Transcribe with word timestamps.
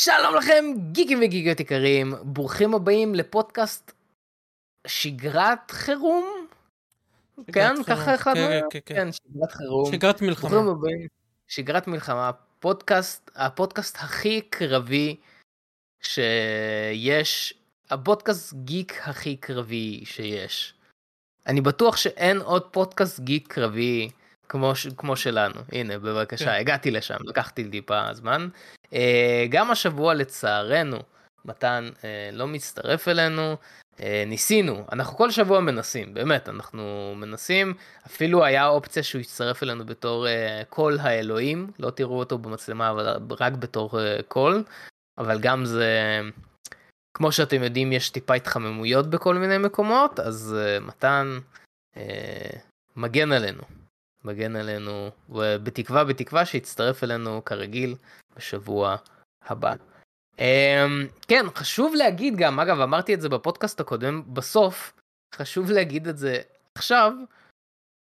שלום 0.00 0.34
לכם 0.36 0.64
גיקים 0.92 1.18
וגיגיות 1.22 1.60
יקרים, 1.60 2.14
ברוכים 2.22 2.74
הבאים 2.74 3.14
לפודקאסט 3.14 3.92
שגרת 4.86 5.70
חירום? 5.70 6.46
כן, 7.52 7.68
חירום. 7.68 7.84
ככה 7.84 8.14
אחד 8.14 8.34
כן? 8.34 8.60
כן, 8.70 8.78
כן. 8.84 8.94
כן, 8.94 9.12
שגרת 9.12 9.52
חירום. 9.52 9.92
שגרת 9.92 10.22
מלחמה. 10.22 10.50
ברוכים 10.50 10.68
הבאים. 10.68 11.06
שגרת 11.48 11.86
מלחמה, 11.86 12.30
פודקאסט, 12.60 13.30
הפודקאסט 13.34 13.96
הכי 13.96 14.40
קרבי 14.40 15.16
שיש, 16.00 17.54
הפודקאסט 17.90 18.54
גיק 18.54 19.00
הכי 19.04 19.36
קרבי 19.36 20.02
שיש. 20.04 20.74
אני 21.46 21.60
בטוח 21.60 21.96
שאין 21.96 22.40
עוד 22.40 22.62
פודקאסט 22.62 23.20
גיק 23.20 23.52
קרבי 23.52 24.10
כמו, 24.48 24.72
כמו 24.96 25.16
שלנו. 25.16 25.60
הנה, 25.72 25.98
בבקשה, 25.98 26.44
כן. 26.44 26.50
הגעתי 26.60 26.90
לשם, 26.90 27.16
לקחתי 27.24 27.70
טיפה 27.70 28.14
זמן. 28.14 28.48
אה, 28.92 29.46
גם 29.50 29.70
השבוע 29.70 30.14
לצערנו, 30.14 30.98
מתן 31.44 31.90
אה, 32.04 32.30
לא 32.32 32.46
מצטרף 32.46 33.08
אלינו. 33.08 33.56
אה, 34.02 34.24
ניסינו, 34.26 34.84
אנחנו 34.92 35.16
כל 35.16 35.30
שבוע 35.30 35.60
מנסים, 35.60 36.14
באמת, 36.14 36.48
אנחנו 36.48 37.14
מנסים, 37.16 37.74
אפילו 38.06 38.44
היה 38.44 38.66
אופציה 38.66 39.02
שהוא 39.02 39.20
יצטרף 39.20 39.62
אלינו 39.62 39.86
בתור 39.86 40.26
אה, 40.26 40.62
קול 40.68 40.98
האלוהים, 41.00 41.70
לא 41.78 41.90
תראו 41.90 42.18
אותו 42.18 42.38
במצלמה, 42.38 42.90
אבל 42.90 43.18
רק 43.40 43.52
בתור 43.52 44.00
אה, 44.00 44.16
קול, 44.28 44.64
אבל 45.18 45.40
גם 45.40 45.64
זה, 45.64 46.20
כמו 47.20 47.32
שאתם 47.32 47.62
יודעים, 47.62 47.92
יש 47.92 48.10
טיפה 48.10 48.34
התחממויות 48.34 49.10
בכל 49.10 49.34
מיני 49.34 49.58
מקומות, 49.58 50.20
אז 50.20 50.56
אה, 50.58 50.80
מתן 50.80 51.38
אה, 51.96 52.50
מגן 52.96 53.32
עלינו, 53.32 53.62
מגן 54.24 54.56
עלינו, 54.56 55.10
ובתקווה, 55.28 56.04
בתקווה 56.04 56.46
שיצטרף 56.46 57.04
אלינו 57.04 57.44
כרגיל 57.44 57.94
בשבוע 58.36 58.96
הבא. 59.44 59.74
Um, 60.36 60.40
כן, 61.28 61.44
חשוב 61.54 61.94
להגיד 61.94 62.36
גם, 62.36 62.60
אגב, 62.60 62.80
אמרתי 62.80 63.14
את 63.14 63.20
זה 63.20 63.28
בפודקאסט 63.28 63.80
הקודם, 63.80 64.22
בסוף, 64.34 64.92
חשוב 65.34 65.70
להגיד 65.70 66.08
את 66.08 66.18
זה 66.18 66.40
עכשיו. 66.78 67.12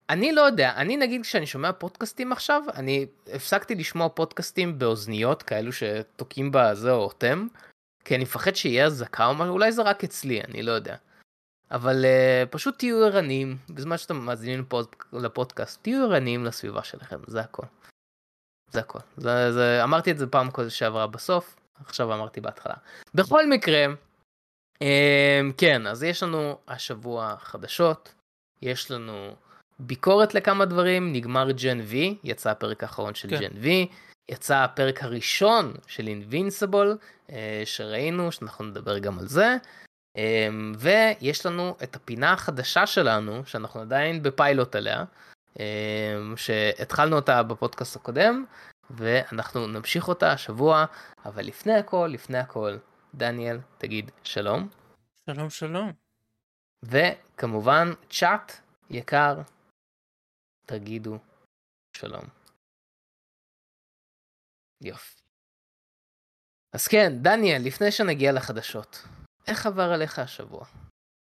אני 0.10 0.32
לא 0.32 0.42
יודע, 0.42 0.74
אני 0.76 0.98
נגיד 0.98 1.22
כשאני 1.22 1.48
שומע 1.48 1.72
פודקאסטים 1.72 2.32
עכשיו, 2.32 2.64
אני 2.74 3.06
הפסקתי 3.34 3.76
לשמוע 3.76 4.10
פודקאסטים 4.10 4.80
באוזניות, 4.80 5.44
כאלו 5.44 5.72
שתוקעים 5.74 6.50
בזה 6.54 6.92
או 6.92 7.04
אוטם, 7.04 7.48
כי 8.06 8.16
אני 8.16 8.24
מפחד 8.24 8.56
שיהיה 8.56 8.86
אזעקה 8.86 9.26
או 9.26 9.36
משהו, 9.36 9.54
אולי 9.54 9.72
זה 9.72 9.82
רק 9.82 10.04
אצלי, 10.04 10.42
אני 10.42 10.64
לא 10.64 10.72
יודע. 10.72 10.96
אבל 11.72 12.06
uh, 12.06 12.50
פשוט 12.50 12.78
תהיו 12.78 13.04
ערניים, 13.06 13.58
בזמן 13.70 13.98
שאתם 13.98 14.16
מאזינים 14.16 14.60
לפוד, 14.60 14.88
לפודקאסט, 15.14 15.84
תהיו 15.84 16.04
ערניים 16.04 16.46
לסביבה 16.46 16.84
שלכם, 16.84 17.20
זה 17.28 17.42
הכל. 17.42 17.66
זה 18.72 18.80
הכל. 18.80 19.00
זה, 19.18 19.54
זה, 19.54 19.84
אמרתי 19.84 20.12
את 20.12 20.18
זה 20.18 20.28
פעם 20.28 20.52
קודם 20.52 20.70
שעברה 20.70 21.08
בסוף, 21.08 21.56
עכשיו 21.86 22.14
אמרתי 22.14 22.42
בהתחלה. 22.42 22.76
בכל 23.16 23.50
מקרה, 23.50 23.86
אמ, 24.82 25.52
כן, 25.58 25.88
אז 25.88 26.04
יש 26.04 26.24
לנו 26.24 26.58
השבוע 26.68 27.36
חדשות, 27.40 28.14
יש 28.62 28.92
לנו 28.92 29.36
ביקורת 29.80 30.36
לכמה 30.36 30.66
דברים, 30.66 31.14
נגמר 31.14 31.52
ג'ן 31.52 31.80
וי, 31.82 32.18
יצא 32.24 32.50
הפרק 32.50 32.84
האחרון 32.84 33.16
של 33.16 33.30
כן. 33.30 33.40
ג'ן 33.40 33.58
וי, 33.62 33.88
יצא 34.30 34.58
הפרק 34.58 35.04
הראשון 35.04 35.74
של 35.88 36.08
אינבינסיבול, 36.08 36.98
שראינו, 37.66 38.32
שאנחנו 38.32 38.66
נדבר 38.66 39.00
גם 39.00 39.20
על 39.20 39.28
זה, 39.28 39.58
אמ, 40.16 40.74
ויש 40.78 41.46
לנו 41.46 41.76
את 41.84 41.96
הפינה 41.96 42.34
החדשה 42.34 42.88
שלנו, 42.88 43.46
שאנחנו 43.46 43.82
עדיין 43.82 44.24
בפיילוט 44.24 44.76
עליה, 44.76 45.04
אמ, 45.60 46.38
שהתחלנו 46.38 47.16
אותה 47.16 47.44
בפודקאסט 47.44 47.96
הקודם, 47.96 48.46
ואנחנו 48.90 49.68
נמשיך 49.68 50.08
אותה 50.08 50.32
השבוע, 50.32 50.86
אבל 51.26 51.46
לפני 51.46 51.74
הכל, 51.74 52.10
לפני 52.14 52.38
הכל, 52.38 52.78
דניאל, 53.16 53.58
תגיד 53.78 54.12
שלום. 54.24 54.68
שלום 55.26 55.50
שלום. 55.50 55.92
וכמובן, 56.84 57.94
צ'אט 58.10 58.52
יקר, 58.90 59.36
תגידו 60.66 61.18
שלום. 61.98 62.45
יופי. 64.82 65.22
אז 66.74 66.88
כן, 66.88 67.14
דניאל, 67.22 67.62
לפני 67.62 67.92
שנגיע 67.92 68.32
לחדשות, 68.32 69.04
איך 69.48 69.66
עבר 69.66 69.92
עליך 69.92 70.20
השבוע? 70.20 70.66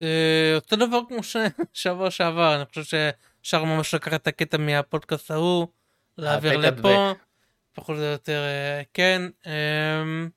אה, 0.02 0.52
אותו 0.54 0.76
דבר 0.76 1.00
כמו 1.08 1.20
ששבוע 1.22 2.10
שעבר, 2.16 2.56
אני 2.56 2.64
חושב 2.64 2.82
שאפשר 2.82 3.64
ממש 3.64 3.94
לקחת 3.94 4.22
את 4.22 4.26
הקטע 4.26 4.58
מהפודקאסט 4.58 5.30
ההוא, 5.30 5.66
להעביר 6.18 6.56
לפה, 6.56 7.12
פחות 7.72 7.96
או 7.96 8.02
יותר, 8.02 8.42
אה, 8.42 8.82
כן. 8.94 9.22
אמ, 9.46 10.28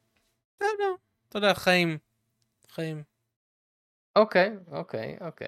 בסדר, 0.56 0.94
אתה 1.30 1.38
יודע, 1.38 1.54
חיים. 1.54 1.98
חיים. 2.70 3.04
אוקיי, 4.16 4.52
אוקיי, 4.72 5.18
אוקיי. 5.22 5.48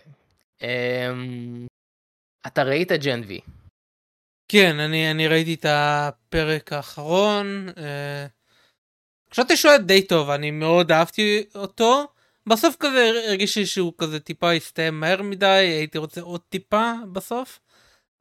אמ... 0.62 1.68
אתה 2.48 2.64
ראית 2.64 2.92
ג'ן 2.92 3.22
וי. 3.28 3.40
כן, 4.48 4.80
אני, 4.80 5.12
אני 5.12 5.28
ראיתי 5.28 5.54
את 5.54 5.66
הפרק 5.70 6.74
האחרון. 6.74 7.70
אה, 7.78 8.26
חשבתי 9.32 9.58
שהוא 9.58 9.70
היה 9.70 9.78
די 9.78 10.02
טוב, 10.02 10.30
אני 10.30 10.52
מאוד 10.52 10.92
אהבתי 10.92 11.44
אותו. 11.56 12.08
בסוף 12.48 12.76
כזה 12.80 13.12
הרגיש 13.28 13.58
לי 13.58 13.66
שהוא 13.66 13.94
כזה 13.98 14.20
טיפה 14.20 14.52
הסתיים 14.52 15.00
מהר 15.00 15.22
מדי, 15.22 15.48
הייתי 15.48 15.98
רוצה 15.98 16.22
עוד 16.22 16.42
טיפה 16.50 16.94
בסוף. 17.12 17.60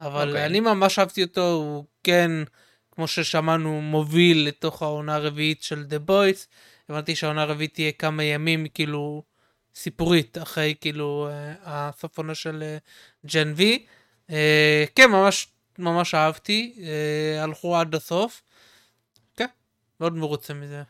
אבל 0.01 0.29
אוקיי. 0.29 0.45
אני 0.45 0.59
ממש 0.59 0.99
אהבתי 0.99 1.23
אותו, 1.23 1.51
הוא 1.51 1.85
כן, 2.03 2.31
כמו 2.91 3.07
ששמענו, 3.07 3.81
מוביל 3.81 4.47
לתוך 4.47 4.81
העונה 4.81 5.15
הרביעית 5.15 5.63
של 5.63 5.85
The 5.89 6.09
Boys. 6.09 6.47
הבנתי 6.89 7.15
שהעונה 7.15 7.41
הרביעית 7.41 7.73
תהיה 7.73 7.91
כמה 7.91 8.23
ימים, 8.23 8.67
כאילו, 8.67 9.23
סיפורית, 9.75 10.37
אחרי 10.37 10.75
כאילו 10.81 11.27
אה, 11.31 11.53
הסוף 11.63 12.17
עונה 12.17 12.35
של 12.35 12.63
ג'ן 13.25 13.53
וי. 13.55 13.85
אה, 14.29 14.85
כן, 14.95 15.11
ממש 15.11 15.47
ממש 15.79 16.15
אהבתי, 16.15 16.75
אה, 16.83 17.43
הלכו 17.43 17.77
עד 17.77 17.95
הסוף. 17.95 18.41
כן, 19.35 19.47
מאוד 19.99 20.13
מרוצה 20.13 20.53
מזה. 20.53 20.83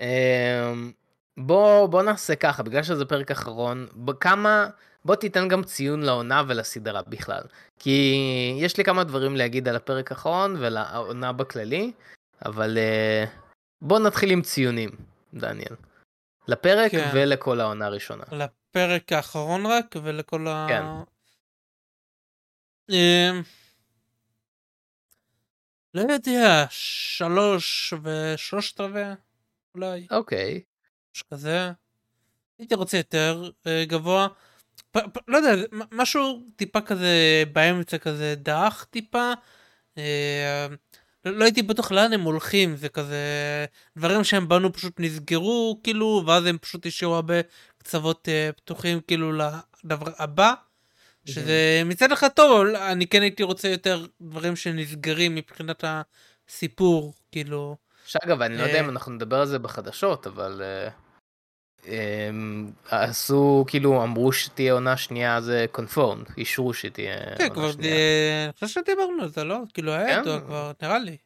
אמ... 0.00 0.92
בוא, 1.36 1.86
בוא 1.86 2.02
נעשה 2.02 2.36
ככה, 2.36 2.62
בגלל 2.62 2.82
שזה 2.82 3.04
פרק 3.04 3.30
אחרון, 3.30 3.86
בכמה... 3.94 4.66
בוא 5.04 5.14
תיתן 5.14 5.48
גם 5.48 5.64
ציון 5.64 6.02
לעונה 6.02 6.42
ולסדרה 6.48 7.02
בכלל. 7.02 7.42
כי 7.78 8.14
יש 8.58 8.76
לי 8.76 8.84
כמה 8.84 9.04
דברים 9.04 9.36
להגיד 9.36 9.68
על 9.68 9.76
הפרק 9.76 10.12
האחרון 10.12 10.56
ולעונה 10.58 11.32
בכללי, 11.32 11.92
אבל 12.44 12.78
uh, 12.78 13.28
בוא 13.82 13.98
נתחיל 13.98 14.30
עם 14.30 14.42
ציונים, 14.42 14.90
דניאל. 15.34 15.74
לפרק 16.48 16.90
כן. 16.90 17.10
ולכל 17.14 17.60
העונה 17.60 17.86
הראשונה. 17.86 18.24
לפרק 18.32 19.12
האחרון 19.12 19.66
רק, 19.66 19.96
ולכל 20.02 20.48
ה... 20.48 20.66
כן. 20.68 20.82
אמ, 22.90 23.42
לא 25.94 26.00
יודע, 26.12 26.66
שלוש 26.70 27.94
ושלושת 28.02 28.80
רבעי, 28.80 29.04
אולי, 29.74 30.06
אוקיי. 30.10 30.60
משהו 31.14 31.26
כזה. 31.30 31.72
הייתי 32.58 32.74
רוצה 32.74 32.96
יותר 32.96 33.50
אה, 33.66 33.84
גבוה. 33.84 34.28
פ, 34.90 34.98
פ, 34.98 35.18
לא 35.28 35.36
יודע, 35.36 35.62
משהו 35.92 36.42
טיפה 36.56 36.80
כזה 36.80 37.44
באמצע 37.52 37.98
כזה 37.98 38.34
דעך 38.38 38.84
טיפה. 38.90 39.32
אה, 39.98 40.66
לא, 41.24 41.32
לא 41.32 41.44
הייתי 41.44 41.62
בטוח 41.62 41.92
לאן 41.92 42.12
הם 42.12 42.20
הולכים, 42.20 42.76
זה 42.76 42.88
כזה 42.88 43.16
דברים 43.98 44.24
שהם 44.24 44.48
בנו 44.48 44.72
פשוט 44.72 45.00
נסגרו 45.00 45.80
כאילו, 45.84 46.22
ואז 46.26 46.46
הם 46.46 46.58
פשוט 46.58 46.86
השאירו 46.86 47.14
הרבה 47.14 47.34
קצוות 47.78 48.28
אה, 48.28 48.50
פתוחים 48.56 49.00
כאילו 49.00 49.32
לדבר 49.32 50.12
הבא. 50.18 50.54
שזה 51.30 51.82
מצד 51.84 52.12
אחד 52.12 52.28
טוב, 52.28 52.60
אבל 52.60 52.76
אני 52.76 53.06
כן 53.06 53.22
הייתי 53.22 53.42
רוצה 53.42 53.68
יותר 53.68 54.06
דברים 54.20 54.56
שנסגרים 54.56 55.34
מבחינת 55.34 55.84
הסיפור, 56.48 57.14
כאילו. 57.32 57.76
שאגב, 58.06 58.42
אני 58.42 58.56
לא 58.56 58.62
יודע 58.62 58.74
אה. 58.74 58.80
אם 58.80 58.90
אנחנו 58.90 59.12
נדבר 59.12 59.40
על 59.40 59.46
זה 59.46 59.58
בחדשות, 59.58 60.26
אבל 60.26 60.62
uh, 60.62 61.84
um, 61.84 61.88
עשו, 62.90 63.64
כאילו, 63.68 64.02
אמרו 64.02 64.32
שתהיה 64.32 64.72
עונה 64.72 64.96
שנייה, 64.96 65.40
זה 65.40 65.66
קונפורם, 65.72 66.22
אישרו 66.36 66.74
שתהיה 66.74 67.16
כן, 67.16 67.42
עונה 67.42 67.54
כבר, 67.54 67.72
שנייה. 67.72 67.94
אה, 67.94 68.44
אני 68.44 68.52
חושב 68.52 68.68
שדיברנו 68.68 69.22
על 69.22 69.28
זה, 69.28 69.44
לא? 69.44 69.58
כאילו 69.74 69.92
היה 69.92 70.14
כן. 70.14 70.20
ידוע 70.20 70.40
כבר, 70.40 70.72
נראה 70.82 70.98
לי. 70.98 71.16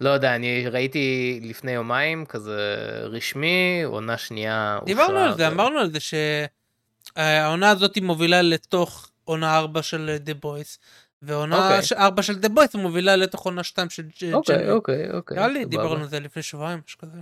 לא 0.00 0.10
יודע, 0.10 0.36
אני 0.36 0.68
ראיתי 0.68 1.40
לפני 1.42 1.72
יומיים, 1.72 2.26
כזה 2.26 2.86
רשמי, 3.02 3.82
עונה 3.84 4.18
שנייה 4.18 4.78
דיברנו 4.84 5.18
על 5.18 5.36
זה, 5.36 5.48
אמרנו 5.48 5.78
על 5.78 5.90
זה 5.90 5.98
שהעונה 7.16 7.70
הזאת 7.70 7.98
מובילה 7.98 8.42
לתוך 8.42 9.08
עונה 9.24 9.58
4 9.58 9.82
של 9.82 10.16
דה 10.20 10.34
בויס, 10.34 10.78
ועונה 11.22 11.56
אוקיי. 11.80 11.98
4 11.98 12.22
של 12.22 12.38
דה 12.38 12.48
בויס 12.48 12.74
מובילה 12.74 13.16
לתוך 13.16 13.44
עונה 13.44 13.64
2 13.64 13.90
של 13.90 14.02
ג'- 14.02 14.32
אוקיי, 14.34 14.58
ג'ן. 14.58 14.70
אוקיי, 14.70 15.10
אוקיי. 15.10 15.36
נראה 15.36 15.48
לי. 15.48 15.64
דיברנו 15.64 16.00
על 16.00 16.08
זה 16.08 16.20
לפני 16.20 16.42
שבועיים, 16.42 16.80
משהו 16.86 16.98
כזה. 16.98 17.18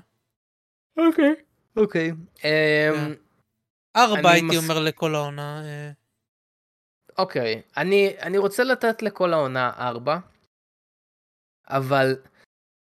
אוקיי. 0.99 1.35
אוקיי. 1.77 2.11
אמ, 2.45 3.15
ארבע 3.97 4.31
הייתי 4.31 4.47
מס- 4.47 4.57
אומר 4.57 4.79
לכל 4.79 5.15
העונה. 5.15 5.63
אה, 5.65 5.91
אוקיי, 7.19 7.63
אני, 7.77 8.15
אני 8.21 8.39
רוצה 8.39 8.65
לתת 8.65 9.03
לכל 9.03 9.33
העונה 9.33 9.71
ארבע, 9.79 10.19
אבל 11.69 12.17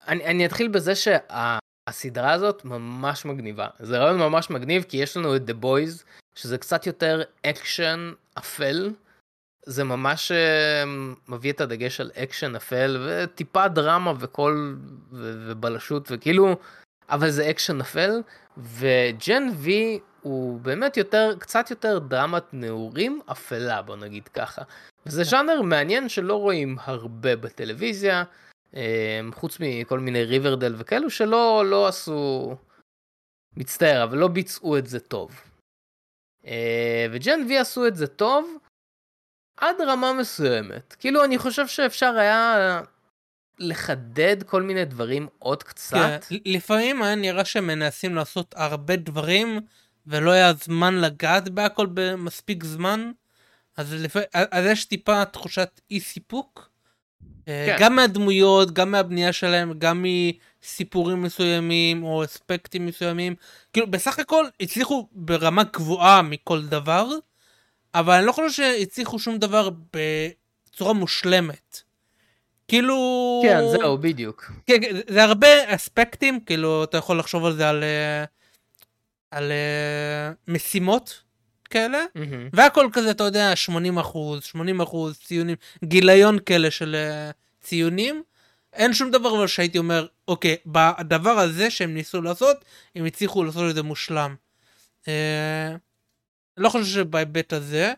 אני, 0.08 0.25
אני 0.25 0.46
אתחיל 0.46 0.69
בזה 0.69 0.93
שהסדרה 0.94 2.32
הזאת 2.32 2.64
ממש 2.64 3.25
מגניבה. 3.25 3.69
זה 3.78 3.99
רעיון 3.99 4.19
ממש 4.19 4.50
מגניב, 4.50 4.82
כי 4.82 4.96
יש 4.96 5.16
לנו 5.16 5.37
את 5.37 5.43
The 5.49 5.64
Boys, 5.64 6.05
שזה 6.34 6.58
קצת 6.58 6.87
יותר 6.87 7.22
אקשן 7.46 8.12
אפל. 8.38 8.90
זה 9.66 9.84
ממש 9.84 10.32
אה, 10.32 10.84
מביא 11.28 11.52
את 11.52 11.61
הדגש 11.61 12.00
על 12.00 12.11
אקשן 12.14 12.56
אפל, 12.56 13.06
וטיפה 13.06 13.69
דרמה 13.69 14.12
וקול 14.19 14.78
ו- 15.12 15.44
ובלשות, 15.46 16.08
וכאילו, 16.11 16.56
אבל 17.11 17.31
זה 17.31 17.50
אקשן 17.50 17.81
אפל, 17.81 18.11
ו 18.59 18.81
Gen 18.81 19.49
V 19.55 20.00
הוא 20.22 20.61
באמת 20.61 20.96
יותר, 20.96 21.34
קצת 21.38 21.70
יותר 21.70 21.99
דרמת 21.99 22.44
נעורים 22.52 23.20
אפלה, 23.32 23.82
בוא 23.82 23.96
נגיד 23.96 24.28
ככה. 24.28 24.62
וזה 25.06 25.25
ז'אנר 25.25 25.62
מעניין 25.62 26.08
שלא 26.08 26.40
רואים 26.40 26.76
הרבה 26.81 27.37
בטלוויזיה, 27.37 28.25
אה, 28.76 29.20
חוץ 29.34 29.58
מכל 29.61 29.99
מיני 29.99 30.25
ריברדל 30.25 30.75
וכאלו 30.78 31.11
שלא 31.11 31.62
לא 31.66 31.88
עשו, 31.88 32.56
מצטער, 33.56 34.05
אבל 34.05 34.19
לא 34.19 34.28
ביצעו 34.28 34.78
את 34.78 34.87
זה 34.87 35.00
טוב. 35.00 35.40
אה, 36.46 37.06
וג'ן 37.12 37.40
וי 37.49 37.58
עשו 37.58 37.87
את 37.87 37.96
זה 37.96 38.06
טוב 38.06 38.56
עד 39.56 39.77
רמה 39.81 40.12
מסוימת. 40.12 40.97
כאילו, 40.99 41.25
אני 41.25 41.39
חושב 41.39 41.67
שאפשר 41.67 42.17
היה 42.19 42.81
לחדד 43.59 44.43
כל 44.43 44.62
מיני 44.62 44.85
דברים 44.85 45.29
עוד 45.39 45.62
קצת. 45.62 46.25
כן, 46.29 46.37
לפעמים 46.45 47.03
היה 47.03 47.15
נראה 47.15 47.45
שהם 47.45 47.67
מנסים 47.67 48.15
לעשות 48.15 48.55
הרבה 48.56 48.97
דברים 48.97 49.61
ולא 50.06 50.31
היה 50.31 50.53
זמן 50.65 50.95
לגעת 50.95 51.49
בהכל 51.49 51.87
במספיק 51.95 52.65
זמן. 52.65 53.11
אז, 53.77 53.95
לפ... 53.95 54.17
אז 54.33 54.65
יש 54.67 54.85
טיפה 54.85 55.25
תחושת 55.25 55.81
אי 55.91 56.00
סיפוק. 56.00 56.71
אה, 57.49 57.67
כן. 57.67 57.77
גם 57.81 57.97
מהדמויות, 57.97 58.73
גם 58.73 58.91
מהבנייה 58.91 59.33
שלהם, 59.33 59.73
גם 59.79 60.05
מסיפורים 60.05 61.23
מסוימים 61.23 62.05
או 62.05 62.25
אספקטים 62.25 62.87
מסוימים. 62.87 63.35
כאילו 63.73 63.91
בסך 63.91 64.19
הכל 64.19 64.45
הצליחו 64.61 65.09
ברמה 65.12 65.62
גבוהה 65.65 66.23
מכל 66.23 66.62
דבר, 66.62 67.07
אבל 67.94 68.14
אני 68.14 68.26
לא 68.26 68.32
חושב 68.32 68.50
שהצליחו 68.50 69.19
שום 69.19 69.38
דבר 69.38 69.69
בצורה 69.93 70.93
מושלמת. 70.93 71.81
כאילו... 72.69 72.96
כן, 73.44 73.61
זהו, 73.73 73.99
בדיוק. 73.99 74.52
כן, 74.67 74.81
כן, 74.82 74.96
זה- 75.08 75.25
הרבה 75.25 75.75
אספקטים, 75.75 76.41
כאילו, 76.41 76.85
אתה 76.85 76.99
יכול 76.99 77.19
לחשוב 77.19 77.44
על 77.44 77.56
זה 77.56 77.69
על, 77.69 77.82
אה, 77.85 78.25
על 79.31 79.52
אה, 79.52 80.32
משימות 80.49 81.20
כאלה, 81.70 82.05
מהמם. 82.14 82.49
והכל 82.52 82.88
כזה, 82.93 83.11
אתה 83.11 83.25
יודע, 83.25 83.56
80 83.56 83.99
אחוז, 83.99 84.44
80 84.44 84.81
אחוז 84.81 85.19
ציונים, 85.19 85.56
גיליון 85.85 86.38
כאלה 86.47 86.70
של 86.70 86.94
אה, 86.94 87.31
ציונים. 87.62 88.23
אין 88.73 88.94
שום 88.94 89.11
דבר 89.11 89.37
אבל 89.38 89.47
שהייתי 89.47 89.79
אומר, 89.79 90.06
אוקיי, 90.29 90.56
בדבר 90.67 91.31
הזה 91.31 91.70
שהם 91.70 91.94
ניסו 91.94 92.23
לעשות, 92.23 92.56
הם 92.97 93.05
הצליחו 93.05 93.44
לעשות 93.44 93.70
את 93.70 93.75
זה 93.75 93.82
מושלם. 93.82 94.35
אה, 95.08 95.75
לא 96.56 96.69
חושב 96.69 96.85
שבהיבט 96.85 97.53
הזה, 97.53 97.93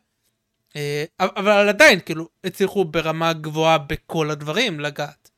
אה, 0.77 1.05
אבל 1.21 1.69
עדיין, 1.69 2.01
כאילו, 2.01 2.29
הצליחו 2.45 2.85
ברמה 2.85 3.33
גבוהה 3.33 3.79
בכל 3.79 4.31
הדברים 4.31 4.81
לגעת. 4.81 5.31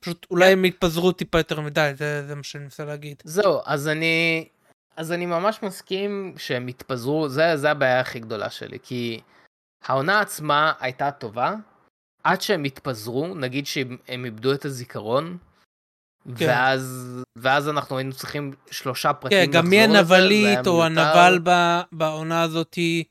פשוט 0.00 0.26
אולי 0.30 0.52
הם 0.52 0.64
התפזרו 0.64 1.12
טיפה 1.12 1.38
יותר 1.38 1.60
מדי, 1.60 1.92
זה, 1.94 2.26
זה 2.26 2.34
מה 2.34 2.42
שאני 2.42 2.64
מנסה 2.64 2.84
להגיד. 2.84 3.22
זהו, 3.24 3.60
אז 3.64 3.88
אני... 3.88 4.48
אז 4.96 5.12
אני 5.12 5.26
ממש 5.26 5.62
מסכים 5.62 6.34
שהם 6.36 6.66
התפזרו, 6.66 7.28
זה, 7.28 7.56
זה 7.56 7.70
הבעיה 7.70 8.00
הכי 8.00 8.20
גדולה 8.20 8.50
שלי, 8.50 8.78
כי 8.82 9.20
העונה 9.84 10.20
עצמה 10.20 10.72
הייתה 10.80 11.10
טובה, 11.10 11.54
עד 12.24 12.40
שהם 12.40 12.64
התפזרו, 12.64 13.34
נגיד 13.34 13.66
שהם 13.66 13.96
הם 14.08 14.24
איבדו 14.24 14.52
את 14.54 14.64
הזיכרון, 14.64 15.38
כן. 16.36 16.46
ואז, 16.48 17.06
ואז 17.36 17.68
אנחנו 17.68 17.98
היינו 17.98 18.12
צריכים 18.12 18.52
שלושה 18.70 19.12
כן, 19.12 19.20
פרקים 19.20 19.50
גם 19.50 19.66
מי 19.68 19.80
הנבלית 19.80 20.66
או. 20.66 20.84
הנבל 20.84 21.38
ב- 21.42 21.80
בעונה 21.92 22.42
הזאתי, 22.42 23.04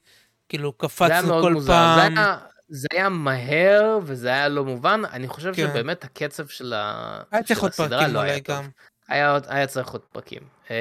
כאילו 0.50 0.74
קפצנו 0.74 1.42
כל 1.42 1.54
מוזר, 1.54 1.74
פעם. 1.74 2.16
זה 2.16 2.22
היה, 2.22 2.38
זה 2.70 2.88
היה 2.94 3.10
מהר 3.10 4.00
וזה 4.04 4.28
היה 4.28 4.48
לא 4.48 4.66
מובן, 4.66 5.02
אני 5.12 5.28
חושב 5.28 5.54
כן. 5.54 5.68
שבאמת 5.68 6.04
הקצב 6.04 6.48
של, 6.48 6.74
ה... 6.74 7.20
של 7.46 7.66
הסדרה 7.66 8.08
לא 8.08 8.20
היה 8.20 8.34
אולי 8.34 8.42
טוב. 8.42 8.56
גם. 8.56 8.70
היה, 9.08 9.38
היה 9.48 9.68
צריך 9.68 9.90
עוד 9.90 10.02
פרקים. 10.02 10.42
אמ, 10.70 10.76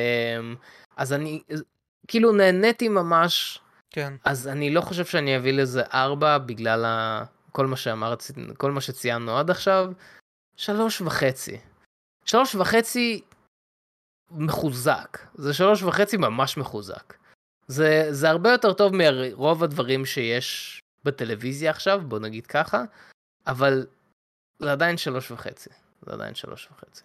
אז 0.97 1.13
אני 1.13 1.43
כאילו 2.09 2.33
נהניתי 2.33 2.89
ממש, 2.89 3.61
כן. 3.91 4.15
אז 4.25 4.49
אני 4.49 4.71
לא 4.75 4.81
חושב 4.81 5.05
שאני 5.05 5.37
אביא 5.37 5.53
לזה 5.53 5.83
ארבע 5.95 6.39
בגלל 6.39 6.85
ה... 6.85 7.25
כל 7.53 7.67
מה 7.67 7.77
שאמרתי, 7.77 8.33
כל 8.57 8.71
מה 8.71 8.81
שציינו 8.81 9.39
עד 9.39 9.51
עכשיו. 9.51 9.93
שלוש 10.57 11.01
וחצי. 11.01 11.59
שלוש 12.31 12.55
וחצי 12.55 13.23
מחוזק. 14.31 15.19
זה 15.35 15.55
שלוש 15.55 15.83
וחצי 15.83 16.17
ממש 16.17 16.57
מחוזק. 16.57 17.15
זה, 17.67 18.07
זה 18.11 18.31
הרבה 18.31 18.51
יותר 18.51 18.73
טוב 18.73 18.93
מרוב 18.95 19.65
הדברים 19.65 20.07
שיש 20.07 20.81
בטלוויזיה 21.05 21.71
עכשיו, 21.71 22.01
בוא 22.09 22.19
נגיד 22.19 22.47
ככה, 22.47 22.85
אבל 23.47 23.87
זה 24.59 24.73
עדיין 24.73 24.97
שלוש 24.97 25.31
וחצי. 25.31 25.71
זה 26.07 26.13
עדיין 26.13 26.35
שלוש 26.35 26.69
וחצי. 26.71 27.03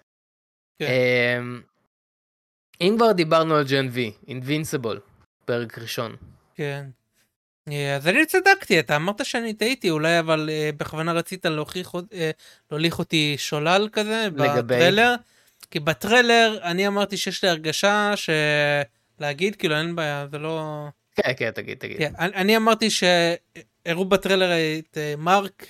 כן. 0.80 0.86
אמ, 1.40 1.62
אם 2.82 2.94
כבר 2.98 3.12
דיברנו 3.12 3.56
על 3.56 3.64
ג'ן 3.70 3.88
וי, 3.92 4.14
אינבינסיבול, 4.28 5.00
פרק 5.46 5.78
ראשון. 5.78 6.16
כן. 6.56 6.90
אה, 7.72 7.96
אז 7.96 8.08
אני 8.08 8.26
צדקתי, 8.26 8.80
אתה 8.80 8.96
אמרת 8.96 9.26
שאני 9.26 9.54
טעיתי, 9.54 9.90
אולי 9.90 10.20
אבל 10.20 10.50
אה, 10.52 10.70
בכוונה 10.78 11.14
רצית 11.14 11.46
אה, 11.46 11.52
להוליך 12.72 13.00
אותי 13.00 13.36
שולל 13.38 13.90
כזה? 13.92 14.28
בטריילר. 14.36 15.16
כי 15.72 15.80
בטריילר 15.80 16.60
אני 16.64 16.88
אמרתי 16.88 17.18
שיש 17.18 17.44
לי 17.44 17.50
הרגשה 17.50 18.14
שלהגיד, 18.16 19.56
כאילו 19.56 19.76
אין 19.76 19.96
בעיה, 19.96 20.28
זה 20.32 20.38
לא... 20.40 20.86
כן, 21.16 21.32
כן, 21.38 21.52
תגיד, 21.52 21.78
תגיד. 21.78 21.98
כן, 21.98 22.14
אני, 22.18 22.58
אמרתי 22.58 22.90
שהראו 22.90 24.06
בטריילר 24.06 24.52
את 24.80 24.98
מרק 25.18 25.66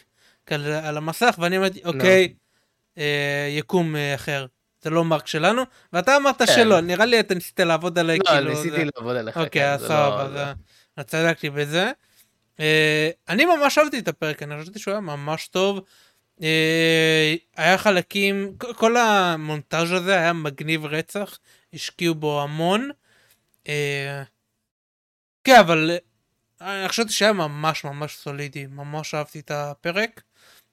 על 0.83 0.97
המסך, 0.97 1.35
ואני 1.39 1.57
אמרתי, 1.57 1.81
אוקיי, 1.85 2.33
אה, 2.97 3.47
יקום 3.49 3.95
אחר. 4.15 4.45
זה 4.81 4.89
לא 4.89 5.05
מרק 5.05 5.27
שלנו, 5.27 5.63
ואתה 5.93 6.17
אמרת 6.17 6.41
כן. 6.41 6.45
שלא, 6.55 6.81
נראה 6.81 7.05
לי 7.05 7.19
אתה 7.19 7.33
ניסית 7.33 7.59
לעבוד 7.59 7.99
עליי, 7.99 8.17
לא, 8.17 8.23
כאילו... 8.23 8.49
ניסיתי 8.49 8.75
זה... 8.75 8.83
לעבוד 8.95 9.15
עליך. 9.15 9.37
אוקיי, 9.37 9.77
כן, 9.77 9.77
סבבה, 9.77 10.27
לא- 10.33 10.41
אז 10.97 11.05
צדקתי 11.05 11.49
בזה. 11.49 11.91
אה, 12.59 13.09
אני 13.29 13.45
ממש 13.45 13.77
אהבתי 13.77 13.99
את 13.99 14.07
הפרק, 14.07 14.43
אני 14.43 14.61
חשבתי 14.61 14.79
שהוא 14.79 14.91
היה 14.91 15.01
ממש 15.01 15.47
טוב. 15.47 15.79
אה, 16.41 17.35
היה 17.57 17.77
חלקים, 17.77 18.55
כל 18.57 18.97
המונטאז' 18.97 19.91
הזה 19.91 20.15
היה 20.15 20.33
מגניב 20.33 20.85
רצח, 20.85 21.39
השקיעו 21.73 22.15
בו 22.15 22.41
המון. 22.41 22.89
אה, 23.67 24.23
כן, 25.43 25.59
אבל 25.59 25.97
אני 26.61 26.89
חשבתי 26.89 27.13
שהיה 27.13 27.33
ממש 27.33 27.83
ממש 27.83 28.15
סולידי, 28.15 28.65
ממש 28.67 29.13
אהבתי 29.13 29.39
את 29.39 29.51
הפרק. 29.51 30.21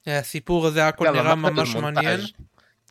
הסיפור 0.07 0.67
הזה 0.67 0.89
הכל 0.89 1.07
אגב, 1.07 1.17
נראה 1.17 1.35
ממש. 1.35 1.75
מעניין. 1.75 2.21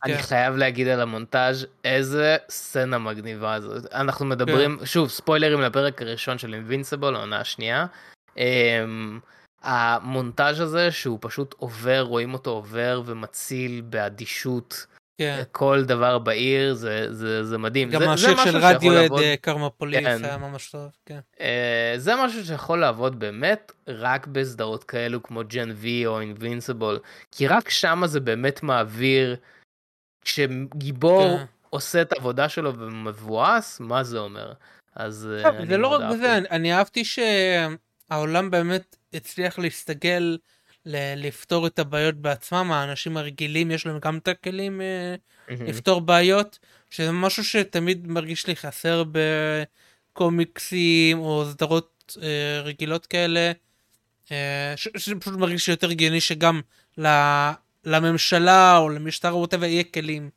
אני 0.04 0.16
כן. 0.16 0.22
חייב 0.22 0.56
להגיד 0.56 0.88
על 0.88 1.02
המונטאז' 1.02 1.66
איזה 1.84 2.38
סצנה 2.50 2.98
מגניבה 2.98 3.60
זאת. 3.60 3.94
אנחנו 3.94 4.26
מדברים, 4.26 4.78
שוב, 4.86 5.10
ספוילרים 5.10 5.62
לפרק 5.62 6.02
הראשון 6.02 6.38
של 6.38 6.54
אינבינסיבול, 6.54 7.16
העונה 7.16 7.40
השנייה. 7.40 7.86
אמ, 8.38 9.20
המונטאז' 9.64 10.60
הזה 10.60 10.92
שהוא 10.92 11.18
פשוט 11.22 11.56
עובר, 11.58 12.02
רואים 12.02 12.34
אותו 12.34 12.50
עובר 12.50 13.02
ומציל 13.06 13.82
באדישות 13.86 14.86
כן. 15.22 15.44
כל 15.52 15.84
דבר 15.86 16.18
בעיר, 16.20 16.74
זה, 16.74 17.14
זה, 17.14 17.44
זה 17.44 17.58
מדהים. 17.58 17.90
גם 17.90 18.10
השיר 18.10 18.38
של 18.44 18.58
רדיואד 18.58 18.96
לעבוד- 19.02 19.22
קרמה 19.42 19.70
פוליס 19.70 20.00
כן. 20.00 20.26
היה 20.26 20.38
ממש 20.38 20.70
טוב. 20.72 20.88
כן. 21.06 21.20
אה, 21.42 21.94
זה 21.98 22.14
משהו 22.26 22.46
שיכול 22.46 22.80
לעבוד 22.80 23.20
באמת 23.20 23.72
רק 23.88 24.28
בסדרות 24.28 24.84
כאלו 24.84 25.24
כמו 25.24 25.42
ג'ן 25.48 25.70
וי 25.76 26.06
או 26.06 26.20
אינבינסיבול, 26.20 27.00
כי 27.32 27.48
רק 27.48 27.70
שמה 27.70 28.08
זה 28.08 28.20
באמת 28.20 28.64
מעביר, 28.64 29.36
כשגיבור 30.22 31.38
כן. 31.38 31.46
עושה 31.70 32.02
את 32.02 32.14
העבודה 32.14 32.50
שלו 32.50 32.76
ומבואס, 32.80 33.80
מה 33.80 34.04
זה 34.04 34.18
אומר? 34.20 34.54
אז 34.96 35.30
אה, 35.38 35.44
טוב, 35.52 35.66
זה 35.70 35.78
לא 35.78 35.88
רק. 35.88 36.02
בזה, 36.12 36.38
אני- 36.38 36.50
אני 36.50 36.74
אהבתי 36.74 37.04
שהעולם 37.06 38.52
באמת 38.52 38.96
הצליח 39.14 39.60
להסתגל, 39.60 40.38
ל- 40.86 41.28
לפתור 41.28 41.68
את 41.68 41.80
הבעיות 41.80 42.16
בעצמם, 42.16 42.72
האנשים 42.72 43.18
הרגילים 43.18 43.72
יש 43.72 43.86
להם 43.86 44.00
גם 44.00 44.18
את 44.18 44.28
הכלים 44.28 44.78
מהמם. 44.78 45.66
לפתור 45.66 46.02
בעיות, 46.02 46.60
שזה 46.90 47.12
משהו 47.12 47.44
שתמיד 47.44 48.08
מרגיש 48.08 48.48
לי 48.48 48.56
חסר 48.56 49.04
בקומיקסים 50.14 51.20
או 51.20 51.46
סדרות 51.52 52.18
אה, 52.22 52.62
רגילות 52.62 53.06
כאלה, 53.06 53.52
אה, 54.32 54.74
ש- 54.76 54.88
שפשוט 54.98 55.34
מרגיש 55.36 55.68
יותר 55.70 55.90
הגיוני 55.90 56.22
שגם 56.22 56.62
ל- 56.98 57.52
לממשלה 57.90 58.78
או 58.78 58.90
למשטר 58.90 59.32
או 59.32 59.46
whatever 59.46 59.66
יהיה 59.66 59.84
כלים 59.84 60.30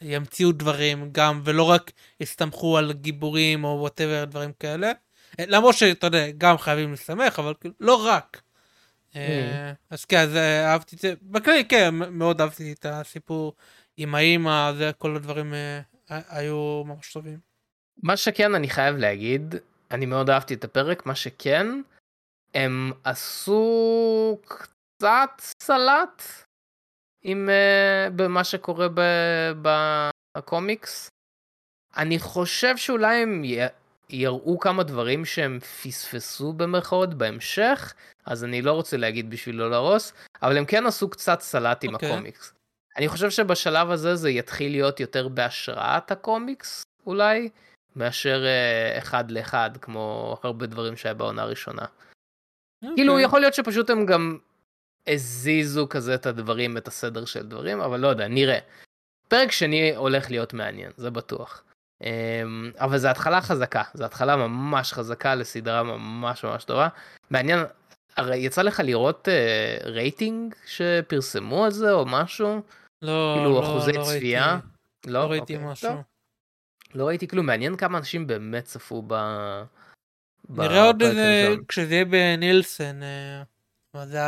ימציאו 0.00 0.52
דברים 0.52 1.08
גם, 1.12 1.40
ולא 1.44 1.62
רק 1.62 1.92
יסתמכו 2.20 2.78
על 2.78 2.92
גיבורים 2.92 3.64
או 3.64 3.76
וואטאבר, 3.80 4.24
דברים 4.24 4.52
כאלה. 4.60 4.92
אה, 5.40 5.44
למרות 5.48 5.74
שאתה 5.74 6.06
יודע, 6.06 6.30
גם 6.38 6.58
חייבים 6.58 6.90
להסתמך, 6.90 7.38
אבל 7.38 7.54
כאילו, 7.60 7.74
לא 7.80 8.06
רק. 8.06 8.40
אה, 9.16 9.72
אז 9.90 10.04
כן, 10.04 10.18
אז 10.18 10.36
אה, 10.36 10.72
אהבתי 10.72 10.96
את 10.96 11.00
זה. 11.00 11.14
בכללי, 11.22 11.64
כן, 11.64 11.94
מאוד 11.94 12.40
אהבתי 12.40 12.72
את 12.72 12.86
הסיפור 12.86 13.54
עם 13.96 14.14
האימא, 14.14 14.72
זה, 14.72 14.90
כל 14.98 15.16
הדברים 15.16 15.54
היו 16.08 16.82
ממש 16.86 17.12
טובים. 17.12 17.38
מה 18.02 18.16
שכן 18.16 18.54
אני 18.54 18.68
חייב 18.68 18.96
להגיד, 18.96 19.54
אני 19.90 20.06
מאוד 20.06 20.30
אהבתי 20.30 20.54
את 20.54 20.64
הפרק, 20.64 21.06
מה 21.06 21.14
שכן, 21.14 21.66
הם 22.54 22.92
עשו 23.04 24.38
קצת 24.44 25.30
סלט 25.62 26.22
עם 27.22 27.48
uh, 27.48 28.10
במה 28.10 28.44
שקורה 28.44 28.88
ב- 28.94 29.52
בקומיקס. 30.36 31.08
אני 31.96 32.18
חושב 32.18 32.76
שאולי 32.76 33.22
הם 33.22 33.44
י- 33.44 33.58
יראו 34.08 34.58
כמה 34.58 34.82
דברים 34.82 35.24
שהם 35.24 35.58
פספסו 35.60 36.52
במרכאות 36.52 37.14
בהמשך, 37.14 37.94
אז 38.26 38.44
אני 38.44 38.62
לא 38.62 38.72
רוצה 38.72 38.96
להגיד 38.96 39.30
בשביל 39.30 39.56
לא 39.56 39.70
להרוס, 39.70 40.12
אבל 40.42 40.56
הם 40.58 40.64
כן 40.64 40.86
עשו 40.86 41.10
קצת 41.10 41.40
סלט 41.40 41.84
עם 41.84 41.94
אוקיי. 41.94 42.12
הקומיקס. 42.12 42.52
אני 42.96 43.08
חושב 43.08 43.30
שבשלב 43.30 43.90
הזה 43.90 44.14
זה 44.14 44.30
יתחיל 44.30 44.72
להיות 44.72 45.00
יותר 45.00 45.28
בהשראת 45.28 46.10
הקומיקס 46.10 46.82
אולי, 47.06 47.48
מאשר 47.96 48.42
uh, 48.44 48.98
אחד 48.98 49.30
לאחד 49.30 49.70
כמו 49.80 50.36
הרבה 50.42 50.66
דברים 50.66 50.96
שהיה 50.96 51.14
בעונה 51.14 51.42
הראשונה. 51.42 51.84
כאילו 52.80 53.12
אוקיי. 53.12 53.24
יכול 53.24 53.40
להיות 53.40 53.54
שפשוט 53.54 53.90
הם 53.90 54.06
גם 54.06 54.38
הזיזו 55.06 55.86
כזה 55.90 56.14
את 56.14 56.26
הדברים, 56.26 56.76
את 56.76 56.88
הסדר 56.88 57.24
של 57.24 57.46
דברים, 57.46 57.80
אבל 57.80 58.00
לא 58.00 58.08
יודע, 58.08 58.28
נראה. 58.28 58.58
פרק 59.28 59.52
שני 59.52 59.96
הולך 59.96 60.30
להיות 60.30 60.54
מעניין, 60.54 60.90
זה 60.96 61.10
בטוח. 61.10 61.62
אמ, 62.02 62.70
אבל 62.78 62.98
זו 62.98 63.08
התחלה 63.08 63.40
חזקה, 63.40 63.82
זו 63.94 64.04
התחלה 64.04 64.36
ממש 64.36 64.92
חזקה 64.92 65.34
לסדרה 65.34 65.82
ממש 65.82 66.44
ממש 66.44 66.64
טובה. 66.64 66.88
מעניין, 67.30 67.60
הרי 68.16 68.36
יצא 68.36 68.62
לך 68.62 68.80
לראות 68.84 69.28
אה, 69.28 69.78
רייטינג 69.84 70.54
שפרסמו 70.66 71.64
על 71.64 71.70
זה 71.70 71.92
או 71.92 72.06
משהו? 72.06 72.62
לא, 73.02 73.34
כאילו 73.36 73.54
לא, 73.54 73.62
אחוזי 73.62 73.92
לא 73.92 74.02
צפייה? 74.02 74.52
ראיתי, 74.52 74.66
לא, 75.06 75.22
לא 75.22 75.30
ראיתי 75.30 75.56
אוקיי. 75.56 75.68
משהו. 75.68 75.90
לא, 75.90 76.00
לא 76.94 77.04
ראיתי 77.06 77.28
כלום, 77.28 77.46
מעניין 77.46 77.76
כמה 77.76 77.98
אנשים 77.98 78.26
באמת 78.26 78.64
צפו 78.64 79.02
ב... 79.06 79.14
נראה 80.48 80.82
עוד 80.82 81.02
איזה. 81.02 81.54
כשזה 81.68 81.94
יהיה 81.94 82.04
בנילסן, 82.04 83.00
אה, 83.02 83.42
זה 84.06 84.18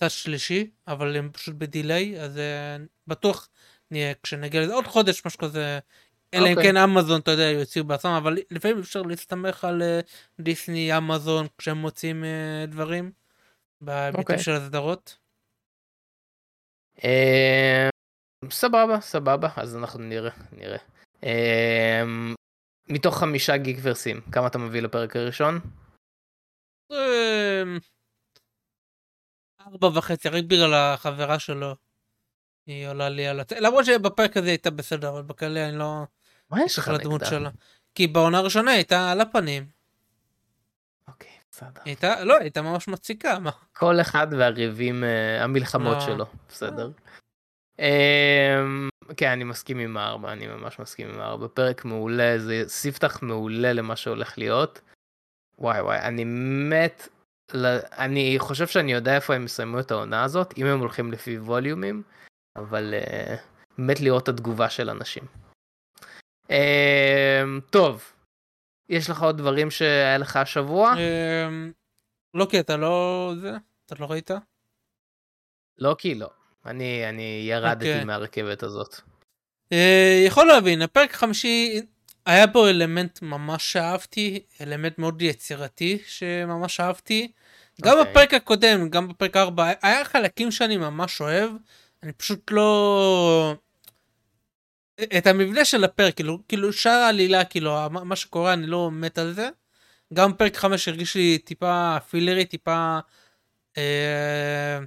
הצד 0.00 0.10
שלישי, 0.10 0.70
אבל 0.88 1.16
הם 1.16 1.30
פשוט 1.32 1.54
בדיליי, 1.54 2.20
אז 2.20 2.38
אה, 2.38 2.76
בטוח 3.06 3.48
נהיה 3.90 4.14
כשנגיע 4.22 4.62
לזה 4.62 4.74
עוד 4.74 4.86
חודש, 4.86 5.26
משהו 5.26 5.38
כזה. 5.38 5.78
אלא 6.34 6.46
אם 6.46 6.50
אוקיי. 6.50 6.64
כן 6.64 6.76
אמזון, 6.76 7.20
אתה 7.20 7.30
יודע, 7.30 7.42
יוציאו 7.42 7.84
בעצמם, 7.84 8.10
אבל 8.10 8.38
לפעמים 8.50 8.78
אפשר 8.78 9.02
להסתמך 9.02 9.64
על 9.64 9.82
אה, 9.82 10.00
דיסני, 10.40 10.98
אמזון, 10.98 11.46
כשהם 11.58 11.76
מוצאים 11.76 12.24
אה, 12.24 12.64
דברים, 12.68 13.12
בהיבטים 13.80 14.20
אוקיי. 14.20 14.38
של 14.38 14.52
הסדרות. 14.52 15.18
סבבה, 18.50 19.00
סבבה, 19.00 19.48
אז 19.56 19.76
אנחנו 19.76 20.00
נראה, 20.00 20.30
נראה. 20.52 20.78
אה, 21.24 22.02
מתוך 22.88 23.18
חמישה 23.18 23.56
גיק 23.56 23.78
ורסים, 23.82 24.20
כמה 24.32 24.46
אתה 24.46 24.58
מביא 24.58 24.82
לפרק 24.82 25.16
הראשון? 25.16 25.60
ארבע 29.66 29.88
וחצי, 29.94 30.28
רק 30.28 30.44
בגלל 30.44 30.74
החברה 30.74 31.38
שלו. 31.38 31.76
היא 32.66 32.88
עולה 32.88 33.08
לי 33.08 33.26
על 33.26 33.40
הצ... 33.40 33.52
למרות 33.52 33.84
שבפרק 33.84 34.36
הזה 34.36 34.48
הייתה 34.48 34.70
בסדר, 34.70 35.08
אבל 35.08 35.22
בכללי 35.22 35.68
אני 35.68 35.78
לא... 35.78 36.02
מה 36.50 36.62
יש 36.64 36.78
לך 36.78 36.88
נגדה? 36.88 37.26
שלה. 37.26 37.50
כי 37.94 38.06
בעונה 38.06 38.38
הראשונה 38.38 38.70
הייתה 38.70 39.10
על 39.10 39.20
הפנים. 39.20 39.66
אוקיי, 41.08 41.30
בסדר. 41.52 41.80
הייתה, 41.84 42.24
לא, 42.24 42.36
הייתה 42.38 42.62
ממש 42.62 42.88
מציקה, 42.88 43.38
מה? 43.38 43.50
כל 43.72 44.00
אחד 44.00 44.26
והריבים, 44.38 45.04
אה, 45.04 45.44
המלחמות 45.44 45.96
לא. 45.96 46.00
שלו, 46.00 46.26
בסדר. 46.48 46.90
אה, 47.80 48.60
כן, 49.16 49.30
אני 49.30 49.44
מסכים 49.44 49.78
עם 49.78 49.96
הארבע, 49.96 50.32
אני 50.32 50.46
ממש 50.46 50.78
מסכים 50.78 51.08
עם 51.08 51.20
הארבע. 51.20 51.46
פרק 51.54 51.84
מעולה, 51.84 52.38
זה 52.38 52.62
ספתח 52.66 53.22
מעולה 53.22 53.72
למה 53.72 53.96
שהולך 53.96 54.38
להיות. 54.38 54.80
וואי 55.58 55.80
וואי, 55.80 55.98
אני 55.98 56.24
מת, 56.70 57.08
אני 57.98 58.34
חושב 58.38 58.66
שאני 58.66 58.92
יודע 58.92 59.14
איפה 59.14 59.34
הם 59.34 59.44
יסיימו 59.44 59.80
את 59.80 59.90
העונה 59.90 60.24
הזאת, 60.24 60.58
אם 60.58 60.66
הם 60.66 60.78
הולכים 60.78 61.12
לפי 61.12 61.38
ווליומים, 61.38 62.02
אבל 62.56 62.94
אה, 62.94 63.36
מת 63.78 64.00
לראות 64.00 64.22
את 64.22 64.28
התגובה 64.28 64.70
של 64.70 64.90
אנשים. 64.90 65.22
אה, 66.50 67.42
טוב, 67.70 68.12
יש 68.88 69.10
לך 69.10 69.22
עוד 69.22 69.38
דברים 69.38 69.70
שהיה 69.70 70.18
לך 70.18 70.36
השבוע? 70.36 70.94
אמ, 70.94 71.72
לא 72.34 72.46
כי 72.50 72.60
אתה 72.60 72.76
לא... 72.76 73.32
זה? 73.40 73.52
אתה 73.86 73.94
לא 73.98 74.06
ראית? 74.06 74.30
לא 75.78 75.96
כי 75.98 76.14
לא. 76.14 76.30
אני, 76.66 77.08
אני 77.08 77.46
ירדתי 77.48 77.92
אוקיי. 77.92 78.04
מהרכבת 78.04 78.62
הזאת. 78.62 79.00
אה, 79.72 80.22
יכול 80.26 80.46
להבין, 80.46 80.82
הפרק 80.82 81.14
החמישי 81.14 81.82
היה 82.26 82.46
בו 82.46 82.68
אלמנט 82.68 83.22
ממש 83.22 83.72
שאהבתי, 83.72 84.40
אלמנט 84.60 84.98
מאוד 84.98 85.22
יצירתי 85.22 85.98
שממש 86.06 86.80
אהבתי. 86.80 87.32
גם 87.82 87.98
אוקיי. 87.98 88.12
בפרק 88.12 88.34
הקודם, 88.34 88.88
גם 88.88 89.08
בפרק 89.08 89.36
4, 89.36 89.72
היה 89.82 90.04
חלקים 90.04 90.50
שאני 90.50 90.76
ממש 90.76 91.20
אוהב, 91.20 91.50
אני 92.02 92.12
פשוט 92.12 92.50
לא... 92.50 93.54
את 95.18 95.26
המבנה 95.26 95.64
של 95.64 95.84
הפרק, 95.84 96.14
כאילו, 96.14 96.38
כאילו 96.48 96.72
שאר 96.72 96.92
העלילה, 96.92 97.44
כאילו, 97.44 97.90
מה 97.90 98.16
שקורה, 98.16 98.52
אני 98.52 98.66
לא 98.66 98.90
מת 98.90 99.18
על 99.18 99.32
זה. 99.32 99.48
גם 100.14 100.32
פרק 100.34 100.56
5 100.56 100.88
הרגיש 100.88 101.14
לי 101.14 101.38
טיפה 101.38 101.96
פילרי, 102.10 102.44
טיפה 102.44 102.98
אה, 103.78 104.78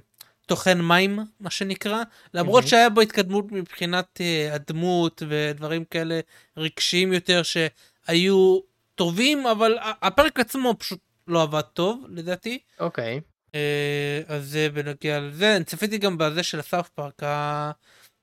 טוחן 0.46 0.80
מים, 0.80 1.18
מה 1.40 1.50
שנקרא. 1.50 2.02
למרות 2.34 2.60
מהמם. 2.62 2.70
שהיה 2.70 2.90
בו 2.90 3.00
התקדמות 3.00 3.52
מבחינת 3.52 4.20
אה, 4.20 4.54
הדמות 4.54 5.22
ודברים 5.28 5.84
כאלה 5.84 6.20
רגשיים 6.56 7.12
יותר 7.12 7.42
שהיו 7.42 8.58
טובים, 8.94 9.46
אבל 9.46 9.78
הפרק 9.80 10.40
עצמו 10.40 10.74
פשוט 10.78 10.98
לא 11.28 11.42
עבד 11.42 11.60
טוב, 11.60 12.04
לדעתי. 12.08 12.58
אוקיי. 12.80 13.20
אה, 13.54 14.20
אז 14.28 14.48
זה 14.48 14.68
בנוגע 14.74 15.20
לזה. 15.20 15.56
אני 15.56 15.64
צפיתי 15.64 15.98
גם 15.98 16.18
בזה 16.18 16.42
של 16.42 16.60
הסאוף 16.60 16.88
פארק, 16.88 17.22
ה... 17.22 17.70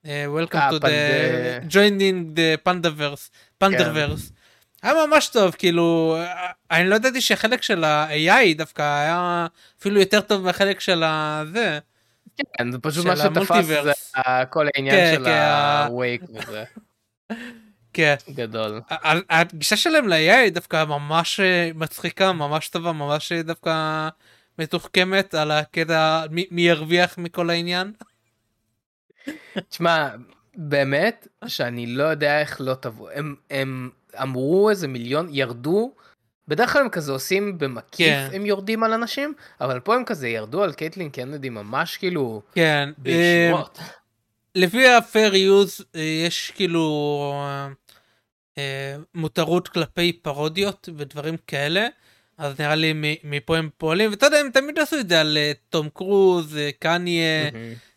אה, 0.06 0.26
Welcome 0.26 0.72
to 0.72 0.80
the 0.80 1.72
joining 1.72 2.36
the 2.36 2.68
pandaverse, 2.68 3.30
pandaverse. 3.64 4.32
היה 4.82 5.06
ממש 5.06 5.28
טוב, 5.28 5.54
כאילו, 5.58 6.16
אני 6.70 6.88
לא 6.88 6.94
ידעתי 6.94 7.20
שהחלק 7.20 7.62
של 7.62 7.84
ה-AI 7.84 8.56
דווקא 8.56 8.82
היה 8.82 9.46
אפילו 9.80 10.00
יותר 10.00 10.20
טוב 10.20 10.44
מהחלק 10.44 10.80
של 10.80 11.02
הזה. 11.04 11.78
כן, 12.58 12.72
זה 12.72 12.78
פשוט 12.78 13.06
מה 13.06 13.16
שתפס 13.16 13.64
זה 13.64 13.92
כל 14.50 14.66
העניין 14.74 14.96
כן, 14.96 15.14
של 15.16 15.24
כן, 15.24 15.48
הווייק 15.86 16.22
וזה. 16.30 16.64
כן. 17.92 18.14
גדול. 18.30 18.80
הגישה 19.30 19.76
שלהם 19.76 20.08
ל-AI 20.08 20.50
דווקא 20.50 20.84
ממש 20.84 21.40
אה, 21.40 21.70
מצחיקה, 21.74 22.32
ממש 22.32 22.68
טובה, 22.68 22.92
ממש 22.92 23.32
אה, 23.32 23.42
דווקא 23.42 24.08
מתוחכמת 24.58 25.34
על 25.34 25.50
הקטע 25.50 26.24
מי 26.30 26.46
מי 26.50 26.62
ירוויח 26.62 27.18
מכל 27.18 27.50
העניין. 27.50 27.92
תשמע, 29.68 30.08
באמת 30.56 31.28
שאני 31.46 31.86
לא 31.86 32.02
יודע 32.02 32.40
איך 32.40 32.60
לא 32.60 32.74
תבוא. 32.74 33.10
הם, 33.10 33.34
הם 33.50 33.90
אמרו 34.22 34.70
איזה 34.70 34.88
מיליון, 34.88 35.28
ירדו, 35.30 35.94
בדרך 36.52 36.72
כלל 36.72 36.82
הם 36.82 36.88
כזה 36.88 37.12
עושים 37.12 37.58
במקיף, 37.58 38.08
כן. 38.08 38.28
הם 38.32 38.46
יורדים 38.46 38.82
על 38.82 38.92
אנשים, 38.92 39.34
אבל 39.60 39.80
פה 39.80 39.94
הם 39.94 40.04
כזה 40.04 40.28
ירדו 40.28 40.62
על 40.62 40.72
קייטלין 40.72 41.10
קנדי 41.10 41.48
ממש 41.48 41.96
כאילו 41.96 42.42
כן. 42.54 42.88
אה, 42.88 42.92
בישירות. 42.98 43.78
לפי 44.54 44.88
ה-fair 44.88 45.32
use 45.32 45.82
אה, 45.96 46.00
יש 46.00 46.52
כאילו 46.54 46.84
אה, 47.34 47.68
אה, 48.58 48.96
מותרות 49.14 49.68
כלפי 49.68 50.12
פרודיות 50.12 50.88
ודברים 50.96 51.36
כאלה. 51.46 51.88
אז 52.38 52.60
נראה 52.60 52.74
לי 52.74 53.18
מפה 53.24 53.56
הם 53.56 53.68
פועלים 53.78 54.10
ואתה 54.10 54.26
יודע 54.26 54.38
הם 54.38 54.50
תמיד 54.50 54.78
עשו 54.78 54.98
את 55.00 55.08
זה 55.08 55.20
על 55.20 55.38
תום 55.68 55.88
קרוז, 55.94 56.58
קניה, 56.78 57.50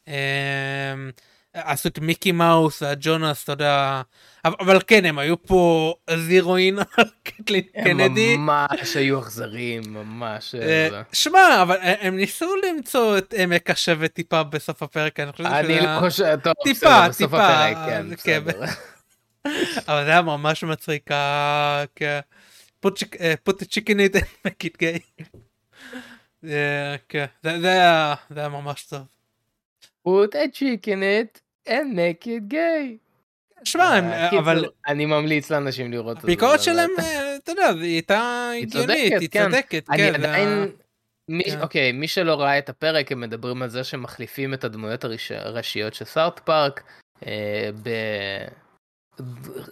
מהמם. 0.07 1.11
אה, 1.55 1.71
עשו 1.71 1.89
את 1.89 1.99
מיקי 1.99 2.31
מאוס 2.31 2.81
והג'ונס 2.81 3.43
אתה 3.43 3.51
יודע 3.51 4.01
אבל, 4.45 4.79
כן 4.87 5.05
הם 5.05 5.19
היו 5.19 5.43
פה 5.43 5.93
זירואין 6.15 6.79
על 6.97 7.05
קטלין 7.23 7.61
קנדי. 7.83 8.33
הם 8.33 8.45
ממש 8.45 8.95
היו 8.95 9.19
אכזריים, 9.19 9.81
ממש. 9.87 10.55
אה, 10.55 10.87
זה. 10.91 11.01
שמע 11.13 11.61
אבל 11.61 11.77
הם 11.81 12.15
ניסו 12.15 12.45
למצוא 12.55 13.17
את 13.17 13.33
עמק 13.37 13.69
השווה 13.69 14.07
טיפה 14.07 14.43
בסוף 14.43 14.83
הפרק 14.83 15.19
אני 15.19 15.31
חושב 15.31 15.45
אני 15.45 15.63
שזה 15.73 15.81
לא 15.81 15.87
היה- 15.89 15.99
חושב, 15.99 16.37
טוב, 16.43 16.53
טיפה, 16.63 16.85
בסדר, 16.85 17.07
בסוף 17.09 17.17
טיפה, 17.17 17.47
הפרק, 17.47 17.77
כן, 17.89 18.05
כן. 18.23 18.43
בסדר. 18.45 18.65
אבל 19.87 20.05
זה 20.05 20.09
היה 20.11 20.21
ממש 20.21 20.63
מצחיק, 20.63 21.09
put 22.85 23.03
אה, 23.21 23.33
the 23.47 23.65
chicken 23.65 23.97
in 23.99 24.15
it 24.15 24.15
and 24.15 24.47
make 24.47 24.65
it 24.65 24.77
gay. 24.81 25.23
אה, 26.49 26.95
כן, 27.09 27.25
זה 27.43 27.71
היה 27.71 28.15
ממש 28.49 28.83
טוב. 28.85 29.01
put 30.07 30.29
a 30.33 30.47
chick 30.57 30.85
in 30.87 31.01
it 31.01 31.39
make 31.67 32.25
it 32.25 32.51
gay. 32.53 32.97
שמע, 33.63 33.83
הם- 33.83 34.05
אה, 34.11 34.39
אבל 34.39 34.65
אני 34.87 35.05
ממליץ 35.05 35.51
לאנשים 35.51 35.91
לראות 35.91 36.17
את 36.17 36.21
זה. 36.21 36.27
הביקורת 36.27 36.59
זה 36.59 36.65
שלהם, 36.65 36.89
באמת- 36.97 37.05
אה, 37.09 37.35
אתה 37.35 37.51
יודע, 37.51 37.67
היא 37.69 37.93
הייתה 37.93 38.49
הגיונית, 38.61 39.13
היא 39.21 39.29
כן. 39.31 39.43
צודקת, 39.51 39.85
אני 39.89 39.97
כן. 39.97 40.11
זה 40.11 40.17
עדיין... 40.17 40.71
כן. 41.45 41.61
אוקיי, 41.61 41.91
מי 41.91 42.07
שלא 42.07 42.41
ראה 42.41 42.57
את 42.57 42.69
הפרק, 42.69 43.11
הם 43.11 43.19
מדברים 43.19 43.61
על 43.61 43.69
זה 43.69 43.83
שמחליפים 43.83 44.53
את 44.53 44.63
הדמויות 44.63 45.03
הראש- 45.03 45.31
הראשיות 45.31 45.93
של 45.93 46.05
סארט 46.05 46.39
פארק 46.39 46.83
אה, 47.25 47.69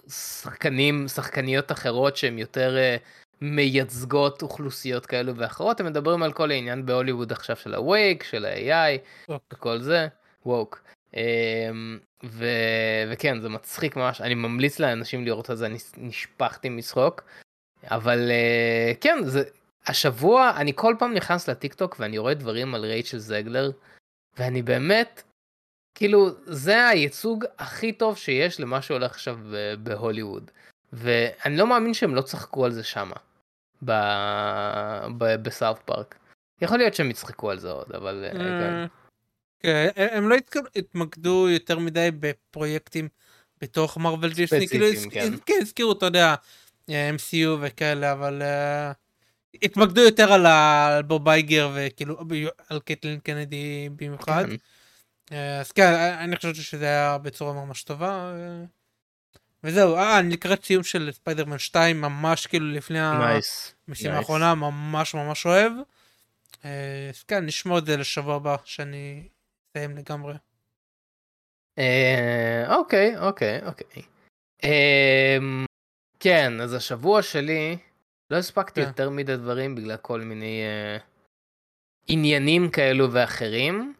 בשחקנים, 0.07 1.07
שחקניות 1.07 1.71
אחרות 1.71 2.17
שהן 2.17 2.39
יותר 2.39 2.77
אה, 2.77 2.95
מייצגות 3.41 4.41
אוכלוסיות 4.41 5.05
כאלו 5.05 5.35
ואחרות. 5.35 5.79
הם 5.79 5.85
מדברים 5.85 6.23
על 6.23 6.33
כל 6.33 6.51
העניין 6.51 6.85
בהוליווד 6.85 7.31
עכשיו 7.31 7.55
של 7.55 7.73
ה-Wake, 7.75 8.23
של 8.29 8.45
ה-AI. 8.45 8.99
וכל 9.53 9.79
זה, 9.79 10.07
ווק. 10.45 10.81
ו... 12.23 12.45
וכן, 13.11 13.41
זה 13.41 13.49
מצחיק 13.49 13.95
ממש, 13.95 14.21
אני 14.21 14.35
ממליץ 14.35 14.79
לאנשים 14.79 15.25
לראות 15.25 15.51
את 15.51 15.57
זה, 15.57 15.65
אני 15.65 15.77
נשפכתי 15.97 16.69
מצחוק. 16.69 17.23
אבל 17.83 18.31
אה, 18.31 18.91
כן, 19.01 19.17
זה, 19.23 19.43
השבוע 19.85 20.53
אני 20.57 20.71
כל 20.75 20.95
פעם 20.99 21.13
נכנס 21.13 21.49
לטיק 21.49 21.73
טוק 21.73 21.95
ואני 21.99 22.17
רואה 22.17 22.33
דברים 22.33 22.75
על 22.75 22.85
רייצ'ל 22.85 23.17
זגלר, 23.17 23.71
ואני 24.37 24.61
באמת, 24.61 25.23
כאילו, 25.95 26.29
זה 26.45 26.87
הייצוג 26.87 27.45
הכי 27.57 27.93
טוב 27.93 28.17
שיש 28.17 28.59
למה 28.59 28.81
שהולך 28.81 29.11
עכשיו 29.11 29.39
בהוליווד. 29.83 30.51
ואני 30.93 31.57
לא 31.57 31.67
מאמין 31.67 31.93
שהם 31.93 32.15
לא 32.15 32.21
צחקו 32.21 32.65
על 32.65 32.71
זה 32.71 32.83
שמה, 32.83 33.15
ב- 33.85 35.07
ב- 35.17 35.43
בסאוף 35.43 35.79
פארק. 35.79 36.15
יכול 36.61 36.77
להיות 36.77 36.93
שהם 36.93 37.09
יצחקו 37.09 37.51
על 37.51 37.59
זה 37.59 37.71
עוד, 37.71 37.91
אבל... 37.91 38.25
אה, 38.25 38.31
כן. 38.31 39.02
אה, 39.65 39.87
כן, 39.95 40.07
הם 40.11 40.29
לא 40.29 40.35
התמקדו 40.75 41.49
יותר 41.49 41.79
מדי 41.79 42.09
בפרויקטים 42.19 43.07
בתוך 43.61 43.97
מרוויל 43.97 44.33
דיסני, 44.33 44.67
כאילו 44.67 44.85
כן. 45.11 45.33
כן, 45.45 45.53
הזכירו, 45.61 45.91
אתה 45.91 46.05
יודע, 46.05 46.35
אה, 46.89 47.09
MCU 47.15 47.47
וכאלה, 47.61 48.11
אבל 48.11 48.41
אה, 48.41 48.91
התמקדו 49.63 50.01
יותר 50.01 50.33
על 50.33 50.45
ה- 50.45 50.87
על 50.97 51.03
בוב 51.03 51.25
אייגר 51.25 51.71
וכאילו 51.75 52.17
על 52.69 52.79
קתלין 52.85 53.19
קנדי 53.19 53.89
במיוחד. 53.95 54.45
כן. 54.49 54.55
אה, 55.35 55.59
אז 55.59 55.71
כן, 55.71 55.93
אני 56.19 56.35
חושב 56.35 56.53
שזה 56.53 56.85
היה 56.85 57.17
בצורה 57.17 57.53
ממש 57.53 57.83
טובה. 57.83 58.09
אה, 58.35 58.65
וזהו, 59.63 59.95
אה, 59.95 60.19
אני 60.19 60.29
לקראת 60.33 60.65
סיום 60.65 60.83
של 60.83 61.09
ספיידרמן 61.13 61.57
2, 61.59 62.01
ממש 62.01 62.47
כאילו 62.47 62.71
לפני. 62.71 62.99
המשימה. 63.87 64.17
האחרונה, 64.17 64.55
ממש 64.55 65.13
ממש 65.15 65.45
אוהב. 65.45 65.71
אה, 66.65 66.69
אז 67.09 67.23
כן, 67.23 67.45
נשמור 67.45 67.77
את 67.77 67.85
זה 67.85 67.97
לשבוע 67.97 68.35
הבא, 68.35 68.55
שאני 68.65 69.23
אסיים 69.77 69.97
לגמרי. 69.97 70.33
אה, 71.77 72.75
אוקיי, 72.75 73.17
אוקיי, 73.19 73.65
אוקיי. 73.65 74.01
אמ, 74.63 75.65
כן, 76.19 76.61
אז 76.61 76.73
השבוע 76.73 77.21
שלי, 77.21 77.77
לא 78.29 78.37
הספקתי 78.37 78.81
כן. 78.81 78.87
יותר 78.87 79.09
מדי 79.09 79.37
דברים 79.37 79.75
בגלל 79.75 79.97
כל 79.97 80.21
מיני 80.21 80.61
אה, 80.61 80.97
עניינים 82.07 82.71
כאלו 82.71 83.11
ואחרים, 83.11 83.93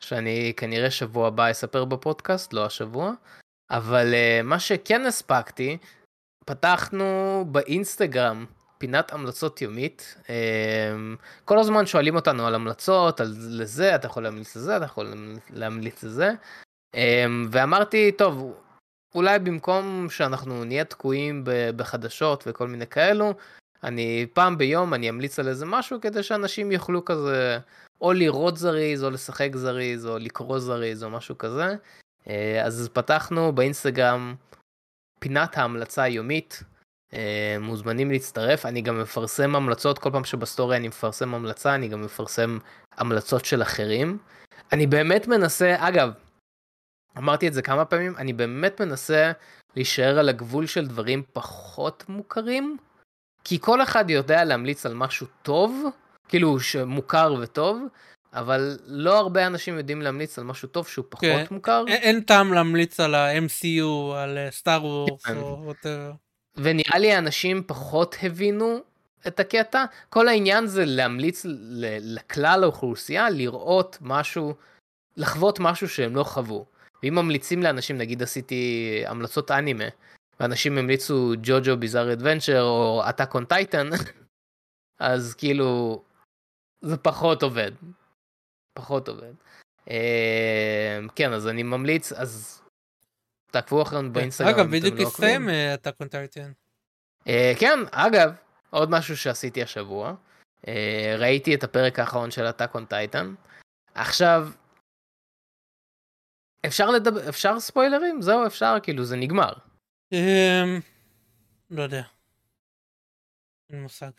שאני 0.00 0.52
כנראה 0.56 0.90
שבוע 0.90 1.28
הבא 1.28 1.50
אספר 1.50 1.84
בפודקאסט, 1.84 2.52
לא 2.52 2.66
השבוע, 2.66 3.12
אבל 3.70 4.14
אה, 4.14 4.40
מה 4.44 4.60
שכן 4.60 5.06
הספקתי, 5.06 5.78
פתחנו 6.46 7.44
באינסטגרם 7.52 8.46
פינת 8.80 9.12
המלצות 9.12 9.62
יומית. 9.62 10.16
אמ, 10.28 11.16
כל 11.44 11.58
הזמן 11.58 11.86
שואלים 11.86 12.16
אותנו 12.16 12.46
על 12.46 12.54
המלצות, 12.54 13.20
על 13.20 13.34
לזה, 13.36 13.94
אתה 13.94 14.06
יכול 14.06 14.22
להמליץ 14.22 14.56
לזה, 14.56 14.76
אתה 14.76 14.84
יכול 14.84 15.14
להמליץ 15.50 16.04
לזה. 16.04 16.30
אמ, 16.94 17.48
ואמרתי, 17.50 18.12
טוב, 18.12 18.54
אולי 19.14 19.38
במקום 19.38 20.06
שאנחנו 20.10 20.64
נהיה 20.64 20.84
תקועים 20.84 21.44
בחדשות 21.76 22.44
וכל 22.46 22.68
מיני 22.68 22.86
כאלו, 22.86 23.34
אני 23.84 24.26
פעם 24.32 24.58
ביום 24.58 24.94
אני 24.94 25.08
אמליץ 25.08 25.38
על 25.38 25.48
איזה 25.48 25.66
משהו 25.66 26.00
כדי 26.00 26.22
שאנשים 26.22 26.72
יוכלו 26.72 27.04
כזה 27.04 27.58
או 28.00 28.12
לראות 28.12 28.56
זריז 28.56 29.04
או 29.04 29.10
לשחק 29.10 29.56
זריז 29.56 30.06
או 30.06 30.18
לקרוא 30.18 30.58
זריז 30.58 31.04
או 31.04 31.10
משהו 31.10 31.38
כזה. 31.38 31.74
אה, 32.28 32.62
אז 32.64 32.88
פתחנו 32.92 33.52
באינסטגרם 33.52 34.34
פינת 35.18 35.58
ההמלצה 35.58 36.02
היומית. 36.02 36.62
אה, 37.14 37.56
מוזמנים 37.60 38.10
להצטרף, 38.10 38.66
אני 38.66 38.80
גם 38.82 39.00
מפרסם 39.00 39.56
המלצות, 39.56 39.98
כל 39.98 40.10
פעם 40.12 40.24
שבסטורי 40.24 40.76
אני 40.76 40.88
מפרסם 40.88 41.34
המלצה, 41.34 41.74
אני 41.74 41.88
גם 41.88 42.02
מפרסם 42.02 42.58
המלצות 42.96 43.44
של 43.44 43.62
אחרים. 43.62 44.18
אני 44.72 44.86
באמת 44.86 45.28
מנסה, 45.28 45.76
אגב, 45.78 46.10
אמרתי 47.18 47.48
את 47.48 47.52
זה 47.52 47.62
כמה 47.62 47.84
פעמים, 47.84 48.16
אני 48.16 48.32
באמת 48.32 48.80
מנסה 48.80 49.32
להישאר 49.76 50.18
על 50.18 50.28
הגבול 50.28 50.66
של 50.66 50.86
דברים 50.86 51.22
פחות 51.32 52.04
מוכרים, 52.08 52.76
כי 53.44 53.58
כל 53.60 53.82
אחד 53.82 54.10
יודע 54.10 54.44
להמליץ 54.44 54.86
על 54.86 54.94
משהו 54.94 55.26
טוב, 55.42 55.84
כאילו 56.28 56.60
שמוכר 56.60 57.34
וטוב, 57.40 57.82
אבל 58.32 58.78
לא 58.86 59.18
הרבה 59.18 59.46
אנשים 59.46 59.76
יודעים 59.78 60.02
להמליץ 60.02 60.38
על 60.38 60.44
משהו 60.44 60.68
טוב 60.68 60.88
שהוא 60.88 61.04
פחות 61.08 61.20
כן. 61.22 61.44
מוכר. 61.50 61.84
אין- 61.88 62.02
אין 62.02 62.20
טעם 62.20 62.52
להמליץ 62.52 63.00
על 63.00 63.14
ה-MCU, 63.14 64.14
על 64.16 64.38
סטאר 64.50 64.84
וורס 64.84 65.24
כן. 65.24 65.36
או 65.36 65.72
whatever. 65.72 66.29
ונראה 66.62 66.98
לי 66.98 67.12
האנשים 67.12 67.62
פחות 67.66 68.16
הבינו 68.22 68.78
את 69.26 69.40
הקטע. 69.40 69.84
כל 70.08 70.28
העניין 70.28 70.66
זה 70.66 70.84
להמליץ 70.86 71.46
לכלל 72.00 72.62
האוכלוסייה 72.62 73.30
לראות 73.30 73.98
משהו, 74.00 74.54
לחוות 75.16 75.60
משהו 75.60 75.88
שהם 75.88 76.16
לא 76.16 76.24
חוו. 76.24 76.64
ואם 77.02 77.14
ממליצים 77.14 77.62
לאנשים, 77.62 77.98
נגיד 77.98 78.22
עשיתי 78.22 79.02
המלצות 79.06 79.50
אנימה, 79.50 79.84
ואנשים 80.40 80.78
המליצו 80.78 81.32
ג'וג'ו 81.42 81.76
ביזאר 81.76 82.12
אדוונצ'ר 82.12 82.62
או 82.62 83.02
אטאק 83.08 83.34
און 83.34 83.44
טייטן, 83.44 83.88
אז 84.98 85.34
כאילו 85.34 86.02
זה 86.80 86.96
פחות 86.96 87.42
עובד. 87.42 87.72
פחות 88.74 89.08
עובד. 89.08 89.32
אה, 89.90 90.98
כן, 91.16 91.32
אז 91.32 91.48
אני 91.48 91.62
ממליץ, 91.62 92.12
אז 92.12 92.59
תעקבו 93.50 93.82
אחרינו 93.82 94.12
באינסטגרם. 94.12 94.48
אגב, 94.48 94.66
בדיוק 94.70 94.94
לא. 94.98 95.02
הסתיים 95.02 95.48
און 96.00 96.08
טייטן. 96.08 96.52
אה, 97.28 97.52
כן, 97.58 97.78
אגב, 97.90 98.32
עוד 98.70 98.90
משהו 98.90 99.16
שעשיתי 99.16 99.62
השבוע, 99.62 100.14
אה, 100.68 101.16
ראיתי 101.18 101.54
את 101.54 101.64
הפרק 101.64 101.98
האחרון 101.98 102.30
של 102.30 102.46
הטאק 102.46 102.74
און 102.74 102.84
טייטן. 102.84 103.34
עכשיו, 103.94 104.48
אפשר 106.66 106.90
לדבר, 106.90 107.28
אפשר 107.28 107.60
ספוילרים? 107.60 108.22
זהו, 108.22 108.46
אפשר, 108.46 108.76
כאילו 108.82 109.04
זה 109.04 109.16
נגמר. 109.16 109.52
אמ, 110.12 110.80
לא 111.70 111.82
יודע. 111.82 112.02
אין 113.70 113.82
מושג. 113.82 114.10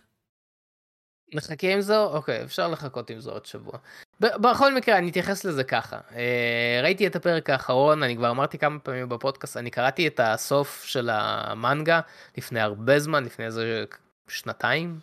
נחכה 1.34 1.74
עם 1.74 1.82
זה? 1.82 2.00
אוקיי, 2.00 2.44
אפשר 2.44 2.68
לחכות 2.68 3.10
עם 3.10 3.20
זה 3.20 3.32
עוד 3.32 3.46
שבוע. 3.46 3.74
בכל 4.20 4.76
מקרה, 4.76 4.98
אני 4.98 5.10
אתייחס 5.10 5.46
לזה 5.46 5.64
ככה. 5.64 5.98
אה, 6.16 6.80
ראיתי 6.84 7.08
את 7.08 7.16
הפרק 7.16 7.50
האחרון, 7.50 8.04
אני 8.04 8.16
כבר 8.16 8.30
אמרתי 8.30 8.58
כמה 8.58 8.80
פעמים 8.80 9.10
בפודקאסט, 9.10 9.58
אני 9.58 9.70
קראתי 9.70 10.08
את 10.08 10.20
הסוף 10.24 10.84
של 10.84 11.10
המנגה 11.14 12.00
לפני 12.38 12.60
הרבה 12.60 13.00
זמן, 13.00 13.24
לפני 13.24 13.46
איזה 13.46 13.84
שנתיים. 14.28 15.00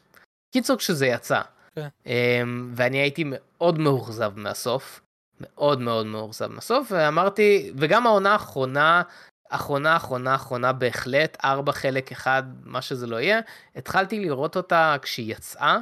קיצור, 0.52 0.76
כשזה 0.76 1.06
יצא. 1.06 1.40
כן. 1.76 1.88
אה, 2.06 2.42
ואני 2.74 2.98
הייתי 2.98 3.24
מאוד 3.26 3.78
מאוכזב 3.78 4.32
מהסוף. 4.36 5.00
מאוד 5.40 5.80
מאוד 5.80 6.06
מאוכזב 6.06 6.46
מהסוף, 6.46 6.92
ואמרתי, 6.92 7.72
וגם 7.76 8.06
העונה 8.06 8.32
האחרונה, 8.32 9.02
אחרונה, 9.50 9.96
אחרונה, 9.96 10.34
אחרונה 10.34 10.72
בהחלט, 10.72 11.36
ארבע 11.44 11.72
חלק 11.72 12.12
אחד, 12.12 12.42
מה 12.64 12.82
שזה 12.82 13.06
לא 13.06 13.16
יהיה, 13.16 13.40
התחלתי 13.76 14.20
לראות 14.20 14.56
אותה 14.56 14.96
כשהיא 15.02 15.32
יצאה. 15.32 15.78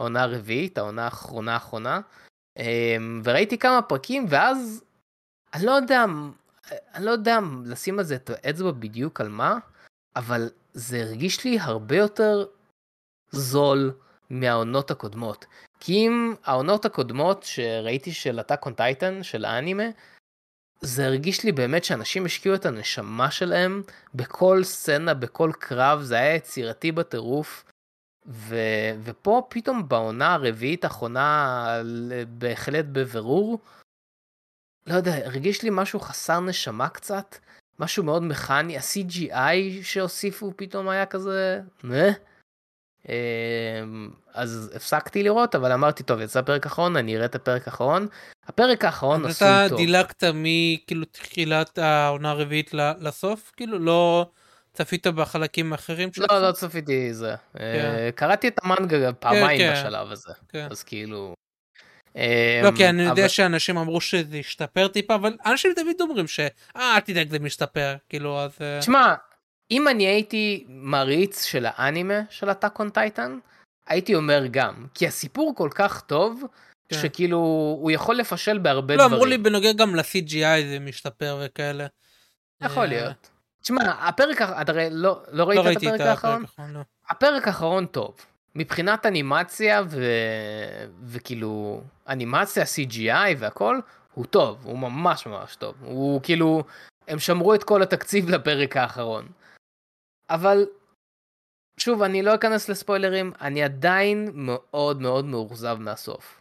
העונה 0.00 0.22
הרביעית, 0.22 0.78
העונה 0.78 1.04
האחרונה 1.04 1.54
האחרונה, 1.54 2.00
אמ, 2.58 3.22
וראיתי 3.24 3.58
כמה 3.58 3.82
פרקים, 3.82 4.26
ואז 4.28 4.84
אני 5.54 5.66
לא 5.66 5.70
יודע, 5.70 6.04
אני 6.94 7.04
לא 7.04 7.10
יודע 7.10 7.38
לשים 7.64 7.98
על 7.98 8.04
זה 8.04 8.14
את 8.14 8.30
האצבע 8.30 8.70
בדיוק 8.70 9.20
על 9.20 9.28
מה, 9.28 9.58
אבל 10.16 10.50
זה 10.72 11.02
הרגיש 11.02 11.44
לי 11.44 11.58
הרבה 11.60 11.96
יותר 11.96 12.46
זול 13.30 13.92
מהעונות 14.30 14.90
הקודמות. 14.90 15.46
כי 15.80 15.92
אם 15.92 16.34
העונות 16.44 16.84
הקודמות 16.84 17.42
שראיתי 17.42 18.12
של 18.12 18.38
הטאק 18.38 18.66
און 18.66 18.74
טייטן, 18.74 19.22
של 19.22 19.44
האנימה, 19.44 19.84
זה 20.80 21.06
הרגיש 21.06 21.44
לי 21.44 21.52
באמת 21.52 21.84
שאנשים 21.84 22.24
השקיעו 22.24 22.54
את 22.54 22.66
הנשמה 22.66 23.30
שלהם 23.30 23.82
בכל 24.14 24.64
סצנה, 24.64 25.14
בכל 25.14 25.50
קרב, 25.58 26.00
זה 26.02 26.14
היה 26.14 26.34
יצירתי 26.34 26.92
בטירוף. 26.92 27.64
ו... 28.30 28.56
ופה 29.02 29.46
פתאום 29.48 29.88
בעונה 29.88 30.34
הרביעית 30.34 30.84
האחרונה 30.84 31.66
בהחלט 32.28 32.84
בבירור 32.92 33.58
לא 34.86 34.94
יודע 34.94 35.26
הרגיש 35.26 35.62
לי 35.62 35.68
משהו 35.72 36.00
חסר 36.00 36.40
נשמה 36.40 36.88
קצת 36.88 37.36
משהו 37.78 38.04
מאוד 38.04 38.22
מכני 38.22 38.76
ה-CGI 38.76 39.82
שהוסיפו 39.82 40.52
פתאום 40.56 40.88
היה 40.88 41.06
כזה 41.06 41.60
"מה?" 41.82 42.08
אז 44.34 44.72
הפסקתי 44.76 45.22
לראות, 45.22 45.54
אבל 45.54 45.72
אמרתי, 45.72 46.02
טוב, 46.02 46.20
יצא 46.20 46.42
פרק 46.42 46.66
אחרון, 46.66 46.96
אני 46.96 47.16
אראה 47.16 47.24
את 47.26 47.34
הפרק 47.34 47.68
האחרון. 47.68 48.06
הפרק 48.46 48.84
האחרון 48.84 49.26
עשוי 49.26 49.48
אתה 49.48 49.66
טוב. 49.68 49.78
דילגת 49.78 50.24
מכאילו 50.34 51.04
תחילת 51.04 51.78
העונה 51.78 52.30
הרביעית 52.30 52.70
לסוף? 52.74 53.52
כאילו 53.56 53.78
לא 53.78 54.30
צפית 54.80 55.06
בחלקים 55.06 55.72
האחרים 55.72 56.12
של 56.12 56.22
לא? 56.30 56.48
לא 56.48 56.52
צפיתי 56.52 57.14
זה. 57.14 57.34
אה, 57.60 58.10
קראתי 58.14 58.48
את 58.48 58.60
המנגה 58.62 59.12
פעמיים 59.12 59.58
כן. 59.58 59.72
בשלב 59.72 60.10
הזה, 60.12 60.32
כן. 60.48 60.68
אז 60.70 60.82
כאילו... 60.82 61.34
לא, 62.62 62.70
כי 62.76 62.88
אני 62.88 63.02
אבל- 63.02 63.18
יודע 63.18 63.28
שאנשים 63.28 63.78
אמרו 63.78 64.00
שזה 64.00 64.36
השתפר 64.36 64.88
טיפה, 64.88 65.14
אבל 65.14 65.36
אנשים 65.46 65.72
תמיד 65.76 66.00
אומרים 66.00 66.26
ש... 66.26 66.40
אה, 66.76 66.94
אל 66.94 67.00
תדאג, 67.00 67.30
זה 67.30 67.38
משתפר, 67.38 67.96
כאילו, 68.08 68.40
אז... 68.40 68.50
אה, 68.60 68.78
תשמע, 68.80 69.14
אם 69.70 69.88
אני 69.88 70.06
הייתי 70.06 70.64
מעריץ 70.68 71.44
של 71.44 71.66
האנימה 71.68 72.20
של 72.30 72.48
הטאק 72.48 72.78
און 72.80 72.90
טייטן, 72.90 73.38
הייתי 73.86 74.14
אומר 74.14 74.46
גם, 74.50 74.86
כי 74.94 75.06
הסיפור 75.06 75.54
כל 75.56 75.68
כך 75.74 76.00
טוב, 76.00 76.42
כן. 76.88 76.96
שכאילו 77.02 77.38
הוא 77.80 77.90
יכול 77.90 78.16
לפשל 78.16 78.58
בהרבה 78.58 78.96
לא, 78.96 79.02
דברים. 79.04 79.12
אמרו 79.12 79.26
לי 79.26 79.38
בנוגע 79.38 79.72
גם 79.72 79.94
ל-CGI 79.94 80.68
זה 80.70 80.78
משתפר 80.80 81.40
וכאלה. 81.44 81.86
יכול 82.62 82.82
אה, 82.82 82.86
להיות. 82.86 83.30
תשמע, 83.62 84.08
הפרק, 84.08 84.42
אתה 84.42 84.72
הרי 84.72 84.88
לא, 84.90 85.22
לא 85.32 85.44
ראית 85.44 85.60
לא 85.64 85.72
את? 85.72 85.76
הפרק 85.76 86.00
האחרון, 86.00 86.44
לא. 86.72 86.80
הפרק 87.08 87.46
האחרון 87.46 87.86
טוב. 87.86 88.16
מבחינת 88.54 89.06
אנימציה 89.06 89.82
ו... 89.88 90.04
וכאילו 91.04 91.82
אנימציה 92.08 92.64
CGI 92.64 93.36
והכל 93.38 93.80
הוא 94.14 94.26
טוב 94.26 94.58
הוא 94.64 94.78
ממש 94.78 95.26
ממש 95.26 95.56
טוב 95.56 95.74
הוא 95.84 96.20
כאילו 96.22 96.64
הם 97.08 97.18
שמרו 97.18 97.54
את 97.54 97.64
כל 97.64 97.82
התקציב 97.82 98.30
לפרק 98.30 98.76
האחרון. 98.76 99.28
אבל 100.30 100.66
שוב 101.76 102.02
אני 102.02 102.22
לא 102.22 102.34
אכנס 102.34 102.68
לספוילרים 102.68 103.32
אני 103.40 103.62
עדיין 103.62 104.30
מאוד 104.34 105.00
מאוד 105.00 105.24
מאוכזב 105.24 105.76
מהסוף. 105.80 106.40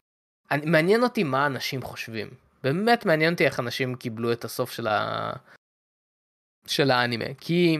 אני, 0.51 0.65
מעניין 0.65 1.03
אותי 1.03 1.23
מה 1.23 1.45
אנשים 1.45 1.81
חושבים 1.81 2.29
באמת 2.63 3.05
מעניין 3.05 3.33
אותי 3.33 3.45
איך 3.45 3.59
אנשים 3.59 3.95
קיבלו 3.95 4.31
את 4.31 4.45
הסוף 4.45 4.71
של 4.71 4.87
ה... 4.87 5.31
של 6.69 6.91
האנימה 6.91 7.25
כי 7.39 7.77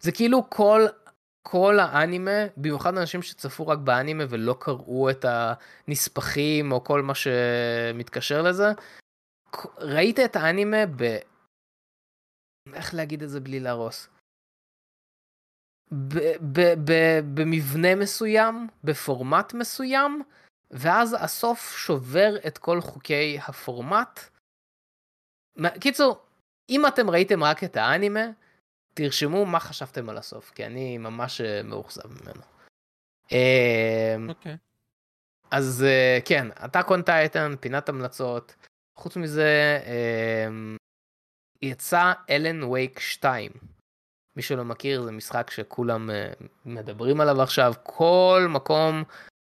זה 0.00 0.12
כאילו 0.12 0.50
כל 0.50 0.80
כל 1.50 1.78
האנימה, 1.80 2.46
במיוחד 2.56 2.98
אנשים 2.98 3.22
שצפו 3.22 3.68
רק 3.68 3.78
באנימה 3.78 4.24
ולא 4.28 4.56
קראו 4.60 5.10
את 5.10 5.24
הנספחים 5.24 6.72
או 6.72 6.84
כל 6.84 7.02
מה 7.02 7.12
שמתקשר 7.14 8.42
לזה, 8.42 8.64
ראית 9.78 10.18
את 10.18 10.36
האנימה 10.36 10.76
ב... 10.96 11.02
איך 12.74 12.94
להגיד 12.94 13.22
את 13.22 13.28
זה 13.28 13.40
בלי 13.40 13.60
להרוס? 13.60 14.08
ב- 15.92 16.36
ב- 16.52 16.74
ב- 16.84 17.20
במבנה 17.34 17.94
מסוים, 17.94 18.68
בפורמט 18.84 19.54
מסוים, 19.54 20.22
ואז 20.70 21.16
הסוף 21.20 21.76
שובר 21.76 22.36
את 22.46 22.58
כל 22.58 22.80
חוקי 22.80 23.38
הפורמט. 23.48 24.20
קיצור, 25.80 26.27
אם 26.70 26.86
אתם 26.86 27.10
ראיתם 27.10 27.44
רק 27.44 27.64
את 27.64 27.76
האנימה, 27.76 28.26
תרשמו 28.94 29.46
מה 29.46 29.60
חשבתם 29.60 30.08
על 30.08 30.18
הסוף, 30.18 30.50
כי 30.50 30.66
אני 30.66 30.98
ממש 30.98 31.40
אה, 31.40 31.62
מאוכזב 31.62 32.22
ממנו. 32.22 32.42
אה, 33.32 34.16
אוקיי. 34.28 34.56
אז 35.50 35.84
אה, 35.88 36.18
כן, 36.24 36.48
אטאק 36.64 36.90
און 36.90 37.02
טייטן, 37.02 37.54
פינת 37.60 37.88
המלצות. 37.88 38.54
חוץ 38.96 39.16
מזה, 39.16 39.80
אה, 39.86 40.48
יצא 41.62 42.12
אלן 42.30 42.62
וייק 42.62 42.98
2. 42.98 43.52
מי 44.36 44.42
שלא 44.42 44.64
מכיר, 44.64 45.02
זה 45.02 45.12
משחק 45.12 45.50
שכולם 45.50 46.10
אה, 46.10 46.30
מדברים 46.64 47.20
עליו 47.20 47.42
עכשיו. 47.42 47.72
כל 47.82 48.46
מקום 48.48 49.02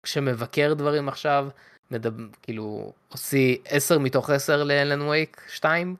שמבקר 0.06 0.74
דברים 0.74 1.08
עכשיו, 1.08 1.48
מדבר, 1.90 2.24
כאילו, 2.42 2.92
הוציא 3.08 3.56
10 3.64 3.98
מתוך 3.98 4.30
10 4.30 4.64
ל 4.64 4.72
Alan 4.72 5.02
Wake 5.02 5.40
2. 5.48 5.96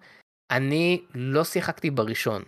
אני 0.51 1.05
לא 1.15 1.45
שיחקתי 1.45 1.91
בראשון. 1.91 2.43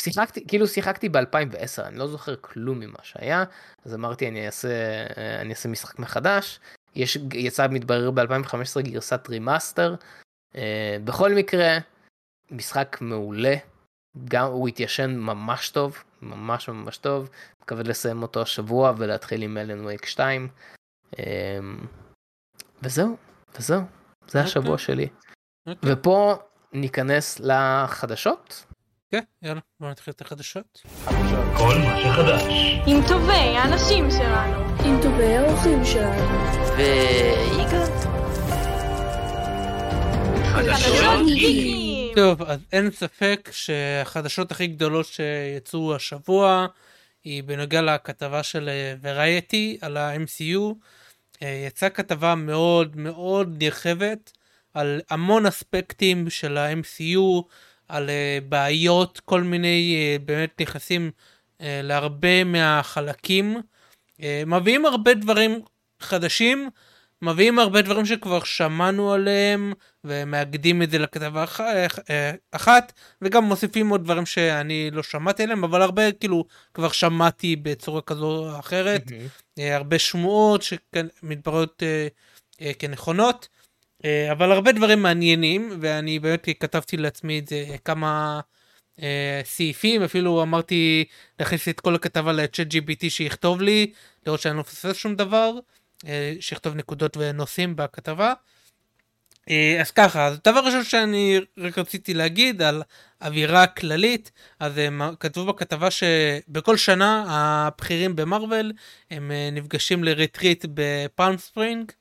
שיחקתי, 0.00 0.46
כאילו 0.48 0.66
שיחקתי 0.66 1.08
ב-2010, 1.08 1.82
אני 1.86 1.98
לא 1.98 2.06
זוכר 2.06 2.36
כלום 2.40 2.80
ממה 2.80 2.98
שהיה, 3.02 3.44
אז 3.84 3.94
אמרתי 3.94 4.28
אני 4.28 4.46
אעשה, 4.46 4.68
אה, 5.16 5.40
אני 5.40 5.50
אעשה 5.50 5.68
משחק 5.68 5.98
מחדש. 5.98 6.60
יש, 6.94 7.18
יצא 7.34 7.66
מתברר 7.70 8.10
ב-2015 8.10 8.80
גרסת 8.80 9.28
remaster. 9.28 9.94
אה, 10.56 10.96
בכל 11.04 11.34
מקרה, 11.34 11.78
משחק 12.50 12.96
מעולה. 13.00 13.54
גם 14.24 14.46
הוא 14.46 14.68
התיישן 14.68 15.16
ממש 15.16 15.70
טוב, 15.70 16.02
ממש 16.22 16.68
ממש 16.68 16.98
טוב. 16.98 17.30
מקווה 17.62 17.82
לסיים 17.82 18.22
אותו 18.22 18.42
השבוע 18.42 18.92
ולהתחיל 18.96 19.42
עם 19.42 19.58
אלן 19.58 19.84
וייק 19.84 20.06
2. 20.06 20.48
אה, 21.18 21.58
וזהו, 22.82 23.16
וזהו, 23.58 23.80
זה 24.26 24.40
השבוע 24.40 24.70
אוקיי. 24.72 24.84
שלי. 24.84 25.08
אוקיי. 25.66 25.92
ופה 25.92 26.36
ניכנס 26.76 27.40
לחדשות. 27.40 28.64
כן, 29.10 29.20
יאללה, 29.42 29.60
בוא 29.80 29.90
נתחיל 29.90 30.12
את 30.16 30.20
החדשות. 30.20 30.82
כל 31.56 31.74
מה 31.78 32.00
שחדש. 32.00 32.42
עם 32.86 33.00
טובי 33.08 33.32
האנשים 33.32 34.10
שלנו. 34.10 34.60
עם 34.84 35.02
טובי 35.02 35.36
האורחים 35.36 35.84
שלנו. 35.84 36.22
ויגאל? 36.76 37.86
חדשות 40.44 41.26
גיקיים. 41.26 42.14
טוב, 42.14 42.42
אז 42.42 42.60
אין 42.72 42.90
ספק 42.90 43.48
שהחדשות 43.52 44.50
הכי 44.50 44.66
גדולות 44.66 45.06
שיצאו 45.06 45.94
השבוע 45.94 46.66
היא 47.24 47.42
בנוגע 47.42 47.82
לכתבה 47.82 48.42
של 48.42 48.68
ורייטי 49.02 49.78
על 49.80 49.96
ה-MCU. 49.96 50.74
אה, 51.42 51.64
יצאה 51.66 51.90
כתבה 51.90 52.34
מאוד 52.34 52.96
מאוד 52.96 53.56
נרחבת 53.58 54.35
על 54.76 55.00
המון 55.10 55.46
אספקטים 55.46 56.30
של 56.30 56.56
ה-MCU, 56.56 57.42
על 57.88 58.10
אה, 58.10 58.38
בעיות, 58.48 59.20
כל 59.24 59.42
מיני, 59.42 59.96
אה, 59.96 60.16
באמת 60.24 60.60
נכנסים 60.60 61.10
אה, 61.60 61.80
להרבה 61.82 62.44
מהחלקים. 62.44 63.56
מביאים 64.46 64.86
הרבה 64.86 65.14
דברים 65.14 65.60
חדשים, 66.00 66.70
מביאים 67.22 67.58
הרבה 67.58 67.82
דברים 67.82 68.06
שכבר 68.06 68.44
שמענו 68.44 69.12
עליהם, 69.12 69.72
ומאגדים 70.04 70.82
את 70.82 70.90
זה 70.90 70.98
לכתבה 70.98 71.44
אח- 71.44 71.60
אחת, 72.52 72.92
וגם 73.22 73.44
מוסיפים 73.44 73.88
עוד 73.88 74.04
דברים 74.04 74.26
שאני 74.26 74.90
לא 74.92 75.02
שמעתי 75.02 75.42
עליהם, 75.42 75.64
אבל 75.64 75.82
הרבה 75.82 76.12
כאילו 76.12 76.44
כבר 76.74 76.88
שמעתי 76.92 77.56
בצורה 77.56 78.00
כזו 78.00 78.26
או 78.26 78.58
אחרת. 78.58 79.02
אה, 79.58 79.76
הרבה 79.76 79.98
שמועות 79.98 80.62
שמתבררות 80.62 81.82
אה, 81.82 82.06
אה, 82.60 82.72
כנכונות, 82.78 83.48
אבל 84.04 84.52
הרבה 84.52 84.72
דברים 84.72 85.02
מעניינים, 85.02 85.78
ואני 85.80 86.18
באמת 86.18 86.48
כתבתי 86.60 86.96
לעצמי 86.96 87.38
את 87.38 87.48
זה 87.48 87.64
אה, 87.70 87.78
כמה 87.78 88.40
אה, 89.02 89.40
סעיפים, 89.44 90.02
אפילו 90.02 90.42
אמרתי 90.42 91.04
להכניס 91.40 91.68
את 91.68 91.80
כל 91.80 91.94
הכתבה 91.94 92.32
ל-chat 92.32 92.72
GPT 92.72 93.10
שיכתוב 93.10 93.62
לי, 93.62 93.92
לראות 94.26 94.40
שאני 94.40 94.54
לא 94.54 94.60
מפספס 94.60 94.96
שום 94.96 95.16
דבר, 95.16 95.52
אה, 96.06 96.34
שיכתוב 96.40 96.74
נקודות 96.74 97.16
ונושאים 97.16 97.76
בכתבה. 97.76 98.32
אה, 99.50 99.80
אז 99.80 99.90
ככה, 99.90 100.26
אז 100.26 100.38
הדבר 100.46 100.58
הראשון 100.58 100.84
שאני 100.84 101.40
רק 101.58 101.78
רציתי 101.78 102.14
להגיד 102.14 102.62
על 102.62 102.82
אווירה 103.22 103.66
כללית, 103.66 104.32
אז 104.60 104.78
הם 104.78 105.02
כתבו 105.20 105.44
בכתבה 105.44 105.88
שבכל 105.90 106.76
שנה 106.76 107.24
הבכירים 107.28 108.16
במרוויל 108.16 108.72
הם 109.10 109.30
אה, 109.30 109.48
נפגשים 109.52 110.04
לריטריט 110.04 110.64
בפלם 110.74 111.36
ספרינג, 111.38 111.90
אה, 111.90 111.94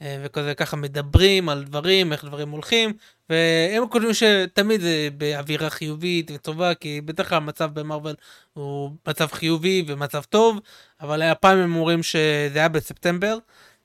וכזה 0.00 0.54
ככה 0.54 0.76
מדברים 0.76 1.48
על 1.48 1.64
דברים, 1.64 2.12
איך 2.12 2.24
דברים 2.24 2.50
הולכים, 2.50 2.92
והם 3.30 3.88
כותבים 3.88 4.14
שתמיד 4.14 4.80
זה 4.80 5.08
באווירה 5.16 5.70
חיובית 5.70 6.30
וטובה, 6.34 6.74
כי 6.74 7.00
בדרך 7.00 7.28
כלל 7.28 7.36
המצב 7.36 7.70
במרוויל 7.74 8.14
הוא 8.52 8.90
מצב 9.08 9.26
חיובי 9.26 9.84
ומצב 9.86 10.22
טוב, 10.22 10.58
אבל 11.00 11.22
הפעם 11.22 11.58
הם 11.58 11.76
אומרים 11.76 12.02
שזה 12.02 12.58
היה 12.58 12.68
בספטמבר. 12.68 13.38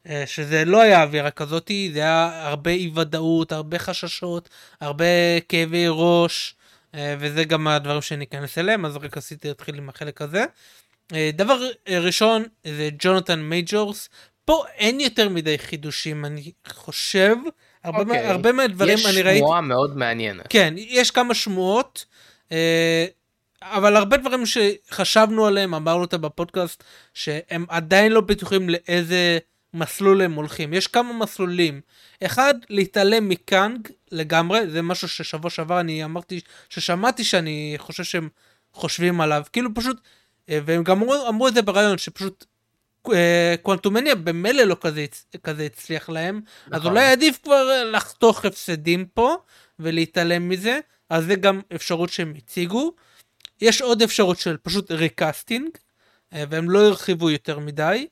אה, 0.09 0.23
שזה 0.27 0.65
לא 0.65 0.81
היה 0.81 1.03
אווירה 1.03 1.31
כזאתי, 1.31 1.91
זה 1.93 1.99
היה 1.99 2.47
הרבה 2.47 2.71
אי 2.71 2.91
ודאות, 2.95 3.51
הרבה 3.51 3.79
חששות, 3.79 4.49
הרבה 4.81 5.39
כאבי 5.49 5.85
ראש, 5.89 6.55
אה, 6.95 7.15
וזה 7.19 7.43
גם 7.43 7.67
הדברים 7.67 8.01
שניכנס 8.01 8.57
אליהם, 8.57 8.85
אז 8.85 8.97
רק 8.97 9.17
רציתי 9.17 9.47
להתחיל 9.47 9.75
עם 9.75 9.89
החלק 9.89 10.21
הזה. 10.21 10.45
אה, 11.13 11.29
דבר 11.33 11.59
אה, 11.87 11.99
ראשון 11.99 12.43
זה 12.63 12.89
ג'ונתן 12.99 13.39
מייג'ורס, 13.39 14.09
פה 14.45 14.63
אין 14.75 14.99
יותר 14.99 15.29
מדי 15.29 15.57
חידושים 15.57 16.25
אני 16.25 16.51
חושב, 16.67 17.35
הרבה, 17.83 17.99
אוקיי. 17.99 18.23
מה, 18.23 18.29
הרבה 18.31 18.51
מהדברים 18.51 18.97
יש 18.97 19.05
אני 19.05 19.21
ראיתי, 19.21 19.39
שמועה 19.39 19.61
מאוד 19.61 19.97
מעניינת. 19.97 20.45
כן, 20.49 20.73
יש 20.77 21.11
כמה 21.11 21.33
שמועות, 21.33 22.05
אה, 22.51 23.05
אבל 23.61 23.95
הרבה 23.95 24.17
דברים 24.17 24.43
שחשבנו 24.45 25.45
עליהם, 25.45 25.73
אמרנו 25.73 26.01
אותם 26.01 26.21
בפודקאסט, 26.21 26.83
שהם 27.13 27.65
עדיין 27.69 28.11
לא 28.11 28.21
בטוחים 28.21 28.69
לאיזה 28.69 29.37
מסלול 29.73 30.21
הם 30.21 30.33
הולכים. 30.33 30.73
יש 30.73 30.87
כמה 30.87 31.13
מסלולים. 31.13 31.81
אחד, 32.23 32.53
להתעלם 32.69 33.29
מקאנג 33.29 33.87
לגמרי, 34.11 34.69
זה 34.69 34.81
משהו 34.81 35.07
ששבוע 35.07 35.51
שעבר 35.51 35.79
אני 35.79 36.03
אמרתי, 36.03 36.39
ששמעתי 36.69 37.23
שאני 37.23 37.75
חושב 37.77 38.03
שהם 38.03 38.29
חושבים 38.73 39.21
עליו. 39.21 39.43
כאילו 39.53 39.73
פשוט 39.73 39.97
אה, 40.49 40.59
והם 40.65 40.83
גם 40.83 41.01
אמרו, 41.01 41.27
אמרו 41.29 41.47
את 41.47 41.53
זה 41.53 41.61
ברעיון, 41.61 41.97
שפשוט 41.97 42.45
קוונטומניה 43.61 44.15
במילא 44.15 44.63
לא 44.63 44.77
כזה, 44.81 45.05
כזה 45.43 45.63
הצליח 45.63 46.09
להם, 46.09 46.41
אז 46.71 46.79
נכון. 46.79 46.91
אולי 46.91 47.05
עדיף 47.05 47.39
כבר 47.43 47.69
אה, 47.71 47.83
לחתוך 47.83 48.45
הפסדים 48.45 49.05
פה 49.05 49.35
ולהתעלם 49.79 50.49
מזה, 50.49 50.79
אז 51.09 51.25
זה 51.25 51.35
גם 51.35 51.61
אפשרות 51.75 52.09
שהם 52.09 52.33
הציגו. 52.37 52.93
יש 53.61 53.81
עוד 53.81 54.01
אפשרות 54.01 54.39
של 54.39 54.57
פשוט 54.57 54.91
recasting, 54.91 55.69
אה, 56.33 56.43
והם 56.49 56.69
לא 56.69 56.85
הרחיבו 56.87 57.29
יותר 57.29 57.59
מדי. 57.59 58.07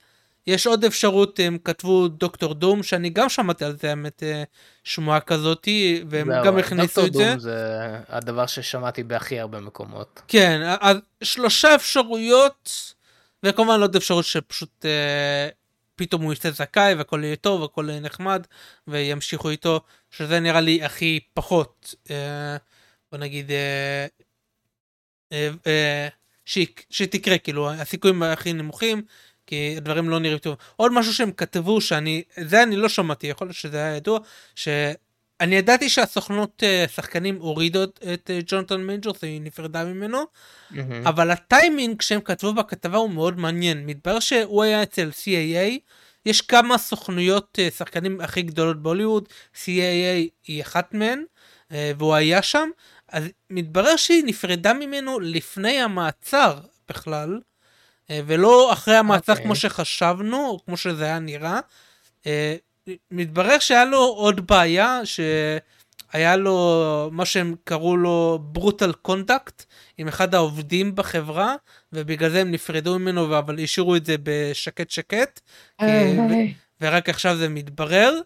יש 0.47 0.67
עוד 0.67 0.85
אפשרות, 0.85 1.39
הם 1.39 1.57
כתבו 1.63 2.07
דוקטור 2.07 2.53
דום, 2.53 2.83
שאני 2.83 3.09
גם 3.09 3.29
שמעתי 3.29 3.65
על 3.65 3.77
זה, 3.77 3.89
האמת, 3.89 4.23
אה, 4.23 4.43
שמועה 4.83 5.19
כזאתי, 5.19 6.03
והם 6.09 6.33
זהו, 6.33 6.45
גם 6.45 6.57
הכניסו 6.57 7.05
את 7.05 7.11
דוקטור 7.11 7.23
זה. 7.23 7.29
דום 7.29 7.39
זה 7.39 7.77
הדבר 8.09 8.45
ששמעתי 8.45 9.03
בהכי 9.03 9.39
הרבה 9.39 9.59
מקומות. 9.59 10.21
כן, 10.27 10.61
אז 10.81 10.97
שלושה 11.23 11.75
אפשרויות, 11.75 12.93
וכמובן 13.43 13.81
עוד 13.81 13.95
אפשרות 13.95 14.25
שפשוט 14.25 14.85
אה, 14.85 15.49
פתאום 15.95 16.21
הוא 16.21 16.33
יצא 16.33 16.51
זכאי 16.51 16.93
והכל 16.93 17.21
יהיה 17.23 17.35
טוב 17.35 17.61
והכל 17.61 17.85
יהיה 17.89 17.99
נחמד 17.99 18.47
וימשיכו 18.87 19.49
איתו, 19.49 19.81
שזה 20.11 20.39
נראה 20.39 20.61
לי 20.61 20.83
הכי 20.83 21.19
פחות, 21.33 21.95
אה, 22.11 22.57
בוא 23.11 23.19
נגיד, 23.19 23.51
אה, 23.51 24.05
אה, 25.31 25.49
אה, 25.67 26.07
שתקרה, 26.89 27.37
כאילו, 27.37 27.71
הסיכויים 27.71 28.23
הכי 28.23 28.53
נמוכים, 28.53 29.01
כי 29.47 29.73
הדברים 29.77 30.09
לא 30.09 30.19
נראים 30.19 30.37
טוב. 30.37 30.55
עוד 30.75 30.91
משהו 30.93 31.13
שהם 31.13 31.31
כתבו, 31.31 31.81
שאני, 31.81 32.23
זה 32.39 32.63
אני 32.63 32.75
לא 32.75 32.89
שמעתי, 32.89 33.27
יכול 33.27 33.47
להיות 33.47 33.57
שזה 33.57 33.77
היה 33.77 33.95
ידוע, 33.95 34.19
שאני 35.41 35.55
ידעתי 35.55 35.89
שהסוכנות 35.89 36.63
אה, 36.63 36.85
שחקנים 36.95 37.37
הורידו 37.39 37.83
את- 37.83 37.99
אה, 38.29 38.39
ג'ונתן 38.45 38.81
מייג'ורס, 38.81 39.23
היא 39.23 39.41
נפרדה 39.41 39.83
ממנו. 39.85 40.23
אבל 41.05 41.31
הטיימינג 41.31 42.01
שהם 42.01 42.21
כתבו 42.21 42.53
בכתבה 42.53 42.97
הוא 42.97 43.09
מאוד 43.09 43.39
מעניין. 43.39 43.85
מתברר 43.85 44.19
שהוא 44.19 44.63
היה 44.63 44.83
אצל 44.83 45.09
CAA, 45.09 45.79
יש 46.25 46.41
כמה 46.41 46.77
סוכנויות 46.77 47.59
אה, 47.59 47.69
שחקנים 47.77 48.21
הכי 48.21 48.41
גדולות 48.41 48.81
בהוליווד, 48.83 49.27
CAA 49.53 50.29
היא 50.47 50.61
אחת 50.61 50.93
מהן, 50.93 51.23
והוא 51.71 52.13
היה 52.15 52.41
שם, 52.41 52.69
אז 53.07 53.23
מתברר 53.49 53.95
שהיא 53.95 54.23
נפרדה 54.25 54.73
ממנו 54.73 55.19
לפני 55.19 55.81
המעצר 55.81 56.59
בכלל, 56.89 57.39
ולא 58.09 58.73
אחרי 58.73 58.95
המעצר 58.95 59.31
אוקיי. 59.31 59.45
כמו 59.45 59.55
שחשבנו, 59.55 60.47
או 60.47 60.65
כמו 60.65 60.77
שזה 60.77 61.03
היה 61.03 61.19
נראה. 61.19 61.59
מתברר 63.11 63.59
שהיה 63.59 63.85
לו 63.85 63.97
עוד 63.97 64.47
בעיה, 64.47 65.01
שהיה 65.05 66.35
לו 66.35 67.09
מה 67.11 67.25
שהם 67.25 67.55
קראו 67.63 67.97
לו 67.97 68.39
brutal 68.41 68.91
conduct 68.93 69.65
עם 69.97 70.07
אחד 70.07 70.35
העובדים 70.35 70.95
בחברה, 70.95 71.55
ובגלל 71.93 72.29
זה 72.29 72.41
הם 72.41 72.51
נפרדו 72.51 72.99
ממנו, 72.99 73.37
אבל 73.37 73.59
השאירו 73.59 73.95
את 73.95 74.05
זה 74.05 74.15
בשקט 74.23 74.89
שקט, 74.89 75.39
ורק 76.81 77.09
עכשיו 77.09 77.35
זה 77.37 77.49
מתברר. 77.49 78.21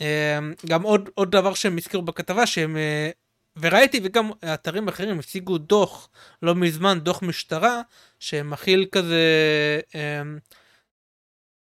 אה, 0.00 0.38
גם 0.66 0.82
עוד, 0.82 1.10
עוד 1.14 1.30
דבר 1.30 1.54
שהם 1.54 1.76
הזכירו 1.76 2.02
בכתבה, 2.02 2.46
שהם... 2.46 2.76
אה, 2.76 3.10
וראיתי, 3.60 4.00
וגם 4.04 4.30
אתרים 4.54 4.88
אחרים 4.88 5.18
הציגו 5.18 5.58
דוח, 5.58 6.08
לא 6.42 6.54
מזמן, 6.54 6.98
דוח 7.00 7.22
משטרה, 7.22 7.82
שמכיל 8.20 8.86
כזה 8.92 9.20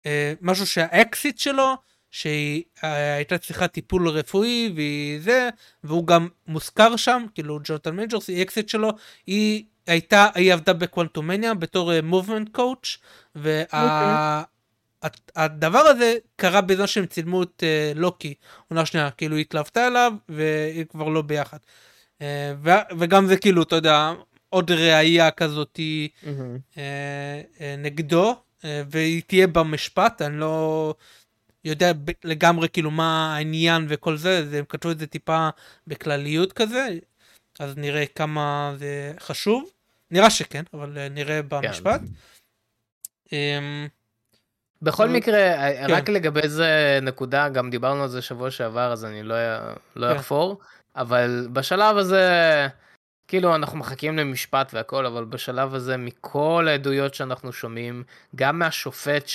אה, 0.06 0.34
משהו 0.42 0.68
שהאקסיט 0.68 1.40
שלו, 1.40 1.76
שהיא 2.16 2.64
הייתה 2.82 3.38
צריכה 3.38 3.68
טיפול 3.68 4.10
רפואי 4.10 4.72
והיא 4.76 5.22
זה, 5.22 5.50
והוא 5.84 6.08
גם 6.08 6.28
מוזכר 6.48 6.96
שם, 6.96 7.26
כאילו 7.34 7.60
ג'ונתן 7.64 7.96
מייג'ורס, 7.96 8.28
היא 8.28 8.44
אקסית 8.44 8.70
שלו, 8.70 8.90
היא 9.28 9.64
הייתה, 9.88 10.28
היא 10.36 10.54
עבדה 10.54 10.74
בקוונטומניה 10.74 11.54
בתור 11.54 12.02
movement 12.02 12.50
coach, 12.52 12.98
והדבר 13.36 14.44
הזה 15.80 16.16
קרה 16.36 16.62
בזמן 16.62 16.88
שהם 16.88 17.06
צילמו 17.06 17.44
את 17.44 17.64
אה, 17.64 17.92
לוקי, 17.96 18.34
עונה 18.70 18.86
שנייה, 18.86 19.12
כאילו 19.12 19.36
היא 19.36 19.42
התלוותה 19.42 19.88
אליו 19.88 20.14
והיא 20.30 20.86
כבר 20.86 21.10
לא 21.10 21.22
ביחד. 21.22 21.58
אה, 22.22 22.54
ו- 22.64 23.00
וגם 23.00 23.28
זה 23.28 23.38
כאילו, 23.38 23.64
אתה 23.64 23.76
יודע, 23.76 24.14
עוד 24.50 24.72
ראיה 24.72 25.32
כזאתי 25.32 26.08
מהמם. 26.24 26.58
אה, 26.78 27.42
אה, 27.62 27.76
נגדו, 27.78 28.36
אה, 28.66 28.82
והיא 28.90 29.22
תהיה 29.28 29.48
במשפט, 29.48 30.22
אני 30.22 30.40
לא 30.40 30.94
יודע 31.66 31.92
לגמרי 32.24 32.70
כאילו 32.70 32.92
מה 32.92 33.36
העניין 33.36 33.86
וכל 33.90 34.18
זה, 34.18 34.40
אז 34.40 34.54
הם 34.54 34.66
כתבו 34.70 34.92
את 34.92 35.00
זה 35.00 35.08
טיפה 35.08 35.50
בכלליות 35.88 36.54
כזה, 36.54 36.88
אז 37.60 37.78
נראה 37.78 38.06
כמה 38.16 38.74
זה 38.78 39.14
חשוב. 39.20 39.70
נראה 40.12 40.30
שכן, 40.30 40.64
אבל 40.74 40.98
אה, 40.98 41.10
נראה 41.10 41.42
במשפט. 41.42 42.02
אמ, 43.32 43.88
בכל 44.82 45.10
מקרה, 45.10 45.56
כן. 45.58 45.86
רק 45.90 46.10
לגבי 46.10 46.50
זה 46.50 47.00
נקודה, 47.02 47.50
גם 47.50 47.70
דיברנו 47.70 48.04
על 48.04 48.10
זה 48.10 48.22
שבוע 48.22 48.52
שעבר, 48.52 48.92
אז 48.92 49.06
אני 49.06 49.24
לא 49.24 49.36
לא 49.96 50.14
כן. 50.14 50.16
אחפור, 50.16 50.60
אבל 50.96 51.48
בשלב 51.54 51.98
הזה, 51.98 52.28
כאילו 53.28 53.56
אנחנו 53.56 53.78
מחכים 53.78 54.18
למשפט 54.18 54.74
והכל, 54.74 55.06
אבל 55.06 55.26
בשלב 55.26 55.76
הזה, 55.76 55.98
מכל 55.98 56.66
העדויות 56.70 57.14
שאנחנו 57.14 57.54
שומעים, 57.54 58.04
גם 58.36 58.60
מהשופט 58.60 59.28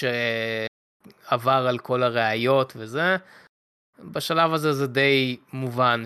שעבר 1.28 1.66
על 1.68 1.78
כל 1.78 2.02
הראיות 2.02 2.72
וזה, 2.76 3.16
בשלב 3.98 4.52
הזה 4.54 4.72
זה 4.72 4.86
די 4.86 5.36
מובן 5.52 6.02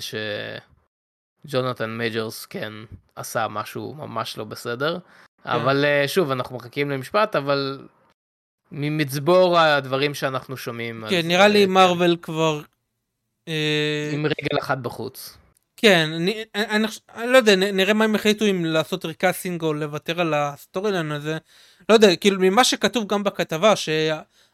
שג'ונתן 1.45 1.91
מייג'ורס 1.91 2.47
כן 2.47 2.73
עשה 3.17 3.49
משהו 3.49 3.95
ממש 3.95 4.39
לא 4.39 4.45
בסדר. 4.45 4.99
כן. 5.45 5.51
אבל 5.51 5.85
אה, 5.85 6.09
שוב, 6.09 6.31
אנחנו 6.31 6.57
מחכים 6.57 6.91
למשפט, 6.91 7.37
אבל 7.37 7.89
ממצבור 8.73 9.59
הדברים 9.59 10.15
שאנחנו 10.15 10.57
שומעים. 10.57 11.05
כן, 11.11 11.29
נראה 11.29 11.49
לי 11.49 11.63
אה, 11.63 11.67
מרוויל 11.67 12.17
כבר... 12.23 12.61
אה, 13.49 14.11
עם 14.13 14.27
רגל 14.27 14.59
אחת 14.61 14.79
בחוץ. 14.79 15.37
כן, 15.77 16.11
אני, 16.15 16.45
אני, 16.55 16.87
אני 17.15 17.33
לא 17.33 17.37
יודע, 17.37 17.57
נראה 17.57 17.95
מה 17.95 18.05
הם 18.05 18.15
החליטו 18.15 18.45
אם 18.45 18.65
לעשות 18.65 19.05
recasting 19.05 19.63
או 19.63 19.75
לוותר 19.75 20.21
על 20.21 20.35
ה 20.35 20.93
storyline 20.93 21.13
הזה. 21.13 21.39
לא 21.89 21.95
יודע, 21.95 22.17
כאילו 22.17 22.41
ממה 22.41 22.65
שכתוב 22.65 23.07
גם 23.07 23.25
בכתבה, 23.25 23.77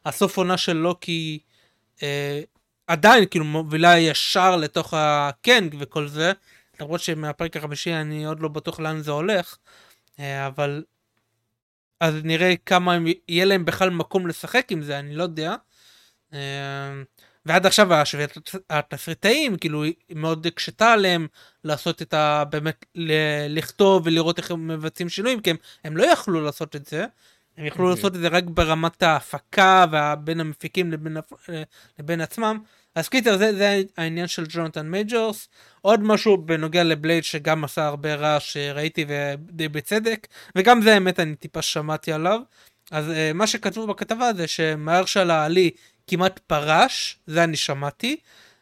שהסוף 0.04 0.36
עונה 0.36 0.56
של 0.56 0.72
לוקי 0.72 1.38
אה, 2.02 2.40
עדיין 2.86 3.24
כאילו 3.30 3.44
מובילה 3.44 3.98
ישר 3.98 4.56
לתוך 4.56 4.94
הקנג 4.96 5.76
וכל 5.78 6.08
זה, 6.08 6.32
למרות 6.80 7.00
שמהפרק 7.00 7.56
החמישי 7.56 7.92
אני 7.92 8.24
עוד 8.24 8.40
לא 8.40 8.48
בטוח 8.48 8.80
לאן 8.80 9.00
זה 9.00 9.10
הולך, 9.10 9.56
אה, 10.18 10.46
אבל 10.46 10.84
אז 12.00 12.14
נראה 12.24 12.54
כמה 12.66 12.94
הם, 12.94 13.06
יהיה 13.28 13.44
להם 13.44 13.64
בכלל 13.64 13.90
מקום 13.90 14.26
לשחק 14.26 14.66
עם 14.72 14.82
זה, 14.82 14.98
אני 14.98 15.14
לא 15.14 15.22
יודע. 15.22 15.54
אה, 16.34 17.02
ועד 17.46 17.66
עכשיו 17.66 17.94
השוויית 17.94 18.38
התסריטאים 18.70 19.56
כאילו 19.56 19.82
היא 19.82 19.94
מאוד 20.10 20.46
הקשתה 20.46 20.92
עליהם 20.92 21.26
לעשות 21.64 22.02
את 22.02 22.14
ה... 22.14 22.44
באמת 22.50 22.84
ל- 22.94 23.58
לכתוב 23.58 24.06
ולראות 24.06 24.38
איך 24.38 24.50
הם 24.50 24.68
מבצעים 24.68 25.08
שינויים 25.08 25.40
כי 25.40 25.50
הם, 25.50 25.56
הם 25.84 25.96
לא 25.96 26.04
יכלו 26.04 26.40
לעשות 26.40 26.76
את 26.76 26.86
זה. 26.86 27.06
הם 27.61 27.66
יכלו 27.66 27.85
אוקיי. 27.85 27.96
לעשות 27.96 28.16
את 28.16 28.20
זה 28.20 28.29
רק 28.29 28.44
ברמת 28.44 29.03
ההפקה 29.03 29.85
ובין 29.92 30.40
המפיקים 30.40 30.92
לבין, 30.92 31.16
הפ- 31.16 31.49
לבין 31.99 32.20
עצמם. 32.20 32.59
אז 32.94 33.09
קיצר 33.09 33.37
זה, 33.37 33.55
זה 33.57 33.83
העניין 33.96 34.27
של 34.27 34.44
ג'ונתן 34.49 34.87
מייג'ורס. 34.87 35.49
עוד 35.81 36.03
משהו 36.03 36.37
בנוגע 36.37 36.85
לבלייד 36.85 37.25
שגם 37.25 37.64
עשה 37.64 37.87
הרבה 37.87 38.14
רעש 38.14 38.53
שראיתי 38.53 39.05
ודי 39.09 39.68
בצדק 39.68 40.27
וגם 40.57 40.83
זה 40.83 40.94
האמת 40.94 41.20
אני 41.20 41.37
טיפה 41.37 41.62
שמעתי 41.62 42.12
עליו. 42.12 42.40
אז 42.90 43.09
uh, 43.09 43.35
מה 43.35 43.46
שכתבו 43.46 43.87
בכתבה 43.87 44.31
זה 44.37 44.46
שמהרשל 44.46 45.31
העלי 45.31 45.70
כמעט 46.07 46.38
פרש, 46.38 47.18
זה 47.27 47.44
אני 47.44 47.57
שמעתי, 47.57 48.16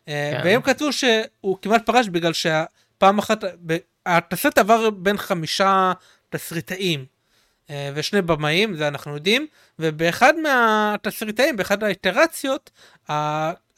כן. 0.06 0.12
כן. 0.32 0.40
והם 0.44 0.62
כתבו 0.62 0.92
שהוא 0.92 1.58
כמעט 1.62 1.86
פרש 1.86 2.08
בגלל 2.08 2.32
שפעם 2.32 3.18
אחת, 3.18 3.44
ב- 3.66 3.76
התסריט 4.06 4.58
עבר 4.58 4.90
בין 4.90 5.16
חמישה 5.16 5.92
תסריטאים 6.30 7.00
אה, 7.00 7.04
ושני 7.94 8.22
במאים, 8.22 8.76
זה 8.76 8.88
אנחנו 8.88 9.14
יודעים, 9.14 9.46
ובאחד 9.78 10.32
מהתסריטאים, 10.42 11.56
באחד 11.56 11.82
האיטרציות, 11.84 12.70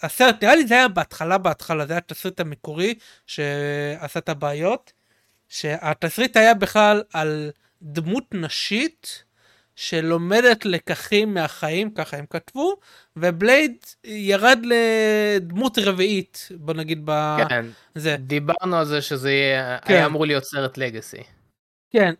הסרט, 0.03 0.43
נראה 0.45 0.55
לי 0.57 0.67
זה 0.67 0.75
היה 0.75 0.89
בהתחלה 0.89 1.39
בהתחלה, 1.39 1.87
זה 1.87 1.93
היה 1.93 1.99
התסריט 1.99 2.41
המקורי 2.41 2.95
שעשה 3.27 4.19
את 4.19 4.29
הבעיות, 4.29 4.93
שהתסריט 5.49 6.37
היה 6.37 6.55
בכלל 6.55 7.03
על 7.13 7.51
דמות 7.83 8.25
נשית 8.35 9.25
שלומדת 9.77 10.65
לקחים 10.65 11.35
מהחיים, 11.35 11.91
ככה 11.91 12.17
הם 12.17 12.25
כתבו, 12.31 12.77
ובלייד 13.17 13.77
ירד 14.05 14.59
לדמות 14.65 15.79
רביעית, 15.79 16.49
בוא 16.57 16.75
נגיד 16.75 17.11
כן, 17.49 17.67
בזה. 17.97 18.17
דיברנו 18.19 18.77
על 18.77 18.85
זה 18.85 19.03
שזה 19.03 19.31
יהיה- 19.33 19.79
כן. 19.85 19.95
היה 19.95 20.07
אמור 20.07 20.27
להיות 20.27 20.45
סרט 20.45 20.79
לגאסי. 20.79 21.23
כן, 21.91 22.15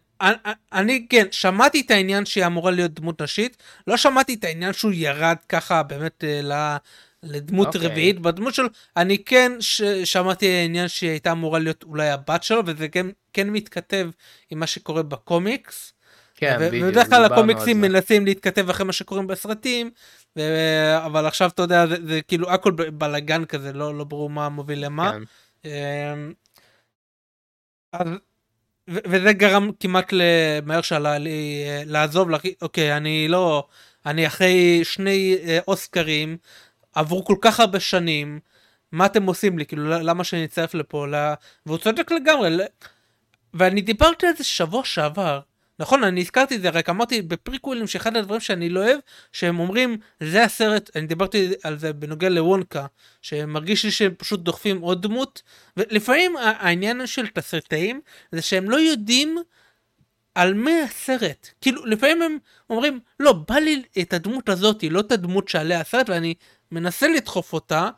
אני, 0.73 1.07
כן, 1.11 1.27
שמעתי 1.31 1.81
את 1.81 1.91
העניין 1.91 2.25
שהיא 2.27 2.47
אמורה 2.47 2.71
להיות 2.71 2.95
דמות 2.95 3.23
נשית, 3.23 3.57
לא 3.87 3.97
שמעתי 3.97 4.35
את 4.35 4.45
העניין 4.45 4.73
שהוא 4.73 4.93
ירד 4.95 5.37
ככה 5.49 5.83
באמת 5.83 6.25
אה, 6.25 6.41
ל... 6.43 6.77
לדמות 7.23 7.67
אוקיי. 7.67 7.91
רביעית 7.91 8.19
בדמות 8.19 8.55
שלו, 8.55 8.69
אני 8.97 9.25
כן 9.25 9.53
ש... 9.61 9.83
שמעתי 9.83 10.47
העניין 10.47 10.89
שהיא 10.89 11.11
הייתה 11.11 11.33
אמורה 11.33 11.59
להיות 11.59 11.83
אולי 11.83 12.11
הבת 12.11 12.43
שלו, 12.43 12.63
וזה 12.67 12.89
כן, 12.89 13.07
כן 13.33 13.51
מתכתב 13.51 14.11
עם 14.51 14.59
מה 14.59 14.67
שקורה 14.67 15.03
בקומיקס. 15.03 15.93
כן, 16.35 16.57
ו- 16.61 16.69
בדיוק. 16.69 16.89
ובדרך 16.89 17.09
כלל 17.09 17.25
הקומיקסים. 17.25 17.81
מנסים 17.81 18.25
להתכתב 18.27 18.71
אחרי 18.71 18.87
מה 18.87 18.93
שקוראים 18.93 19.27
בסרטים, 19.27 19.91
ו- 20.39 20.97
אבל 21.07 21.27
עכשיו 21.27 21.49
אתה 21.49 21.63
יודע, 21.63 21.87
זה, 21.87 21.97
זה 22.07 22.23
כאילו 22.23 22.51
הכל 22.51 22.71
בלאגן 22.73 23.45
כזה, 23.45 23.73
לא, 23.73 23.99
לא 23.99 24.05
ברור 24.05 24.31
מה 24.31 24.49
מוביל 24.49 24.85
למה. 24.85 25.13
כן. 25.63 25.69
אמ, 25.69 26.33
אז, 27.93 28.09
וזה 28.91 29.33
גרם 29.33 29.71
כמעט 29.81 30.13
למהר 30.13 30.81
שעלה 30.81 31.19
לי 31.19 31.65
אה, 31.67 31.83
לעזוב, 31.87 32.31
להגיד, 32.31 32.53
אוקיי, 32.63 32.97
אני 32.97 33.29
לא, 33.29 33.67
אני 34.07 34.27
אחרי 34.27 34.81
שני 34.85 35.37
אה, 35.45 35.59
אוסקרים, 35.69 36.37
עברו 36.95 37.25
כל 37.25 37.37
כך 37.41 37.61
הרבה 37.61 37.81
שנים, 37.81 38.41
מה 38.93 39.07
אתם 39.07 39.27
עושים 39.27 39.59
לי, 39.59 39.67
כאילו, 39.67 39.89
למה 39.89 40.25
שאני 40.25 40.45
אצטרף 40.45 40.75
לפה, 40.75 41.07
ל... 41.07 41.15
והוא 41.67 41.79
צודק 41.79 42.13
לגמרי, 42.13 42.57
ואני 43.55 43.81
דיברתי 43.81 44.27
על 44.27 44.37
זה 44.37 44.45
שבוע 44.45 44.85
שעבר. 44.85 45.41
נכון, 45.81 46.05
אני 46.05 46.21
הזכרתי 46.21 46.57
את 46.57 46.63
זה, 46.63 46.71
רק 46.71 46.89
אמרתי 46.89 47.23
בפריקווילים 47.23 47.87
שאחד 47.87 48.17
הדברים 48.17 48.41
שאני 48.41 48.69
לא 48.69 48.81
אוהב, 48.81 48.99
שהם 49.33 49.61
אומרים, 49.61 49.97
זה 50.21 50.45
הסרט, 50.45 50.91
אני 50.97 51.07
דיברתי 51.07 51.53
על 51.63 51.79
זה 51.79 51.93
בנוגע 51.93 52.29
לוונקה, 52.29 52.87
שמרגיש 53.23 53.85
לי 53.85 53.91
שהם 53.91 54.15
פשוט 54.19 54.41
דוחפים 54.41 54.81
עוד 54.81 55.03
דמות, 55.03 55.43
ולפעמים 55.77 56.37
העניין 56.37 57.07
של 57.07 57.27
תסריטאים, 57.27 58.01
זה 58.33 58.43
שהם 58.43 58.71
לא 58.71 58.77
יודעים 58.77 59.39
על 60.35 60.55
מי 60.55 60.83
הסרט. 60.83 61.49
כאילו, 61.61 61.87
לפעמים 61.87 62.23
הם 62.23 62.39
אומרים, 62.71 63.01
לא, 63.21 63.33
בא 63.33 63.55
לי 63.55 63.83
את 64.01 64.13
הדמות 64.13 64.49
הזאתי, 64.49 64.91
לא 64.91 65.01
את 65.01 65.13
הדמות 65.13 65.49
שעליה 65.49 65.81
הסרט, 65.81 66.11
ואני 66.11 66.35
מנסה 66.71 67.09
לדחוף 67.09 67.53
אותה, 67.53 67.91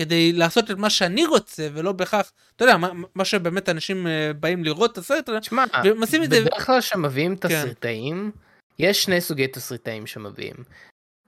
כדי 0.00 0.32
לעשות 0.32 0.70
את 0.70 0.76
מה 0.76 0.90
שאני 0.90 1.26
רוצה, 1.26 1.68
ולא 1.72 1.92
בהכרח, 1.92 2.32
אתה 2.56 2.64
יודע, 2.64 2.76
מה, 2.76 2.90
מה 3.14 3.24
שבאמת 3.24 3.68
אנשים 3.68 4.06
אה, 4.06 4.32
באים 4.40 4.64
לראות 4.64 4.92
את 4.92 4.98
הסרט, 4.98 5.30
תשמע, 5.40 5.64
והם 5.84 6.00
עושים 6.00 6.22
את 6.22 6.30
זה- 6.30 6.40
בדרך 6.40 6.66
כלל 6.66 6.80
כשמביאים 6.80 7.36
כן. 7.36 7.48
תסריטאים, 7.48 8.30
יש 8.78 9.02
שני 9.02 9.20
סוגי 9.20 9.46
תסריטאים 9.48 10.06
שמביאים. 10.06 10.54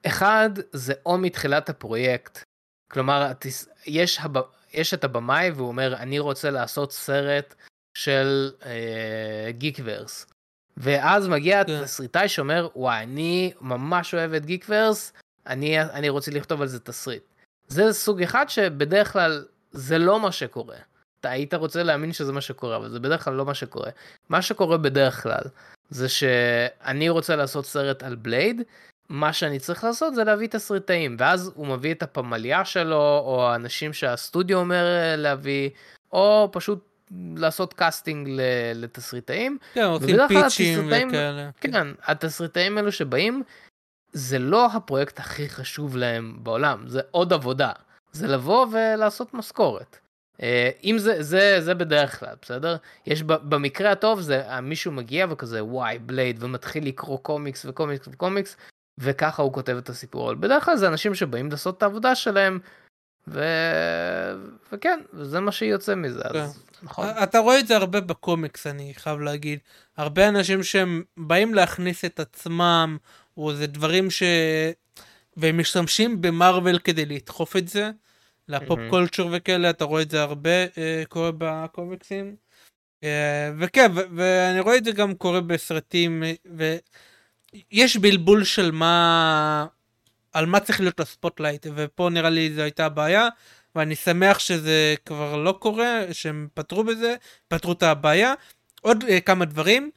אחד, 0.06 0.50
זה 0.72 0.94
או 1.06 1.18
מתחילת 1.18 1.68
הפרויקט, 1.68 2.42
כלומר, 2.92 3.32
יש, 3.87 4.18
הב... 4.20 4.37
יש 4.72 4.94
את 4.94 5.04
הבמאי 5.04 5.50
והוא 5.50 5.68
אומר, 5.68 5.96
אני 5.96 6.18
רוצה 6.18 6.50
לעשות 6.50 6.92
סרט 6.92 7.54
של 7.98 8.50
אה, 8.64 9.50
Geek 9.52 9.85
Wars. 9.85 10.26
ואז 10.76 11.28
מגיע 11.28 11.64
כן. 11.64 11.72
התסריטאי 11.72 12.28
שאומר, 12.28 12.68
וואי, 12.76 13.02
אני 13.02 13.52
ממש 13.61 14.14
אוהב 14.14 14.32
את 14.35 14.46
Geek 14.46 14.76
Wars, 14.76 15.12
אני, 15.46 15.82
אני 15.82 16.08
רוצה 16.08 16.30
לכתוב 16.30 16.62
על 16.62 16.68
זה 16.68 16.80
תסריט. 16.80 17.22
זה 17.72 17.92
סוג 17.92 18.22
אחד 18.22 18.48
שבדרך 18.48 19.12
כלל 19.12 19.44
זה 19.70 19.98
לא 19.98 20.20
מה 20.20 20.32
שקורה. 20.32 20.76
אתה 21.20 21.30
היית 21.30 21.54
רוצה 21.54 21.82
להאמין 21.82 22.12
שזה 22.12 22.32
מה 22.32 22.40
שקורה, 22.40 22.76
אבל 22.76 22.88
זה 22.88 23.00
בדרך 23.00 23.24
כלל 23.24 23.35
לא 23.35 23.44
מה 23.44 23.54
שקורה. 23.54 23.90
מה 24.28 24.42
שקורה 24.42 24.78
בדרך 24.78 25.22
כלל 25.22 25.42
זה 25.90 26.08
שאני 26.08 27.08
רוצה 27.08 27.37
לעשות 27.37 27.66
סרט 27.66 28.02
על 28.02 28.14
בלייד, 28.14 28.62
מה 29.08 29.32
שאני 29.32 29.58
צריך 29.58 29.85
לעשות 29.85 30.14
זה 30.14 30.24
להביא 30.24 30.48
תסריטאים, 30.48 31.16
ואז 31.18 31.52
הוא 31.54 31.66
מביא 31.66 31.92
את 31.92 32.02
הפמליה 32.02 32.64
שלו, 32.64 33.22
או 33.24 33.48
האנשים 33.48 33.92
שהסטודיו 33.92 34.58
אומר 34.58 34.85
אה, 34.85 35.16
להביא, 35.16 35.70
או 36.12 36.48
פשוט 36.52 36.88
לעשות 37.37 37.74
קאסטינג 37.74 38.28
לתסריטאים. 38.74 39.58
כן, 39.74 39.85
עושים 39.85 40.16
pitch־ים 40.28 40.87
וכאלה. 40.87 41.50
כן, 41.61 41.87
התסריטאים 42.04 42.78
האלו 42.78 42.92
שבאים, 42.92 43.42
זה 44.12 44.38
לא 44.38 44.66
הפרויקט 44.66 45.18
הכי 45.18 45.48
חשוב 45.48 45.96
להם 45.96 46.38
בעולם, 46.42 46.88
זה 46.88 47.01
עוד 47.11 47.33
עבודה. 47.33 47.72
זה 48.12 48.27
לבוא 48.27 48.66
ולעשות 48.72 49.35
משכורת. 49.35 49.98
אה, 50.42 50.70
אם 50.85 50.98
זה, 50.98 51.22
זה, 51.22 51.57
זה 51.61 51.75
בדרך 51.75 52.20
כלל, 52.20 52.35
בסדר? 52.42 52.77
יש 53.07 53.22
במקרה 53.22 53.92
הטוב 53.92 54.20
זה 54.20 54.48
אה, 54.48 54.61
מישהו 54.61 54.92
מגיע 54.92 55.27
וכזה 55.31 55.64
וואי 55.64 55.98
בלייד 55.98 56.42
ומתחיל 56.42 56.87
לקרוא 56.87 57.18
קומיקס 57.18 57.66
וקומיקס 57.68 58.09
וקומיקס 58.09 58.57
וככה 58.98 59.42
הוא 59.42 59.53
כותב 59.53 59.77
את 59.77 59.88
הסיפור. 59.88 60.31
אבל 60.31 60.35
בדרך 60.40 60.64
כלל 60.64 60.77
זה 60.77 60.88
אנשים 60.88 61.14
שבאים 61.14 61.51
לעשות 61.51 61.79
את 61.79 61.83
העבודה 61.83 62.14
שלהם 62.14 62.59
ו... 63.29 63.44
וכן, 64.72 65.01
זה 65.12 65.40
מה 65.40 65.53
שיוצא 65.53 65.94
מזה, 65.94 66.22
אז 66.25 66.64
נכון. 66.83 67.07
אתה 67.22 67.38
רואה 67.38 67.59
את 67.59 67.66
זה 67.66 67.77
הרבה 67.77 68.01
בקומיקס, 68.01 68.66
אני 68.66 68.92
חייב 68.96 69.20
להגיד. 69.20 69.59
הרבה 69.96 70.29
אנשים 70.29 70.62
שהם 70.62 71.03
באים 71.16 71.55
להכניס 71.55 72.05
את 72.05 72.20
עצמם, 72.20 72.96
או 73.37 73.55
זה 73.55 73.66
דברים 73.66 74.11
ש... 74.11 74.23
והם 75.37 75.59
משתמשים 75.59 76.21
במארוול 76.20 76.78
כדי 76.79 77.07
לדחוף 77.07 77.57
את 77.57 77.68
זה, 77.68 77.90
ל 78.48 78.56
pop 78.56 78.78
culture 78.90 79.28
וכאלה, 79.33 79.71
אתה 79.71 79.85
רואה 79.85 80.03
את 80.03 80.11
זה 80.11 80.23
הרבה 80.23 80.64
אה, 80.79 81.03
קורה 81.09 81.31
בקומיקסים. 81.38 82.37
אה, 83.05 83.51
וכן, 83.59 83.90
ו- 83.95 84.16
ואני 84.16 84.61
רואה 84.61 84.77
את 84.77 84.85
זה 84.85 84.92
גם 84.92 85.14
קורה 85.14 85.40
בסרטים, 85.40 86.25
אה, 86.25 86.33
ויש 87.73 87.97
בלבול 87.97 88.45
של 88.45 88.71
מה... 88.71 89.66
על 90.33 90.47
מה 90.47 90.61
צריך 90.61 90.81
להיות 90.81 91.01
ה 91.00 91.07
spotlight, 91.07 91.66
ופה 91.75 92.09
נראה 92.12 92.31
לי 92.31 92.53
זו 92.55 92.62
הייתה 92.62 92.87
הבעיה, 92.87 93.29
ואני 93.75 93.95
שמח 93.95 94.38
שזה 94.38 94.95
כבר 95.07 95.37
לא 95.37 95.53
קורה, 95.53 96.01
שהם 96.12 96.49
פתרו 96.55 96.85
בזה, 96.85 97.14
פתרו 97.49 97.73
את 97.73 97.83
הבעיה. 97.83 98.35
עוד 98.81 99.05
uh, 99.05 99.21
כמה 99.21 99.45
דברים 99.45 99.90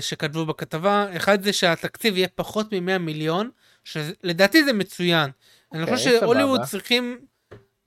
שכתבו 0.00 0.46
בכתבה, 0.46 1.06
אחד 1.16 1.42
זה 1.42 1.52
שהתקציב 1.52 2.16
יהיה 2.16 2.28
פחות 2.28 2.74
מ-100 2.74 2.98
מיליון, 2.98 3.50
שלדעתי 3.84 4.64
זה 4.64 4.72
מצוין. 4.72 5.30
אני 5.72 5.86
חושב 5.86 6.06
אוקיי, 6.06 6.20
שהוליווד 6.20 6.56
סבבה. 6.56 6.70
צריכים 6.70 7.18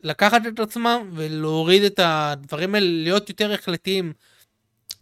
לקחת 0.04 0.42
את 0.48 0.60
עצמם 0.60 1.12
ולהוריד 1.14 1.84
את 1.84 2.00
הדברים 2.04 2.76
האלה, 2.76 2.86
להיות 2.90 3.30
יותר 3.30 3.54
החלטיים 3.54 4.14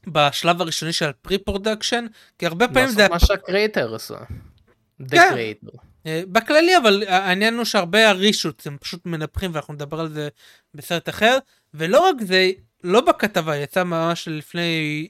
בשלב 0.08 0.62
הראשוני 0.62 0.93
של 0.93 1.06
ה 1.06 1.38
pre-production, 1.38 2.06
כי 2.39 2.45
הרבה 2.45 2.67
פעמים 2.67 2.89
זה... 2.89 3.08
מה 3.10 3.19
שה 3.20 3.42
Creator 3.42 3.96
עשו. 3.95 4.15
The 5.02 5.10
כן. 5.10 5.36
אה, 6.06 6.21
בכללי 6.28 6.78
אבל 6.78 7.04
העניין 7.08 7.58
הוא 7.58 7.65
שהרבה 7.65 8.10
ה 8.10 8.17
reshoot 8.17 8.68
הם 8.67 8.78
פשוט 8.78 9.06
מנפחים 9.06 9.52
ואנחנו 9.54 9.74
נדבר 9.74 10.00
על 10.00 10.13
זה 10.13 10.30
בסרט 10.74 11.10
אחר 11.10 11.38
ולא 11.74 12.00
רק 12.00 12.15
זה 12.21 12.52
לא 12.84 13.02
בכתבה 13.02 13.56
יצא 13.56 13.84
ממש 13.84 14.28
לפני 14.28 15.08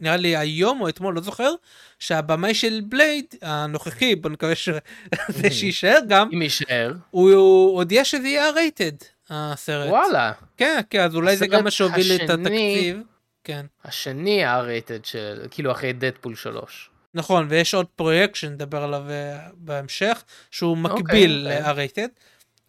נראה 0.00 0.16
לי 0.16 0.36
היום 0.36 0.80
או 0.80 0.88
אתמול 0.88 1.14
לא 1.14 1.20
זוכר 1.20 1.50
שהבמאי 1.98 2.54
של 2.54 2.80
בלייד 2.84 3.24
הנוכחי 3.42 4.16
בוא 4.16 4.30
נקווה 4.30 4.54
שזה 4.54 4.80
שיישאר 5.50 5.98
גם 6.08 6.28
אם 6.32 6.42
יישאר, 6.42 6.92
הוא 7.10 7.30
הודיע 7.76 8.04
שזה 8.04 8.28
יהיה 8.28 8.50
רייטד 8.50 8.92
הסרט 9.30 9.90
וואלה. 9.90 10.32
כן 10.56 10.80
כן 10.90 11.00
אז 11.00 11.14
אולי 11.14 11.36
זה 11.36 11.46
גם 11.46 11.64
מה 11.64 11.70
שהוביל 11.70 12.12
את 12.12 12.30
התקציב 12.30 13.02
כן 13.44 13.66
השני 13.84 14.44
ה-rated 14.44 15.06
של, 15.06 15.46
כאילו 15.50 15.72
אחרי 15.72 15.92
דדפול 15.92 16.34
3. 16.34 16.90
נכון 17.14 17.46
ויש 17.50 17.74
עוד 17.74 17.86
פרויקט 17.96 18.34
שנדבר 18.34 18.82
עליו 18.82 19.10
אה, 19.10 19.38
בהמשך 19.54 20.24
שהוא 20.50 20.76
מקביל 20.76 21.46
אוקיי. 21.46 21.60
ל-R-Rated. 21.60 22.10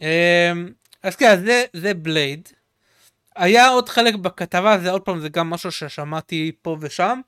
אמ, 0.01 0.69
אז 1.03 1.15
כן 1.15 1.31
אז 1.31 1.39
זה 1.39 1.65
זה 1.73 1.93
בלייד. 1.93 2.49
היה 3.39 3.69
עוד 3.69 3.89
חלק 3.89 4.15
בכתבה 4.15 4.77
זה 4.77 4.91
עוד 4.91 5.01
פעם 5.01 5.19
זה 5.19 5.29
גם 5.29 5.49
משהו 5.49 5.71
ששמעתי 5.71 6.51
פה 6.61 6.77
ושם. 6.79 7.21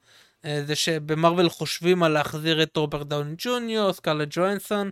אה, 0.45 0.63
זה 0.65 0.75
שבמרוויל 0.75 1.49
חושבים 1.49 2.03
על 2.03 2.11
להחזיר 2.11 2.63
את 2.63 2.77
רוברט 2.77 3.07
דאוני 3.07 3.35
ג'וניור 3.37 3.93
סקארלט 3.93 4.27
ג'ואנסון. 4.31 4.91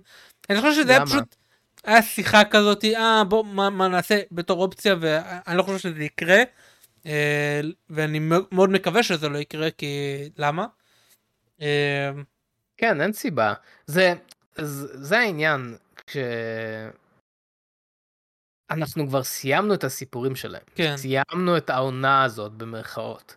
אני 0.50 0.62
חושב 0.62 0.82
שזה 0.82 0.92
היה? 0.92 1.06
פשוט 1.06 1.36
היה 1.84 2.02
שיחה 2.02 2.44
כזאת 2.44 2.86
אה 2.86 3.24
בוא 3.24 3.46
מה, 3.46 3.70
מה 3.70 3.88
נעשה 3.88 4.22
בתור 4.32 4.64
אופציה 4.64 4.96
ואני 5.00 5.58
לא 5.58 5.64
חושב 5.64 5.78
שזה 5.78 6.04
יקרה. 6.04 6.44
אה, 7.06 7.62
ואני 7.90 8.20
מאוד 8.52 8.70
מקווה 8.70 9.04
שזה 9.04 9.30
לא 9.30 9.38
יקרה 9.38 9.72
כי 9.72 9.88
למה. 10.38 10.66
אה, 11.62 12.12
כן, 12.78 13.02
אין 13.02 13.14
סיבה. 13.14 13.54
זה, 13.88 14.14
זה, 14.56 15.08
זה 15.08 15.20
העניין, 15.20 15.76
כש... 16.08 16.18
אנחנו 18.72 19.08
כבר 19.08 19.24
סיימנו 19.24 19.74
את 19.74 19.84
הסיפורים 19.84 20.36
שלהם. 20.36 20.62
כן. 20.76 20.98
סיימנו 20.98 21.58
את 21.58 21.70
העונה 21.70 22.24
הזאת 22.24 22.52
במרכאות. 22.52 23.36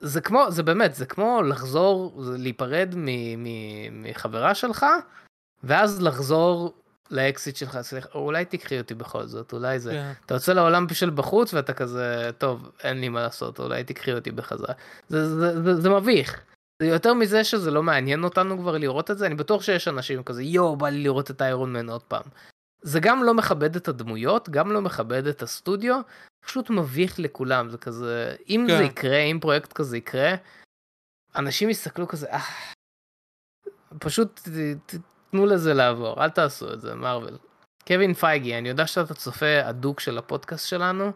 זה 0.00 0.20
כמו, 0.20 0.50
זה 0.50 0.62
באמת, 0.62 0.94
זה 0.94 1.06
כמו 1.06 1.42
לחזור, 1.42 2.22
זה 2.22 2.38
להיפרד 2.38 2.94
מ, 2.96 3.06
מ, 3.44 4.02
מחברה 4.02 4.54
שלך, 4.54 4.86
ואז 5.64 6.02
לחזור 6.02 6.74
לאקסיט 7.10 7.56
שלך, 7.56 7.78
סליחה, 7.82 8.08
אולי 8.14 8.44
תקחי 8.44 8.78
אותי 8.78 8.94
בכל 8.94 9.26
זאת, 9.26 9.52
אולי 9.52 9.78
זה. 9.78 9.90
כן. 9.90 10.12
אתה 10.26 10.34
יוצא 10.34 10.52
לעולם 10.52 10.86
של 10.92 11.10
בחוץ 11.10 11.54
ואתה 11.54 11.72
כזה, 11.72 12.30
טוב, 12.38 12.70
אין 12.82 13.00
לי 13.00 13.08
מה 13.08 13.22
לעשות, 13.22 13.58
אולי 13.58 13.84
תקחי 13.84 14.12
אותי 14.12 14.30
בחזרה. 14.30 14.74
זה, 15.08 15.28
זה, 15.28 15.62
זה, 15.62 15.80
זה 15.80 15.90
מביך. 15.90 16.40
זה 16.82 16.88
יותר 16.88 17.14
מזה 17.14 17.44
שזה 17.44 17.70
לא 17.70 17.82
מעניין 17.82 18.24
אותנו 18.24 18.58
כבר 18.58 18.78
לראות 18.78 19.10
את 19.10 19.18
זה, 19.18 19.26
אני 19.26 19.34
בטוח 19.34 19.62
שיש 19.62 19.88
אנשים 19.88 20.22
כזה, 20.22 20.42
יואו, 20.42 20.76
בא 20.76 20.88
לי 20.88 21.02
לראות 21.02 21.30
את 21.30 21.42
איירון 21.42 21.72
מן 21.72 21.88
עוד 21.88 22.02
פעם. 22.02 22.22
זה 22.82 23.00
גם 23.02 23.22
לא 23.24 23.34
מכבד 23.34 23.76
את 23.76 23.88
הדמויות, 23.88 24.48
גם 24.48 24.72
לא 24.72 24.80
מכבד 24.80 25.26
את 25.26 25.42
הסטודיו, 25.42 26.00
פשוט 26.44 26.70
מביך 26.70 27.18
לכולם, 27.18 27.70
זה 27.70 27.78
כזה, 27.78 28.36
אם 28.48 28.64
כן. 28.68 28.76
זה 28.76 28.82
יקרה, 28.82 29.18
אם 29.18 29.38
פרויקט 29.40 29.72
כזה 29.72 29.96
יקרה, 29.96 30.30
אנשים 31.36 31.70
יסתכלו 31.70 32.08
כזה, 32.08 32.26
אה, 32.30 32.40
פשוט 33.98 34.40
ת- 34.40 34.48
ת- 34.86 35.00
תנו 35.30 35.46
לזה 35.46 35.74
לעבור, 35.74 36.24
אל 36.24 36.30
תעשו 36.30 36.72
את 36.72 36.80
זה, 36.80 36.94
מארוול. 36.94 37.38
קווין 37.86 38.14
פייגי, 38.14 38.58
אני 38.58 38.68
יודע 38.68 38.86
שאתה 38.86 39.14
צופה 39.14 39.60
הדוק 39.64 40.00
של 40.00 40.18
הפודקאסט 40.18 40.68
שלנו, 40.68 41.12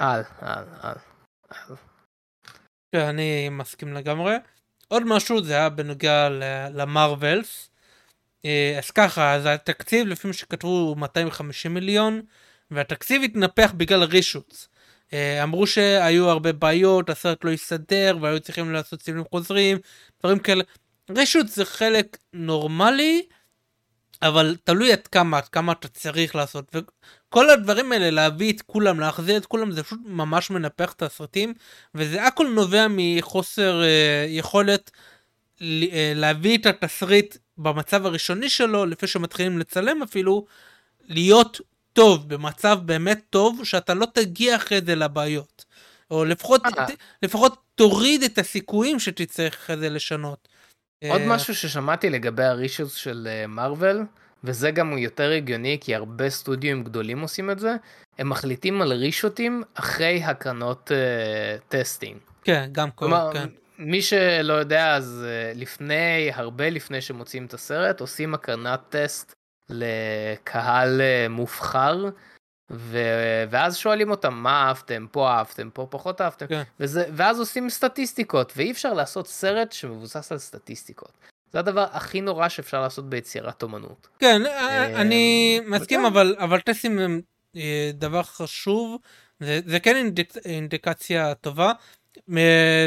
אל, 0.00 0.20
אל, 0.42 0.64
אל. 0.84 0.94
אל. 1.52 1.74
כן, 2.94 3.06
אני 3.08 3.48
מסכים 3.48 3.94
לגמרי. 3.94 4.34
עוד 4.88 5.02
משהו 5.06 5.42
זה 5.44 5.52
היה 5.52 5.70
בנוגע 5.70 6.28
ל- 6.28 6.68
למרווילס. 6.82 7.70
אה, 7.70 7.73
אז 8.78 8.90
ככה, 8.90 9.34
אז 9.34 9.46
התקציב 9.46 10.06
לפי 10.06 10.26
מה 10.26 10.32
שכתבו 10.32 10.68
הוא 10.68 10.96
250 10.96 11.74
מיליון, 11.74 12.22
והתקציב 12.70 13.22
התנפח 13.22 13.72
בגלל 13.76 14.02
רישוץ. 14.02 14.68
אה, 15.12 15.42
אמרו 15.42 15.66
שהיו 15.66 16.28
הרבה 16.28 16.52
בעיות, 16.52 17.10
הסרט 17.10 17.44
לא 17.44 17.50
הסתדר, 17.50 18.18
והיו 18.20 18.40
צריכים 18.40 18.72
לעשות 18.72 19.00
צילומים 19.00 19.26
חוזרים, 19.30 19.78
דברים 20.20 20.38
כאלה. 20.38 20.64
רישוץ 21.10 21.54
זה 21.54 21.64
חלק 21.64 22.16
נורמלי, 22.32 23.22
אבל 24.22 24.56
תלוי 24.64 24.92
עד 24.92 25.06
כמה, 25.06 25.38
עד 25.38 25.48
כמה 25.48 25.72
אתה 25.72 25.88
צריך 25.88 26.34
לעשות. 26.34 26.74
וכל 26.74 27.50
הדברים 27.50 27.92
האלה, 27.92 28.10
להביא 28.10 28.52
את 28.52 28.62
כולם, 28.62 29.00
להחזיר 29.00 29.36
את 29.36 29.46
כולם, 29.46 29.70
זה 29.70 29.82
פשוט 29.82 30.00
ממש 30.04 30.50
מנפח 30.50 30.92
את 30.92 31.02
הסרטים, 31.02 31.54
וזה 31.94 32.26
הכל 32.26 32.46
נובע 32.46 32.86
מחוסר 32.90 33.82
אה, 33.82 34.26
יכולת 34.28 34.90
אה, 35.62 36.12
להביא 36.14 36.58
את 36.58 36.66
התסריט 36.66 37.36
במצב 37.58 38.06
הראשוני 38.06 38.48
שלו, 38.48 38.86
לפני 38.86 39.08
שמתחילים 39.08 39.58
לצלם 39.58 40.02
אפילו, 40.02 40.46
להיות 41.08 41.60
טוב, 41.92 42.28
במצב 42.28 42.78
באמת 42.84 43.20
טוב, 43.30 43.60
שאתה 43.64 43.94
לא 43.94 44.06
תגיע 44.14 44.56
אחרי 44.56 44.80
זה 44.86 44.94
לבעיות. 44.94 45.64
או 46.10 46.24
לפחות, 46.24 46.62
אה. 46.66 46.86
לפחות 47.22 47.58
תוריד 47.74 48.22
את 48.22 48.38
הסיכויים 48.38 49.00
שתצטרך 49.00 49.54
אחרי 49.54 49.76
זה 49.76 49.90
לשנות. 49.90 50.48
עוד 51.10 51.20
אה, 51.20 51.28
משהו 51.28 51.54
ששמעתי 51.54 52.10
לגבי 52.10 52.44
הרישוס 52.44 52.94
של 52.94 53.28
מארוול, 53.48 54.04
וזה 54.44 54.70
גם 54.70 54.98
יותר 54.98 55.30
הגיוני 55.30 55.78
כי 55.80 55.94
הרבה 55.94 56.30
סטודיו 56.30 56.84
גדולים 56.84 57.20
עושים 57.20 57.50
את 57.50 57.58
זה, 57.58 57.76
הם 58.18 58.28
מחליטים 58.28 58.82
על 58.82 58.92
reshoot־ים 58.92 59.62
אחרי 59.74 60.22
הקרנות 60.24 60.90
uh, 60.90 61.62
testing. 61.68 62.18
כן, 62.44 62.68
גם 62.72 62.90
קורה, 62.90 63.30
כלומר, 63.30 63.32
כן. 63.32 63.48
מי 63.78 64.02
שלא 64.02 64.52
יודע, 64.52 64.94
אז 64.94 65.24
uh, 65.24 65.58
לפני, 65.58 66.30
הרבה 66.34 66.70
לפני 66.70 67.00
שמוציאים 67.00 67.46
את 67.46 67.54
הסרט, 67.54 68.00
עושים 68.00 68.34
הקרנת 68.34 68.80
טסט 68.88 69.34
לקהל 69.68 71.00
uh, 71.00 71.28
מובחר, 71.28 72.04
ו... 72.70 72.98
ואז 73.50 73.76
שואלים 73.76 74.10
אותם 74.10 74.34
מה 74.34 74.68
אהבתם, 74.68 75.06
פה 75.10 75.30
אהבתם, 75.30 75.70
פה 75.72 75.86
פחות 75.90 76.20
אהבתם, 76.20 76.46
כן. 76.46 76.62
וזה... 76.80 77.04
ואז 77.12 77.38
עושים 77.38 77.70
סטטיסטיקות, 77.70 78.52
ואי 78.56 78.70
אפשר 78.70 78.92
לעשות 78.92 79.28
סרט 79.28 79.72
שמבוסס 79.72 80.32
על 80.32 80.38
סטטיסטיקות. 80.38 81.12
זה 81.52 81.58
הדבר 81.58 81.86
הכי 81.92 82.20
נורא 82.20 82.48
שאפשר 82.48 82.80
לעשות 82.80 83.10
ביצירת 83.10 83.62
אומנות. 83.62 84.08
כן, 84.18 84.46
אה, 84.46 85.00
אני 85.00 85.60
מסכים, 85.66 86.00
וכן. 86.00 86.12
אבל, 86.12 86.36
אבל 86.38 86.60
טסטים 86.60 86.98
הם 86.98 87.20
אה, 87.56 87.90
דבר 87.94 88.22
חשוב, 88.22 89.00
זה, 89.40 89.60
זה 89.66 89.80
כן 89.80 89.96
אינדיק, 89.96 90.32
אינדיקציה 90.44 91.34
טובה. 91.34 91.72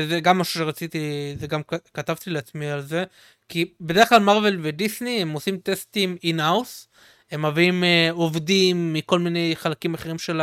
זה 0.10 0.20
גם 0.22 0.38
משהו 0.38 0.60
שרציתי, 0.60 1.36
זה 1.40 1.48
גם 1.48 1.62
כתבתי 1.94 2.30
לעצמי 2.30 2.72
על 2.72 2.82
זה, 2.82 3.04
כי 3.50 3.74
בדרך 3.82 4.10
כלל 4.10 4.20
מארוול 4.20 4.60
ודיסני 4.64 5.22
הם 5.22 5.32
עושים 5.32 5.58
טסטים 5.58 6.18
in-house, 6.24 6.88
הם 7.32 7.46
מביאים 7.46 7.84
אה, 7.84 8.10
עובדים 8.12 8.94
מכל 8.94 9.20
מיני 9.20 9.52
חלקים 9.56 9.94
אחרים 9.94 10.20
של 10.20 10.42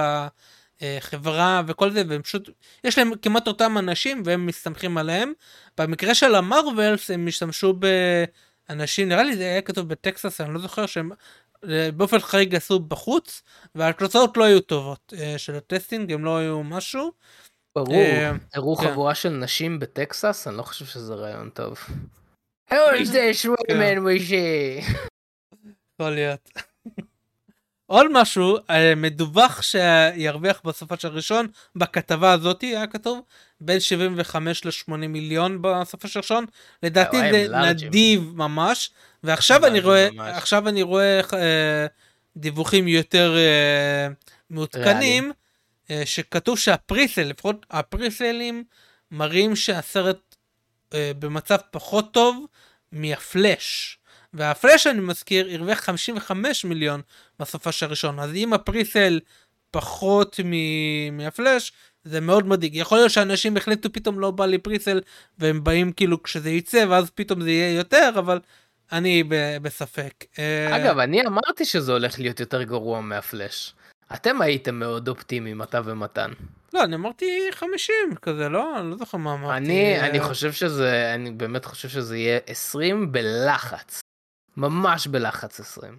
החברה 0.81 1.63
וכל 1.67 1.91
זה, 1.91 2.03
והם 2.09 2.23
פשוט, 2.23 2.51
יש 2.85 2.99
להם 2.99 3.11
כמעט 3.23 3.47
אותם 3.49 3.79
אנשים 3.79 4.23
והם 4.25 4.47
מסתמכים 4.47 4.99
עליהם. 4.99 5.33
במקרה 5.79 6.15
של 6.15 6.35
המרווילס 6.35 7.11
הם 7.11 7.27
השתמשו 7.29 7.75
באנשים, 8.69 9.09
נראה 9.09 9.23
לי 9.23 9.37
זה 9.37 9.43
היה 9.43 9.63
כתוב 9.63 9.89
בטקסס, 9.89 10.41
אני 10.41 10.55
לא 10.55 10.61
זוכר 10.61 10.87
שהם 10.87 11.11
אה, 11.69 11.91
באופן 11.93 12.19
חריג 12.19 12.55
עשו 12.55 12.81
בחוץ, 12.81 13.43
והתוצאות 13.75 14.37
לא 14.37 14.45
היו 14.45 14.61
טובות 14.61 15.13
אה, 15.19 15.39
של 15.39 15.55
הטסטינג, 15.55 16.13
הם 16.13 16.25
לא 16.25 16.37
היו 16.37 16.63
משהו. 16.63 17.13
ברור, 17.75 17.95
אה, 17.95 18.33
הראו 18.55 18.77
כן. 18.77 18.91
חבורה 18.91 19.15
של 19.15 19.29
נשים 19.29 19.81
בטקסס, 19.81 20.49
אני 20.49 20.57
לא 20.57 20.63
חושב 20.63 20.85
שזה 20.85 21.15
רעיון 21.15 21.51
טוב. 21.51 21.79
Who's 22.71 23.07
this 23.07 23.47
woman 23.47 23.99
we 23.99 24.31
see? 24.31 24.97
יכול 25.95 26.11
להיות. 26.11 26.51
עוד 27.87 28.07
משהו, 28.13 28.57
אה, 28.71 28.95
מדווח 28.95 29.63
שירוויח 29.63 30.61
בסופו 30.65 30.97
של 30.97 31.09
ראשון, 31.09 31.47
בכתבה 31.77 32.33
הזאת 32.33 32.61
היה 32.63 32.87
כתוב, 32.87 33.21
בין 33.61 33.81
75 33.81 34.65
ל-80 34.65 34.97
מיליון 34.97 35.59
בסופו 35.63 36.09
של 36.09 36.19
ראשון, 36.19 36.45
לדעתי 36.83 37.17
זה. 37.33 37.47
נדיב 37.49 38.33
ממש, 38.35 38.91
ועכשיו 39.25 39.67
אני 39.67 39.81
רואה. 39.81 40.09
עכשיו 40.19 40.69
אני 40.69 40.83
רואה 40.83 41.21
אה, 41.33 41.87
דיווחים 42.37 42.89
יותר 42.89 43.37
מעודכנים, 44.51 45.33
שכתוב 46.05 46.59
שהפריסל, 46.59 47.23
לפחות 47.23 47.67
הפריסלים, 47.71 48.65
מראים 49.11 49.57
שהסרט 49.57 50.37
אה, 50.95 51.13
במצב 51.19 51.57
פחות 51.71 52.13
טוב 52.13 52.47
מהפלאש. 52.93 53.99
והפלאש 54.35 54.87
אני 54.87 55.01
מזכיר 55.01 55.49
הרוויח 55.53 55.81
55 55.81 56.65
מיליון 56.65 57.01
בסופה 57.41 57.73
של 57.73 57.87
הראשון 57.87 58.19
אז 58.19 58.31
אם 58.35 58.53
הפריסל 58.53 59.21
פחות 59.71 60.41
מהפלאש 61.13 61.73
זה 62.05 62.21
מאוד 62.21 62.47
מדאיג 62.47 62.77
יכול 62.77 62.99
להיות 62.99 63.11
שאנשים 63.11 63.57
החליטו 63.57 63.93
פתאום 63.93 64.21
לא 64.21 64.31
בא 64.31 64.47
לי 64.47 64.59
פריסל 64.59 65.01
והם 65.39 65.65
באים 65.65 65.93
כאילו 65.93 66.23
כשזה 66.23 66.51
יצא 66.51 66.85
ואז 66.89 67.11
פתאום 67.11 67.43
זה 67.43 67.51
יהיה 67.51 67.75
יותר 67.75 68.11
אבל 68.19 68.41
אני 68.93 69.25
בספק. 69.63 70.25
אה, 70.39 70.77
אגב, 70.77 70.99
אני 70.99 71.27
אמרתי 71.27 71.65
שזה 71.65 71.93
הולך 71.93 72.19
להיות 72.21 72.41
יותר 72.41 72.63
גרוע 72.63 73.01
מהפלאש. 73.01 73.75
אתם 74.15 74.43
הייתם 74.43 74.75
מאוד 74.75 75.09
אופטימיים, 75.09 75.63
אתה 75.63 75.81
ומתן. 75.85 76.31
לא 76.73 76.85
אני 76.85 76.95
אמרתי 76.95 77.49
50 77.51 77.95
כזה 78.23 78.49
לא 78.49 78.81
אני 78.81 78.91
לא 78.91 78.97
זוכר 78.97 79.19
מה 79.19 79.35
אמרתי. 79.35 79.57
אני, 79.57 79.97
אה, 79.97 80.07
אני 80.07 80.21
חושב 80.21 80.53
שזה, 80.53 81.15
אני 81.15 81.31
באמת 81.31 81.65
חושב 81.65 81.89
שזה 81.89 82.17
יהיה 82.17 82.39
20 82.47 83.13
בלחץ. 83.13 84.01
ממש 84.57 85.07
בלחץ 85.07 85.61
20. 85.61 85.99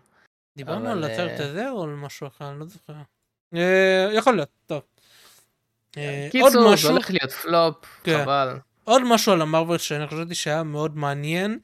דיברנו 0.58 0.92
אבל, 0.92 1.04
על 1.04 1.12
הסרט 1.12 1.40
אה, 1.40 1.50
הזה 1.50 1.70
או 1.70 1.84
על 1.84 1.90
משהו 1.90 2.28
אחר 2.28 2.50
אני 2.50 2.60
לא 2.60 2.66
זוכר. 2.66 2.94
אה, 3.56 4.10
יכול 4.14 4.36
להיות 4.36 4.50
טוב. 4.66 4.82
אה, 5.98 6.22
עוד 6.24 6.32
קיצור, 6.32 6.50
זה 6.50 6.74
משהו 6.74 6.90
הולך 6.90 7.10
להיות 7.10 7.32
פלופ, 7.32 7.76
כן. 8.04 8.22
חבל. 8.24 8.58
עוד 8.84 9.02
משהו 9.06 9.32
על 9.32 9.42
המארוול 9.42 9.78
שאני 9.78 10.08
חשבתי 10.08 10.36
שהיה 10.36 10.64
מאוד 10.64 10.98
מעניין 10.98 11.60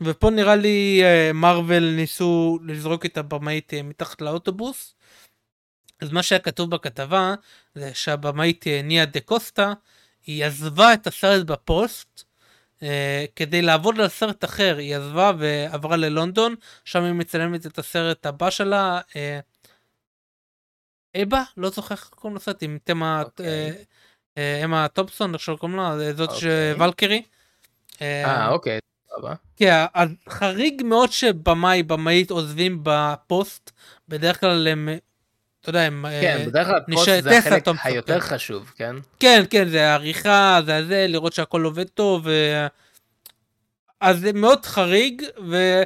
ופה 0.00 0.30
נראה 0.30 0.56
לי 0.56 1.00
אה, 1.02 1.30
מארוול 1.34 1.94
ניסו 1.96 2.58
לזרוק 2.64 3.06
את 3.06 3.18
הבמאית 3.18 3.74
אה, 3.74 3.82
מתחת 3.82 4.20
לאוטובוס. 4.20 4.94
אז 6.00 6.10
מה 6.12 6.22
שהיה 6.22 6.38
כתוב 6.38 6.70
בכתבה 6.70 7.34
זה 7.74 7.94
שהבמאית 7.94 8.66
אה, 8.66 8.80
ניה 8.82 9.04
דה 9.04 9.20
קוסטה 9.20 9.72
היא 10.26 10.44
עזבה 10.44 10.94
את 10.94 11.06
הסרט 11.06 11.46
בפוסט 11.46 12.24
אה, 12.82 13.24
כדי 13.36 13.62
לעבוד 13.62 14.00
על 14.00 14.08
סרט 14.08 14.44
אחר 14.44 14.76
היא 14.78 14.96
עזבה 14.96 15.32
ועברה 15.38 15.96
ללונדון 15.96 16.54
שם 16.84 17.02
היא 17.02 17.12
מצלמת 17.12 17.66
את 17.66 17.78
הסרט 17.78 18.26
הבא 18.26 18.50
שלה. 18.50 19.00
אה, 19.16 19.40
אבה 21.22 21.42
לא 21.56 21.70
זוכר 21.70 21.94
איך 21.94 22.08
קוראים 22.14 22.36
לסרט 22.36 22.62
עם 22.62 22.78
תמה 22.84 23.22
אוקיי. 23.22 23.46
אה, 23.46 23.70
אה, 24.38 24.64
אמה 24.64 24.88
טופסון 24.88 25.34
איך 25.34 25.42
שלא 25.42 25.56
קוראים 25.56 25.76
לה 25.76 26.12
זאת 26.12 26.30
אוקיי. 26.30 26.74
שוולקרי. 26.74 27.22
אה, 28.02 28.48
אוקיי, 28.48 28.78
סבבה. 29.08 29.34
כן, 29.56 29.84
חריג 30.28 30.82
מאוד 30.84 31.12
שבמאי, 31.12 31.82
במאית 31.82 32.30
עוזבים 32.30 32.80
בפוסט, 32.82 33.70
בדרך 34.08 34.40
כלל 34.40 34.68
הם, 34.68 34.88
אתה 35.66 35.78
יודע, 35.78 35.86
הם... 35.86 36.04
כן, 36.20 36.36
אה, 36.40 36.46
בדרך 36.46 36.66
כלל 36.66 36.80
פוסט 36.92 37.10
זה 37.20 37.38
החלק 37.38 37.64
היותר 37.84 38.20
כן. 38.20 38.26
חשוב, 38.26 38.72
כן? 38.76 38.96
כן, 39.20 39.44
כן, 39.50 39.68
זה 39.68 39.88
העריכה, 39.90 40.60
זה 40.66 40.76
הזה, 40.76 41.06
לראות 41.08 41.32
שהכל 41.32 41.64
עובד 41.64 41.88
טוב, 41.88 42.22
ו... 42.26 42.30
אז 44.00 44.20
זה 44.20 44.32
מאוד 44.32 44.66
חריג, 44.66 45.22
ו... 45.50 45.82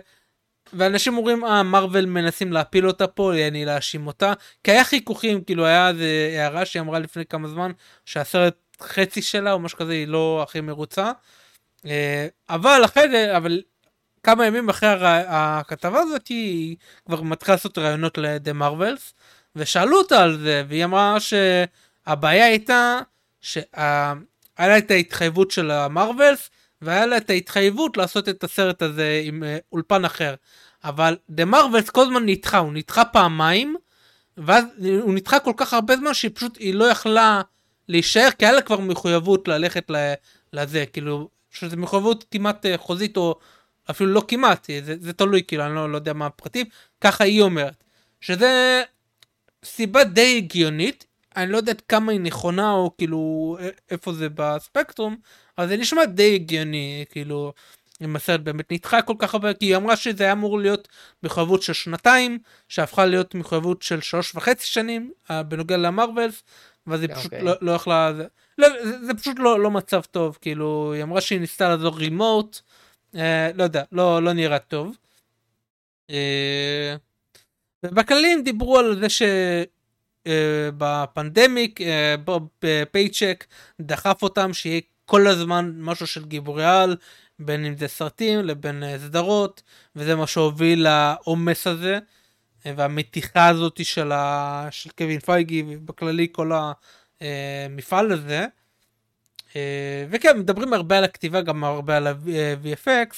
ואנשים 0.72 1.16
אומרים, 1.16 1.44
אה, 1.44 1.62
מרוויל 1.62 2.06
מנסים 2.06 2.52
להפיל 2.52 2.86
אותה 2.86 3.06
פה, 3.06 3.32
אני 3.48 3.64
להאשים 3.64 4.06
אותה, 4.06 4.32
כי 4.64 4.70
היה 4.70 4.84
חיכוכים, 4.84 5.44
כאילו 5.44 5.66
היה 5.66 5.88
איזה 5.88 6.30
הערה 6.38 6.64
שהיא 6.64 6.80
אמרה 6.80 6.98
לפני 6.98 7.26
כמה 7.26 7.48
זמן, 7.48 7.70
שהסרט 8.04 8.54
חצי 8.82 9.22
שלה 9.22 9.52
או 9.52 9.58
משהו 9.58 9.78
כזה 9.78 9.92
היא 9.92 10.08
לא 10.08 10.44
הכי 10.48 10.60
מרוצה. 10.60 11.12
אה, 11.86 12.26
אבל 12.50 12.82
אחרי 12.84 13.10
זה, 13.10 13.36
אבל 13.36 13.62
כמה 14.22 14.46
ימים 14.46 14.68
אחרי 14.68 14.88
הר- 14.88 15.24
הכתבה 15.28 15.98
הזאת 16.00 16.28
היא 16.28 16.76
כבר 17.06 17.22
מתחילה 17.22 17.54
לעשות 17.54 17.78
ראיונות 17.78 18.18
לדה 18.18 18.52
מרווילס 18.52 19.14
ושאלו 19.56 19.98
אותה 19.98 20.22
על 20.22 20.38
זה 20.38 20.64
והיא 20.68 20.84
אמרה 20.84 21.16
שהבעיה 21.20 22.44
הייתה 22.44 23.00
שהיה 23.40 24.14
לה 24.58 24.78
את 24.78 24.90
ההתחייבות 24.90 25.50
של 25.50 25.70
המרווילס 25.70 26.50
והיה 26.82 27.06
לה 27.06 27.16
את 27.16 27.30
ההתחייבות 27.30 27.96
לעשות 27.96 28.28
את 28.28 28.44
הסרט 28.44 28.82
הזה 28.82 29.22
עם 29.24 29.44
אה, 29.44 29.58
אולפן 29.72 30.04
אחר. 30.04 30.34
אבל 30.84 31.16
דה 31.30 31.44
מרווילס 31.44 31.90
כל 31.90 32.02
הזמן 32.02 32.26
נדחה 32.26 32.58
הוא 32.58 32.72
נדחה 32.72 33.04
פעמיים 33.04 33.76
ואז 34.36 34.64
הוא 35.02 35.14
נדחה 35.14 35.40
כל 35.40 35.52
כך 35.56 35.74
הרבה 35.74 35.96
זמן 35.96 36.14
שהיא 36.14 36.30
פשוט 36.34 36.56
היא 36.58 36.74
לא 36.74 36.84
יכלה 36.84 37.42
להישאר 37.88 38.28
כי 38.38 38.44
היה 38.44 38.52
לה 38.52 38.62
כבר 38.62 38.80
מחויבות 38.80 39.48
ללכת 39.48 39.90
לזה. 40.52 40.84
כאילו 40.86 41.28
שזה 41.50 41.76
מחויבות 41.76 42.24
כמעט 42.30 42.66
אה, 42.66 42.78
חוזית 42.78 43.16
או 43.16 43.38
אפילו 43.90 44.12
לא 44.12 44.22
כמעט 44.28 44.66
זה, 44.84 44.94
זה 45.00 45.12
תלוי 45.12 45.42
כאילו 45.48 45.66
אני 45.66 45.74
לא, 45.74 45.92
לא 45.92 45.96
יודע 45.96 46.12
מה 46.12 46.26
הפרטים. 46.26 46.66
ככה 47.00 47.24
היא 47.24 47.42
אומרת. 47.42 47.84
שזה 48.20 48.82
סיבה 49.64 50.04
די 50.04 50.36
הגיונית 50.36 51.06
אני 51.36 51.52
לא 51.52 51.56
יודעת 51.56 51.82
כמה 51.88 52.12
היא 52.12 52.20
נכונה 52.20 52.72
או 52.72 52.90
כאילו 52.98 53.56
איפה 53.90 54.12
זה 54.12 54.28
בספקטרום, 54.34 55.16
אבל 55.58 55.68
זה 55.68 55.76
נשמע 55.76 56.04
די 56.04 56.34
הגיוני, 56.34 57.04
כאילו, 57.10 57.52
אם 58.02 58.16
הסרט 58.16 58.40
באמת 58.40 58.72
נדחה 58.72 59.02
כל 59.02 59.14
כך 59.18 59.34
הרבה, 59.34 59.54
כי 59.54 59.66
היא 59.66 59.76
אמרה 59.76 59.96
שזה 59.96 60.24
היה 60.24 60.32
אמור 60.32 60.58
להיות 60.58 60.88
מחויבות 61.22 61.62
של 61.62 61.72
שנתיים, 61.72 62.38
שהפכה 62.68 63.06
להיות 63.06 63.34
מחויבות 63.34 63.82
של 63.82 64.00
שלוש 64.00 64.34
וחצי 64.34 64.66
שנים, 64.66 65.12
אה, 65.30 65.42
בנוגע 65.42 65.76
למרווילס, 65.76 66.42
ואז 66.86 67.00
היא 67.00 67.14
פשוט 67.14 67.24
אוקיי. 67.24 67.42
לא, 67.42 67.52
לא 67.60 67.72
יכלה, 67.72 68.12
זה, 68.16 68.26
לא, 68.58 68.68
זה, 68.84 69.04
זה 69.06 69.14
פשוט 69.14 69.38
לא, 69.38 69.60
לא 69.60 69.70
מצב 69.70 70.00
טוב, 70.10 70.38
כאילו, 70.40 70.92
היא 70.94 71.02
אמרה 71.02 71.20
שהיא 71.20 71.40
ניסתה 71.40 71.68
לעזור 71.68 71.96
רימוט, 71.96 72.60
אה, 73.14 73.50
לא 73.54 73.62
יודע, 73.62 73.82
לא, 73.92 74.22
לא 74.22 74.32
נראה 74.32 74.58
טוב. 74.58 74.96
אה, 76.10 76.96
ובכללי 77.82 78.32
הם 78.32 78.42
דיברו 78.42 78.78
על 78.78 79.00
זה 79.00 79.06
שבפנדמיק 80.26 81.80
בוב 82.24 82.48
אה, 82.64 82.82
פייצ'ק 82.90 83.46
דחף 83.80 84.22
אותם 84.22 84.52
שיהיה 84.52 84.80
כל 85.06 85.26
הזמן 85.26 85.72
משהו 85.76 86.06
של 86.06 86.24
גיבורי 86.24 86.64
על, 86.64 86.96
בין 87.38 87.64
אם 87.64 87.76
זה 87.76 87.88
סרטים 87.88 88.40
לבין 88.40 88.82
אה, 88.82 88.98
סדרות, 88.98 89.62
וזה 89.96 90.16
מה 90.16 90.26
שהוביל 90.26 90.88
לעומס 90.88 91.66
הזה, 91.66 91.98
אה, 92.66 92.72
והמתיחה 92.76 93.48
הזאת 93.48 93.84
של, 93.84 94.12
ה... 94.12 94.68
של 94.70 94.90
קווין 94.90 95.20
פייגי, 95.20 95.64
ובכללי 95.68 96.28
כל 96.32 96.52
המפעל 97.20 98.12
הזה. 98.12 98.46
אה, 99.56 100.06
וכן, 100.10 100.38
מדברים 100.38 100.72
הרבה 100.72 100.98
על 100.98 101.04
הכתיבה, 101.04 101.40
גם 101.40 101.64
הרבה 101.64 101.96
על 101.96 102.06
ה-VFX, 102.06 103.14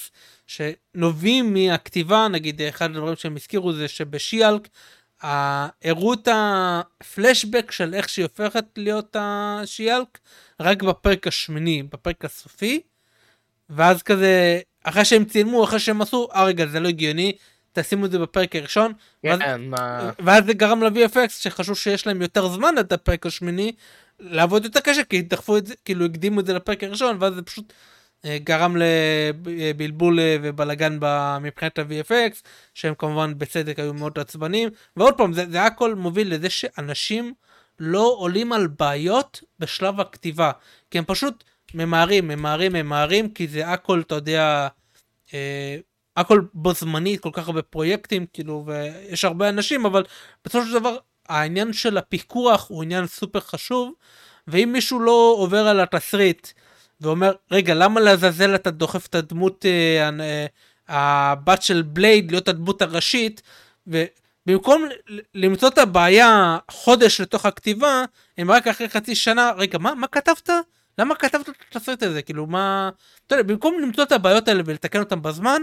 שנובעים 0.47 1.53
מהכתיבה, 1.53 2.27
נגיד 2.27 2.61
אחד 2.61 2.89
הדברים 2.89 3.15
שהם 3.15 3.35
הזכירו 3.35 3.73
זה 3.73 3.87
שבשיאלק, 3.87 4.67
הראו 5.21 6.13
את 6.13 6.27
הפלשבק 6.31 7.71
של 7.71 7.93
איך 7.93 8.09
שהיא 8.09 8.25
הופכת 8.25 8.65
להיות 8.77 9.15
השיאלק, 9.19 10.19
רק 10.59 10.83
בפרק 10.83 11.27
השמיני, 11.27 11.83
בפרק 11.83 12.25
הסופי, 12.25 12.81
ואז 13.69 14.03
כזה, 14.03 14.59
אחרי 14.83 15.05
שהם 15.05 15.25
צילמו, 15.25 15.63
אחרי 15.63 15.79
שהם 15.79 16.01
עשו, 16.01 16.27
אה 16.33 16.43
רגע, 16.43 16.65
זה 16.65 16.79
לא 16.79 16.87
הגיוני, 16.87 17.37
תשימו 17.73 18.05
את 18.05 18.11
זה 18.11 18.19
בפרק 18.19 18.55
הראשון, 18.55 18.93
ואז, 19.23 19.39
כן, 19.39 19.61
מה... 19.61 20.11
ואז 20.19 20.45
זה 20.45 20.53
גרם 20.53 20.83
ל-VFX 20.83 21.29
שחשוב 21.29 21.77
שיש 21.77 22.07
להם 22.07 22.21
יותר 22.21 22.47
זמן 22.47 22.77
עד 22.77 22.93
הפרק 22.93 23.25
השמיני, 23.25 23.71
לעבוד 24.23 24.65
יותר 24.65 24.79
קשה, 24.79 25.03
כי 25.03 25.21
דחפו 25.21 25.57
את 25.57 25.65
זה, 25.67 25.73
כאילו 25.85 26.05
הקדימו 26.05 26.39
את 26.39 26.45
זה 26.45 26.53
לפרק 26.53 26.83
הראשון, 26.83 27.17
ואז 27.19 27.33
זה 27.35 27.41
פשוט 27.41 27.73
אה, 28.25 28.37
גרם 28.43 28.75
לבלבול 28.77 30.19
אה, 30.19 30.37
ובלאגן 30.41 30.99
מבחינת 31.41 31.79
ה-VFX, 31.79 32.41
שהם 32.73 32.93
כמובן 32.97 33.37
בצדק 33.37 33.79
היו 33.79 33.93
מאוד 33.93 34.19
עצבניים, 34.19 34.69
ועוד 34.97 35.17
פעם, 35.17 35.33
זה, 35.33 35.45
זה 35.49 35.63
הכל 35.63 35.95
מוביל 35.95 36.33
לזה 36.33 36.49
שאנשים 36.49 37.33
לא 37.79 38.15
עולים 38.17 38.53
על 38.53 38.67
בעיות 38.67 39.43
בשלב 39.59 39.99
הכתיבה, 39.99 40.51
כי 40.91 40.97
הם 40.97 41.03
פשוט 41.07 41.43
ממהרים, 41.73 42.27
ממהרים, 42.27 42.73
ממהרים, 42.73 43.29
כי 43.29 43.47
זה 43.47 43.67
הכל, 43.67 44.01
אתה 44.01 44.15
יודע, 44.15 44.67
אה, 45.33 45.77
הכל 46.17 46.41
בו 46.53 46.73
זמנית, 46.73 47.19
כל 47.19 47.29
כך 47.33 47.47
הרבה 47.47 47.61
פרויקטים, 47.61 48.25
כאילו, 48.33 48.63
ויש 48.67 49.25
הרבה 49.25 49.49
אנשים, 49.49 49.85
אבל 49.85 50.03
בסופו 50.45 50.65
של 50.65 50.79
דבר, 50.79 50.97
העניין 51.29 51.73
של 51.73 51.97
הפיקוח 51.97 52.69
הוא 52.69 52.83
עניין 52.83 53.07
סופר 53.07 53.39
חשוב, 53.39 53.93
ואם 54.47 54.69
מישהו 54.73 54.99
לא 54.99 55.35
עובר 55.37 55.67
על 55.67 55.79
התסריט 55.79 56.47
ואומר, 57.01 57.33
רגע, 57.51 57.73
למה 57.73 57.99
לעזאזל 57.99 58.55
אתה 58.55 58.71
דוחף 58.71 59.05
את 59.05 59.15
הדמות, 59.15 59.65
אה, 59.65 60.09
אה, 60.19 60.45
הבת 60.87 61.61
של 61.61 61.81
בלייד 61.81 62.31
להיות 62.31 62.47
הדמות 62.47 62.81
הראשית, 62.81 63.41
ובמקום 63.87 64.85
למצוא 65.33 65.69
את 65.69 65.77
הבעיה 65.77 66.57
חודש 66.71 67.21
לתוך 67.21 67.45
הכתיבה, 67.45 68.05
הם 68.37 68.51
רק 68.51 68.67
אחרי 68.67 68.89
חצי 68.89 69.15
שנה, 69.15 69.51
רגע, 69.57 69.77
מה, 69.77 69.95
מה 69.95 70.07
כתבת? 70.07 70.49
למה 70.97 71.15
כתבת 71.15 71.49
את 71.49 71.55
התסריט 71.75 72.03
הזה? 72.03 72.21
כאילו, 72.21 72.45
מה... 72.45 72.89
אתה 73.27 73.35
יודע, 73.35 73.43
במקום 73.43 73.79
למצוא 73.81 74.03
את 74.03 74.11
הבעיות 74.11 74.47
האלה 74.47 74.63
ולתקן 74.65 74.99
אותן 74.99 75.21
בזמן, 75.21 75.61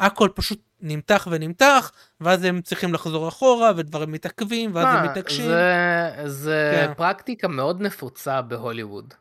הכל 0.00 0.28
פשוט 0.34 0.60
נמתח 0.80 1.28
ונמתח, 1.30 1.92
ואז 2.20 2.44
הם 2.44 2.60
צריכים 2.62 2.94
לחזור 2.94 3.28
אחורה, 3.28 3.72
ודברים 3.76 4.12
מתעכבים, 4.12 4.74
ואז 4.74 4.86
הם 4.86 5.06
מה, 5.06 5.10
מתעקשים. 5.10 5.44
זה, 5.44 6.12
זה 6.26 6.72
כן. 6.74 6.92
פרקטיקה 6.96 7.48
מאוד 7.48 7.80
נפוצה 7.80 8.42
בהוליווד. 8.42 9.14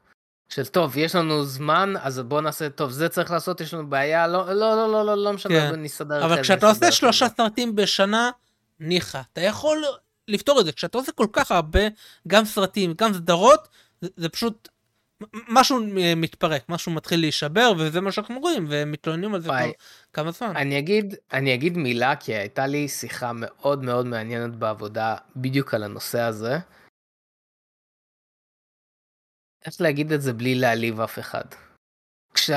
של 0.50 0.66
טוב, 0.66 0.98
יש 0.98 1.16
לנו 1.16 1.46
זמן, 1.46 1.94
אז 2.02 2.20
בוא 2.20 2.42
נעשה, 2.42 2.70
טוב, 2.70 2.92
זה 2.92 3.10
צריך 3.10 3.32
לעשות, 3.32 3.62
יש 3.62 3.74
לנו 3.74 3.90
בעיה, 3.90 4.28
לא, 4.28 4.54
לא, 4.54 4.54
לא, 4.54 4.92
לא, 4.92 5.06
לא, 5.06 5.24
לא 5.24 5.34
משנה, 5.34 5.54
כן. 5.54 5.76
נסתדר. 5.76 6.26
אבל 6.26 6.42
כשאתה 6.42 6.70
עושה 6.70 6.92
שלושה 6.92 7.28
סרטים 7.38 7.76
בשנה, 7.76 8.32
ניחא. 8.80 9.22
אתה 9.34 9.42
יכול 9.42 9.84
לפתור 10.28 10.60
את 10.60 10.66
זה. 10.66 10.72
כשאתה 10.72 10.98
עושה 10.98 11.12
כל 11.12 11.28
כך 11.34 11.52
הרבה, 11.52 11.80
גם 12.28 12.46
סרטים, 12.46 12.94
גם 12.98 13.14
סדרות, 13.14 13.68
זה, 14.02 14.08
זה 14.18 14.30
פשוט... 14.30 14.70
משהו 15.48 15.80
אה, 15.98 16.16
מתפרק, 16.16 16.70
משהו 16.70 16.92
מתחיל 16.92 17.20
להישבר, 17.20 17.74
וזה 17.80 18.02
מה 18.02 18.12
שאנחנו 18.12 18.40
רואים, 18.40 18.66
והם 18.70 18.92
מתלוננים 18.92 19.36
על 19.36 19.42
זה 19.42 19.50
וואי. 19.50 19.64
כבר 19.64 19.72
כמה 20.14 20.32
זמן. 20.32 20.56
אני 20.56 20.80
אגיד, 20.80 21.16
אני 21.34 21.54
אגיד 21.54 21.78
מילה, 21.78 22.16
כי 22.16 22.36
הייתה 22.36 22.68
לי 22.68 22.88
שיחה 22.88 23.32
מאוד 23.36 23.84
מאוד 23.84 24.06
מעניינת 24.06 24.56
בעבודה 24.56 25.16
בדיוק 25.36 25.74
על 25.74 25.84
הנושא 25.84 26.20
הזה. 26.20 26.58
איך 29.66 29.82
להגיד 29.82 30.12
את 30.12 30.22
זה 30.22 30.34
בלי 30.34 30.56
להעליב 30.56 31.00
אף 31.00 31.20
אחד. 31.20 31.46
כש, 32.34 32.50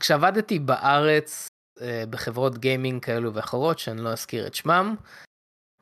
כשעבדתי 0.00 0.58
בארץ 0.58 1.48
אה, 1.80 2.04
בחברות 2.10 2.58
gaming 2.58 3.04
כאלו 3.04 3.34
ואחרות, 3.34 3.78
שאני 3.78 4.00
לא 4.00 4.12
אזכיר 4.12 4.46
את 4.46 4.54
שמם, 4.54 4.96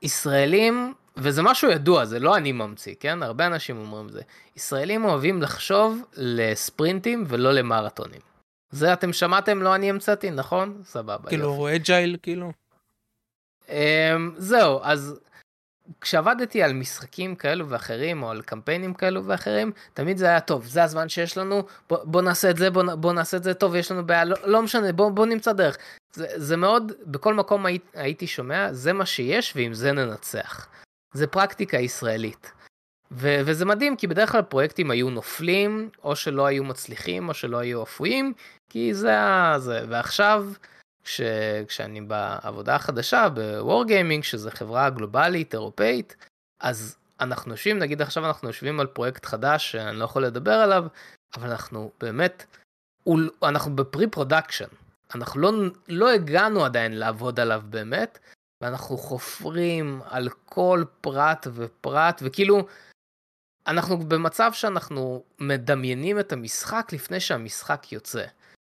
ישראלים, 0.02 0.94
וזה 1.16 1.42
משהו 1.42 1.70
ידוע, 1.70 2.04
זה 2.04 2.18
לא 2.18 2.36
אני 2.36 2.52
ממציא, 2.52 2.94
כן? 3.00 3.22
הרבה 3.22 3.46
אנשים 3.46 3.78
אומרים 3.78 4.08
זה. 4.08 4.20
ישראלים 4.56 5.04
אוהבים 5.04 5.42
לחשוב 5.42 6.02
ל 6.16 6.27
sprint־ים 6.27 7.24
ולא 7.28 7.52
למרתונים. 7.52 8.20
זה 8.70 8.92
אתם 8.92 9.12
שמעתם, 9.12 9.62
לא 9.62 9.74
אני 9.74 9.90
המצאתי, 9.90 10.30
נכון? 10.30 10.82
סבבה. 10.84 11.28
כאילו, 11.28 11.68
agile, 11.74 12.16
כאילו. 12.22 12.52
אמ, 13.68 14.34
זהו, 14.36 14.80
אז 14.82 15.20
כשעבדתי 16.00 16.62
על 16.62 16.72
משחקים 16.72 17.34
כאלו 17.34 17.68
ואחרים, 17.68 18.22
או 18.22 18.30
על 18.30 18.42
קמפיינים 18.42 18.94
כאלו 18.94 19.24
ואחרים, 19.24 19.72
תמיד 19.94 20.16
זה 20.16 20.26
היה 20.26 20.40
טוב, 20.40 20.66
זה 20.66 20.84
הזמן 20.84 21.08
שיש 21.08 21.38
לנו, 21.38 21.62
בוא, 21.88 21.98
בוא 22.04 22.22
נעשה 22.22 22.50
את 22.50 22.56
זה, 22.56 22.70
בוא, 22.70 22.94
בוא 22.94 23.12
נעשה 23.12 23.36
את 23.36 23.42
זה 23.42 23.54
טוב, 23.54 23.74
יש 23.74 23.92
לנו 23.92 24.06
בעיה, 24.06 24.24
לא, 24.24 24.36
לא 24.44 24.62
משנה, 24.62 24.92
בוא, 24.92 25.10
בוא 25.10 25.26
נמצא 25.26 25.52
דרך. 25.52 25.78
זה, 26.12 26.26
זה 26.36 26.56
מאוד, 26.56 26.92
בכל 27.06 27.34
מקום 27.34 27.66
הי, 27.66 27.78
הייתי 27.94 28.26
שומע, 28.26 28.72
זה 28.72 28.92
מה 28.92 29.06
שיש, 29.06 29.52
ועם 29.56 29.74
זה 29.74 29.92
ננצח. 29.92 30.68
זה 31.16 31.26
פרקטיקה 31.26 31.76
ישראלית. 31.76 32.52
ו- 33.10 33.40
וזה 33.44 33.64
מדהים, 33.64 33.96
כי 33.96 34.06
בדרך 34.06 34.32
כלל 34.32 34.42
פרויקטים 34.42 34.90
היו 34.90 35.10
נופלים, 35.10 35.90
או 36.04 36.16
שלא 36.16 36.46
היו 36.46 36.64
מצליחים, 36.64 37.28
או 37.28 37.34
שלא 37.34 37.56
היו 37.56 37.82
אפויים, 37.82 38.32
כי 38.68 38.94
זה 38.94 39.18
ה... 39.20 39.54
זה. 39.58 39.84
ועכשיו, 39.88 40.46
כש, 41.04 41.20
כשאני 41.68 42.00
בעבודה 42.00 42.74
החדשה 42.74 43.28
ב-Wargaming, 43.28 44.22
שזו 44.22 44.50
חברה 44.50 44.90
גלובלית, 44.90 45.54
אירופאית, 45.54 46.16
אז 46.60 46.96
אנחנו 47.20 47.52
יושבים, 47.52 47.78
נגיד 47.78 48.02
עכשיו 48.02 48.26
אנחנו 48.26 48.48
יושבים 48.48 48.80
על 48.80 48.86
פרויקט 48.86 49.26
חדש 49.26 49.72
שאני 49.72 49.96
לא 49.96 50.04
יכול 50.04 50.24
לדבר 50.24 50.54
עליו, 50.54 50.84
אבל 51.36 51.50
אנחנו 51.50 51.90
באמת, 52.00 52.44
אנחנו 53.42 53.76
ב 53.76 54.06
pre-production. 54.06 54.68
אנחנו 55.14 55.40
לא, 55.40 55.52
לא 55.88 56.10
הגענו 56.10 56.64
עדיין 56.64 56.92
לעבוד 56.92 57.40
עליו 57.40 57.62
באמת, 57.64 58.18
ואנחנו 58.60 58.96
חופרים 58.96 60.00
על 60.04 60.28
כל 60.44 60.84
פרט 61.00 61.46
ופרט, 61.54 62.22
וכאילו, 62.24 62.66
אנחנו 63.66 63.98
במצב 63.98 64.52
שאנחנו 64.52 65.22
מדמיינים 65.38 66.20
את 66.20 66.32
המשחק 66.32 66.88
לפני 66.92 67.20
שהמשחק 67.20 67.92
יוצא. 67.92 68.24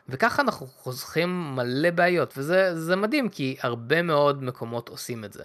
וככה 0.10 0.42
אנחנו 0.42 0.68
חוסכים 0.68 1.56
מלא 1.56 1.92
בעיות, 1.92 2.34
וזה 2.38 2.80
זה 2.80 2.96
מדהים, 2.96 3.30
כי 3.30 3.58
הרבה 3.62 4.02
מאוד 4.02 4.44
מקומות 4.44 4.90
עושים 4.90 5.26
את 5.26 5.34
זה. 5.34 5.44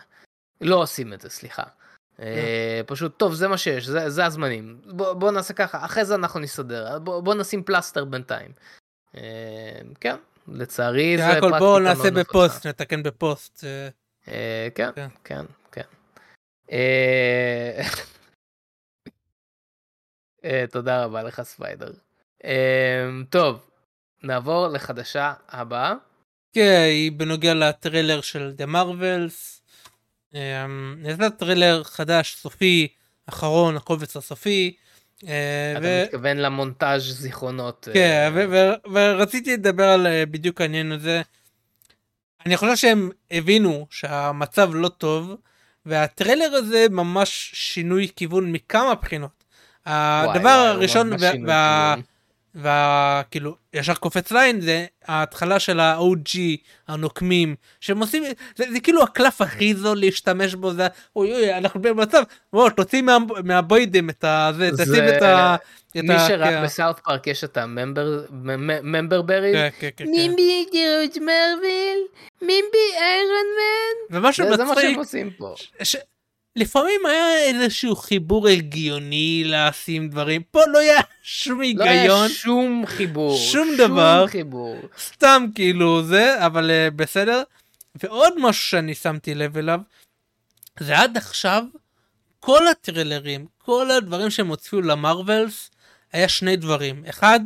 לא 0.60 0.76
עושים 0.76 1.12
את 1.12 1.20
זה, 1.20 1.30
סליחה. 1.30 1.62
אה, 2.20 2.80
פשוט, 2.86 3.18
טוב, 3.18 3.34
זה 3.34 3.48
מה 3.48 3.58
שיש, 3.58 3.86
זה, 3.86 4.10
זה 4.10 4.26
הזמנים. 4.26 4.80
בוא, 4.86 5.12
בוא 5.12 5.30
נעשה 5.30 5.54
ככה, 5.54 5.84
אחרי 5.84 6.04
זה 6.04 6.14
אנחנו 6.14 6.40
נסתדר, 6.40 6.98
בוא, 6.98 7.20
בוא 7.20 7.34
נשים 7.34 7.62
פלסטר 7.62 8.04
בינתיים. 8.04 8.50
אה, 9.16 9.80
כן, 10.00 10.16
לצערי 10.48 11.16
זה 11.16 11.22
זה 11.22 11.28
הכל 11.28 11.40
פרקטיקה 11.40 11.58
בואו 11.58 11.80
מאוד 11.80 11.82
נעשה 11.82 12.10
נפוצה. 12.10 12.20
בפוסט, 12.20 12.66
נתקן 12.66 13.02
בפוסט. 13.02 13.64
אה, 14.28 14.68
כן, 14.74 14.90
כן. 14.94 15.08
כן, 15.24 15.44
כן. 15.72 15.82
אה, 16.72 17.82
אה, 20.44 20.64
תודה 20.70 21.04
רבה 21.04 21.22
לך 21.22 21.42
ספיידר. 21.42 21.92
טוב, 23.30 23.70
נעבור 24.22 24.68
לחדשה 24.68 25.32
הבאה. 25.48 25.94
כן, 26.52 26.80
היא 26.88 27.12
בנוגע 27.12 27.54
לטריילר 27.54 28.20
של 28.20 28.52
The 28.52 28.66
Marvels. 28.66 29.62
נעשה 30.96 31.30
טריילר 31.30 31.84
חדש, 31.84 32.34
סופי, 32.36 32.88
אחרון, 33.26 33.76
הקובץ 33.76 34.16
הסופי. 34.16 34.76
אתה 35.18 35.28
ו- 35.82 36.02
מתכוון 36.04 36.36
למונטאז' 36.36 37.02
זיכרונות. 37.02 37.88
כן, 37.94 38.30
ו- 38.34 38.50
ו- 38.50 38.90
ורציתי 38.94 39.52
לדבר 39.54 39.88
על 39.88 40.06
בדיוק 40.30 40.60
העניין 40.60 40.92
הזה. 40.92 41.22
אני 42.46 42.56
חושב 42.56 42.76
שהם 42.76 43.10
הבינו 43.30 43.86
שהמצב 43.90 44.70
לא 44.74 44.88
טוב, 44.88 45.36
והטריילר 45.86 46.54
הזה 46.54 46.86
ממש 46.90 47.50
שינוי 47.54 48.08
כיוון 48.16 48.52
מכמה 48.52 48.94
בחינות. 48.94 49.44
הדבר 49.86 50.42
וואי, 50.42 50.68
הראשון 50.68 51.10
וה-. 51.46 51.94
והכאילו 52.54 53.56
ישר 53.74 53.94
קופץ 53.94 54.30
לעין 54.32 54.60
זה 54.60 54.86
ההתחלה 55.06 55.58
של 55.60 55.80
ה-OG 55.80 56.38
הנוקמים 56.88 57.54
שהם 57.80 58.00
עושים 58.00 58.24
זה, 58.56 58.64
זה 58.72 58.80
כאילו 58.80 59.02
הקלף 59.02 59.40
הכי 59.40 59.74
זול 59.74 59.98
להשתמש 59.98 60.54
בו 60.54 60.72
זה 60.72 60.86
אוי 61.16 61.32
אוי 61.34 61.54
אנחנו 61.54 61.82
במצב 61.82 62.22
בוא 62.52 62.70
תוציא 62.70 63.02
מה, 63.02 63.16
מהבוידם 63.44 64.10
את 64.10 64.24
הזה 64.24 64.70
זה- 64.72 64.84
תשים 64.84 65.04
את 65.16 65.22
ה... 65.22 65.56
את 65.90 66.02
מי 66.04 66.14
ה- 66.14 66.28
שראה 66.28 66.48
כן, 66.50 66.64
בסאוט 66.64 66.98
פארק 66.98 67.26
יש 67.26 67.44
את 67.44 67.56
ה 67.56 67.80
member 67.80 69.22
berry. 69.22 69.52
כן, 69.52 69.68
כן, 69.78 69.88
כן. 69.96 70.04
member 70.10 70.66
ג'רוץ' 70.72 71.16
מארוול, 71.16 71.98
מימבי 72.42 72.88
איירון 73.00 73.46
מן. 73.58 74.20
זה 74.50 74.56
זה 74.56 74.64
מה 74.64 74.74
שהם 74.80 74.94
עושים 74.94 75.30
פה. 75.38 75.54
ש... 75.82 75.96
לפעמים 76.58 77.06
היה 77.06 77.44
איזשהו 77.44 77.96
חיבור 77.96 78.48
הגיוני 78.48 79.42
לשים 79.46 80.08
דברים 80.08 80.42
פה 80.42 80.60
לא 80.66 80.78
היה 80.78 81.00
שום 81.22 81.58
לא 81.60 81.64
היגיון 81.64 81.88
היה 81.88 82.28
שום 82.28 82.84
חיבור. 82.86 83.36
שום 83.36 83.68
דבר. 83.78 84.20
שום 84.20 84.30
חיבור. 84.30 84.76
סתם 84.98 85.44
כאילו 85.54 86.02
זה 86.02 86.46
אבל 86.46 86.70
uh, 86.70 86.90
בסדר 86.90 87.42
ועוד 88.02 88.32
משהו 88.38 88.66
שאני 88.66 88.94
שמתי 88.94 89.34
לב 89.34 89.56
אליו 89.56 89.80
זה 90.80 90.98
עד 90.98 91.16
עכשיו 91.16 91.64
כל 92.40 92.68
הטרילרים 92.68 93.46
כל 93.58 93.90
הדברים 93.90 94.30
שהם 94.30 94.48
הוציאו 94.48 94.80
למרווילס 94.80 95.70
היה 96.12 96.28
שני 96.28 96.56
דברים 96.56 97.04
אחד 97.08 97.40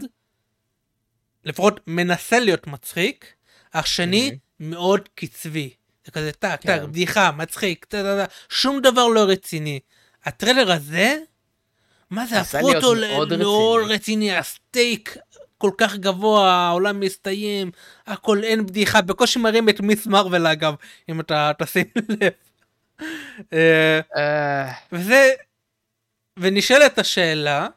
לפחות 1.45 1.81
מנסה 1.87 2.41
להיות 2.41 2.67
מצחיק 2.67 3.35
השני 3.75 4.39
מאוד 4.61 5.09
קצבי 5.15 5.71
זה 6.05 6.11
כזה 6.13 6.33
טק 6.33 6.61
טק 6.61 6.63
כן. 6.63 6.87
בדיחה 6.87 7.31
מצחיק 7.33 7.85
טה, 7.85 8.03
טה, 8.03 8.25
שום 8.49 8.81
דבר 8.81 9.09
לא 9.09 9.25
רציני 9.29 9.81
הטריילר 10.25 10.73
הזה 10.73 11.19
מה 12.11 12.27
זה 12.27 12.41
הפכו 12.41 12.75
אותו 12.75 12.95
למאוד 12.95 13.33
רציני. 13.33 13.95
רציני 13.95 14.37
ה 14.37 14.50
stake 14.50 15.17
כל 15.59 15.71
כך 15.79 15.97
גבוה 15.97 16.53
העולם 16.53 17.01
מסתיים 17.01 17.71
הכל 18.07 18.45
אין 18.45 18.67
בדיחה 18.67 19.01
בקושי 19.01 19.39
מראים 19.39 19.69
את 19.69 19.81
מיס 19.81 20.07
מרוויל 20.07 20.47
אגב 20.47 20.75
אם 21.09 21.21
אתה 21.21 21.53
תשים 21.59 21.85
לב. 22.09 22.33
אה, 23.53 24.01
אה, 24.17 24.73
וזה 24.93 25.31
ונשאלת 26.39 26.99
השאלה 26.99 27.69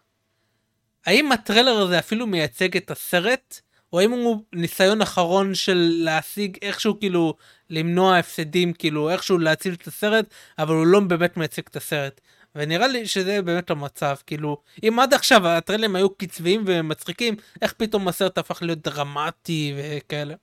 האם 1.06 1.32
הטריילר 1.32 1.82
הזה 1.82 2.00
אפילו 2.00 2.28
מייצג 2.28 2.78
את 2.78 2.92
הסרט 2.92 3.60
או 3.94 4.00
האם 4.00 4.12
הוא 4.12 4.44
ניסיון 4.54 5.02
אחרון 5.02 5.54
של 5.56 5.92
להשיג 6.00 6.58
איכשהו 6.62 7.00
כאילו 7.00 7.34
למנוע 7.70 8.18
הפסדים 8.18 8.74
כאילו 8.74 9.10
איכשהו 9.10 9.38
להציל 9.38 9.74
את 9.74 9.88
הסרט 9.88 10.26
אבל 10.60 10.76
הוא 10.76 10.86
לא 10.88 11.00
באמת 11.00 11.38
מייצג 11.38 11.62
את 11.70 11.76
הסרט. 11.76 12.22
ונראה 12.58 12.88
לי 12.88 13.08
שזה 13.08 13.42
באמת 13.42 13.70
המצב 13.70 14.16
כאילו 14.28 14.58
אם 14.84 15.00
עד 15.00 15.14
עכשיו 15.14 15.48
הטריילרים 15.48 15.96
היו 15.96 16.10
קצביים 16.10 16.64
ומצחיקים 16.68 17.36
איך 17.62 17.74
פתאום 17.78 18.08
הסרט 18.08 18.38
הפך 18.38 18.62
להיות 18.62 18.80
דרמטי 18.82 19.74
וכאלה. 19.78 20.34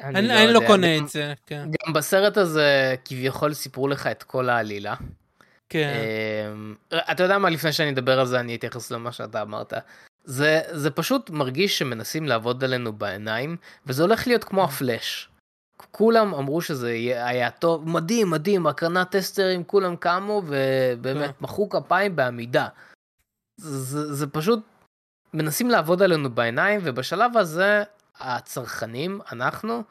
אני, 0.00 0.18
אני 0.18 0.52
לא 0.52 0.58
יודע, 0.58 0.66
קונה 0.66 0.96
גם- 0.98 1.04
את 1.04 1.08
זה 1.10 1.32
כן 1.46 1.68
גם 1.86 1.92
בסרט 1.92 2.36
הזה 2.36 2.94
כביכול 3.04 3.54
סיפרו 3.54 3.88
לך 3.88 4.06
את 4.06 4.22
כל 4.22 4.48
העלילה. 4.48 4.94
כן 5.68 5.92
אמ, 6.52 6.74
אתה 7.10 7.22
יודע 7.22 7.38
מה 7.38 7.50
לפני 7.50 7.72
שאני 7.72 7.90
אדבר 7.90 8.20
על 8.20 8.26
זה 8.26 8.40
אני 8.40 8.54
אתייחס 8.54 8.90
למה 8.90 9.12
שאתה 9.12 9.42
אמרת. 9.42 9.72
זה 10.24 10.60
זה 10.70 10.90
פשוט 10.90 11.30
מרגיש 11.30 11.78
שמנסים 11.78 12.26
לעבוד 12.26 12.64
עלינו 12.64 12.92
בעיניים 12.92 13.56
וזה 13.86 14.02
הולך 14.02 14.26
להיות 14.26 14.44
כמו 14.44 14.64
הפלאש. 14.64 15.28
כולם 15.90 16.34
אמרו 16.34 16.60
שזה 16.60 16.88
היה 17.24 17.50
טוב 17.50 17.88
מדהים 17.88 18.30
מדהים 18.30 18.66
הקרנת 18.66 19.10
טסטרים 19.10 19.64
כולם 19.64 19.96
קמו 19.96 20.42
ובאמת 20.46 21.30
כן. 21.30 21.36
מחאו 21.44 21.68
כפיים 21.68 22.16
בעמידה. 22.16 22.68
זה, 23.56 23.78
זה, 23.78 24.14
זה 24.14 24.26
פשוט 24.26 24.60
מנסים 25.34 25.70
לעבוד 25.70 26.02
עלינו 26.02 26.30
בעיניים 26.30 26.80
ובשלב 26.84 27.36
הזה 27.36 27.82
הצרכנים 28.18 29.20
אנחנו 29.32 29.82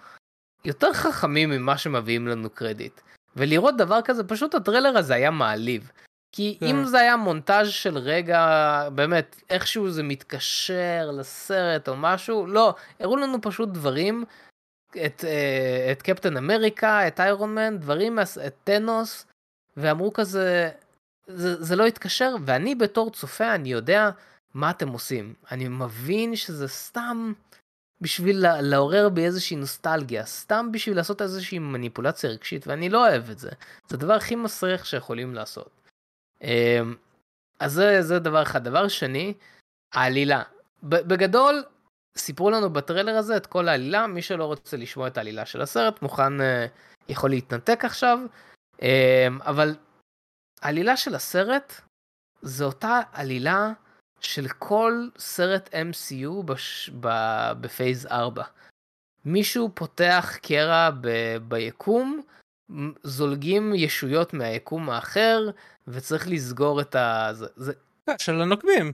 יותר 0.66 0.94
חכמים 0.94 1.50
ממה 1.50 1.78
שמביאים 1.78 2.28
לנו 2.28 2.50
קרדיט. 2.50 3.02
ולראות 3.36 3.78
דבר 3.78 4.00
כזה 4.02 4.24
פשוט 4.24 4.56
הטריילר 4.56 4.98
הזה 4.98 5.14
היה 5.14 5.32
מעליב. 5.32 5.92
כי 6.32 6.58
כן. 6.60 6.66
אם 6.66 6.86
זה 6.86 7.00
היה 7.00 7.18
מונטאז' 7.18 7.70
של 7.70 7.98
רגע 7.98 8.90
באמת 8.96 9.42
איכשהו 9.50 9.90
זה 9.90 10.04
מתקשר 10.04 11.12
לסרט 11.14 11.90
או 11.90 11.96
משהו 11.96 12.48
לא 12.48 12.76
הראו 13.00 13.18
לנו 13.18 13.42
פשוט 13.42 13.70
דברים 13.70 14.24
את, 15.06 15.26
אה, 15.28 15.92
את 15.92 16.02
קפטן 16.02 16.38
אמריקה 16.38 17.08
את 17.08 17.20
איירון 17.20 17.56
מן 17.56 17.78
דברים 17.78 18.20
את 18.20 18.54
טנוס 18.64 19.26
ואמרו 19.78 20.14
כזה 20.14 20.70
זה, 21.28 21.64
זה 21.64 21.76
לא 21.76 21.86
התקשר 21.86 22.36
ואני 22.46 22.76
בתור 22.76 23.12
צופה 23.12 23.56
אני 23.56 23.72
יודע 23.72 24.10
מה 24.54 24.70
אתם 24.70 24.90
עושים 24.90 25.34
אני 25.52 25.68
מבין 25.68 26.36
שזה 26.36 26.68
סתם 26.68 27.34
בשביל 28.02 28.46
לעורר 28.62 29.10
בי 29.10 29.26
איזושהי 29.26 29.58
נוסטלגיה 29.58 30.26
סתם 30.26 30.70
בשביל 30.72 30.96
לעשות 30.96 31.22
איזושהי 31.22 31.60
מניפולציה 31.60 32.30
רגשית 32.30 32.68
ואני 32.68 32.90
לא 32.90 33.08
אוהב 33.08 33.30
את 33.30 33.40
זה 33.40 33.50
זה 33.88 33.96
הדבר 33.96 34.14
הכי 34.14 34.36
מסריח 34.36 34.86
שיכולים 34.86 35.36
לעשות. 35.36 35.79
אמ, 36.42 36.96
אז 37.60 37.74
זה, 37.74 38.02
זה 38.02 38.20
דבר 38.20 38.44
אחד. 38.44 38.64
דבר 38.64 38.88
שני, 38.88 39.34
העלילה. 39.94 40.44
בגדול, 40.84 41.64
סיפרו 42.18 42.50
לנו 42.50 42.70
בטריילר 42.70 43.16
הזה 43.18 43.38
את 43.38 43.46
כל 43.46 43.68
העלילה, 43.68 44.08
מי 44.08 44.22
שלא 44.22 44.46
רוצה 44.46 44.78
לשמוע 44.78 45.08
את 45.08 45.18
העלילה 45.18 45.46
של 45.46 45.62
הסרט 45.62 46.02
מוכן, 46.02 46.42
אה, 46.42 46.66
יכול 47.10 47.30
להתנתק 47.30 47.86
עכשיו, 47.86 48.20
אמ, 48.82 49.42
אבל 49.42 49.76
העלילה 50.62 50.98
של 50.98 51.16
הסרט 51.16 51.74
זה 52.42 52.64
אותה 52.64 53.02
עלילה 53.12 53.74
של 54.20 54.48
כל 54.48 55.08
סרט 55.18 55.70
MCU 55.74 56.44
בש... 56.46 56.90
ב... 57.00 57.08
בפייז 57.62 58.06
4. 58.06 58.44
מישהו 59.26 59.70
פותח 59.74 60.38
קרע 60.42 60.90
ב... 61.02 61.08
ביקום, 61.48 62.22
זולגים 63.04 63.74
ישויות 63.76 64.34
מהיקום 64.34 64.90
האחר, 64.90 65.50
וצריך 65.88 66.28
לסגור 66.28 66.82
את 66.82 66.96
ה... 66.96 67.30
זה, 67.34 67.46
זה... 67.56 67.74
של 68.18 68.42
הנוקמים. 68.42 68.92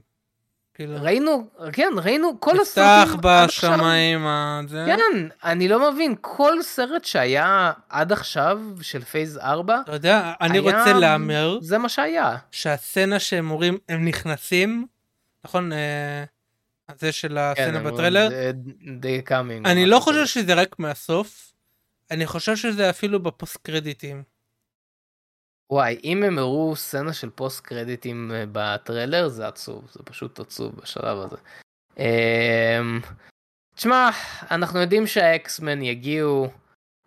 כאילו, 0.74 0.94
ראינו, 1.02 1.48
כן, 1.72 1.92
ראינו 2.02 2.40
כל 2.40 2.52
נפתח 2.52 2.62
הסרטים 3.08 3.30
עכשיו. 3.30 3.72
בשמיים 3.72 4.26
הזה. 4.26 4.84
כן, 4.86 5.28
אני 5.44 5.68
לא 5.68 5.92
מבין, 5.92 6.14
כל 6.20 6.62
סרט 6.62 7.04
שהיה 7.04 7.72
עד 7.88 8.12
עכשיו 8.12 8.60
של 8.82 9.04
פייז 9.04 9.38
4, 9.38 9.80
אתה 9.84 9.92
יודע, 9.92 10.32
אני 10.40 10.58
היה- 10.58 10.78
רוצה 10.78 10.92
להמר 10.92 11.58
זה 11.62 11.78
מה 11.78 11.88
שהיה. 11.88 12.36
שהסצנה 12.50 13.18
שהם 13.18 13.50
אומרים 13.50 13.78
הם 13.88 14.04
נכנסים, 14.04 14.86
נכון? 15.44 15.72
אה, 15.72 16.24
זה 16.98 17.12
של 17.12 17.38
הסצנה 17.38 17.78
כן, 17.80 17.84
בטריילר. 17.84 18.28
"They- 18.28 18.86
they 19.02 19.28
coming", 19.28 19.68
אני 19.68 19.86
לא 19.86 19.98
חושב. 20.00 20.26
שזה 20.26 20.54
רק 20.54 20.78
מהסוף, 20.78 21.45
אני 22.10 22.26
חושב 22.26 22.56
שזה 22.56 22.90
אפילו 22.90 23.22
בפוסט 23.22 23.56
קרדיטים. 23.56 24.22
וואי, 25.72 26.00
אם 26.04 26.22
הם 26.22 26.38
הראו 26.38 26.76
סצנה 26.76 27.12
של 27.12 27.30
פוסט 27.30 27.60
קרדיטים 27.60 28.32
אה, 28.34 28.44
בטריילר, 28.52 29.28
זה 29.28 29.48
עצוב, 29.48 29.90
זה 29.92 30.02
פשוט 30.04 30.40
עצוב 30.40 30.76
בשלב 30.76 31.18
הזה. 31.18 31.36
אמ, 31.98 33.00
תשמע, 33.74 34.10
אנחנו 34.50 34.80
יודעים 34.80 35.06
שהאקסמן 35.06 35.82
יגיעו, 35.82 36.50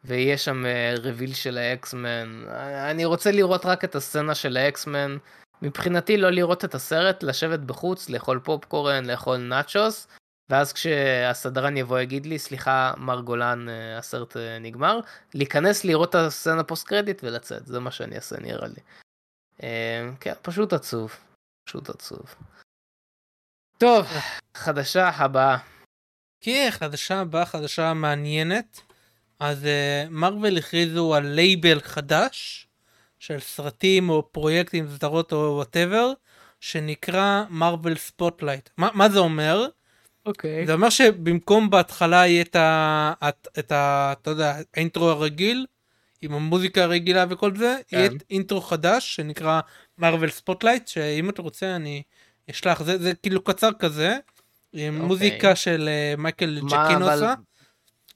ויהיה 0.03 0.37
שם 0.37 0.63
reveal 1.03 1.33
של 1.33 1.57
האקסמן. 1.57 2.43
אני 2.91 3.05
רוצה 3.05 3.31
לראות 3.31 3.65
רק 3.65 3.83
את 3.83 3.95
הסצנה 3.95 4.35
של 4.35 4.57
האקסמן. 4.57 5.17
מבחינתי 5.61 6.17
לא 6.17 6.29
לראות 6.29 6.65
את 6.65 6.75
הסרט, 6.75 7.23
לשבת 7.23 7.59
בחוץ, 7.59 8.09
לאכול 8.09 8.39
פופקורן, 8.43 9.05
לאכול 9.05 9.37
נאצ'וס, 9.37 10.07
ואז 10.49 10.73
כשהסדרן 10.73 11.77
יבוא 11.77 11.99
יגיד 11.99 12.25
לי, 12.25 12.39
סליחה, 12.39 12.93
מר 12.97 13.21
גולן, 13.21 13.69
אה, 13.69 13.97
הסרט 13.97 14.37
אה, 14.37 14.59
נגמר, 14.59 14.99
להיכנס 15.33 15.83
לראות 15.83 16.09
את 16.09 16.15
הסצנה 16.15 16.63
post 16.63 16.87
credit 16.87 17.23
ולצאת, 17.23 17.67
זה 17.67 17.79
מה 17.79 17.91
שאני 17.91 18.15
אעשה 18.15 18.39
נראה 18.39 18.67
לי. 18.67 18.81
אה, 19.63 20.09
כן, 20.19 20.33
פשוט 20.41 20.73
עצוב, 20.73 21.15
פשוט 21.63 21.89
עצוב. 21.89 22.35
טוב, 23.77 24.07
חדשה 24.57 25.09
הבאה. 25.09 25.57
כי 26.41 26.71
חדשה 26.71 27.21
הבאה, 27.21 27.45
חדשה 27.45 27.93
מעניינת. 27.93 28.81
אז 29.39 29.65
מרוויל 30.09 30.57
הכריזו 30.57 31.15
על 31.15 31.27
לייבל 31.27 31.79
חדש 31.79 32.67
של 33.19 33.39
סרטים 33.39 34.09
או 34.09 34.31
פרויקטים, 34.31 34.87
סדרות 34.87 35.31
או 35.31 35.53
whatever, 35.55 36.13
שנקרא 36.59 37.43
Marvel 37.49 37.97
Spotlight. 37.97 38.69
מה 38.77 39.09
זה 39.09 39.19
אומר? 39.19 39.67
אוקיי. 40.29 40.65
זה 40.65 40.73
אומר 40.73 40.89
שבמקום 40.89 41.69
בהתחלה 41.69 42.27
יהיה 42.27 42.41
את 42.41 42.55
ה... 42.55 43.13
את, 43.29 43.47
את 43.59 43.71
ה... 43.71 44.13
אתה 44.21 44.29
יודע, 44.29 44.55
האינטרו 44.73 45.09
הרגיל, 45.09 45.65
עם 46.21 46.33
המוזיקה 46.33 46.83
הרגילה 46.83 47.25
וכל 47.29 47.55
זה, 47.55 47.75
כן. 47.87 47.97
יהיה 47.97 48.09
אינטרו 48.29 48.61
חדש 48.61 49.15
שנקרא 49.15 49.61
Marvel 49.97 50.29
Spotlight, 50.29 50.87
שאם 50.87 51.29
אתה 51.29 51.41
רוצה 51.41 51.75
אני 51.75 52.03
אשלח, 52.51 52.81
זה, 52.83 52.97
זה 52.97 53.13
כאילו 53.23 53.43
קצר 53.43 53.69
כזה, 53.79 54.17
עם 54.73 54.93
אוקיי. 54.95 55.07
מוזיקה 55.07 55.55
של 55.55 55.89
אה, 55.91 56.13
מייקל 56.17 56.59
ג'קינו 56.69 56.75
אבל- 57.01 57.13
עושה. 57.13 57.33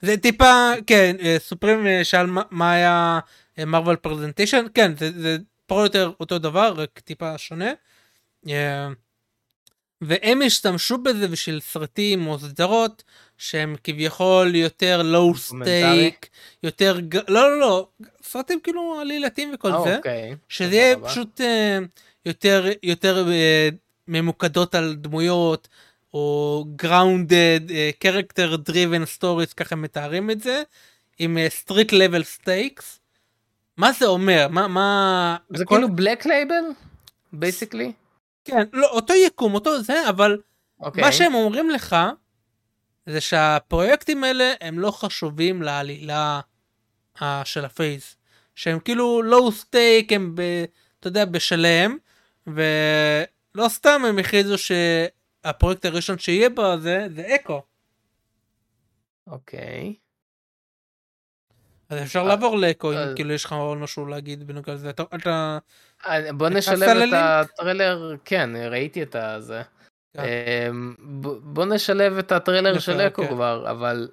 זה 0.02 0.18
טיפה, 0.18 0.72
כן, 0.88 1.16
אה, 1.22 1.36
סופרים 1.40 1.88
אה, 1.88 2.04
שאל 2.04 2.26
מה- 2.26 2.42
מה 2.52 2.72
היה 2.72 3.20
Marvel 3.68 3.96
presentation, 3.96 4.66
כן, 4.74 4.92
זה, 4.98 5.12
זה 5.22 5.38
פחות 5.66 5.80
או 5.80 6.02
יותר 6.02 6.12
אותו 6.20 6.40
דבר, 6.40 6.74
רק 6.78 7.00
טיפה 7.00 7.38
שונה. 7.38 7.72
והם 10.06 10.42
השתמשו 10.42 10.98
בזה 10.98 11.28
בשביל 11.28 11.60
סרטים 11.60 12.28
או 12.28 12.40
סדרות 12.40 13.04
שהם 13.38 13.76
כביכול 13.84 14.56
יותר 14.56 15.02
low? 15.04 15.36
stake, 15.36 16.28
יותר, 16.64 17.00
ג- 17.00 17.16
לא 17.16 17.24
לא 17.52 17.60
לא, 17.60 17.88
סרטים 18.24 18.60
כאילו 18.64 18.98
עלילתיים 19.02 19.52
וכל 19.54 19.72
אה, 19.74 19.84
זה, 19.84 19.98
אוקיי. 19.98 20.36
שזה 20.50 20.76
יהיה. 20.76 21.00
פשוט 21.00 21.42
אה, 21.42 21.80
יותר, 22.26 22.66
יותר 22.84 23.28
אה, 23.32 23.70
ממוקדות 24.08 24.76
על 24.76 24.96
דמויות, 24.96 25.68
או 26.14 26.66
grounded, 26.82 27.72
אה, 27.72 27.90
character 28.04 28.58
driven 28.70 29.20
stories, 29.20 29.54
ככה 29.58 29.76
מתארים 29.76 30.32
את 30.32 30.42
זה, 30.42 30.64
עם 31.20 31.38
street 31.64 31.90
level 31.92 32.24
stakes. 32.42 32.84
מה 33.78 33.92
זה 33.92 34.06
אומר? 34.06 34.48
מה, 34.52 34.68
מה... 34.68 35.38
זה 35.50 35.64
הכל- 35.64 35.76
כאילו 35.76 35.96
Black 35.96 36.26
Label? 36.26 36.64
Basically? 37.34 37.92
כן, 38.46 38.64
לא, 38.74 38.88
אותו 38.90 39.14
יקום, 39.14 39.54
אותו 39.54 39.82
זה, 39.82 40.10
אבל 40.10 40.38
אוקיי. 40.80 41.04
מה 41.04 41.12
שהם 41.12 41.34
אומרים 41.34 41.70
לך, 41.70 41.96
זה 43.06 43.22
שהפרויקטים 43.22 44.24
האלה 44.24 44.54
הם 44.62 44.80
לא 44.80 44.92
חשובים 44.92 45.62
לעלילה 45.62 46.40
אה, 47.22 47.42
של 47.46 47.66
ה 47.66 47.73
phase. 47.73 48.16
שהם 48.56 48.80
כאילו 48.80 49.22
low 49.22 49.52
stake, 49.52 50.14
הם 50.14 50.36
ב... 50.36 50.42
אתה 51.00 51.08
יודע, 51.08 51.26
בשלם, 51.26 51.98
ולא 52.48 53.68
סתם 53.68 54.02
הם 54.06 54.20
הכריזו 54.20 54.56
שהפרויקט 54.58 55.86
הראשון 55.86 56.18
שיהיה 56.18 56.50
בו 56.50 56.80
זה, 56.80 57.08
זה 57.16 57.36
אקו. 57.36 57.62
אוקיי. 59.28 59.94
אז 61.94 62.04
אפשר 62.04 62.24
לעבור 62.24 62.58
לאקו, 62.58 62.92
אם 62.92 62.98
אה. 62.98 63.16
כאילו 63.16 63.34
יש 63.34 63.46
לך 63.46 63.54
עוד 63.54 63.78
משהו 63.78 64.06
להגיד 64.06 64.48
בנוגע 64.48 64.74
לזה. 64.74 64.90
אתה. 64.90 65.58
אה, 66.06 66.34
בוא 66.34 66.50
נשלב 66.50 66.98
את? 66.98 67.14
הטריילר, 67.14 68.16
כן, 68.26 68.50
ראיתי 68.56 69.04
את 69.04 69.16
הזה. 69.16 69.62
כן. 70.14 70.24
אמ, 70.70 70.96
בוא 71.44 71.66
נשלב 71.66 72.18
את 72.18 72.32
הטריילר 72.32 72.80
של 72.80 73.02
אקו 73.02 73.22
אוקיי. 73.22 73.36
כבר, 73.36 73.72
אבל 73.72 74.10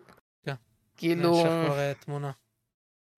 כן. 0.47 0.55
כאילו, 0.97 1.45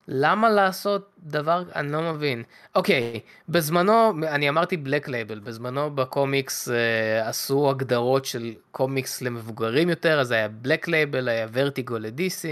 למה 0.09 0.51
לעשות 0.51 1.11
דבר, 1.19 1.63
אני 1.75 1.93
לא 1.93 2.13
מבין. 2.13 2.43
אוקיי, 2.75 3.21
בזמנו, 3.49 4.13
אני 4.29 4.49
אמרתי 4.49 4.77
Black 4.77 5.09
Label, 5.09 5.39
בזמנו 5.39 5.91
בקומיקס 5.91 6.69
אה, 6.69 7.29
עשו 7.29 7.71
הגדרות 7.71 8.25
של 8.25 8.55
קומיקס 8.71 9.23
למבוגרים 9.23 9.89
יותר, 9.89 10.21
אז 10.21 10.31
היה 10.31 10.49
Black 10.49 10.89
Label, 10.89 11.29
היה 11.29 11.47
ורטיגו 11.53 11.99
ל-DC, 11.99 12.49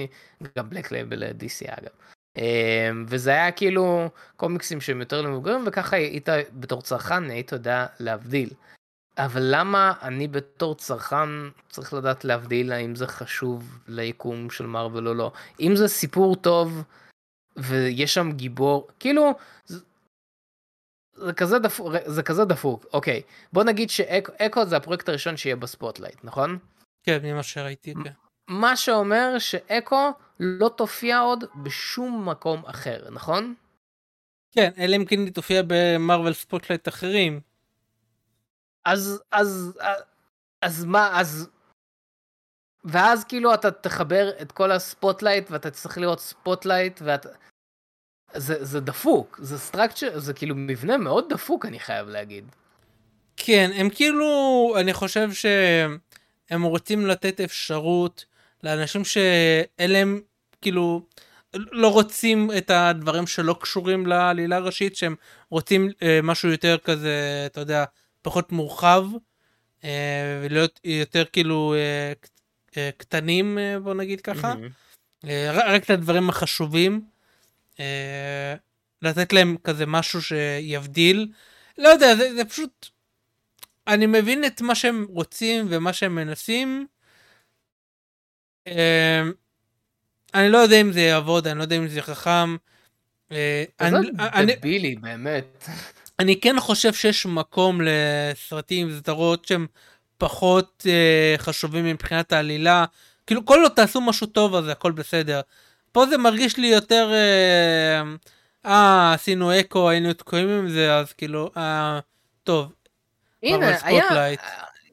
גם 0.59 0.71
Black 0.71 0.93
Label 0.93 1.25
ל-DC 1.25 1.81
אגב. 1.81 1.91
אה, 2.39 2.91
וזה 3.07 3.31
היה 3.31 3.53
כאילו 3.53 4.11
קומיקסים 4.37 4.81
שהם 4.81 5.01
יותר 5.01 5.23
למבוגרים, 5.23 5.65
וככה 5.67 5.97
היית 5.97 6.29
בתור 6.53 6.83
צרכן 6.83 7.31
היית 7.31 7.53
יודע 7.53 7.87
להבדיל. 8.01 8.51
אבל 9.19 9.43
למה 9.45 9.93
אני 10.03 10.29
בתור 10.29 10.75
צרכן 10.75 11.29
צריך 11.69 11.95
לדעת 11.95 12.25
להבדיל 12.25 12.73
האם 12.73 12.95
זה 12.95 13.07
חשוב 13.07 13.79
ליקום 13.89 14.51
של 14.51 14.67
מארוול 14.67 15.09
או 15.09 15.15
לא? 15.15 15.33
אם 15.61 15.77
זה 15.77 15.89
סיפור 15.89 16.37
טוב, 16.37 16.83
ויש 17.57 18.15
שם 18.15 18.33
גיבור, 18.33 18.89
כאילו, 18.99 19.35
זה, 19.65 19.79
זה 21.15 21.33
כזה 21.33 21.59
דפוק, 21.59 21.93
זה 22.07 22.23
כזה 22.23 22.45
דפוק, 22.45 22.87
אוקיי, 22.93 23.23
בוא 23.53 23.65
נגיד 23.65 23.91
שאקו 23.91 24.67
זה 24.67 24.77
הפרויקט 24.77 25.09
הראשון 25.09 25.37
שיהיה 25.37 25.57
ב 25.57 25.63
Spotlight, 25.63 26.25
נכון? 26.25 26.59
כן, 27.03 27.19
ממה 27.23 27.43
שראיתי, 27.43 27.95
כן. 28.05 28.13
מה 28.49 28.77
שאומר 28.77 29.39
שאקו 29.39 30.11
לא 30.41 30.69
תופיע 30.69 31.19
עוד 31.19 31.45
בשום 31.63 32.29
מקום 32.29 32.67
אחר, 32.67 33.11
נכון? 33.11 33.55
כן, 34.53 34.71
אלא 34.79 34.97
אם 34.97 35.05
כן 35.05 35.19
היא 35.19 35.33
תופיע 35.33 35.63
ב 35.67 35.76
Marvel 35.76 36.33
Spotlight 36.33 36.89
אחרים. 36.89 37.41
אז, 38.85 39.23
אז, 39.33 39.79
אז 40.63 40.85
מה, 40.85 41.21
אז... 41.21 41.51
ואז 42.85 43.25
כאילו 43.25 43.55
אתה 43.55 43.71
תחבר 43.71 44.31
את 44.43 44.53
כל 44.53 44.73
ה 44.73 44.80
Spotlight 44.80 45.51
ואתה 45.51 45.71
צריך 45.71 45.99
לראות 45.99 46.21
Spotlight 46.21 47.01
ואתה... 47.05 47.29
זה, 48.35 48.65
זה 48.65 48.81
דפוק, 48.81 49.41
זה 49.43 49.59
structure, 49.59 50.19
זה 50.19 50.33
כאילו 50.35 50.55
מבנה 50.55 50.97
מאוד 50.97 51.25
דפוק 51.29 51.67
אני 51.67 51.81
חייב 51.81 52.09
להגיד. 52.09 52.45
כן, 53.37 53.71
הם 53.75 53.91
כאילו, 53.91 54.75
אני 54.81 54.93
חושב 54.93 55.31
שהם 55.33 56.63
רוצים 56.63 57.07
לתת 57.07 57.41
אפשרות 57.41 58.25
לאנשים 58.63 59.05
שאין 59.05 59.91
להם, 59.91 60.21
כאילו, 60.63 61.03
לא 61.55 61.93
רוצים 61.93 62.51
את 62.59 62.71
הדברים 62.71 63.27
שלא 63.27 63.57
קשורים 63.61 64.07
לעלילה 64.07 64.57
הראשית, 64.57 64.97
שהם 64.97 65.15
רוצים 65.51 65.91
אה, 66.03 66.21
משהו 66.23 66.51
יותר 66.51 66.77
כזה, 66.85 67.43
אתה 67.47 67.61
יודע, 67.61 67.85
פחות 68.23 68.53
מורחב, 68.53 69.05
אה, 69.85 70.41
ולהיות 70.45 70.81
יותר 70.85 71.25
כאילו 71.33 71.75
אה, 71.75 72.13
קטנים, 72.97 73.59
אה, 73.59 73.79
בוא 73.79 73.95
נגיד 73.95 74.21
ככה. 74.21 74.55
אה, 75.25 75.51
רק, 75.53 75.85
את 75.85 75.91
הדברים 75.91 76.29
החשובים, 76.29 77.05
אה, 77.81 78.55
לתת 79.03 79.33
להם 79.33 79.57
כזה 79.65 79.87
משהו 79.87 80.23
שיבדיל. 80.23 81.29
לא 81.79 81.89
יודע, 81.89 82.17
זה, 82.17 82.35
זה 82.35 82.45
פשוט... 82.45 82.89
אני 83.87 84.07
מבין 84.07 84.45
את 84.45 84.61
מה 84.61 84.75
שהם 84.75 85.07
רוצים 85.09 85.67
ומה 85.71 85.93
שהם 85.93 86.15
מנסים. 86.15 86.87
אה, 88.67 89.23
אני 90.35 90.49
לא 90.49 90.59
יודע 90.59 90.81
אם 90.81 90.93
זה 90.93 91.01
יעבוד, 91.01 91.47
אני 91.47 91.59
לא 91.59 91.63
יודע 91.63 91.77
אם 91.77 91.89
זה 91.89 92.03
חכם. 92.03 92.57
אה, 93.33 93.65
אני, 93.81 94.11
אני, 94.19 94.57
דבילי 94.57 94.97
באמת. 94.97 95.65
אני 96.19 96.41
כן 96.41 96.61
חושב 96.61 96.93
שיש 96.95 97.27
מקום 97.27 97.81
לסרטים, 97.85 98.99
סדרות 98.99 99.45
שהם 99.45 99.67
פחות 100.21 100.87
אה, 100.89 101.35
חשובים 101.39 101.85
מבחינת 101.85 102.33
העלילה. 102.33 102.85
כאילו, 103.27 103.47
כל 103.47 103.63
עוד 103.63 103.73
תעשו 103.73 104.01
משהו 104.01 104.27
טוב 104.27 104.55
אז 104.55 104.69
הכל 104.69 104.93
בסדר. 104.93 105.41
פה 105.93 106.07
זה 106.07 106.19
מרגיש 106.19 106.57
לי 106.57 106.67
יותר, 106.67 107.11
אה, 107.13 108.03
אה, 108.67 109.13
עשינו 109.15 109.61
אקו, 109.61 109.91
היינו 109.91 110.13
תקועים 110.13 110.49
עם 110.49 110.69
זה, 110.69 110.97
אז 110.97 111.13
כאילו, 111.13 111.51
אה, 111.57 112.01
טוב. 112.45 112.73
הנה, 113.43 113.77
היה. 113.83 114.05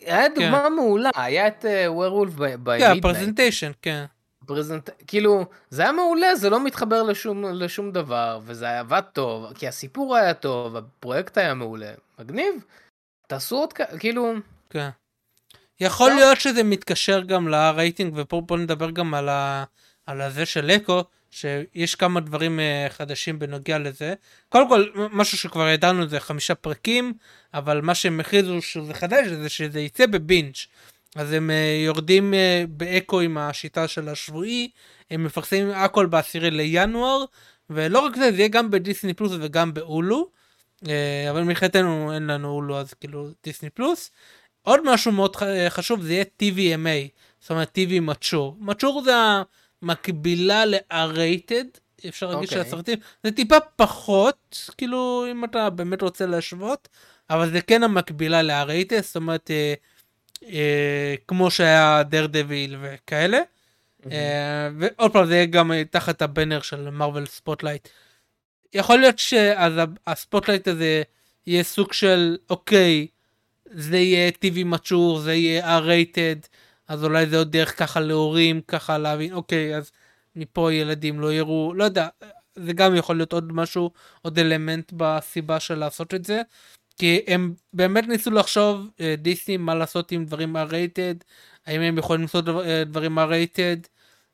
היה 0.01 0.29
דוגמה 0.29 0.69
מעולה, 0.69 1.09
היה 1.15 1.47
את 1.47 1.65
Werewolf 1.87 2.33
כן, 2.37 2.63
by 2.63 2.73
Night. 2.73 3.01
Presentation, 3.01 3.71
כן. 3.81 4.05
Present... 4.45 4.89
כאילו, 5.07 5.45
זה 5.69 5.81
היה 5.81 5.91
מעולה, 5.91 6.35
זה 6.35 6.49
לא 6.49 6.63
מתחבר 6.63 7.03
לשום, 7.03 7.45
לשום 7.45 7.91
דבר, 7.91 8.39
וזה 8.43 8.65
היה 8.65 8.79
עבד 8.79 9.01
טוב, 9.13 9.53
כי 9.53 9.67
הסיפור 9.67 10.15
היה 10.15 10.33
טוב, 10.33 10.75
הפרויקט 10.75 11.37
היה 11.37 11.53
מעולה. 11.53 11.91
מגניב. 12.19 12.63
תעשו 13.27 13.55
עוד 13.55 13.73
כ... 13.73 13.81
כאילו... 13.99 14.33
כן. 14.69 14.89
יכול 15.79 16.09
טוב. 16.09 16.19
להיות 16.19 16.39
שזה 16.39 16.63
מתקשר 16.63 17.21
גם 17.21 17.47
לרייטינג, 17.47 18.13
ופה 18.15 18.41
בוא 18.41 18.57
נדבר 18.57 18.91
גם 18.91 19.13
על, 19.13 19.29
ה, 19.29 19.63
על 20.05 20.21
הזה 20.21 20.45
של 20.45 20.71
אקו, 20.71 21.03
שיש 21.31 21.95
כמה 21.95 22.19
דברים 22.19 22.59
אה, 22.59 22.87
חדשים 22.89 23.39
בנוגע 23.39 23.77
לזה. 23.77 24.13
קודם 24.49 24.69
כל, 24.69 24.85
משהו 25.11 25.37
שכבר 25.37 25.69
ידענו 25.69 26.07
זה 26.07 26.19
חמישה 26.19 26.55
פרקים, 26.55 27.13
אבל 27.53 27.81
מה 27.81 27.95
שהם 27.95 28.19
הכריזו 28.19 28.61
שזה 28.61 28.93
חדש 28.93 29.27
זה 29.27 29.49
שזה 29.49 29.79
יצא 29.79 30.05
בבינג'. 30.05 30.55
אז 31.15 31.31
הם 31.31 31.49
אה, 31.49 31.81
יורדים 31.85 32.33
אה, 32.33 32.63
באקו 32.69 33.19
עם 33.19 33.37
השיטה 33.37 33.87
של 33.87 34.09
השבועי, 34.09 34.69
הם 35.11 35.23
מפרסמים 35.23 35.71
הכל 35.71 36.05
בעשירי 36.05 36.51
לינואר, 36.51 37.25
ולא 37.69 37.99
רק 37.99 38.15
זה, 38.15 38.31
זה 38.31 38.37
יהיה 38.37 38.47
גם 38.47 38.71
בדיסני 38.71 39.13
פלוס 39.13 39.31
וגם 39.39 39.73
באולו. 39.73 40.37
אבל 41.29 41.43
מבחינתנו 41.43 42.13
אין 42.13 42.27
לנו 42.27 42.49
אולו 42.49 42.79
אז 42.79 42.93
כאילו 42.93 43.27
דיסני 43.43 43.69
פלוס. 43.69 44.11
עוד 44.67 44.79
משהו 44.93 45.11
מאוד 45.11 45.35
חשוב 45.69 46.01
זה 46.01 46.13
יהיה 46.13 46.23
TVMA, 46.41 47.09
זאת 47.39 47.49
אומרת 47.51 47.77
TV 47.77 47.99
mature. 48.01 48.57
Mature 48.59 49.03
זה 49.03 49.13
המקבילה 49.81 50.65
ל-R-rated, 50.65 51.79
אפשר 52.07 52.27
להגיד 52.27 52.49
אוקיי. 52.49 52.63
שהסרטים, 52.63 52.99
זה 53.23 53.31
טיפה 53.31 53.59
פחות, 53.75 54.69
כאילו 54.77 55.25
אם 55.31 55.45
אתה 55.45 55.69
באמת 55.69 56.01
רוצה 56.01 56.25
להשוות, 56.25 56.87
אבל 57.29 57.51
זה 57.51 57.61
כן 57.61 57.83
המקבילה 57.83 58.41
ל-R-rated, 58.41 59.01
זאת 59.01 59.15
אומרת 59.15 59.51
אה, 59.51 59.73
אה, 60.43 61.15
כמו 61.27 61.51
שהיה 61.51 62.03
דרדוויל 62.03 62.77
וכאלה. 62.81 63.39
אה, 64.11 64.69
ועוד 64.79 65.13
פעם 65.13 65.25
זה 65.25 65.35
יהיה 65.35 65.45
גם 65.45 65.71
תחת 65.91 66.21
ה 66.21 66.27
banner 66.27 66.61
של 66.61 66.89
Marvel 66.89 67.25
Spotlight. 67.25 67.89
יכול 68.73 68.99
להיות 68.99 69.19
שאז 69.19 69.73
ה 70.07 70.13
Spotlight 70.13 70.67
הזה 70.67 71.03
יהיה 71.47 71.63
סוג 71.63 71.93
של 71.93 72.37
אוקיי 72.49 73.07
זה 73.71 73.97
יהיה 73.97 74.29
TV 74.29 74.63
מצ'ור 74.65 75.19
זה 75.19 75.33
יהיה 75.33 75.79
R-rated 75.79 76.47
אז 76.87 77.03
אולי 77.03 77.25
זה 77.25 77.37
עוד 77.37 77.51
דרך 77.51 77.79
ככה 77.79 77.99
להורים 77.99 78.61
ככה 78.67 78.97
להבין 78.97 79.33
אוקיי 79.33 79.75
אז 79.77 79.91
מפה 80.35 80.73
ילדים 80.73 81.19
לא 81.19 81.33
יראו 81.33 81.73
לא 81.75 81.83
יודע 81.83 82.07
זה 82.57 82.73
גם 82.73 82.95
יכול 82.95 83.15
להיות 83.15 83.33
עוד 83.33 83.53
משהו 83.53 83.91
עוד 84.21 84.39
אלמנט 84.39 84.91
בסיבה 84.97 85.59
של 85.59 85.75
לעשות 85.75 86.13
את 86.13 86.25
זה. 86.25 86.41
כי 86.97 87.21
הם 87.27 87.53
באמת 87.73 88.07
ניסו 88.07 88.31
לחשוב 88.31 88.89
אה, 88.99 89.15
דיסני 89.17 89.57
מה 89.57 89.75
לעשות 89.75 90.11
עם 90.11 90.25
דברים 90.25 90.55
R-rated 90.55 91.23
האם 91.65 91.81
הם 91.81 91.97
יכולים 91.97 92.21
לעשות 92.21 92.47
אה, 92.49 92.83
דברים 92.83 93.19
R-rated 93.19 93.87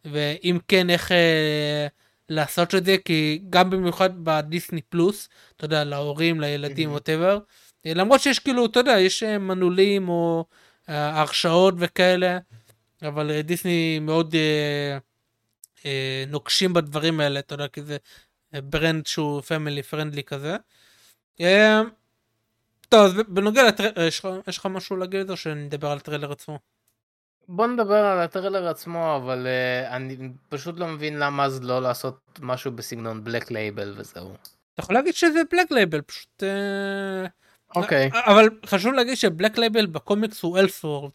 ואם 0.06 0.58
כן 0.68 0.90
איך 0.90 1.12
אה, 1.12 1.88
לעשות 2.30 2.76
את 2.76 2.86
זה 2.86 2.96
כי 3.06 3.42
גם 3.50 3.70
במיוחד 3.70 4.10
בדיסני 4.24 4.82
פלוס 4.82 5.30
אתה 5.56 5.66
יודע 5.66 5.84
להורים 5.84 6.42
לילדים. 6.42 6.92
Whatever 6.92 7.40
למרות 7.86 8.22
שיש 8.22 8.40
כאילו 8.40 8.66
אתה 8.66 8.80
יודע 8.80 9.00
יש 9.00 9.24
אה, 9.24 9.38
מנעולים 9.38 10.10
או 10.10 10.46
אה, 10.90 11.20
הרשאות 11.20 11.74
וכאלה, 11.78 12.38
אבל 13.02 13.32
אה, 13.32 13.42
דיסני 13.42 14.00
מאוד 14.00 14.36
אה, 14.36 14.98
אה, 15.86 16.24
נוקשים 16.28 16.74
בדברים 16.74 17.20
האלה, 17.20 17.40
אתה 17.40 17.54
יודע, 17.54 17.68
כי 17.68 17.82
זה 17.82 17.98
אה, 18.54 18.62
brand 18.62 19.06
שהוא 19.08 19.42
family 19.42 19.84
friendly 19.84 20.24
כזה. 20.24 20.56
אה, 21.42 21.82
טוב, 22.90 23.06
אז 23.06 23.14
בנוגע 23.28 23.68
לטריילר, 23.68 24.02
יש 24.02 24.20
לך- 24.20 24.48
יש 24.48 24.58
לך 24.58 24.66
משהו 24.66 24.96
להגיד 24.98 25.30
או 25.30 25.38
שנדבר 25.38 25.88
על 25.92 25.98
הטריילר 25.98 26.32
עצמו? 26.32 26.60
בוא 27.48 27.68
נדבר 27.68 28.06
על 28.06 28.20
הטריילר 28.20 28.68
עצמו, 28.68 29.16
אבל 29.16 29.48
uh, 29.48 29.90
אני 29.94 30.18
פשוט 30.50 30.80
לא 30.80 30.88
מבין 30.88 31.20
למה 31.20 31.46
אז 31.46 31.64
לא 31.64 31.82
לעשות 31.82 32.40
משהו 32.42 32.72
בסגנון 32.72 33.24
Black 33.24 33.52
Label 33.52 33.94
וזהו. 33.98 34.34
אתה 34.74 34.84
יכול 34.84 34.96
להגיד 34.96 35.14
שזה 35.14 35.42
Black 35.52 35.72
Label, 35.72 36.02
פשוט... 36.02 36.44
אה, 36.44 37.28
אוקיי. 37.76 38.10
אבל 38.14 38.50
חשוב 38.66 38.94
להגיד 38.94 39.18
ש 39.18 39.29
Black 39.29 39.58
Label 39.58 39.86
בקומיקס 39.86 40.44
הוא 40.44 40.60
Elseworld, 40.60 41.12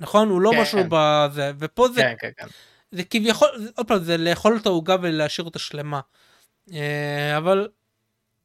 נכון? 0.00 0.28
הוא 0.28 0.40
לא 0.40 0.50
כן. 0.54 0.60
משהו 0.60 0.80
בזה, 0.88 1.52
ופה 1.58 1.88
זה, 1.88 2.00
כן, 2.00 2.14
כן, 2.18 2.30
כן. 2.36 2.46
זה 2.92 3.04
כביכול, 3.04 3.48
עוד 3.76 3.86
פעם, 3.86 4.04
זה 4.04 4.16
לאכול 4.16 4.56
את 4.56 4.66
העוגה 4.66 4.96
ולהשאיר 5.02 5.44
אותה 5.44 5.58
שלמה. 5.58 6.00
אה, 6.72 7.36
אבל 7.36 7.68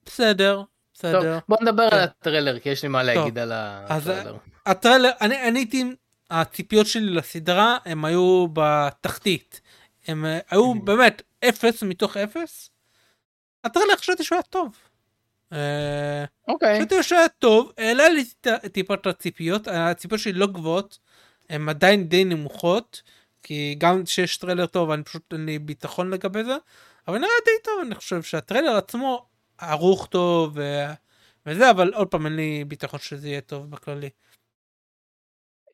בסדר, 0.06 0.56
טוב, 0.56 0.66
בסדר. 0.94 1.40
בוא 1.50 1.58
נדבר 1.62 1.90
כן. 1.90 1.96
על 1.96 2.04
הטריילר, 2.04 2.60
כי 2.60 2.70
יש 2.70 2.84
לי 2.84 2.90
מה 2.90 3.04
להגיד 3.04 3.38
על 3.38 3.52
אז, 3.88 4.08
הטריילר. 4.08 4.38
הטריילר, 4.66 5.10
אני 5.22 5.48
אני 5.48 5.60
הייתי, 5.60 5.84
הציפיות 6.30 6.88
שלי 6.88 7.10
לסדרה 7.10 7.78
הם 7.86 8.06
היו 8.06 8.48
בתחתית. 8.54 9.62
הם 10.08 10.26
היו 10.50 10.74
באמת 10.74 11.22
אפס 11.46 11.84
מתוך 11.84 12.18
אפס. 12.18 12.70
הטריילר 13.64 13.96
חשבתי 13.96 14.24
שהוא 14.24 14.36
היה 14.36 14.44
טוב. 14.44 14.76
אה, 15.54 16.26
אוקיי. 16.48 16.80
חשבתי 16.80 17.04
שהוא 17.04 17.20
היה 17.20 17.30
טוב, 17.30 17.72
העלה 17.78 18.10
לי 18.10 18.24
טיפה 18.72 18.94
את 18.94 19.08
הציפיות, 19.08 19.68
הציפיות 19.68 20.22
שלי 20.22 20.34
לא 20.34 20.48
גבוהות, 20.48 21.00
הן 21.50 21.70
עדיין 21.70 22.08
די 22.08 22.24
נמוכות, 22.24 23.02
כי 23.44 23.76
גם 23.78 24.04
כשיש 24.04 24.38
טריילר 24.38 24.66
טוב 24.66 24.92
אני 24.92 25.04
פשוט 25.04 25.34
אין 25.34 25.46
לי 25.46 25.60
ביטחון 25.60 26.10
לגבי 26.10 26.44
זה, 26.44 26.56
אבל 27.08 27.18
נראה 27.18 27.30
די 27.46 27.64
טוב, 27.64 27.74
אני 27.86 27.96
חושב 27.96 28.22
שהטריילר 28.22 28.76
עצמו 28.78 29.26
ערוך 29.58 30.08
טוב 30.08 30.54
ו... 30.56 30.86
וזה, 31.46 31.72
אבל 31.72 31.94
עוד 31.94 32.08
פעם 32.08 32.26
אין 32.26 32.36
לי 32.36 32.64
ביטחון 32.68 33.00
שזה 33.00 33.28
יהיה 33.28 33.42
טוב 33.42 33.72
בכללי. 33.72 34.10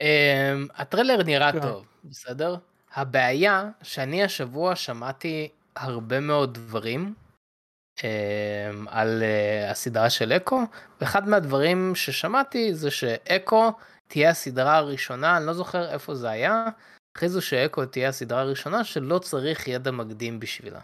אמ, 0.01 0.67
הטריילר 0.75 1.23
נראה 1.23 1.51
כן. 1.51 1.61
טוב, 1.61 1.85
בסדר? 2.03 2.55
הבעיה 2.93 3.69
שאני 3.81 4.23
השבוע 4.23 4.75
שמעתי 4.75 5.49
הרבה 5.75 6.19
מאוד 6.19 6.53
דברים 6.53 7.13
על 8.87 9.23
אה, 9.23 9.71
הסדרה 9.71 10.09
של 10.09 10.31
אקו, 10.31 10.61
ואחד 11.01 11.27
מהדברים 11.27 11.95
ששמעתי 11.95 12.73
זה 12.75 12.91
שאקו 12.91 13.71
תהיה 14.07 14.29
הסדרה 14.29 14.77
הראשונה, 14.77 15.37
אני 15.37 15.45
לא 15.45 15.53
זוכר 15.53 15.89
איפה 15.89 16.15
זה 16.15 16.29
היה, 16.29 16.65
הכריזו 17.11 17.41
שאקו 17.41 17.85
תהיה 17.85 18.09
הסדרה 18.09 18.41
הראשונה 18.41 18.83
שלא 18.83 19.19
צריך 19.19 19.67
ידע 19.67 19.91
מקדים 19.91 20.39
בשבילה. 20.39 20.79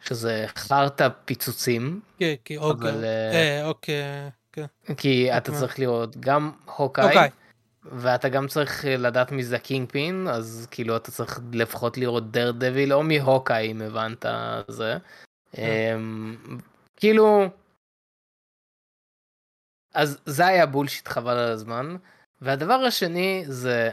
שזה 0.00 0.46
חרטא 0.56 1.08
פיצוצים, 1.24 2.00
כן, 2.18 2.34
כי 2.44 2.56
אוקיי, 2.56 3.62
אוקיי, 3.64 4.30
כן. 4.52 4.66
כי 4.96 5.36
אתה. 5.36 5.52
צריך 5.52 5.78
לראות 5.78 6.16
גם 6.16 6.52
Hawkeye, 6.76 7.28
ואתה 7.84 8.28
גם 8.28 8.48
צריך 8.48 8.84
לדעת 8.88 9.32
מי 9.32 9.44
זה 9.44 9.58
Kingpin, 9.58 10.28
אז 10.28 10.68
כאילו 10.70 10.96
אתה 10.96 11.10
צריך 11.10 11.40
לפחות 11.52 11.98
לראות 11.98 12.30
Daredevil, 12.30 12.92
או 12.92 13.02
מ 13.02 13.10
Hawkeye 13.10 13.70
אם 13.72 13.82
הבנת 13.82 14.24
זה. 14.68 14.98
אמ, 15.54 16.36
כאילו... 16.96 17.44
אז 19.94 20.22
זה 20.26 20.46
היה 20.46 20.66
בולשיט 20.66 21.08
חבל 21.08 21.36
על 21.36 21.52
הזמן. 21.52 21.96
והדבר 22.40 22.74
השני 22.74 23.44
זה... 23.48 23.90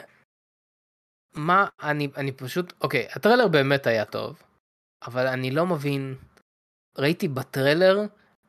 מה 1.36 1.68
אני 1.84 2.08
אני 2.18 2.32
פשוט 2.32 2.74
אוקיי 2.82 3.08
הטריילר 3.16 3.47
באמת 3.47 3.88
היה 3.88 4.06
טוב 4.06 4.43
אבל 5.08 5.28
אני 5.28 5.51
לא 5.51 5.66
מבין 5.66 6.16
ראיתי 6.97 7.28
בטריילר 7.28 7.99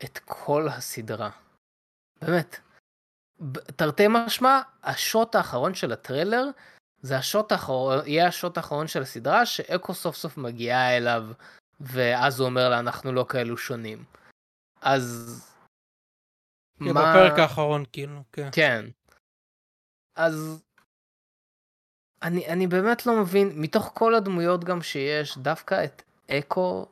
את 0.05 0.19
כל 0.25 0.69
הסדרה. 0.69 1.31
באמת. 2.23 2.57
תרתי 3.77 4.03
משמע 4.09 4.61
השוט 4.83 5.35
האחרון 5.35 5.75
של 5.75 5.93
הטריילר 5.93 6.45
זה 7.01 7.17
השוט 7.17 7.53
האחרון 7.53 7.99
יהיה 8.07 8.29
השוט 8.29 8.57
האחרון 8.57 8.87
של 8.87 9.03
הסדרה 9.03 9.47
שאקו 9.47 9.95
סוף 9.95 10.17
סוף 10.17 10.37
מגיעה 10.37 10.97
אליו 10.97 11.25
ואז 11.87 12.41
הוא 12.41 12.49
אומר 12.49 12.69
לה 12.69 12.79
אנחנו 12.79 13.13
לא 13.13 13.27
כאלו 13.29 13.57
שונים. 13.57 14.05
אז 14.81 15.41
כן, 16.79 16.91
בפרק 16.91 17.39
האחרון 17.39 17.85
כאילו, 17.93 18.23
כן. 18.33 18.49
כן. 18.53 18.85
אז 20.17 20.65
אני 22.23 22.49
אני 22.49 22.67
באמת 22.67 23.07
לא 23.07 23.23
מבין 23.23 23.53
מתוך 23.57 23.93
כל 23.95 24.15
הדמויות 24.15 24.65
גם 24.65 24.83
שיש 24.83 25.39
דווקא 25.39 25.85
את 25.85 26.03
אקו. 26.31 26.87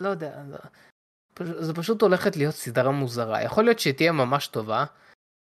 לא 0.00 0.08
יודע. 0.08 0.42
לא- 0.48 0.58
זה 1.60 1.74
פשוט 1.74 2.02
הולכת 2.02 2.36
להיות 2.36 2.54
סדרה 2.54 2.90
מוזרה 2.90 3.42
יכול 3.42 3.64
להיות 3.64 3.78
שהיא 3.78 3.94
תהיה 3.94 4.12
ממש 4.12 4.46
טובה. 4.46 4.84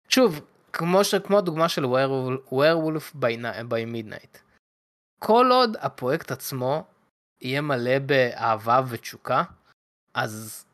שוב 0.08 0.40
כמו 0.72 1.04
ש... 1.04 1.14
כמו 1.14 1.38
הדוגמה 1.38 1.68
של 1.68 1.84
ווירולף 2.50 3.14
by 3.14 3.84
midnight. 3.94 4.38
כל 5.18 5.46
עוד 5.50 5.76
הפרויקט 5.80 6.30
עצמו 6.30 6.84
יהיה 7.42 7.60
מלא 7.60 7.98
באהבה 7.98 8.82
ותשוקה 8.88 9.42
אז 10.14 10.64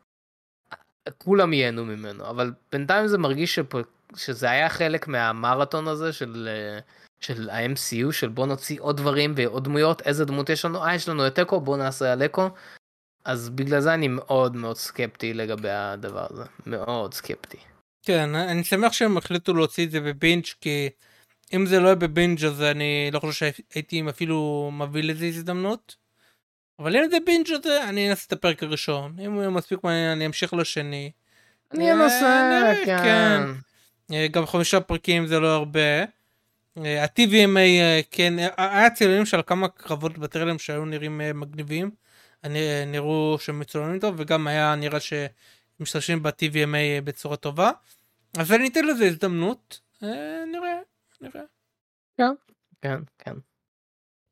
כולם 1.18 1.52
ייהנו 1.52 1.84
ממנו 1.84 2.30
אבל 2.30 2.52
בינתיים 2.72 3.06
זה 3.06 3.18
מרגיש 3.18 3.54
שפה, 3.54 3.78
שזה 4.16 4.50
היה 4.50 4.68
חלק 4.68 5.08
מהמרתון 5.08 5.88
הזה 5.88 6.12
של 6.12 6.48
של 7.20 7.50
ה-MCU 7.50 8.12
של 8.12 8.28
בוא 8.28 8.46
נוציא 8.46 8.80
עוד 8.80 8.96
דברים 8.96 9.32
ועוד 9.36 9.64
דמויות 9.64 10.02
איזה 10.02 10.24
דמות 10.24 10.50
יש 10.50 10.64
לנו 10.64 10.84
אה 10.84 10.94
יש 10.94 11.08
לנו 11.08 11.26
את 11.26 11.38
אקו 11.38 11.60
בוא 11.60 11.76
נעשה 11.76 12.12
על 12.12 12.24
אקו. 12.24 12.50
אז 13.24 13.50
בגלל 13.50 13.80
זה 13.80 13.94
אני 13.94 14.08
מאוד 14.08 14.56
מאוד 14.56 14.76
סקפטי 14.76 15.34
לגבי 15.34 15.70
הדבר 15.70 16.26
הזה 16.30 16.44
מאוד 16.66 17.14
סקפטי. 17.14 17.58
כן, 18.02 18.34
אני 18.34 18.64
שמח 18.64 18.92
שהם 18.92 19.16
החליטו 19.16 19.54
להוציא 19.54 19.86
את 19.86 19.90
זה 19.90 20.00
בבינג' 20.00 20.44
כי 20.60 20.90
אם 21.54 21.66
זה 21.66 21.80
לא 21.80 21.86
יהיה 21.86 21.94
בבינג' 21.94 22.44
אז 22.44 22.62
אני 22.62 23.10
לא 23.12 23.20
חושב 23.20 23.52
שהייתי 23.52 24.02
אפילו 24.10 24.70
מביא 24.72 25.02
לזה 25.02 25.26
הזדמנות. 25.26 25.96
אבל 26.78 26.96
אם 26.96 27.10
זה 27.10 27.16
בינג' 27.26 27.52
הזה 27.52 27.88
אני 27.88 28.10
אנסה 28.10 28.24
את 28.26 28.32
הפרק 28.32 28.62
הראשון. 28.62 29.16
אם 29.20 29.32
הוא 29.32 29.40
יהיה 29.40 29.50
מספיק 29.50 29.84
מעניין 29.84 30.10
אני 30.10 30.26
אמשיך 30.26 30.54
לשני. 30.54 31.10
אני 31.72 31.90
אה, 31.90 32.04
אנסה 32.04 32.72
כן. 32.84 32.98
כן. 32.98 33.42
אה, 34.14 34.28
גם 34.30 34.46
חמישה 34.46 34.80
פרקים 34.80 35.26
זה 35.26 35.40
לא 35.40 35.54
הרבה. 35.54 35.80
אה, 36.84 37.02
ה-TVMA 37.02 38.02
כן, 38.10 38.34
היה 38.56 38.90
צילומים 38.90 39.26
של 39.26 39.40
כמה 39.46 39.68
קרבות 39.68 40.18
בטרלם 40.18 40.58
שהיו 40.58 40.84
נראים 40.84 41.20
מגניבים. 41.34 41.90
נראו 42.86 43.36
שהם 43.40 43.58
מצולמים 43.58 44.00
טוב 44.00 44.14
וגם 44.18 44.46
היה 44.46 44.74
נראה 44.74 44.98
שמשתמשים 45.00 46.22
ב-TVMA 46.22 47.00
בצורה 47.04 47.36
טובה. 47.36 47.70
אז 48.38 48.52
אני 48.52 48.68
אתן 48.68 48.84
לזה 48.84 49.04
הזדמנות. 49.04 49.80
אה, 50.02 50.44
נראה, 50.52 50.78
נראה. 51.20 51.42
כן 52.82 52.96
כן. 53.18 53.34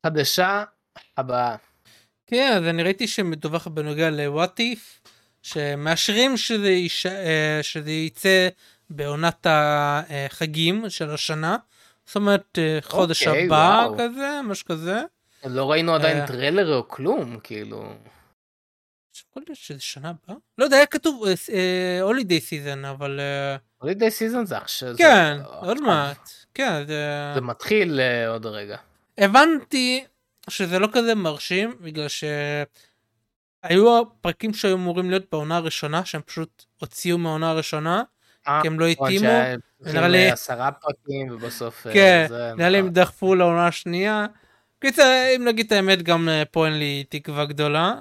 חדשה 0.05 0.63
הבאה. 1.17 1.55
כן, 2.27 2.53
אז 2.57 2.63
אני 2.63 2.83
ראיתי 2.83 3.07
שמדווח 3.07 3.67
בנוגע 3.67 4.09
ל-What 4.09 4.59
If, 4.59 5.09
שמאשרים 5.41 6.37
שזה, 6.37 6.69
יש... 6.69 7.05
אה, 7.05 7.59
שזה 7.61 7.91
יצא 7.91 8.47
בעונת 8.89 9.47
החגים 9.49 10.89
של 10.89 11.09
השנה. 11.09 11.57
זאת 12.05 12.15
אומרת, 12.15 12.59
אה, 12.59 12.77
חודש 12.81 13.27
אוקיי, 13.27 13.45
הבא 13.45 13.85
וואו. 13.87 13.97
כזה, 13.97 14.41
משהו 14.43 14.65
כזה. 14.65 15.01
לא 15.45 15.71
ראינו 15.71 15.95
עדיין 15.95 16.17
אה. 16.17 16.27
טריילר 16.27 16.75
או 16.75 16.87
כלום 16.87 17.39
כאילו. 17.43 17.93
יכול 19.29 19.43
להיות 19.47 19.57
שזה 19.57 19.81
שנה 19.81 20.09
הבאה? 20.09 20.37
לא 20.57 20.63
יודע, 20.63 20.77
היה 20.77 20.85
כתוב 20.85 21.23
holiday 22.01 22.39
season, 22.39 22.85
אבל... 22.85 23.19
הולידי 23.77 24.11
סיזון 24.11 24.45
זה 24.45 24.57
עכשיו. 24.57 24.95
כן, 24.97 25.37
עוד 25.45 25.81
מעט. 25.81 26.29
כן, 26.53 26.85
זה... 26.87 27.31
זה 27.35 27.41
מתחיל 27.41 27.99
עוד 28.27 28.45
רגע. 28.45 28.77
הבנתי 29.17 30.05
שזה 30.49 30.79
לא 30.79 30.87
כזה 30.93 31.15
מרשים, 31.15 31.75
בגלל 31.81 32.07
שהיו 32.07 33.99
הפרקים 34.01 34.53
שהיו 34.53 34.75
אמורים 34.75 35.09
להיות 35.09 35.23
בעונה 35.31 35.57
הראשונה, 35.57 36.05
שהם 36.05 36.21
פשוט 36.21 36.65
הוציאו 36.81 37.17
מהעונה 37.17 37.49
הראשונה, 37.49 38.03
אה, 38.47 38.59
כי 38.61 38.67
הם 38.67 38.79
לא 38.79 38.85
נכון, 38.91 39.07
התאימו. 39.07 39.33
נראה 39.81 40.07
לי- 40.07 40.27
אה, 40.27 40.33
עשרה 40.33 40.71
פרקים 40.71 41.27
ובסוף. 41.31 41.87
אה, 41.87 41.93
כן, 41.93 42.25
נראה 42.57 42.69
לי 42.69 42.77
הם 42.77 42.85
נכון. 42.85 42.93
דחפו 42.93 43.35
לעונה 43.35 43.67
השנייה. 43.67 44.25
קיצר, 44.79 45.03
אם 45.35 45.45
נגיד 45.45 45.65
את 45.65 45.71
האמת, 45.71 46.01
גם 46.03 46.29
פה 46.51 46.65
אין 46.65 46.79
לי 46.79 47.03
תקווה 47.09 47.45
גדולה. 47.45 47.93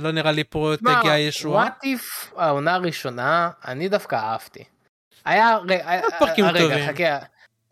לא 0.00 0.10
נראה 0.12 0.32
לי 0.32 0.44
פה 0.44 0.72
תגיע 1.00 1.18
ישועה. 1.18 1.66
what 1.66 1.84
if 1.84 2.34
העונה 2.40 2.74
הראשונה 2.74 3.50
אני 3.64 3.88
דווקא 3.88 4.16
אהבתי. 4.16 4.64
היה 5.24 5.56
פרקים 6.18 6.44
רגע, 6.44 6.60
טובים. 6.60 6.84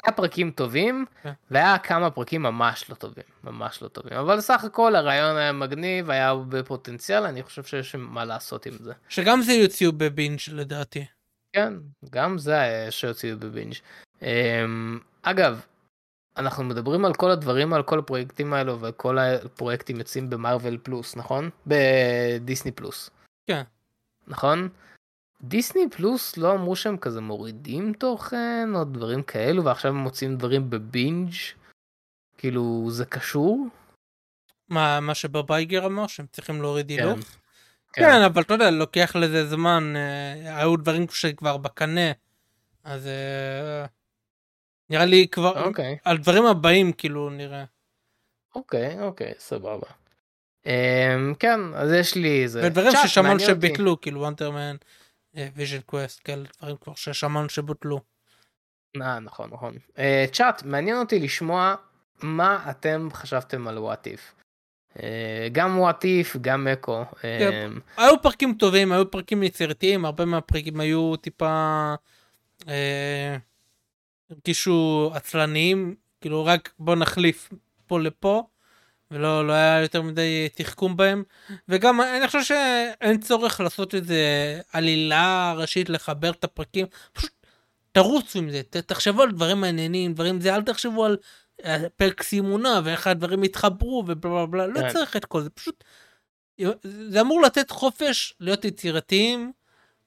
היה 0.07 0.17
פרקים 0.17 0.51
טובים 0.51 1.05
כן. 1.23 1.33
והיה 1.51 1.79
כמה 1.79 2.11
פרקים 2.11 2.43
ממש 2.43 2.91
לא 2.91 2.95
טובים 2.95 3.25
ממש 3.45 3.83
לא 3.83 3.89
טובים 3.89 4.13
אבל 4.19 4.41
סך 4.41 4.65
הכל 4.65 4.97
הרעיון 4.97 5.37
היה 5.37 5.53
מגניב 5.53 6.11
היה 6.11 6.29
הרבה 6.29 6.63
פוטנציאל 6.63 7.25
אני 7.25 7.43
חושב 7.43 7.63
שיש 7.63 7.95
מה 7.95 8.25
לעשות 8.25 8.67
עם 8.67 8.73
זה. 8.81 8.93
שגם 9.09 9.43
זה 9.43 9.53
יוציאו 9.53 9.93
בבינג' 9.93 10.39
לדעתי. 10.53 11.05
כן 11.53 11.73
גם 12.11 12.39
זה 12.39 12.87
שיוציאו 12.91 13.39
בבינג'. 13.39 13.75
אמ, 14.23 14.99
אגב, 15.23 15.61
אנחנו 16.37 16.65
מדברים 16.65 17.05
על 17.05 17.15
כל 17.15 17.31
הדברים, 17.31 17.73
על 17.73 17.83
כל 17.83 17.99
הפרויקטים 17.99 18.53
האלו, 18.53 18.81
וכל 18.81 19.19
הפרויקטים 19.19 19.99
יוצאים 19.99 20.31
במרוויל 20.31 20.79
פלוס, 20.83 21.17
נכון? 21.17 21.51
בדיסני 21.67 22.73
פלוס. 22.73 23.11
כן. 23.47 23.63
נכון? 24.27 24.69
דיסני 25.49 25.91
פלוס 25.91 26.37
לא 26.37 26.53
אמרו 26.53 26.77
שהם 26.77 26.97
כזה 26.97 27.21
מורידים 27.21 27.93
תוכן 27.93 28.69
או 28.75 28.85
דברים 28.85 29.23
כאלו 29.23 29.65
ועכשיו 29.65 29.91
הם 29.91 29.97
מוצאים 29.97 30.37
דברים 30.37 30.71
בבינג' 30.71 31.33
כאילו 32.39 32.87
זה 32.91 33.05
קשור? 33.05 33.67
מה, 34.69 35.01
מה 35.01 35.15
שבבייגר 35.15 35.87
אמר 35.87 36.07
שהם 36.07 36.27
צריכים 36.33 36.63
להוריד 36.63 36.89
כן. 36.89 36.99
הילוך? 36.99 37.19
כן, 37.93 38.23
אבל 38.23 38.43
אתה 38.43 38.55
יודע, 38.55 38.71
לוקח 38.71 39.17
לזה 39.17 39.47
זמן, 39.47 39.93
אה, 39.97 40.59
היו 40.59 40.77
דברים 40.77 41.07
שכבר 41.11 41.57
בקנה, 41.57 42.13
אז 42.85 43.07
אה, 43.07 43.87
נראה 44.91 45.05
לי 45.05 45.29
כבר, 45.29 45.65
אוקיי, 45.65 45.99
על 46.05 46.19
דברים 46.19 46.47
הבאים 46.47 46.93
כאילו 46.93 47.31
נראה. 47.31 47.65
אוקיי, 48.55 49.01
אוקיי, 49.01 49.33
סבבה. 49.39 49.87
אמ, 50.67 51.35
כן, 51.39 51.61
אז 51.75 51.93
יש 51.93 52.15
לי 52.15 52.43
איזה... 52.43 52.63
ודברים 52.67 52.93
ששמענו. 53.03 53.41
שביטלו, 53.41 54.01
כאילו 54.01 54.21
Wonder 54.21 54.54
Man, 54.54 54.77
Vision 55.55 55.81
Quest, 55.81 56.21
כאלה 56.25 56.45
דברים 56.59 56.77
כבר 56.77 56.95
ששמענו 56.95 57.49
שבוטלו. 57.49 58.01
אה, 59.03 59.21
נכון, 59.21 59.51
נכון. 59.53 59.75
אה, 59.99 60.25
צ'אט, 60.33 60.63
מעניין 60.63 60.97
אותי 60.97 61.19
לשמוע 61.19 61.75
מה 62.23 62.71
אתם 62.71 63.09
חשבתם 63.13 63.69
על 63.69 63.79
What 63.79 64.07
If. 64.07 64.35
גם 65.53 65.79
What 65.79 66.05
If, 66.05 66.37
גם 66.41 66.69
אקו. 66.69 67.05
כן. 67.23 67.53
אמ, 67.53 67.81
היו 67.97 68.23
פרקים 68.23 68.55
טובים, 68.59 68.93
היו 68.93 69.11
פרקים 69.11 69.43
יצירתיים, 69.43 70.05
הרבה 70.05 70.25
מהפרקים 70.25 70.81
היו 70.81 71.17
טיפה... 71.17 71.95
אה, 72.69 73.37
הרגישו 74.31 75.11
עצלניים, 75.15 75.95
כאילו 76.21 76.45
רק 76.45 76.73
בוא 76.79 76.95
נחליף 76.95 77.51
פה 77.87 78.01
לפה, 78.01 78.47
ולא 79.15 79.47
לא 79.47 79.53
היה 79.53 79.83
יותר 79.83 80.03
מדי 80.03 80.49
תחכום 80.55 80.97
בהם, 80.97 81.23
וגם 81.69 82.01
אני 82.01 82.27
חושב 82.27 82.43
שאין 82.43 83.21
צורך 83.21 83.61
לעשות 83.61 83.95
איזה 83.95 84.21
עלילה 84.73 85.55
ראשית 85.57 85.89
לחבר 85.89 86.31
את 86.31 86.45
הפרקים, 86.45 86.87
פשוט 87.13 87.31
תרוצו 87.93 88.39
עם 88.39 88.51
זה, 88.51 88.63
ת, 88.63 88.77
תחשבו 88.77 89.23
על 89.23 89.31
דברים 89.31 89.61
מעניינים, 89.61 90.15
דברים 90.15 90.41
זה, 90.41 90.55
אל 90.55 90.63
תחשבו 90.63 91.05
על 91.05 91.17
אה, 91.65 91.89
פרק 91.97 92.23
סימונה 92.23 92.81
ואיך 92.85 93.07
הדברים 93.07 93.43
התחברו 93.43 94.05
ובלה 94.07 94.47
בלה 94.47 94.47
בלה, 94.47 94.67
לא 94.67 94.81
כן. 94.81 94.93
צריך 94.93 95.17
את 95.17 95.25
כל 95.25 95.43
זה, 95.43 95.51
פשוט 95.51 95.85
זה 96.83 97.21
אמור 97.21 97.43
לתת 97.43 97.71
חופש 97.71 98.35
להיות 98.41 98.65
יצירתיים 98.65 99.53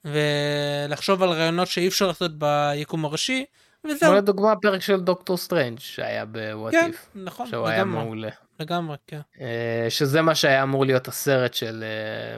ולחשוב 0.04 1.22
על 1.22 1.28
רעיונות 1.28 1.68
שאי 1.68 1.88
אפשר 1.88 2.06
לעשות 2.06 2.30
ביקום 2.38 3.04
הראשי 3.04 3.44
וזהו. 3.84 3.98
כמו 4.00 4.14
לדוגמה 4.14 4.56
פרק 4.56 4.82
של 4.82 5.00
דוקטור 5.00 5.36
סטרנג' 5.36 5.78
שהיה 5.78 6.24
ב 6.24 6.34
What 6.34 6.72
כן. 6.72 6.90
נכון, 7.14 7.46
שהוא 7.46 7.66
היה 7.66 7.84
מעולה. 7.84 8.30
לגמרי, 8.60 8.96
כן. 9.06 9.20
אה, 9.40 9.86
שזה 9.88 10.22
מה 10.22 10.34
שהיה 10.34 10.62
אמור 10.62 10.84
להיות 10.84 11.08
הסרט 11.08 11.54
של 11.54 11.84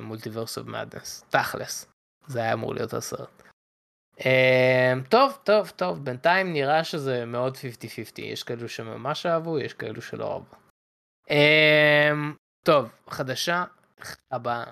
Multiverse 0.03 0.59
of 0.59 0.66
Madness. 0.66 1.25
תכלס. 1.29 1.87
זה 2.27 2.41
היה 2.41 2.53
אמור 2.53 2.75
להיות 2.75 2.95
הסרט. 2.95 3.43
אה, 4.27 4.93
טוב, 5.09 5.39
טוב, 5.45 5.73
טוב, 5.77 6.05
בינתיים 6.05 6.53
נראה 6.53 6.85
שזה 6.85 7.25
מאוד 7.25 7.57
50-50. 7.57 7.61
יש 8.18 8.43
כאלו 8.43 8.68
שממש 8.68 9.27
אהבו, 9.27 9.59
יש 9.59 9.75
כאלו 9.75 10.03
שלא 10.03 10.33
אהבו. 10.33 10.55
אה, 11.31 12.11
טוב, 12.62 12.89
חדשה 13.11 13.64
הבאה. 14.31 14.64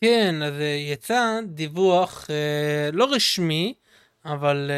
כן, 0.00 0.42
אז 0.42 0.54
יצא 0.92 1.40
דיווח 1.46 2.30
לא 2.92 3.14
רשמי, 3.14 3.74
אבל 4.24 4.70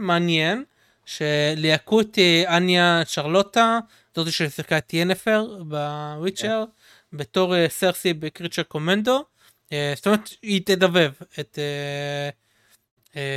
מעניין, 0.00 0.64
שליהקו 1.08 2.00
אה, 2.18 2.56
אניה 2.56 3.02
שרלוטה, 3.04 3.78
זאת 4.24 4.32
ששיחקה 4.32 4.78
את 4.78 4.94
ינפר 4.94 5.62
בוויצ'ר, 5.64 6.64
בתור 7.12 7.56
אה, 7.56 7.66
סרסי 7.68 8.12
בקריצ'ר 8.14 8.62
קומנדו. 8.62 9.24
אה, 9.72 9.92
זאת 9.96 10.06
אומרת, 10.06 10.28
היא 10.42 10.62
תדבב 10.66 11.12
את, 11.40 11.58
אה, 11.58 12.28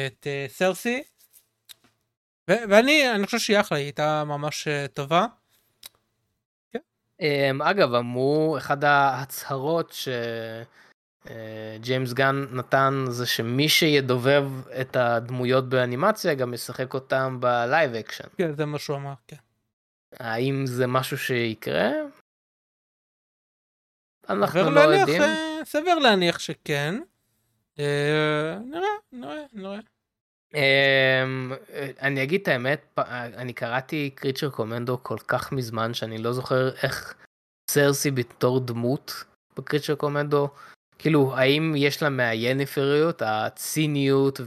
את 0.07 0.27
אה, 0.27 0.45
סרסי. 0.49 1.03
ו- 2.49 2.63
ואני 2.69 3.11
אני 3.15 3.25
חושב 3.25 3.39
שהיא 3.39 3.59
אחלה, 3.59 3.77
היא 3.77 3.85
הייתה 3.85 4.23
ממש 4.23 4.67
אה, 4.67 4.85
טובה. 4.87 5.25
אמ, 7.21 7.61
אגב, 7.61 7.93
אמרו, 7.93 8.55
אחד 8.57 8.83
ההצהרות 8.83 9.95
שג'יימס 11.25 12.13
גן 12.13 12.45
נתן 12.51 13.05
זה 13.09 13.25
שמי 13.25 13.69
שידובב 13.69 14.45
את 14.81 14.95
הדמויות 14.95 15.69
באנימציה 15.69 16.33
גם 16.33 16.53
ישחק 16.53 16.93
אותם 16.93 17.37
ב 17.39 17.50
live 17.50 17.93
action. 17.93 18.27
כן, 18.37 18.55
זה 18.55 18.65
מה 18.65 18.79
שהוא 18.79 18.97
אמר, 18.97 19.13
כן. 19.27 19.37
האם 20.19 20.65
זה 20.65 20.87
משהו 20.87 21.17
שיקרה? 21.17 21.89
אנחנו 24.29 24.59
לא 24.71 24.85
להניח, 24.85 24.99
יודעים. 24.99 25.21
אה, 25.21 25.59
סביר 25.65 25.95
להניח 25.99 26.39
שכן. 26.39 26.95
אה, 27.79 28.57
נראה, 28.65 28.87
נראה, 29.11 29.43
נראה. 29.53 29.79
אמ, 30.53 31.51
אני 32.01 32.23
אגיד 32.23 32.41
את 32.41 32.47
האמת, 32.47 32.81
פ- 32.93 32.99
אני 33.09 33.53
קראתי 33.53 34.09
Creature 34.15 34.49
Commando 34.49 35.03
כל 35.03 35.17
כך 35.27 35.51
מזמן 35.51 35.93
שאני 35.93 36.17
לא 36.17 36.33
זוכר 36.33 36.69
איך 36.83 37.13
סרסי 37.71 38.11
בתור 38.11 38.59
דמות 38.59 39.23
בקריצ'ר 39.57 39.95
קומנדו, 39.95 40.49
כאילו 40.99 41.37
האם 41.37 41.73
יש 41.77 42.03
לה 42.03 42.09
מהיניפריות, 42.09 43.21
הציניות 43.25 44.39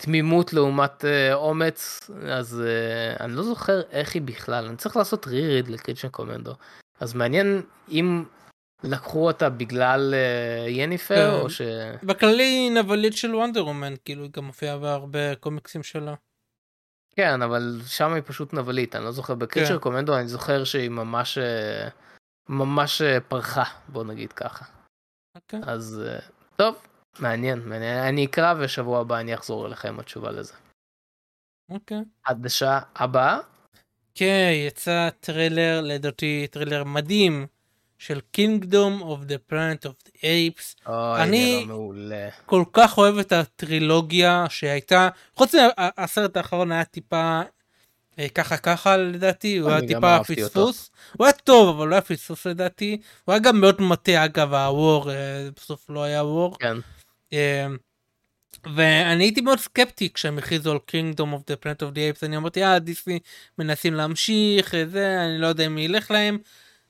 והתמימות 0.00 0.52
לעומת 0.52 1.04
אה, 1.04 1.34
אומץ, 1.34 2.10
אז 2.28 2.62
אה, 2.66 3.24
אני 3.24 3.32
לא 3.32 3.42
זוכר 3.42 3.80
איך 3.90 4.14
היא 4.14 4.22
בכלל, 4.22 4.66
אני 4.66 4.76
צריך 4.76 4.96
לעשות 4.96 5.26
ריריד 5.26 5.68
לקריצ'ר 5.68 6.08
קומנדו, 6.08 6.52
אז 7.00 7.14
מעניין 7.14 7.62
אם 7.88 8.24
לקחו 8.84 9.26
אותה 9.26 9.50
בגלל 9.50 10.14
אה, 10.14 10.70
יניפר 10.70 11.36
כן. 11.36 11.42
או 11.42 11.50
ש... 11.50 11.60
בכללי 12.02 12.42
היא 12.42 12.70
נבלית 12.70 13.16
של 13.16 13.34
וונדר 13.34 13.66
וומן, 13.66 13.94
כאילו 14.04 14.22
היא 14.22 14.30
גם 14.32 14.44
מופיעה 14.44 14.78
בהרבה 14.78 15.34
קומיקסים 15.34 15.82
שלה. 15.82 16.14
כן, 17.16 17.42
אבל 17.42 17.80
שם 17.86 18.12
היא 18.12 18.22
פשוט 18.26 18.54
נבלית, 18.54 18.96
אני 18.96 19.04
לא 19.04 19.10
זוכר. 19.10 19.34
ב 19.34 19.38
Creature 19.38 19.74
כן. 19.74 19.78
Commando 19.78 20.16
אני 20.16 20.28
זוכר 20.28 20.64
שהיא 20.64 20.90
ממש 20.90 21.38
ממש 22.48 23.02
פרחה, 23.28 23.64
בוא 23.88 24.04
נגיד 24.04 24.32
ככה. 24.32 24.64
אוקיי. 25.36 25.60
אז 25.62 26.02
אה, 26.06 26.18
טוב, 26.56 26.74
מעניין, 27.18 27.58
מעניין. 27.64 27.98
אני 27.98 28.24
אקרא 28.24 28.54
ושבוע 28.58 29.00
הבא 29.00 29.20
אני 29.20 29.34
אחזור 29.34 29.66
אליכם 29.66 29.88
עם 29.88 30.00
התשובה 30.00 30.30
לזה. 30.30 30.52
אוקיי. 31.70 31.98
חדשה 32.28 32.78
הבאה? 32.96 33.38
כן, 34.14 34.50
יצא 34.66 35.08
טריילר, 35.20 35.80
לדעתי 35.84 36.46
טריילר 36.50 36.84
מדהים, 36.84 37.46
של 37.98 38.20
Kingdom 38.36 39.02
of 39.02 39.28
the 39.30 39.52
Planet 39.52 39.86
of 39.86 40.08
the 40.08 40.16
Apes. 40.20 40.88
אוי, 40.88 41.22
אני- 41.22 41.54
נראה 41.56 41.66
מעולה. 41.66 42.28
כל 42.46 42.64
כך 42.72 42.98
אוהב 42.98 43.18
את 43.18 43.32
הטרילוגיה 43.32 44.44
שהייתה, 44.48 45.08
חוץ 45.34 45.54
מהסרט 45.98 46.36
האחרון 46.36 46.72
היה 46.72 46.84
טיפה 46.84 47.40
אה, 48.18 48.28
ככה 48.28 48.56
ככה 48.56 48.96
לדעתי, 48.96 49.56
הוא 49.58 49.70
היה 49.70 49.80
טיפה. 49.86 50.18
פספוס. 50.24 50.90
הוא 51.18 51.26
היה 51.26 51.32
טוב, 51.32 51.76
אבל 51.76 51.88
לא 51.88 51.94
היה 51.94 52.02
פספוס 52.02 52.46
לדעתי. 52.46 53.00
הוא 53.24 53.32
היה 53.32 53.38
גם 53.42 53.60
מאוד 53.60 53.80
מטה 53.82 54.24
אגב 54.24 54.54
הוור, 54.54 55.10
אה, 55.10 55.48
בסוף 55.56 55.90
לא 55.90 56.02
היה 56.02 56.24
וור. 56.24 56.58
כן. 56.58 56.76
אה, 57.32 57.66
ואני 58.74 59.24
הייתי 59.24 59.40
מאוד 59.40 59.58
סקפטי 59.58 60.12
כשהם 60.12 60.38
הכריזו 60.38 60.70
על 60.70 60.78
Kingdom 60.90 61.20
of 61.34 61.52
the 61.52 61.64
Planet 61.64 61.82
of 61.82 61.94
the 61.94 62.18
Apes, 62.18 62.26
אני 62.26 62.36
אמרתי, 62.36 62.64
אה, 62.64 62.78
דיסני 62.78 63.18
מנסים 63.58 63.94
להמשיך, 63.94 64.74
אה, 64.74 64.86
זה, 64.86 65.24
אני 65.24 65.38
לא 65.38 65.46
יודע 65.46 65.66
אם 65.66 65.78
ילך 65.78 66.10
להם. 66.10 66.38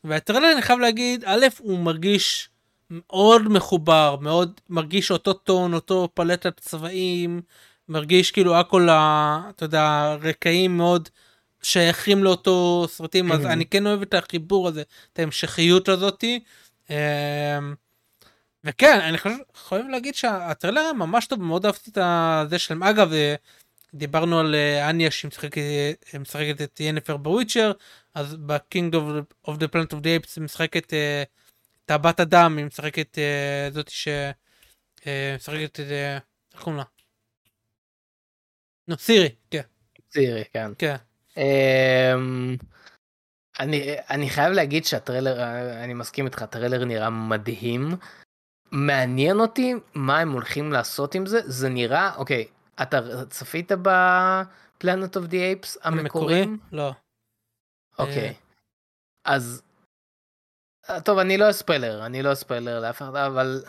והטריילר, 0.04 0.52
אני 0.52 0.62
חייב 0.62 0.78
להגיד, 0.78 1.24
א', 1.26 1.46
הוא 1.58 1.78
מרגיש 1.78 2.48
מאוד 2.90 3.42
מחובר, 3.42 4.16
מאוד 4.20 4.60
מרגיש 4.68 5.10
אותו 5.10 5.32
טון, 5.32 5.74
אותו 5.74 6.08
פלטת 6.14 6.60
צבעים, 6.60 7.40
מרגיש 7.88 8.30
כאילו 8.30 8.56
הכל, 8.56 8.88
אתה 8.90 9.64
יודע, 9.64 9.82
הרקעים 9.82 10.76
מאוד 10.76 11.08
שייכים 11.62 12.24
לאותו 12.24 12.86
סרטים, 12.88 13.32
אז 13.32 13.44
Mhm. 13.44 13.48
אני 13.48 13.66
כן 13.66 13.86
אוהב 13.86 14.02
את 14.02 14.14
החיבור 14.14 14.68
הזה, 14.68 14.82
את 15.12 15.18
ההמשכיות 15.18 15.88
הזאתי. 15.88 16.40
וכן, 18.64 19.00
אני 19.00 19.18
חושב, 19.18 19.36
חייב 19.54 19.86
להגיד 19.86 20.14
שהטריילר 20.14 20.80
היה 20.80 20.92
ממש 20.92 21.26
טוב, 21.26 21.42
מאוד 21.42 21.66
אהבתי 21.66 21.90
את 21.90 22.50
זה 22.50 22.58
שלהם. 22.58 22.82
אגב, 22.82 23.12
אה, 23.12 23.34
דיברנו 23.94 24.40
על 24.40 24.54
אה, 24.54 24.90
אניה 24.90 25.10
שמשחקת 25.10 26.14
משחקת 26.20 26.62
את 26.62 26.80
ינפר 26.80 27.16
בוויצ'ר, 27.16 27.72
אז 28.14 28.36
of 29.46 29.50
the 29.50 29.68
Planet 29.72 29.92
of 29.92 30.00
the 30.02 30.20
Apes 30.20 30.32
היא 30.36 30.44
משחקת 30.44 30.94
אה, 30.94 31.22
את 31.84 31.90
הבת 31.90 32.20
אדם, 32.20 32.56
היא 32.56 32.66
משחקת 32.66 33.18
אה, 33.18 33.68
זאתי 33.70 33.92
ש... 33.92 34.08
אה, 35.06 35.34
משחקת 35.36 35.70
את... 35.70 35.80
אה, 35.80 36.18
איך 36.54 36.62
קוראים 36.62 36.76
לה? 36.76 36.84
נו, 38.88 38.96
סירי, 38.98 39.28
כן, 39.50 39.62
צעירי, 40.08 40.44
כן. 40.52 40.72
כן. 40.78 40.96
אמ, 41.36 42.56
אני, 43.60 43.94
אני 44.10 44.30
חייב 44.30 44.52
להגיד 44.52 44.84
שהטריילר, 44.84 45.42
אני 45.84 45.94
מסכים 45.94 46.26
איתך, 46.26 46.42
הטריילר 46.42 46.84
נראה 46.84 47.10
מדהים. 47.10 47.96
מעניין 48.70 49.40
אותי 49.40 49.74
מה 49.94 50.18
הם 50.18 50.32
הולכים 50.32 50.72
לעשות 50.72 51.14
עם 51.14 51.26
זה, 51.26 51.40
זה 51.44 51.68
נראה, 51.68 52.14
אוקיי, 52.16 52.46
אתה 52.82 53.00
צפית 53.30 53.72
ב, 53.82 53.90
Planet 54.78 55.16
of 55.16 55.24
the 55.24 55.40
Apes 55.40 55.78
המקוריים? 55.82 56.58
לא. 56.72 56.92
אוקיי. 57.98 58.28
אה. 58.28 58.32
אז... 59.24 59.62
אה, 60.90 61.00
טוב, 61.00 61.18
אני 61.18 61.38
לא 61.38 61.52
אספיילר, 61.52 62.06
אני 62.06 62.22
לא 62.22 62.34
אספיילר 62.34 62.80
לאף 62.80 63.02
אחד, 63.02 63.16
אבל 63.16 63.62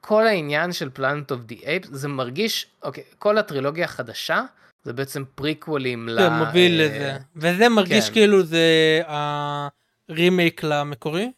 כל 0.00 0.26
העניין 0.26 0.72
של 0.72 0.90
Planet 0.90 1.30
of 1.30 1.40
the 1.40 1.60
Apes, 1.66 1.88
זה 1.92 2.08
מרגיש, 2.08 2.66
אוקיי, 2.82 3.04
כל 3.18 3.38
הטרילוגיה 3.38 3.84
החדשה, 3.84 4.42
זה 4.82 4.92
בעצם 4.92 5.24
פריקוולים 5.34 6.08
ל... 6.08 6.18
זה 6.20 6.28
מוביל 6.30 6.80
אה, 6.80 6.86
לזה. 6.86 7.18
וזה 7.36 7.68
מרגיש 7.68 8.08
כן. 8.08 8.14
כאילו 8.14 8.42
זה 8.42 9.00
הרימייק 9.06 10.62
למקורי? 10.62 11.32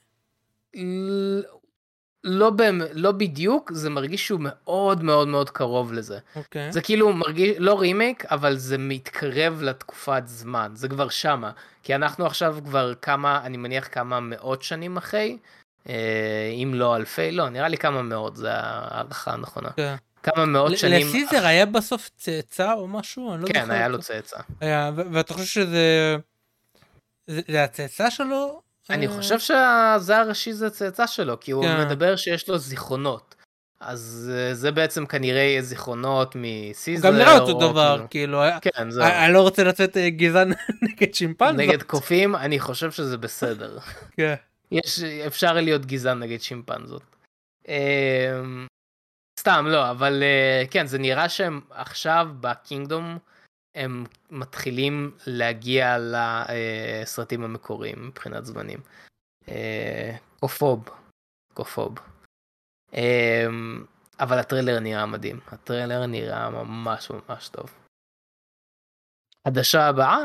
לא, 2.24 2.50
באמת, 2.50 2.88
לא 2.92 3.12
בדיוק, 3.12 3.72
זה 3.72 3.90
מרגיש 3.90 4.26
שהוא 4.26 4.40
מאוד 4.42 5.02
מאוד 5.02 5.28
מאוד 5.28 5.50
קרוב 5.50 5.92
לזה. 5.92 6.18
אוקיי. 6.36 6.72
זה 6.72 6.80
כאילו 6.80 7.12
מרגיש, 7.12 7.56
לא 7.58 7.80
רימייק, 7.80 8.24
אבל 8.24 8.56
זה 8.56 8.78
מתקרב 8.78 9.62
לתקופת 9.62 10.22
זמן, 10.26 10.72
זה 10.74 10.88
כבר 10.88 11.08
שמה. 11.08 11.50
כי 11.82 11.94
אנחנו 11.94 12.26
עכשיו 12.26 12.56
כבר 12.64 12.94
כמה, 12.94 13.40
אני 13.44 13.56
מניח 13.56 13.88
כמה 13.92 14.20
מאות 14.20 14.62
שנים 14.62 14.96
אחרי, 14.96 15.38
אה, 15.88 16.50
אם 16.62 16.74
לא 16.74 16.96
אלפי, 16.96 17.30
לא, 17.30 17.48
נראה 17.48 17.68
לי 17.68 17.76
כמה 17.76 18.02
מאות, 18.02 18.36
זה 18.36 18.50
הערכה 18.52 19.32
הנכונה. 19.32 19.70
כן. 19.76 19.94
כמה 20.22 20.46
מאות 20.46 20.78
שנים. 20.78 21.06
לסיזר 21.06 21.46
היה 21.46 21.66
בסוף 21.66 22.10
צאצא 22.16 22.72
או 22.72 22.88
משהו? 22.88 23.34
אני 23.34 23.42
לא 23.42 23.46
כן. 23.46 23.70
היה 23.70 23.88
לו 23.88 23.98
צאצא. 23.98 24.38
היה, 24.60 24.90
ו- 24.96 25.12
ואתה 25.12 25.34
חושב 25.34 25.46
שזה... 25.46 26.16
זה 27.26 27.40
זה 27.48 27.64
הצאצא 27.64 28.10
שלו? 28.10 28.63
אני 28.90 29.06
אה, 29.06 29.12
חושב 29.12 29.38
שהזה 29.38 30.18
הראשי 30.18 30.52
זה 30.52 30.70
צאצא 30.70 31.06
שלו, 31.06 31.40
כי 31.40 31.50
הוא 31.50 31.64
כן. 31.64 31.86
מדבר 31.86 32.16
שיש 32.16 32.48
לו 32.48 32.58
זיכרונות. 32.58 33.34
אז 33.80 34.32
אה, 34.34 34.54
זה 34.54 34.72
בעצם 34.72 35.06
כנראה 35.06 35.56
זיכרונות 35.60 36.34
הוא 36.34 36.42
מסיזר. 36.44 37.08
גם 37.08 37.16
נראה 37.16 37.38
אותו 37.38 37.52
או 37.52 37.70
דבר, 37.70 38.06
כאילו- 38.10 38.38
כאילו, 38.60 38.60
כן, 38.76 38.90
זהו. 38.90 39.04
אני 39.04 39.32
לא 39.32 39.42
רוצה 39.42 39.64
לצאת 39.64 39.96
אה, 39.96 40.10
גזען 40.10 40.52
נגד 40.88 41.14
שימפנזות. 41.14 41.56
נגד 41.56 41.82
קופים, 41.82 42.36
אני 42.36 42.60
חושב 42.60 42.90
שזה 42.90 43.18
בסדר. 43.18 43.78
כן. 44.16 44.34
יש, 44.72 45.02
אפשר 45.02 45.52
להיות 45.52 45.86
גזען 45.86 46.18
נגד 46.18 46.40
שימפנזות. 46.40 47.02
אמ, 47.68 48.66
סתם, 49.40 49.66
לא, 49.68 49.90
אבל 49.90 50.22
כן, 50.70 50.86
זה 50.86 50.98
נראה 50.98 51.28
שהם 51.28 51.60
עכשיו 51.70 52.28
בקינגדום, 52.40 53.18
הם 53.74 54.04
מתחילים 54.30 55.16
להגיע 55.26 55.96
לסרטים 55.98 57.44
המקוריים 57.44 58.06
מבחינת 58.06 58.44
זמנים. 58.44 58.80
אה, 59.48 60.16
קופוב, 60.40 60.88
קופוב. 61.54 61.94
אמ, 62.92 63.84
אבל 64.20 64.38
הטריילר 64.38 64.80
נראה 64.80 65.06
מדהים, 65.06 65.40
הטריילר 65.46 66.06
נראה 66.06 66.50
ממש 66.50 67.10
ממש 67.10 67.48
טוב. 67.48 67.74
עדשה 69.44 69.86
הבאה? 69.88 70.18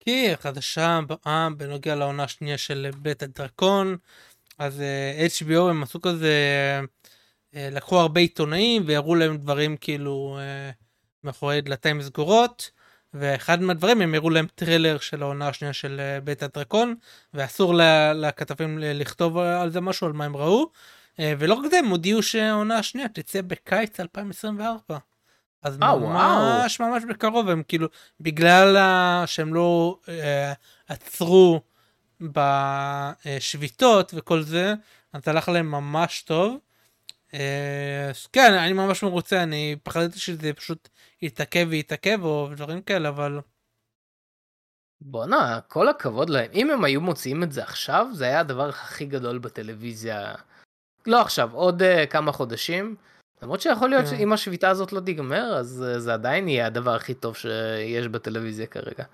כי 0.00 0.32
החדשה 0.32 0.96
הבאה 0.96 1.48
בנוגע 1.56 1.94
לעונה 1.94 2.24
השנייה 2.24 2.58
של 2.58 2.90
בית 3.02 3.22
הדרקון, 3.22 3.96
אז 4.58 4.80
אה, 4.80 5.26
HBO 5.26 5.70
הם 5.70 5.82
עשו 5.82 6.00
כזה, 6.00 6.34
אה, 7.54 7.68
לקחו 7.72 8.00
הרבה 8.00 8.20
עיתונאים 8.20 8.82
והראו 8.86 9.14
להם 9.14 9.36
דברים 9.36 9.76
כאילו 9.76 10.38
אה, 10.40 10.70
מאחורי 11.24 11.60
דלתיים 11.60 12.02
סגורות, 12.02 12.70
ואחד 13.14 13.62
מהדברים 13.62 14.00
הם 14.00 14.14
הראו 14.14 14.30
להם 14.30 14.46
טריילר 14.54 14.98
של 14.98 15.22
העונה 15.22 15.48
השנייה 15.48 15.72
של 15.72 16.00
אה, 16.00 16.20
בית 16.20 16.42
הדרקון, 16.42 16.94
ואסור 17.34 17.74
לכתבים 18.14 18.78
לכתוב 18.80 19.38
על 19.38 19.70
זה 19.70 19.80
משהו, 19.80 20.06
על 20.06 20.12
מה 20.12 20.24
הם 20.24 20.36
ראו, 20.36 20.70
אה, 21.20 21.34
ולא 21.38 21.54
רק 21.54 21.70
זה, 21.70 21.78
הם 21.78 21.86
הודיעו 21.86 22.22
שהעונה 22.22 22.78
השנייה 22.78 23.08
תצא 23.08 23.42
בקיץ 23.42 24.00
2024. 24.00 24.98
אז 25.62 25.78
אה, 25.82 25.96
וואו. 25.96 26.00
ממש 26.00 26.80
ממש 26.80 27.02
בקרוב 27.08 27.48
הם 27.48 27.62
כאילו 27.68 27.88
בגלל 28.20 28.76
שהם 29.26 29.54
לא 29.54 29.98
אה, 30.08 30.52
עצרו 30.88 31.60
בשביתות 32.20 34.12
וכל 34.16 34.42
זה 34.42 34.74
אז 35.12 35.22
הלך 35.26 35.48
להם 35.48 35.70
ממש 35.70 36.22
טוב. 36.22 36.56
אה, 37.34 38.10
כן 38.32 38.52
אני 38.52 38.72
ממש 38.72 39.02
מרוצה 39.02 39.42
אני 39.42 39.76
פחדתי 39.82 40.18
שזה 40.18 40.52
פשוט 40.52 40.88
יתעכב 41.22 41.66
ויתעכב 41.70 42.18
או 42.22 42.48
דברים 42.56 42.82
כאלה 42.82 43.08
אבל 43.08 43.40
בואנה, 45.00 45.60
כל 45.68 45.88
הכבוד 45.88 46.30
להם. 46.30 46.50
אם 46.54 46.70
הם 46.70 46.84
היו 46.84 47.00
מוציאים 47.00 47.42
את 47.42 47.52
זה 47.52 47.62
עכשיו, 47.62 48.06
זה 48.12 48.24
היה 48.24 48.40
הדבר 48.40 48.68
הכי 48.68 49.06
גדול 49.06 49.38
בטלוויזיה. 49.38 50.34
לא 51.06 51.20
עכשיו, 51.20 51.50
עוד 51.52 51.82
uh, 51.82 52.06
כמה 52.06 52.32
חודשים. 52.32 52.96
למרות 53.42 53.60
שיכול 53.60 53.90
להיות 53.90 54.04
כן. 54.04 54.16
שאם 54.16 54.32
השביתה 54.32 54.70
הזאת 54.70 54.92
לא 54.92 55.00
תיגמר, 55.00 55.56
אז 55.56 55.84
uh, 55.96 55.98
זה 55.98 56.14
עדיין 56.14 56.48
יהיה 56.48 56.66
הדבר 56.66 56.94
הכי 56.94 57.14
טוב 57.14 57.36
שיש 57.36 58.08
בטלוויזיה 58.08 58.66
כרגע. 58.66 59.04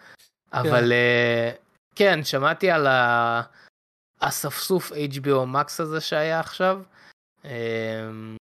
אבל 0.53 0.93
uh, 0.93 1.57
כן, 1.97 2.25
שמעתי 2.25 2.71
על 2.71 2.87
ה... 2.87 3.43
אספסוף 4.21 4.93
HBO 4.93 5.55
Max 5.55 5.83
הזה 5.83 6.01
שהיה 6.01 6.41
עכשיו. 6.41 6.83
Um, 7.47 7.49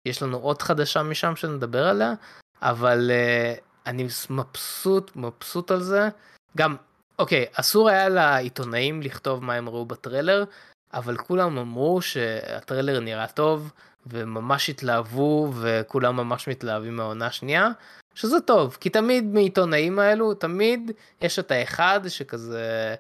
יש 0.08 0.24
לנו 0.24 0.38
עוד 0.38 0.62
חדשה 0.62 1.04
משם 1.04 1.36
שנדבר 1.36 1.88
עליה, 1.88 2.14
אבל 2.62 3.12
uh, 3.12 3.62
אני 3.86 4.08
מבסוט, 4.30 5.12
מבסוט 5.16 5.72
על 5.72 5.82
זה. 5.82 6.10
גם 6.58 6.76
אוקיי, 7.20 7.46
אסור 7.54 7.90
היה 7.90 8.10
לעיתונאים 8.10 9.02
לכתוב 9.02 9.44
מה 9.44 9.54
הם 9.54 9.70
ראו 9.70 9.86
בטריילר, 9.86 10.44
אבל 10.94 11.18
כולם 11.18 11.58
אמרו 11.58 12.02
שהטריילר 12.02 13.00
נראה 13.00 13.28
טוב, 13.28 13.72
וממש 14.08 14.70
התלהבו, 14.70 15.52
וכולם 15.62 16.16
ממש 16.16 16.48
מתלהבים 16.48 16.96
מהעונה 16.96 17.28
השנייה, 17.28 17.70
שזה 18.16 18.40
טוב, 18.42 18.78
כי 18.80 18.90
תמיד 18.90 19.26
מעיתונאים 19.26 20.00
האלו, 20.00 20.34
תמיד 20.34 20.92
יש 21.22 21.40
את 21.40 21.52
האחד 21.52 22.00
שכזה, 22.08 22.96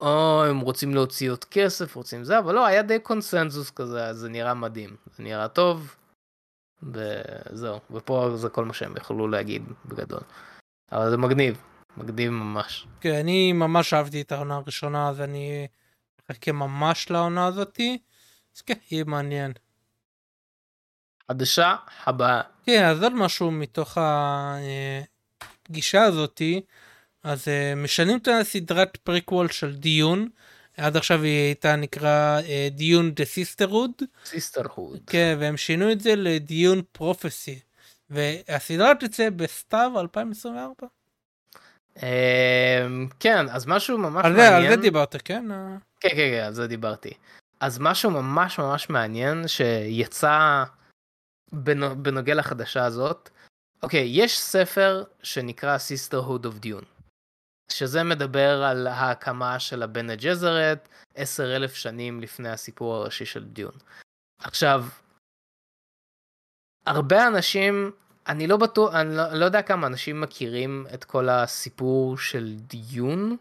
או 0.00 0.44
הם 0.44 0.60
רוצים 0.60 0.94
להוציא 0.94 1.30
עוד 1.30 1.44
כסף, 1.44 1.96
רוצים 1.96 2.24
זה, 2.24 2.38
אבל 2.38 2.54
לא, 2.54 2.66
היה 2.66 2.82
די 2.82 2.98
קונסנזוס 2.98 3.70
כזה, 3.70 4.06
אז 4.06 4.16
זה 4.16 4.28
נראה 4.28 4.54
מדהים, 4.54 4.96
זה 5.16 5.22
נראה 5.22 5.48
טוב, 5.48 5.96
וזהו, 6.82 7.80
ופה 7.90 8.30
זה 8.34 8.48
כל 8.48 8.64
מה 8.64 8.74
שהם 8.74 8.96
יכלו 8.96 9.28
להגיד 9.28 9.62
בגדול. 9.84 10.20
אבל 10.92 11.10
זה 11.10 11.16
מגניב, 11.16 11.62
מגניב 11.96 12.30
ממש. 12.30 12.86
כן, 13.00 13.14
אני 13.14 13.52
ממש 13.52 13.94
אהבתי 13.94 14.20
את 14.20 14.32
העונה 14.32 14.56
הראשונה 14.56 15.08
אז 15.08 15.20
אני 15.20 15.66
מחכה 16.30 16.52
ממש 16.52 17.10
לעונה 17.10 17.46
הזאתי. 17.46 17.98
אז 18.56 18.62
כן 18.62 18.74
יהיה 18.90 19.04
מעניין. 19.04 19.52
חדשה 21.28 21.76
הבאה. 22.06 22.42
כן, 22.66 22.84
אז 22.84 23.02
עוד 23.02 23.12
משהו 23.14 23.50
מתוך 23.50 23.98
הגישה 25.68 26.02
הזאתי, 26.02 26.60
אז 27.22 27.48
אה, 27.48 27.74
משנים 27.76 28.18
את 28.18 28.28
הסדרת 28.28 28.96
פריקוול 28.96 29.48
של 29.48 29.74
Dune, 29.76 30.28
עד 30.76 30.96
עכשיו 30.96 31.22
היא 31.22 31.46
הייתה 31.46 31.76
נקרא 31.76 32.40
אה, 32.40 32.68
Dune 32.70 33.14
The 33.14 33.24
Sisterhood, 33.24 33.90
Sisterhood. 34.24 34.98
כן, 35.06 35.36
והם 35.40 35.56
שינו 35.56 35.92
את 35.92 36.00
זה 36.00 36.16
ל 36.16 36.29
Dune 36.29 36.82
Prophecy, 36.92 37.58
והסדרה 38.10 38.92
תצא 39.00 39.30
בסתיו 39.30 39.92
2024. 40.00 40.86
אמ, 41.96 42.02
כן, 43.20 43.48
אז 43.48 43.66
משהו 43.66 43.98
ממש 43.98 44.24
על 44.24 44.36
זה, 44.36 44.48
על 44.48 44.52
מעניין. 44.54 44.70
זה 44.70 44.80
דיברת, 44.82 45.16
כן? 45.24 45.52
אה, 45.52 45.56
כן, 46.00 46.08
כן, 46.08 46.16
כן, 46.16 46.42
על 46.46 46.52
זה 46.54 46.66
דיברתי. 46.66 47.10
אז 47.60 47.78
משהו 47.78 48.10
ממש 48.10 48.58
ממש 48.58 48.90
מעניין 48.90 49.48
שיצא 49.48 50.64
בנו- 51.52 52.02
בנוגע 52.02 52.34
לחדשה 52.34 52.84
הזאת. 52.84 53.30
אוקיי, 53.82 54.08
יש 54.12 54.38
ספר 54.40 55.02
שנקרא 55.22 55.76
Sisterhood 55.76 56.44
of 56.46 56.64
Dune, 56.64 56.84
שזה 57.72 58.04
מדבר 58.04 58.62
על 58.62 58.86
ההקמה 58.86 59.58
של 59.60 59.82
הבן 59.82 60.10
הג'זרת 60.10 60.88
עשר 61.14 61.56
אלף 61.56 61.74
שנים 61.74 62.20
לפני 62.20 62.48
הסיפור 62.48 62.94
הראשי 62.94 63.24
של 63.26 63.44
דיון. 63.44 63.74
עכשיו, 64.42 64.84
הרבה 66.86 67.26
אנשים, 67.26 67.90
אני 68.26 68.46
לא 68.46 68.56
בטוח, 68.56 68.94
אני 68.94 69.16
לא, 69.16 69.32
לא 69.32 69.44
יודע 69.44 69.62
כמה 69.62 69.86
אנשים 69.86 70.20
מכירים 70.20 70.86
את 70.94 71.04
כל 71.04 71.28
הסיפור 71.28 72.18
של 72.18 72.54
דיון, 72.56 73.36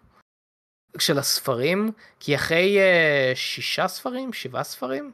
של 0.97 1.17
הספרים, 1.17 1.91
כי 2.19 2.35
אחרי 2.35 2.77
uh, 2.77 3.35
שישה 3.35 3.87
ספרים, 3.87 4.33
שבעה 4.33 4.63
ספרים, 4.63 5.11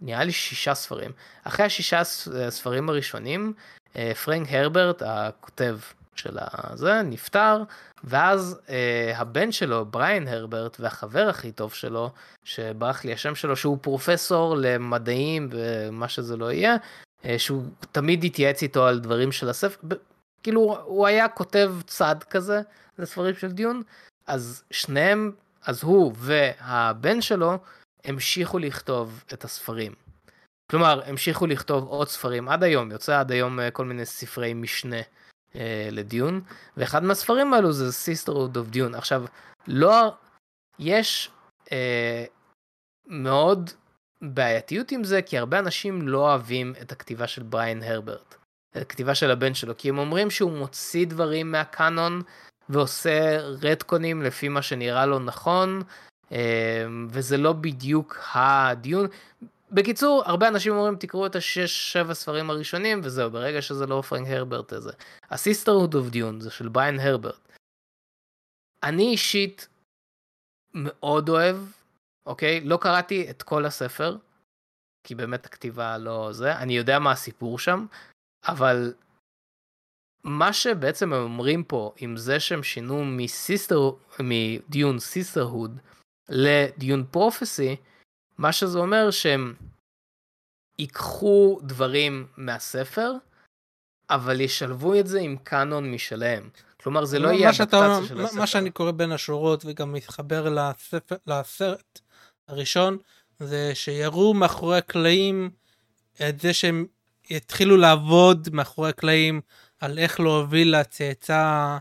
נראה 0.00 0.24
לי 0.24 0.32
שישה 0.32 0.74
ספרים, 0.74 1.12
אחרי 1.42 1.66
השישה 1.66 2.00
הס- 2.00 2.28
הספרים 2.28 2.88
הראשונים, 2.88 3.52
uh, 3.92 3.96
פרנק 4.24 4.48
הרברט, 4.50 5.02
הכותב 5.06 5.78
של 6.18 6.36
הזה, 6.40 7.02
נפטר, 7.02 7.62
ואז 8.04 8.60
uh, 8.66 8.70
הבן 9.16 9.52
שלו, 9.52 9.84
בריין 9.84 10.28
הרברט, 10.28 10.76
והחבר 10.80 11.28
הכי 11.28 11.52
טוב 11.52 11.72
שלו, 11.72 12.10
שברח 12.44 13.04
לי 13.04 13.12
השם 13.12 13.34
שלו, 13.34 13.56
שהוא 13.56 13.78
פרופסור 13.80 14.56
למדעים 14.56 15.48
ומה 15.50 16.08
שזה 16.08 16.36
לא 16.36 16.52
יהיה, 16.52 16.76
uh, 17.22 17.26
שהוא 17.38 17.62
תמיד 17.92 18.24
התייעץ 18.24 18.62
איתו 18.62 18.86
על 18.86 18.98
דברים 18.98 19.32
של 19.32 19.48
הספר, 19.48 19.80
ב- 19.88 19.94
כאילו 20.42 20.78
הוא 20.84 21.06
היה 21.06 21.28
כותב 21.28 21.74
צד 21.86 22.16
כזה 22.30 22.60
לספרים 22.98 23.34
של 23.34 23.52
דיון, 23.52 23.82
אז 24.26 24.62
שניהם, 24.70 25.32
אז 25.66 25.82
הוא 25.82 26.12
והבן 26.16 27.20
שלו 27.20 27.58
המשיכו 28.04 28.58
לכתוב 28.58 29.24
את 29.32 29.44
הספרים. 29.44 29.92
כלומר, 30.70 31.02
המשיכו 31.06 31.46
לכתוב 31.46 31.84
עוד 31.84 32.08
ספרים 32.08 32.48
עד 32.48 32.62
היום, 32.62 32.90
יוצא 32.90 33.20
עד 33.20 33.32
היום 33.32 33.60
אה, 33.60 33.70
כל 33.70 33.84
מיני 33.84 34.06
ספרי 34.06 34.54
משנה 34.54 35.00
אה, 35.56 35.88
לדיון, 35.92 36.40
ואחד 36.76 37.04
מהספרים 37.04 37.54
האלו 37.54 37.72
זה 37.72 37.88
Sisterhood 37.88 38.54
of 38.54 38.74
Dune. 38.74 38.96
עכשיו, 38.96 39.24
לא, 39.66 40.12
יש 40.78 41.30
אה, 41.72 42.24
מאוד 43.06 43.70
בעייתיות 44.22 44.92
עם 44.92 45.04
זה, 45.04 45.22
כי 45.22 45.38
הרבה 45.38 45.58
אנשים 45.58 46.08
לא 46.08 46.18
אוהבים 46.18 46.74
את 46.82 46.92
הכתיבה 46.92 47.26
של 47.26 47.42
בריין 47.42 47.82
הרברט. 47.82 48.34
הכתיבה 48.74 49.14
של 49.14 49.30
הבן 49.30 49.54
שלו, 49.54 49.76
כי 49.76 49.88
הם 49.88 49.98
אומרים 49.98 50.30
שהוא 50.30 50.52
מוציא 50.52 51.06
דברים 51.06 51.52
מהקאנון 51.52 52.22
ועושה 52.68 53.40
רטקונים 53.40 54.22
לפי 54.22 54.48
מה 54.48 54.62
שנראה 54.62 55.06
לו 55.06 55.18
נכון, 55.18 55.82
אה, 56.32 56.86
וזה 57.08 57.36
לא 57.36 57.52
בדיוק 57.52 58.18
ה 58.34 58.46
Dune. 58.46 59.06
בקיצור, 59.74 60.22
הרבה 60.26 60.48
אנשים 60.48 60.72
אומרים 60.72 60.96
תקראו 60.96 61.26
את 61.26 61.36
השש 61.36 61.92
שבע 61.92 62.14
ספרים 62.14 62.50
הראשונים 62.50 63.00
וזהו, 63.04 63.30
ברגע 63.30 63.62
שזה 63.62 63.86
לא 63.86 64.02
פרנק 64.08 64.28
הרברט 64.28 64.72
הזה. 64.72 64.92
ה 65.30 65.36
Sisterhood 65.36 65.94
of 65.94 66.08
Dune 66.08 66.40
זה 66.40 66.50
של 66.50 66.68
בריין 66.68 67.00
הרברט. 67.00 67.48
אני 68.82 69.02
אישית 69.02 69.68
מאוד 70.74 71.28
אוהב, 71.28 71.56
אוקיי? 72.26 72.60
לא 72.60 72.78
קראתי 72.80 73.30
את 73.30 73.42
כל 73.42 73.64
הספר, 73.64 74.16
כי 75.06 75.14
באמת 75.14 75.46
הכתיבה 75.46 75.98
לא 75.98 76.32
זה, 76.32 76.56
אני 76.56 76.76
יודע 76.76 76.98
מה 76.98 77.12
הסיפור 77.12 77.58
שם, 77.58 77.86
אבל 78.48 78.94
מה 80.24 80.52
שבעצם 80.52 81.12
הם 81.12 81.22
אומרים 81.22 81.64
פה 81.64 81.94
עם 81.96 82.16
זה 82.16 82.40
שהם 82.40 82.62
שינו 82.62 83.04
מ 83.04 83.15
Sister, 83.15 83.90
מ 84.20 84.36
Dune 84.36 84.98
Sisterhood 84.98 85.80
ל 86.28 86.43
Dune 86.43 87.04
Prophecy, 87.10 87.76
מה 88.38 88.52
שזה 88.52 88.78
אומר 88.78 89.10
שהם 89.10 89.54
ייקחו 90.78 91.58
דברים 91.62 92.26
מהספר, 92.36 93.12
אבל 94.10 94.40
ישלבו 94.40 94.94
את 95.00 95.06
זה 95.06 95.20
עם 95.20 95.36
קאנון 95.36 95.92
משלהם. 95.92 96.48
כלומר 96.82 97.04
זה 97.04 97.18
לא 97.18 97.28
יהיה 97.28 97.48
אדפטציה 97.50 98.00
של 98.08 98.20
הספר. 98.20 98.38
מה 98.38 98.46
שאני 98.46 98.70
קורא 98.70 98.90
בין 98.90 99.12
השורות 99.12 99.64
וגם 99.66 99.92
מתחבר 99.92 100.48
לספר, 100.48 101.16
לסרט 101.26 102.00
הראשון, 102.48 102.98
זה 103.38 103.74
שיראו 103.74 104.34
מאחורי 104.34 104.78
הקלעים 104.78 105.50
את 106.28 106.40
זה 106.40 106.52
שהם 106.52 106.86
יתחילו 107.30 107.76
לעבוד 107.76 108.48
מאחורי 108.52 108.88
הקלעים 108.88 109.40
על 109.80 109.98
איך 109.98 110.20
להוביל 110.20 110.80
לצאצא, 110.80 111.78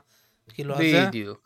כאילו 0.48 0.74
הזה. 0.74 1.06
בדיוק. 1.08 1.43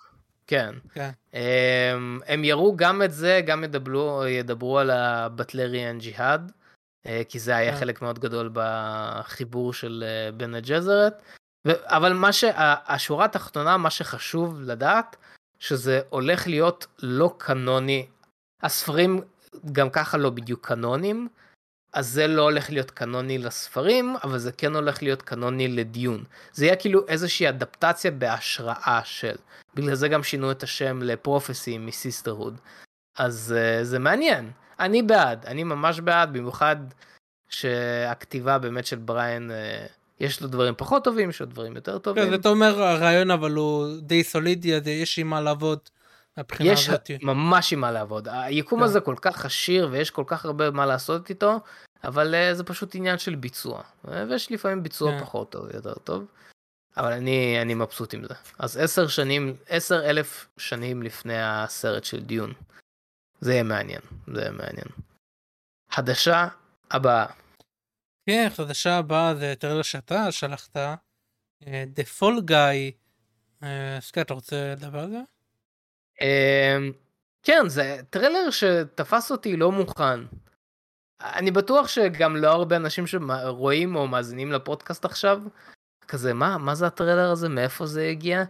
כן. 0.47 0.75
כן. 0.93 1.09
הם, 1.33 2.19
הם 2.27 2.43
יראו 2.43 2.75
גם 2.75 3.01
את 3.03 3.11
זה, 3.11 3.41
גם 3.45 3.63
ידברו, 3.63 4.25
ידברו 4.27 4.79
על 4.79 4.89
הבטלריאן 4.89 5.99
ג'יהאד, 5.99 6.51
אה, 7.05 7.21
כי 7.29 7.39
זה 7.39 7.55
היה 7.55 7.71
כן. 7.71 7.79
חלק 7.79 8.01
מאוד 8.01 8.19
גדול 8.19 8.49
בחיבור 8.53 9.73
של 9.73 10.03
אה, 10.07 10.31
בן 10.31 10.55
הג'זרת. 10.55 11.21
אבל 11.85 12.13
מה 12.13 12.33
שהשורה 12.33 13.25
התחתונה, 13.25 13.77
מה 13.77 13.89
שחשוב 13.89 14.61
לדעת, 14.61 15.15
שזה 15.59 16.01
הולך 16.09 16.47
להיות 16.47 16.87
לא 16.99 17.35
קנוני. 17.37 18.07
הספרים 18.63 19.21
גם 19.71 19.89
ככה 19.89 20.17
לא 20.17 20.29
בדיוק 20.29 20.67
קנונים, 20.67 21.27
אז 21.93 22.07
זה 22.07 22.27
לא 22.27 22.41
הולך 22.41 22.69
להיות 22.69 22.91
קנוני 22.91 23.37
לספרים, 23.37 24.15
אבל 24.23 24.37
זה 24.37 24.51
כן 24.51 24.75
הולך 24.75 25.03
להיות 25.03 25.21
קנוני 25.21 25.67
לדיון. 25.67 26.23
זה 26.53 26.65
יהיה 26.65 26.75
כאילו 26.75 27.07
איזושהי 27.07 27.49
אדפטציה 27.49 28.11
בהשראה 28.11 29.01
של. 29.03 29.35
בגלל 29.75 29.95
זה 29.95 30.07
גם 30.07 30.23
שינו 30.23 30.51
את 30.51 30.63
השם 30.63 31.01
לפרופסי 31.01 31.77
מסיסטרהוד. 31.77 32.57
אז 33.17 33.55
uh, 33.57 33.83
זה 33.83 33.99
מעניין. 33.99 34.51
אני 34.79 35.01
בעד, 35.01 35.45
אני 35.45 35.63
ממש 35.63 35.99
בעד, 35.99 36.33
במיוחד 36.33 36.75
שהכתיבה 37.49 38.57
באמת 38.57 38.85
של 38.85 38.95
בריין, 38.95 39.51
uh, 39.51 39.91
יש 40.19 40.41
לו 40.41 40.47
דברים 40.47 40.73
פחות 40.77 41.03
טובים, 41.03 41.29
יש 41.29 41.39
לו 41.39 41.45
דברים 41.45 41.75
יותר 41.75 41.97
טובים. 41.97 42.25
כן, 42.25 42.33
אתה 42.33 42.49
אומר 42.49 42.81
הרעיון 42.83 43.31
אבל 43.31 43.51
הוא 43.51 43.87
די 44.01 44.23
סולידי, 44.23 44.75
אז 44.75 44.87
יש 44.87 45.19
עם 45.19 45.27
מה 45.27 45.41
לעבוד 45.41 45.79
מהבחינה 46.37 46.71
יש 46.71 46.89
הזאת. 46.89 47.11
ממש 47.21 47.73
עם 47.73 47.79
מה 47.79 47.91
לעבוד. 47.91 48.27
היקום 48.31 48.79
כן. 48.79 48.85
הזה 48.85 49.01
כל 49.01 49.15
כך 49.21 49.45
עשיר 49.45 49.89
ויש 49.91 50.11
כל 50.11 50.23
כך 50.27 50.45
הרבה 50.45 50.71
מה 50.71 50.85
לעשות 50.85 51.29
איתו, 51.29 51.59
אבל 52.03 52.35
uh, 52.35 52.53
זה 52.53 52.63
פשוט 52.63 52.95
עניין 52.95 53.17
של 53.17 53.35
ביצוע. 53.35 53.81
אה, 54.07 54.25
ויש 54.29 54.51
לפעמים 54.51 54.83
ביצוע 54.83 55.11
כן. 55.11 55.19
פחות 55.23 55.51
טוב, 55.51 55.69
יותר 55.73 55.93
טוב. 55.93 56.25
אבל 56.97 57.11
אני, 57.11 57.61
אני 57.61 57.73
מבסוט 57.73 58.13
עם 58.13 58.23
זה. 58.23 58.33
אז 58.59 58.77
עשר 58.77 59.07
שנים, 59.07 59.55
עשר 59.67 60.09
אלף 60.09 60.47
שנים 60.57 61.03
לפני 61.03 61.41
הסרט 61.41 62.03
של 62.03 62.23
Dune. 62.23 62.53
זה 63.41 63.51
יהיה 63.51 63.63
מעניין, 63.63 64.01
זה 64.33 64.41
יהיה 64.41 64.51
מעניין. 64.51 64.87
חדשה 65.91 66.47
הבאה. 66.91 67.25
כן, 68.25 68.47
חדשה 68.55 68.97
הבאה 68.97 69.35
זה 69.35 69.53
טריילר 69.59 69.81
שאתה 69.81 70.31
שלחת, 70.31 70.77
אה, 70.77 71.83
The 71.95 72.19
Fall 72.19 72.49
Guy. 72.49 72.93
סקאט, 73.99 74.25
אתה 74.25 74.33
רוצה 74.33 74.73
לדבר 74.77 74.99
על 74.99 75.09
זה? 75.09 75.21
אמ, 76.21 76.91
כן, 77.43 77.63
זה 77.67 77.97
טריילר 78.09 78.49
שתפס 78.49 79.31
אותי 79.31 79.57
לא 79.57 79.71
מוכן. 79.71 80.19
אני 81.21 81.51
בטוח 81.51 81.87
שגם 81.87 82.35
לא 82.35 82.47
הרבה 82.47 82.75
אנשים 82.75 83.07
שרואים 83.07 83.95
או 83.95 84.07
מאזינים 84.07 84.51
לפודקאסט 84.51 85.05
עכשיו, 85.05 85.41
כזה 86.07 86.33
מה, 86.33 86.57
מה 86.57 86.75
זה 86.75 86.87
הטריילר 86.87 87.31
הזה, 87.31 87.49
מאיפה 87.49 87.85
זה 87.85 88.07
הגיע? 88.07 88.43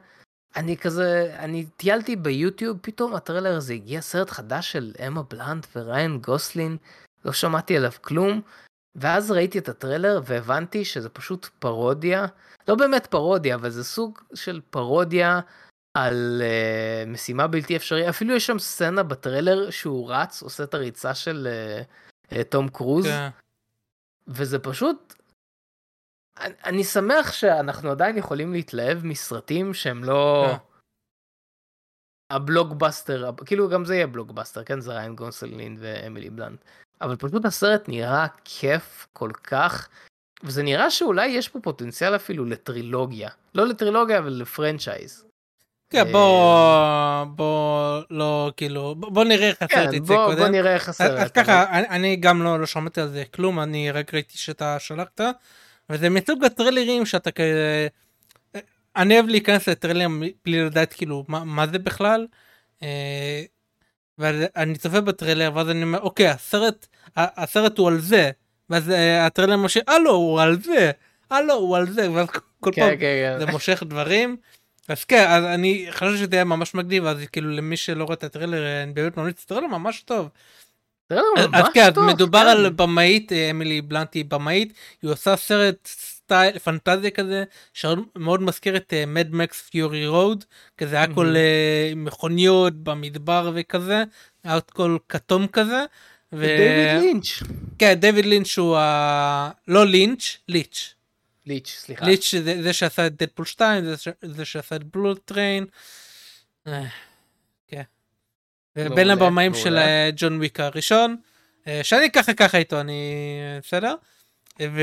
אני 0.56 0.77
כזה, 0.77 1.35
אני 1.39 1.65
טיילתי 1.65 2.15
ביוטיוב, 2.15 2.77
פתאום 2.81 3.15
הטריילר 3.15 3.56
הזה 3.56 3.73
הגיע 3.73 4.02
סרט 4.02 4.30
חדש 4.30 4.72
של 4.72 4.94
אמה 5.07 5.23
בלנט 5.23 5.68
וריין 5.76 6.18
גוסלינג, 6.18 6.78
לא 7.26 7.34
שמעתי 7.34 7.77
עליו 7.77 7.91
כלום, 8.02 8.41
ואז 8.95 9.31
ראיתי 9.31 9.60
את 9.60 9.69
הטריילר 9.69 10.22
והבנתי 10.26 10.85
שזה 10.85 11.10
פשוט 11.10 11.45
פרודיה, 11.60 12.26
לא 12.68 12.76
באמת 12.76 13.07
פרודיה, 13.07 13.56
אבל 13.56 13.69
זה 13.69 13.84
סוג 13.84 14.19
של 14.34 14.61
פרודיה 14.69 15.39
על 15.98 16.41
אה, 16.41 17.10
משימה 17.10 17.48
בלתי 17.48 17.76
אפשרית, 17.76 18.10
אפילו 18.10 18.36
יש 18.36 18.45
שם 18.45 18.60
סצנה 18.60 19.03
בטריילר 19.03 19.69
שהוא 19.69 20.11
רץ, 20.11 20.41
עושה 20.41 20.64
את 20.64 20.74
הריצה 20.74 21.15
של 21.15 21.48
אה, 22.28 22.34
אה, 22.34 22.44
תום 22.44 22.69
קרוז, 22.69 23.06
כן. 23.06 23.30
וזה 24.28 24.60
פשוט... 24.60 25.14
אני, 26.40 26.53
אני 26.65 26.84
שמח 26.84 27.32
שאנחנו 27.32 27.91
עדיין 27.91 28.18
יכולים 28.18 28.53
להתלהב 28.53 29.06
מסרטים 29.06 29.74
שהם 29.74 30.03
לא... 30.03 30.45
כן. 30.48 30.57
הבלוקבאסטר, 32.30 33.32
כאילו 33.45 33.69
גם 33.69 33.86
זה 33.86 33.95
יהיה 33.95 34.07
בלוקבאסטר, 34.07 34.64
כן? 34.64 34.80
זה 34.80 34.94
ריין 34.94 35.15
גוסלינג 35.16 35.78
ואמילי 35.80 36.30
בלנט. 36.30 36.60
אבל 37.02 37.15
פשוט 37.15 37.45
הסרט 37.45 37.90
נראה 37.90 38.28
כיף 38.44 39.07
כל 39.14 39.32
כך, 39.44 39.90
וזה 40.44 40.64
נראה 40.64 40.91
שאולי 40.91 41.28
יש 41.28 41.49
פה 41.49 41.60
פוטנציאל 41.60 42.15
אפילו 42.15 42.45
לטרילוגיה. 42.45 43.30
לא 43.56 43.68
לטרילוגיה, 43.68 44.18
אבל 44.18 44.30
ל 44.30 44.38
franchise. 44.38 45.28
כן, 45.90 46.12
בוא, 46.12 47.24
בוא, 47.24 48.02
לא, 48.10 48.52
כאילו, 48.58 48.96
בוא 48.96 49.24
נראה 49.24 49.48
איך 49.48 49.62
הסרט 49.62 49.90
כן, 49.90 49.94
יצא 49.94 50.16
קודם. 50.16 50.38
בוא 50.38 50.48
נראה 50.48 50.74
איך 50.74 50.90
הסרט. 50.90 51.20
אז 51.20 51.32
ככה, 51.32 51.80
אני, 51.90 52.16
גם 52.16 52.44
לא, 52.44 52.60
לא 52.60 52.66
שמעתי 52.66 53.02
על 53.02 53.08
זה 53.08 53.24
כלום, 53.34 53.60
אני 53.60 53.92
רק 53.92 54.14
ראיתי 54.14 54.38
שאתה 54.38 54.80
שלחת, 54.80 55.22
וזה 55.90 56.10
מסוג 56.10 56.46
הטריילרים 56.46 57.06
שאתה 57.06 57.32
כזה... 57.32 57.88
אני 58.96 59.14
אוהב 59.14 59.28
להיכנס 59.28 59.70
לטריילרים 59.70 60.24
בלי 60.46 60.66
לדעת 60.66 60.94
כאילו 60.94 61.26
מה, 61.28 61.68
זה 61.72 61.80
בכלל. 61.80 62.28
אה, 62.84 63.44
ואני 64.18 64.78
צופה 64.78 65.02
בטריילר 65.02 65.52
ואז 65.56 65.70
אני 65.70 65.84
אומר 65.84 66.00
אוקיי 66.00 66.28
הסרט 66.28 66.88
הסרט 67.16 67.78
הוא 67.78 67.88
על 67.88 68.00
זה 68.00 68.32
ואז 68.70 68.90
אה, 68.90 69.26
הטריילר 69.26 69.58
מושך 69.58 69.82
אה 69.90 70.00
לא 70.00 70.12
הוא 70.12 70.42
על 70.42 70.62
זה 70.62 70.92
אה 71.32 71.42
לא 71.42 71.54
הוא 71.54 71.78
על 71.78 71.90
זה 71.90 72.12
ואז 72.12 72.28
כל 72.60 72.72
כן, 72.74 72.82
פעם 72.82 72.90
כן, 72.90 73.00
כן. 73.00 73.40
זה 73.40 73.46
מושך 73.46 73.84
דברים. 73.88 74.38
אז 74.88 75.04
כן 75.04 75.26
אז 75.30 75.44
אני 75.44 75.88
חושב 75.92 76.18
שזה 76.18 76.36
יהיה 76.36 76.44
ממש 76.44 76.76
מגניב 76.76 77.06
אז 77.06 77.18
כאילו 77.32 77.50
למי 77.50 77.78
שלא 77.78 78.04
רואה 78.04 78.14
את 78.14 78.24
הטריילר 78.24 78.84
אני 78.84 78.94
באמת 78.94 79.18
ממליץ 79.18 79.46
טריילר 79.46 79.68
ממש 79.68 80.02
טוב. 80.02 80.30
טריילר 81.08 81.28
אז 81.38 81.46
ממש 81.48 81.56
אז 81.56 81.74
כן, 81.74 81.86
אז 81.86 81.98
מדובר 81.98 82.42
כן. 82.42 82.48
על 82.48 82.70
במאית, 82.70 83.32
אמילי 83.52 83.82
בלנט 83.82 84.14
היא 84.14 84.26
במאית, 84.26 84.74
היא 85.02 85.12
עושה 85.12 85.36
סרט 85.36 85.88
סטייל 86.28 86.60
פנטזיה 86.60 87.12
כזה, 87.12 87.44
שמאוד 87.74 88.42
מזכיר 88.42 88.78
את 88.78 88.94
Mad 89.08 89.36
Max 89.36 89.62
Fury 89.62 90.08
Road, 90.08 90.44
כזה 90.78 91.02
הכל 91.02 91.26
מהמם. 91.26 91.36
אה, 91.36 91.94
מכוניות 91.96 92.74
במדבר 92.74 93.52
וכזה, 93.56 94.04
הכל 94.44 94.98
כתום 95.10 95.48
כזה. 95.48 95.86
ו... 96.34 96.42
דיוויד 96.42 97.02
לינץ'. 97.02 97.44
כן, 97.80 97.94
דיוויד 97.94 98.26
לינץ' 98.26 98.58
הוא 98.58 98.78
ה... 98.78 99.52
לא 99.68 99.86
לינץ', 99.86 100.38
ליץ'. 100.48 100.96
ליץ', 101.48 101.76
סליחה. 101.80 102.06
ליץ' 102.06 102.36
זה, 102.44 102.64
זה 102.64 102.74
שעשה 102.74 103.07
את 103.07 103.15
Deadpool 103.16 103.45
2, 103.45 103.86
זה, 103.86 103.98
ש... 103.98 104.07
זה 104.22 104.45
שעשה 104.45 104.76
את 104.76 104.84
Bullet 104.84 105.20
Train. 105.26 105.66
אה, 106.68 106.84
כן. 107.68 107.82
ובין 108.76 109.07
מעולה, 109.07 109.14
הבמאים 109.14 109.53
של 109.53 109.69
מעולה. 109.69 109.86
אה, 109.86 110.10
ג'ון 110.15 110.38
וויק 110.38 110.60
הראשון, 110.60 111.15
אה, 111.68 111.84
שאני 111.84 112.11
ככה 112.11 112.34
ככה 112.34 112.57
איתו, 112.57 112.80
אני 112.80 113.14
בסדר. 113.61 113.95
ו... 114.61 114.82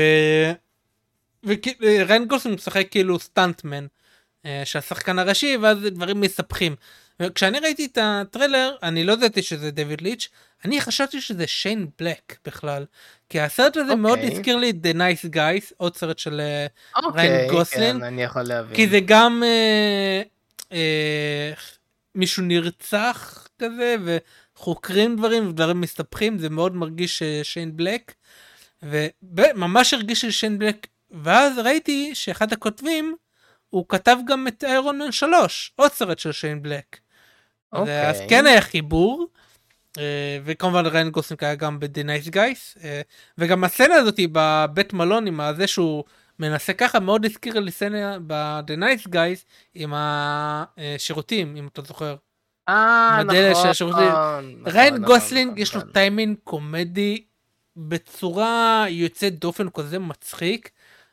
וריין 1.81 2.25
גוסלינג 2.27 2.57
משחק 2.57 2.87
כאילו 2.91 3.19
stuntman 3.19 3.85
אה, 4.45 4.61
של 4.65 4.79
השחקן 4.79 5.19
הראשי, 5.19 5.57
ואז 5.57 5.77
דברים 5.81 6.21
מסתבכים. 6.21 6.75
וכשאני 7.19 7.59
ראיתי 7.59 7.85
את 7.85 7.97
הטריילר, 8.01 8.75
אני 8.83 9.03
לא 9.03 9.13
ידעתי 9.13 9.41
שזה 9.41 9.71
דויד 9.71 10.01
ליץ', 10.01 10.29
אני 10.65 10.81
חשבתי 10.81 11.21
שזה 11.21 11.47
שיין 11.47 11.87
בלק 11.99 12.37
בכלל. 12.45 12.85
כי 13.29 13.39
הסרט 13.39 13.77
הזה 13.77 13.95
מאוד 13.95 14.19
אוקיי. 14.19 14.33
הזכיר 14.33 14.55
לי 14.57 14.73
The 14.83 14.95
Nice 14.95 15.35
Guys, 15.35 15.73
עוד 15.77 15.97
סרט 15.97 16.19
של 16.19 16.39
אה, 16.39 16.67
אוקיי, 17.03 17.29
ריין 17.29 17.51
גוסלינג. 17.51 17.99
כן, 17.99 18.19
יכול 18.19 18.41
להבין. 18.41 18.75
כי 18.75 18.89
זה 18.89 18.99
גם 19.05 19.43
אה, 19.45 20.21
אה, 20.71 21.53
מישהו 22.15 22.43
נרצח 22.43 23.47
כזה 23.59 23.95
וחוקרים 24.05 25.15
דברים 25.15 25.49
ודברים 25.49 25.81
מסתבכים 25.81 26.37
זה 26.37 26.49
מאוד 26.49 26.75
מרגיש 26.75 27.21
אה, 27.21 27.39
שיין 27.43 27.77
בלק. 27.77 28.13
וממש 28.83 29.93
הרגיש 29.93 30.25
לי 30.25 30.31
שיין 30.31 30.59
בלק 30.59 30.87
ואז 31.11 31.57
ראיתי 31.57 32.15
שאחד 32.15 32.53
הכותבים 32.53 33.15
הוא 33.69 33.85
כתב 33.89 34.17
גם 34.27 34.47
את 34.47 34.63
Iron 34.63 34.97
Man 34.97 35.11
3 35.11 35.71
עוד 35.75 35.91
סרט 35.91 36.19
של 36.19 36.31
שיין 36.31 36.61
בלק. 36.61 37.04
אוקיי. 37.75 38.09
אז 38.09 38.21
כן 38.29 38.45
היה 38.45 38.61
חיבור. 38.61 39.27
אה, 39.97 40.37
וכמובן 40.45 40.85
ריין 40.85 41.09
גוסלינג 41.09 41.43
היה 41.43 41.55
גם 41.55 41.79
ב-The 41.79 42.05
Nice 42.05 42.31
Guys 42.31 42.83
אה, 42.83 43.01
וגם 43.37 43.63
הסצנה 43.63 43.95
הזאתי 43.95 44.27
בבית 44.31 44.93
מלון 44.93 45.27
עם 45.27 45.41
הזה 45.41 45.67
שהוא 45.67 46.03
מנסה 46.39 46.73
ככה 46.73 46.99
מאוד 46.99 47.25
הזכיר 47.25 47.59
לי 47.59 47.71
סצנה 47.71 48.17
ב-The 48.27 48.79
Nice 48.79 49.07
Guys 49.07 49.45
עם 49.75 49.93
השירותים 49.95 51.55
אם 51.55 51.67
אתה 51.67 51.81
זוכר. 51.81 52.15
אה, 52.69 53.23
נכון. 53.23 53.69
השירותים. 53.69 54.07
נכון, 54.07 54.63
ריין 54.65 54.93
נכון, 54.93 55.05
גוסלינג 55.05 55.51
נכון, 55.51 55.61
יש 55.61 55.75
לו 55.75 55.81
נכון. 55.81 55.93
טיימינג 55.93 56.37
קומדי 56.43 57.23
בצורה 57.77 58.85
יוצאת 58.89 59.39
דופן 59.39 59.69
כזה 59.69 59.99
מצחיק. 59.99 60.69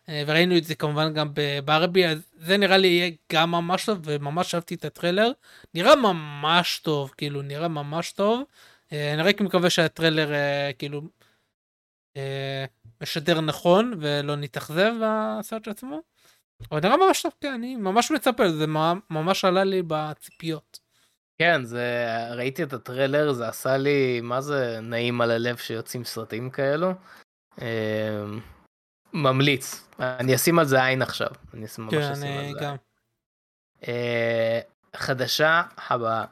אה, 0.09 0.23
וראינו 0.27 0.57
את 0.57 0.65
זה 0.65 0.75
כמובן 0.75 1.15
גם 1.15 1.29
בברבי 1.35 2.07
אז 2.07 2.19
זה 2.37 2.57
נראה 2.57 2.77
לי 2.77 2.89
יהיה 2.89 3.11
גם 3.33 3.51
ממש 3.51 3.87
טוב 3.87 3.99
וממש 4.05 4.55
אהבתי 4.55 4.75
את 4.75 4.85
הטריילר 4.85 5.31
נראה 5.75 5.97
ממש 5.97 6.79
טוב 6.79 7.13
כאילו 7.17 7.43
נראה 7.43 7.69
ממש 7.69 8.13
טוב. 8.13 8.43
אה, 8.93 9.15
אני 9.15 9.23
רק 9.23 9.41
מקווה 9.41 9.71
שהטריילר 9.71 10.33
אה, 10.35 10.71
כאילו 10.79 11.03
משדר 13.03 13.41
נכון 13.41 13.95
ולא 14.01 14.37
נתאכזב 14.37 14.93
בסרט 15.03 15.69
עצמו. 15.69 16.01
אבל 16.71 16.81
נראה 16.81 16.97
ממש 16.97 17.23
טוב 17.23 17.33
כן 17.41 17.53
אני 17.53 17.77
ממש 17.77 18.11
מצפה 18.11 18.49
זה 18.49 18.67
ממש 19.11 19.45
עלה 19.45 19.65
לי 19.65 19.83
בציפיות. 19.87 20.79
כן, 21.39 21.65
זה, 21.65 22.07
ראיתי 22.31 22.63
את 22.63 22.73
הטריילר, 22.73 23.33
זה 23.33 23.49
עשה 23.49 23.77
לי, 23.77 24.21
מה 24.21 24.41
זה 24.41 24.79
נעים 24.83 25.21
על 25.21 25.31
הלב 25.31 25.57
שיוצאים 25.57 26.05
סרטים 26.05 26.51
כאלו. 26.51 26.93
ממליץ, 29.13 29.89
אני 30.01 30.35
אשים 30.35 30.59
על 30.59 30.65
זה 30.65 30.85
עין 30.85 31.03
עכשיו, 31.03 31.29
אני 31.55 31.65
אשים 31.67 31.85
ממש 31.85 31.95
כן 31.95 32.13
אשים 32.13 32.25
אני 32.25 32.39
על 32.39 32.53
זה. 32.53 32.61
גם. 32.61 32.77
אה, 33.89 34.61
חדשה 34.97 35.63
הבאה. 35.91 36.25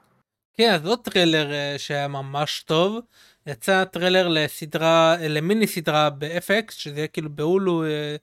כן, 0.55 0.75
אז 0.75 0.87
עוד 0.87 0.99
טריילר 1.03 1.53
אה, 1.53 1.75
שהיה 1.79 2.09
ממש 2.09 2.63
טוב. 2.63 3.01
יצא 3.47 3.85
טריילר 3.85 4.29
לסדרה, 4.29 5.17
למיני 5.21 5.67
סדרה 5.67 6.11
ב-FX, 6.11 6.73
שזה 6.73 6.97
יהיה 6.97 7.09
כאילו 7.09 7.31
בהולו, 7.31 7.85
אה, 7.85 8.17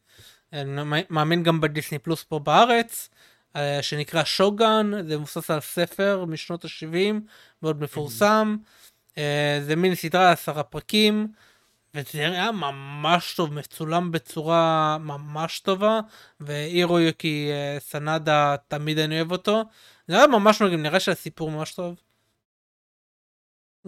אני 0.54 1.04
מאמין 1.10 1.44
גם 1.44 1.62
בדיסני 1.62 2.00
פלוס 2.00 2.24
פה 2.24 2.40
בארץ, 2.40 3.10
שנקרא 3.82 4.24
שוגן, 4.24 4.92
זה 5.08 5.18
מבוסס 5.18 5.52
על 5.52 5.60
ספר 5.60 6.26
משנות 6.26 6.66
ה-70, 6.66 7.14
מאוד 7.62 7.82
מפורסם. 7.82 8.58
אה, 9.18 9.60
זה 9.66 9.76
מיני 9.76 9.96
סדרה, 9.96 10.32
עשרה 10.32 10.64
פרקים, 10.64 11.28
וזה 11.98 12.19
היה 12.28 12.52
ממש 12.52 13.34
טוב, 13.36 13.53
מצולם 13.53 14.11
בצורה 14.11 14.98
ממש 14.99 15.60
טובה, 15.60 15.99
ואירו 16.40 16.99
יוקי 16.99 17.49
אה, 17.52 17.78
סנדה, 17.80 18.56
תמיד 18.68 18.99
אני 18.99 19.15
אוהב 19.18 19.32
אותו. 19.32 19.64
זה 20.07 20.15
היה 20.18 20.28
ממש 20.28 20.61
מגניב, 20.61 20.80
נראה 20.80 20.99
שהסיפור 20.99 21.52
ממש 21.52 21.74
טוב. 21.74 21.95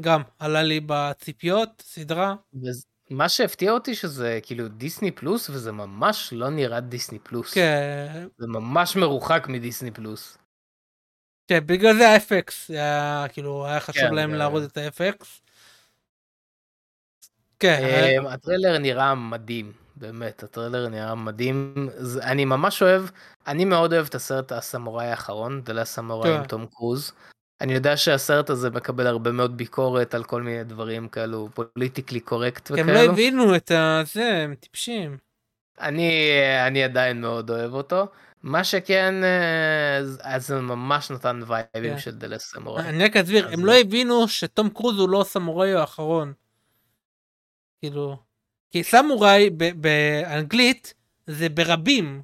גם 0.01 0.21
עלה 0.39 0.63
לי 0.63 0.79
בציפיות, 0.85 1.69
סדרה. 1.85 2.35
מה 3.09 3.29
שהפתיע 3.29 3.71
אותי 3.71 3.95
שזה 3.95 4.39
כאילו 4.43 4.67
דיסני 4.67 5.11
פלוס 5.11 5.49
וזה 5.49 5.71
ממש 5.71 6.33
לא 6.33 6.49
נראה 6.49 6.79
דיסני 6.79 7.19
פלוס. 7.19 7.53
כן, 7.53 8.27
זה 8.37 8.47
ממש 8.47 8.95
מרוחק 8.95 9.45
מדיסני 9.49 9.91
פלוס. 9.91 10.37
כן, 11.47 11.59
בגלל 11.65 11.95
זה 11.97 12.09
ה-FX, 12.09 12.51
היה 12.69 13.25
כאילו, 13.33 13.65
היה 13.65 13.79
חשוב 13.79 14.03
כן, 14.03 14.13
להם 14.13 14.31
זה- 14.31 14.37
להראות 14.37 14.63
את 14.71 14.77
ה-FX. 14.77 15.25
כן, 17.59 17.79
אה, 17.83 18.33
הטריילר 18.33 18.77
נראה 18.77 19.15
מדהים, 19.15 19.71
באמת, 19.95 20.43
הטריילר 20.43 20.87
נראה 20.87 21.15
מדהים. 21.15 21.87
אני 22.21 22.45
ממש 22.45 22.81
אוהב, 22.83 23.03
אני 23.47 23.65
מאוד 23.65 23.93
אוהב 23.93 24.05
את 24.05 24.15
הסרט 24.15 24.51
הסמוראי 24.51 25.07
האחרון, 25.07 25.61
The 25.63 25.73
Last 25.73 25.85
Samurai 25.85 26.35
עם 26.35 26.41
כן. 26.41 26.47
תום 26.47 26.65
קרוז. 26.65 27.11
אני 27.61 27.73
יודע 27.73 27.97
שהסרט 27.97 28.49
הזה 28.49 28.69
מקבל 28.69 29.07
הרבה 29.07 29.31
מאוד 29.31 29.57
ביקורת 29.57 30.13
על 30.15 30.23
כל 30.23 30.41
מיני 30.41 30.63
דברים 30.63 31.07
כאלו, 31.07 31.49
politically 31.53 32.19
correct 32.19 32.71
כי 32.73 32.81
הם 32.81 32.87
לא 32.87 32.93
וכאלו. 32.93 33.11
הבינו 33.11 33.55
את 33.55 33.71
זה, 34.13 34.41
הם 34.43 34.55
טיפשים. 34.55 35.17
אני, 35.81 36.11
אני 36.67 36.83
עדיין 36.83 37.21
מאוד 37.21 37.49
אוהב 37.51 37.73
אותו. 37.73 38.07
מה 38.43 38.63
שכן, 38.63 39.15
אה, 39.23 39.97
אז- 39.97 40.47
זה 40.47 40.61
ממש 40.61 41.11
נתן 41.11 41.39
וייבים 41.47 41.93
כן. 41.93 41.99
של 41.99 42.11
The 42.11 42.23
Last 42.23 42.39
Samurai. 42.39 42.83
אני 42.89 43.03
רק 43.03 43.17
אסביר, 43.17 43.47
הם 43.51 43.65
לא 43.65 43.73
הבינו 43.73 44.27
שתום 44.27 44.69
קרוז 44.69 44.99
הוא 44.99 45.09
לא 45.09 45.21
הסמוראי 45.21 45.73
האחרון. 45.73 46.33
כאילו, 47.81 48.17
כי 48.71 48.83
סמוראי 48.83 49.49
ב- 49.57 49.81
באנגלית 49.81 50.93
זה 51.27 51.49
ברבים. 51.49 52.21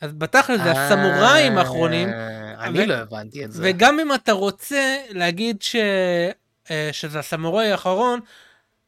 אז 0.00 0.12
בתכל'ס 0.12 0.60
זה 0.62 0.70
הסמוראים 0.72 1.58
האחרונים, 1.58 2.08
אה, 2.08 2.64
אני 2.64 2.82
ו- 2.82 2.86
לא 2.86 2.94
הבנתי 2.94 3.44
את 3.44 3.52
זה. 3.52 3.62
וגם 3.64 4.00
אם 4.00 4.14
אתה 4.14 4.32
רוצה 4.32 4.96
להגיד 5.10 5.62
ש... 5.62 5.76
אה, 6.70 6.88
שזה 6.92 7.18
הסמוראי 7.18 7.70
האחרון, 7.70 8.20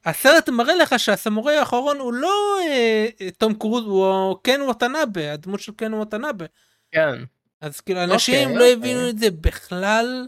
הסרט 0.05 0.48
מראה 0.48 0.74
לך 0.76 0.98
שהסמוראי 0.98 1.56
האחרון 1.56 1.98
הוא 1.98 2.12
לא 2.12 2.56
אה, 2.68 3.06
אה, 3.20 3.30
תום 3.30 3.55
קרוז, 3.55 3.85
הוא 3.85 4.36
קן 4.43 4.60
וואטנאבה, 4.62 5.32
הדמות 5.32 5.60
של 5.60 5.72
קן 5.72 5.94
וואטנאבה. 5.94 6.47
כן. 6.93 7.14
אז 7.60 7.80
כאילו 7.80 8.05
אנשים 8.05 8.35
אוקיי, 8.35 8.59
לא 8.59 8.60
אוקיי. 8.60 8.72
הבינו 8.72 9.09
את 9.09 9.18
זה 9.18 9.30
בכלל, 9.30 10.26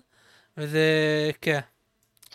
וזה, 0.57 0.81
כן. 1.41 1.61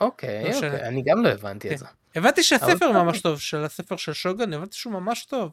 אוקיי, 0.01 0.43
לא. 0.51 0.55
אוקיי, 0.55 0.87
אני 0.87 1.03
גם 1.05 1.23
לא 1.23 1.29
הבנתי 1.29 1.67
כן. 1.69 1.73
את 1.73 1.79
זה. 1.79 1.85
הבנתי 2.15 2.43
שהספר 2.43 2.91
ממש 2.91 3.21
טוב, 3.21 3.39
של 3.39 3.63
הספר 3.63 3.97
של 3.97 4.13
שוגן, 4.13 4.53
הבנתי 4.53 4.75
שהוא 4.75 4.93
ממש 4.93 5.25
טוב. 5.25 5.51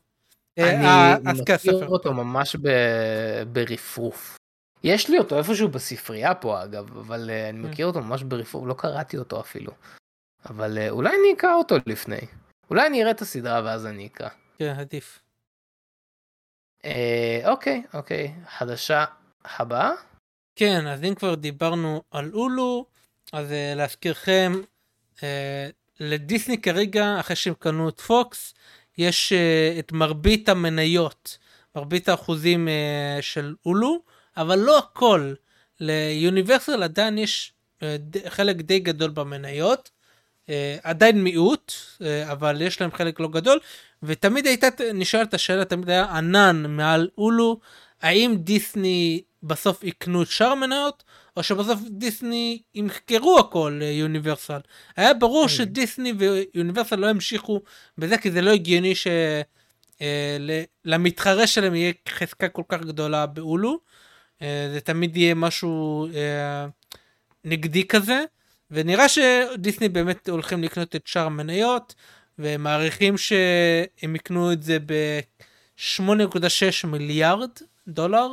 אה, 0.58 0.70
אני 0.70 0.86
אה, 0.86 1.16
כן, 1.24 1.40
מכיר 1.40 1.54
הספר. 1.54 1.88
אותו 1.88 2.14
ממש 2.14 2.56
ברפרוף. 3.52 4.36
יש 4.84 5.10
לי 5.10 5.18
אותו 5.18 5.38
איפשהו 5.38 5.68
בספרייה 5.68 6.34
פה 6.34 6.64
אגב, 6.64 6.96
אבל 6.98 7.30
אה, 7.30 7.48
אני 7.48 7.62
כן. 7.62 7.68
מכיר 7.68 7.86
אותו 7.86 8.00
ממש 8.00 8.22
ברפרוף, 8.22 8.66
לא 8.66 8.74
קראתי 8.74 9.18
אותו 9.18 9.40
אפילו. 9.40 9.72
אבל 10.44 10.88
אולי 10.90 11.10
אני 11.10 11.34
אקרא 11.36 11.54
אותו 11.54 11.74
לפני. 11.86 12.20
אולי 12.70 12.86
אני 12.86 13.02
אראה 13.02 13.10
את 13.10 13.20
הסדרה 13.20 13.62
ואז 13.64 13.86
אני 13.86 14.06
אקרא. 14.06 14.28
כן, 14.58 14.74
עדיף. 14.78 15.22
אוקיי, 17.44 17.82
אוקיי. 17.94 18.34
חדשה 18.48 19.04
הבאה? 19.44 19.90
כן, 20.56 20.86
אז 20.86 21.04
אם 21.04 21.14
כבר 21.14 21.34
דיברנו 21.34 22.02
על 22.10 22.30
אולו, 22.32 22.86
אז 23.32 23.46
להזכירכם, 23.76 24.52
לדיסני 26.00 26.60
כרגע, 26.62 27.16
אחרי 27.20 27.36
שהם 27.36 27.54
קנו 27.58 27.88
את 27.88 28.00
פוקס, 28.00 28.54
יש 28.98 29.32
uh, 29.32 29.78
את 29.78 29.92
מרבית 29.92 30.48
המניות, 30.48 31.38
מרבית 31.76 32.08
האחוזים 32.08 32.68
uh, 32.68 33.22
של 33.22 33.54
אולו, 33.66 34.02
אבל 34.36 34.58
לא 34.58 34.78
הכל. 34.78 35.34
ליוניברסל 35.80 36.82
עדיין 36.82 37.18
יש 37.18 37.52
uh, 37.80 37.84
חלק 38.28 38.56
די 38.56 38.78
גדול 38.78 39.10
במניות, 39.10 39.90
uh, 40.46 40.50
עדיין 40.82 41.24
מיעוט, 41.24 41.72
uh, 41.72 42.04
אבל 42.32 42.62
יש 42.62 42.80
להם 42.80 42.92
חלק 42.92 43.20
לא 43.20 43.28
גדול, 43.28 43.58
ותמיד 44.02 44.46
הייתה 44.46 44.68
נשאלת 44.94 45.34
השאלה, 45.34 45.64
תמיד 45.64 45.90
היה 45.90 46.16
ענן 46.16 46.64
מעל 46.68 47.08
אולו, 47.18 47.60
האם 48.02 48.36
דיסני 48.38 49.22
בסוף 49.42 49.84
יקנו 49.84 50.22
את 50.22 50.28
שאר 50.28 50.46
המניות, 50.46 51.02
או 51.36 51.42
שבסוף 51.42 51.80
דיסני 51.90 52.62
ימכרו 52.74 53.38
הכל 53.38 53.78
ליוניברסל. 53.80 54.58
היה 54.96 55.14
ברור 55.14 55.48
שדיסני 55.48 56.12
ויוניברסל 56.18 56.96
לא 56.96 57.06
ימשיכו 57.06 57.60
בזה, 57.98 58.18
כי 58.18 58.30
זה 58.30 58.40
לא 58.40 58.50
הגיוני 58.50 58.92
שלמתחרה 60.84 61.46
שלהם 61.46 61.74
יהיה 61.74 61.92
חזקה 62.08 62.48
כל 62.48 62.62
כך 62.68 62.80
גדולה 62.80 63.26
באולו. 63.26 63.78
אה, 64.42 64.68
זה 64.72 64.80
תמיד 64.80 65.16
יהיה 65.16 65.34
משהו 65.34 66.06
אה, 66.14 66.66
נגדי 67.44 67.88
כזה, 67.88 68.24
ונראה 68.70 69.06
שדיסני 69.08 69.88
באמת 69.88 70.28
הולכים 70.28 70.62
לקנות 70.62 70.96
את 70.96 71.06
שאר 71.06 71.26
המניות, 71.26 71.94
ומעריכים 72.38 73.18
שהם 73.18 74.16
יקנו 74.16 74.52
את 74.52 74.62
זה 74.62 74.78
ב-8.6 74.86 76.86
מיליארד 76.86 77.50
דולר. 77.88 78.28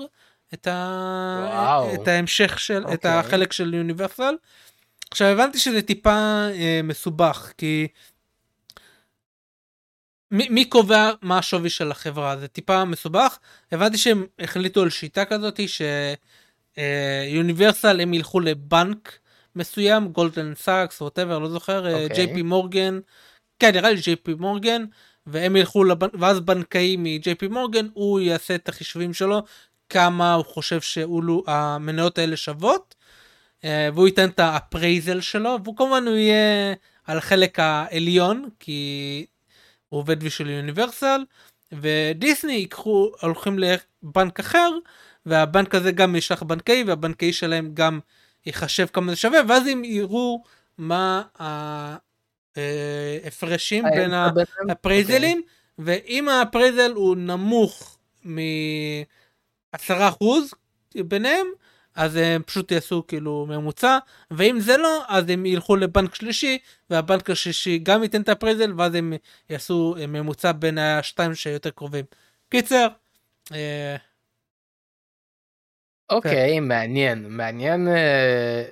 את, 0.53 0.67
ה... 0.67 1.81
את 1.93 2.07
ההמשך 2.07 2.59
של, 2.59 2.83
את 2.87 2.91
אוקיי. 2.93 3.11
החלק 3.11 3.53
של 3.53 3.73
יוניברסל. 3.73 4.35
עכשיו 5.11 5.27
הבנתי 5.27 5.59
שזה 5.59 5.81
טיפה 5.81 6.47
אה, 6.53 6.81
מסובך, 6.83 7.51
כי 7.57 7.87
מי, 10.31 10.49
מי 10.49 10.65
קובע 10.65 11.11
מה 11.21 11.37
השווי 11.37 11.69
של 11.69 11.91
החברה? 11.91 12.37
זה 12.37 12.47
טיפה 12.47 12.85
מסובך. 12.85 13.37
הבנתי 13.71 13.97
שהם 13.97 14.25
החליטו 14.39 14.81
על 14.81 14.89
שיטה 14.89 15.25
כזאת 15.25 15.59
שיוניברסל 16.77 17.99
הם 17.99 18.13
ילכו 18.13 18.39
לבנק 18.39 19.19
מסוים, 19.55 20.07
גולדמן 20.07 20.55
סאקס, 20.55 21.01
whatever, 21.01 21.39
לא 21.39 21.49
זוכר. 21.49 22.07
ג'יי 22.07 22.33
פי 22.33 22.41
מורגן, 22.41 22.99
כן, 23.59 23.71
נראה 23.73 23.91
לי 23.91 24.01
ג'יי 24.01 24.15
פי 24.15 24.33
מורגן, 24.33 24.85
והם 25.27 25.55
ילכו, 25.55 25.83
לבנ... 25.83 26.07
ואז 26.19 26.39
בנקאי 26.39 26.95
מג'יי 26.99 27.35
פי 27.35 27.47
מורגן, 27.47 27.87
הוא 27.93 28.19
יעשה 28.19 28.55
את 28.55 28.69
החישובים 28.69 29.13
שלו, 29.13 29.43
כמה 29.89 30.33
הוא 30.33 30.45
חושב 30.45 30.81
שהמניות 30.81 32.17
האלה 32.17 32.37
שוות, 32.37 32.95
אה, 33.63 33.89
והוא 33.93 34.07
ייתן 34.07 34.29
את 34.29 34.39
ה 34.39 34.48
appraisal 34.48 35.21
שלו, 35.21 35.57
והוא 35.63 35.77
כמובן 35.77 36.07
הוא 36.07 36.15
יהיה 36.15 36.73
על 37.05 37.17
החלק 37.17 37.59
העליון, 37.59 38.49
כי 38.59 39.25
הוא 39.89 39.99
עובד 39.99 40.23
בשביל 40.23 40.49
יוניברסל, 40.49 41.21
ודיסני 41.71 42.53
ייקחו, 42.53 43.11
הולכים 43.21 43.59
לבנק 43.59 44.39
אחר, 44.39 44.69
והבנק 45.25 45.75
הזה 45.75 45.91
גם 45.91 46.15
ישלח 46.15 46.43
בנקאי, 46.43 46.83
והבנקאי 46.83 47.33
שלהם 47.33 47.71
גם 47.73 47.99
יחשב 48.45 48.87
כמה 48.93 49.11
זה 49.11 49.15
שווה, 49.15 49.39
ואז 49.47 49.67
הם 49.67 49.83
יראו 49.83 50.43
מה 50.77 51.21
ההפרשים 52.55 53.83
בין 53.83 54.13
האמצע 54.13 54.33
ביניהם? 54.33 54.69
ה 54.69 54.75
appraisalים, 54.75 55.41
ואם 55.79 56.29
ה 56.29 56.35
appraisal 56.35 56.91
הוא 56.91 57.15
נמוך 57.15 57.97
מ-10% 59.73 60.25
ביניהם, 61.05 61.47
אז 61.95 62.15
הם 62.15 62.43
פשוט 62.43 62.71
יעשו 62.71 63.03
כאילו 63.07 63.45
ממוצע, 63.49 63.97
ואם 64.31 64.59
זה 64.59 64.77
לא, 64.77 65.03
אז 65.07 65.29
הם 65.29 65.45
ילכו 65.45 65.75
לבנק 65.75 66.15
שלישי, 66.15 66.57
והבנק 66.89 67.29
השלישי 67.29 67.77
גם 67.77 68.03
ייתן 68.03 68.21
את 68.21 68.29
ה 68.29 68.33
appraisal, 68.33 68.73
ואז 68.77 68.95
הם 68.95 69.13
יעשו 69.49 69.95
אה, 69.99 70.07
ממוצע 70.07 70.51
בין 70.51 70.77
השתיים 70.77 71.35
שיותר 71.35 71.69
קרובים. 71.69 72.05
קיצר, 72.49 72.87
אה, 73.51 73.95
אוקיי, 76.09 76.59
מעניין, 76.59 77.25
מעניין. 77.29 77.87
אה, 77.87 78.63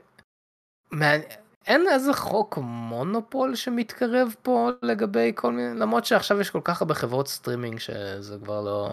מעניין. 0.91 1.32
אין 1.68 1.86
איזה 1.90 2.14
חוק 2.14 2.57
מונופול 2.61 3.56
שמתקרב 3.56 4.36
פה 4.41 4.69
לגבי 4.82 5.32
כל 5.36 5.52
מיני, 5.52 5.80
למרות 5.80 6.06
שעכשיו 6.06 6.41
יש 6.41 6.49
כל 6.49 6.61
כך 6.64 6.82
הרבה 6.82 6.94
חברות 6.94 7.28
סטרימינג 7.28 7.80
שזה 7.80 8.38
כבר 8.44 8.61
לא... 8.61 8.91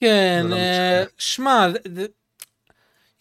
כן, 0.00 0.46
לא 0.48 0.56
אה. 0.56 1.04
שמע, 1.18 1.66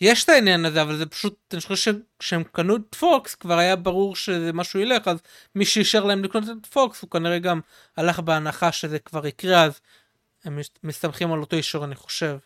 יש 0.02 0.24
את 0.24 0.30
העניין 0.30 0.66
הזה, 0.66 0.82
אבל 0.82 0.98
זה 0.98 1.06
פשוט, 1.06 1.36
אני 1.54 1.62
חושב 1.62 1.94
שכשהם 2.20 2.44
קנו 2.44 2.76
את 2.76 2.96
פוקס, 2.96 3.36
כבר 3.36 3.58
היה 3.58 3.76
ברור 3.76 4.16
שזה 4.16 4.54
משהו 4.54 4.80
ילך, 4.80 5.08
אז 5.08 5.22
מי 5.56 5.66
שאישר 5.66 6.04
להם 6.04 6.24
לקנות 6.24 6.44
את 6.62 6.66
פוקס, 6.66 7.02
הוא 7.02 7.10
כנראה 7.10 7.40
גם 7.40 7.60
הלך 7.98 8.20
בהנחה 8.20 8.72
שזה 8.72 9.00
כבר 9.00 9.28
יקרה, 9.28 9.64
אז 9.64 9.80
הם 10.44 10.56
מס- 10.56 10.70
מסתמכים 10.84 11.34
על 11.34 11.40
אותו 11.40 11.56
אישור, 11.56 11.86
אני 11.86 11.96
חושב. 11.96 12.38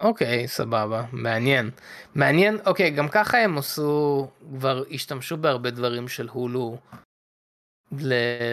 אוקיי, 0.00 0.48
סבבה, 0.48 1.04
מעניין. 1.12 1.70
מעניין, 2.14 2.58
אוקיי, 2.66 2.90
גם 2.90 3.08
ככה 3.08 3.38
הם 3.38 3.58
עשו, 3.58 4.28
כבר 4.58 4.84
השתמשו 4.90 5.36
בהרבה 5.36 5.70
דברים 5.70 6.08
של 6.08 6.28
הולו 6.28 6.78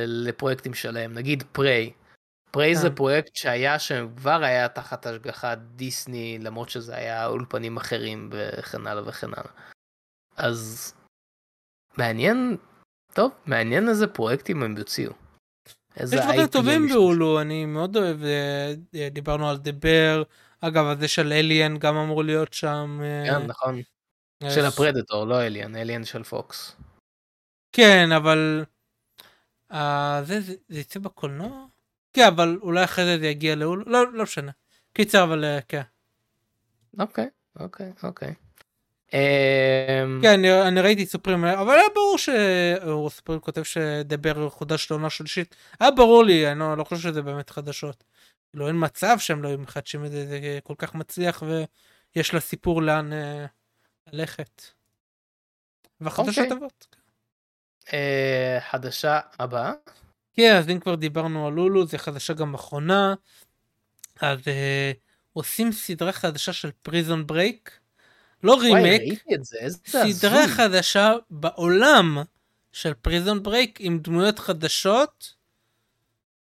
לפרויקטים 0.08 0.74
שלהם, 0.74 1.14
נגיד 1.14 1.44
פריי. 1.52 1.92
פריי 2.54 2.76
זה 2.76 2.90
כן. 2.90 2.96
פרויקט 2.96 3.36
שהיה 3.36 3.80
שכבר 3.80 4.44
היה 4.44 4.70
תחת 4.70 5.06
השגחת 5.06 5.58
דיסני, 5.58 6.40
למרות 6.40 6.70
שזה 6.70 6.96
היה 6.96 7.28
אולפנים 7.28 7.78
אחרים 7.78 8.30
וכן 8.32 8.88
הלאה 8.88 9.08
וכן 9.08 9.28
הלאה. 9.28 9.52
אז 10.36 10.94
מעניין, 11.98 12.58
טוב, 13.14 13.32
מעניין 13.46 13.90
איזה 13.90 14.08
פרויקטים 14.08 14.64
הם 14.64 14.78
יוציאו. 14.78 15.12
יש 15.98 16.10
דברים 16.10 16.48
טובים. 16.48 16.88
בהולו, 16.88 17.42
אני 17.42 17.66
מאוד 17.66 17.98
אוהב, 17.98 18.24
אה, 18.24 18.74
אה, 18.96 19.10
דיברנו 19.10 19.50
על 19.50 19.58
דבר, 19.58 20.24
אגב, 20.62 20.86
הזה 20.86 21.08
של 21.08 21.34
אליאן 21.34 21.78
גם 21.78 21.98
אמור 21.98 22.24
להיות 22.24 22.54
שם. 22.54 23.00
אה, 23.04 23.40
כן, 23.40 23.46
נכון. 23.48 23.82
של 24.50 24.66
הפרדטור, 24.66 25.26
לא 25.26 25.42
אליאן, 25.42 25.76
אליאן 25.76 26.06
של 26.06 26.24
פוקס. 26.24 26.76
כן, 27.72 28.12
אבל... 28.12 28.66
זה 30.24 30.56
יצא 30.70 31.00
בקולנוע? 31.00 31.66
כן, 32.14 32.28
אבל 32.28 32.58
אולי 32.62 32.84
אחרי 32.84 33.06
זה 33.06 33.18
זה 33.20 33.28
יגיע 33.28 33.56
להולו, 33.56 33.84
לא, 33.86 34.14
לא 34.14 34.24
משנה. 34.24 34.52
קיצר, 34.94 35.24
אבל 35.24 35.46
אה, 35.46 35.60
כן. 35.68 35.82
אוקיי, 37.00 37.30
אוקיי, 37.60 37.92
אוקיי. 38.04 38.34
אמ, 39.14 40.20
כן, 40.22 40.34
אני, 40.34 40.62
אני 40.68 40.82
ראיתי 40.82 41.06
סופרים, 41.06 41.46
אבל 41.46 41.74
היה 41.74 41.90
ברור 41.96 42.18
שסופרים 42.18 43.40
כותב 43.40 43.64
שדבר 43.64 44.50
חודש 44.50 44.92
לעונה 44.92 45.10
שלישית. 45.10 45.56
היה 45.80 45.92
ברור 45.92 46.24
לי, 46.24 46.52
אני 46.52 46.60
לא, 46.60 46.78
לא 46.78 46.84
חושב 46.84 47.02
שזה 47.02 47.22
באמת 47.22 47.50
חדשות. 47.50 48.04
כאילו 48.50 48.68
אין 48.68 48.76
מצב 48.80 49.16
שהם 49.20 49.44
לא 49.44 49.58
מחדשים 49.58 50.06
את 50.06 50.12
זה, 50.12 50.28
זה 50.28 50.60
כל 50.64 50.74
כך 50.78 50.96
מצליח 50.96 51.44
ויש 52.16 52.34
לה 52.34 52.40
סיפור 52.40 52.82
לאן 52.82 53.14
אה, 53.14 53.46
ללכת. 54.12 54.62
והחדשות 56.02 56.38
אוקיי. 56.38 56.50
טובות. 56.50 56.96
אה, 57.94 58.58
חדשה 58.70 59.20
הבאה. 59.40 59.74
כן, 60.34 60.56
אז 60.56 60.70
אם 60.70 60.80
כבר 60.80 60.96
דיברנו 60.96 61.48
על 61.48 61.54
לולו, 61.54 61.88
זה 61.88 61.98
חדשה 61.98 62.34
גם 62.34 62.54
אחרונה. 62.54 63.14
אז 64.22 64.40
אה, 64.48 64.92
עושים 65.34 65.72
סדרה 65.72 66.12
חדשה 66.12 66.54
של 66.54 66.72
פריזון 66.82 67.28
ברייק. 67.28 67.80
לא 68.44 68.58
איזה 69.62 69.78
סדרה 69.88 70.44
הזוי. 70.44 70.56
חדשה 70.56 71.14
בעולם 71.30 72.18
של 72.72 72.94
פריזון 72.94 73.44
ברייק 73.44 73.78
עם 73.82 74.00
דמויות 74.00 74.40
חדשות 74.40 75.34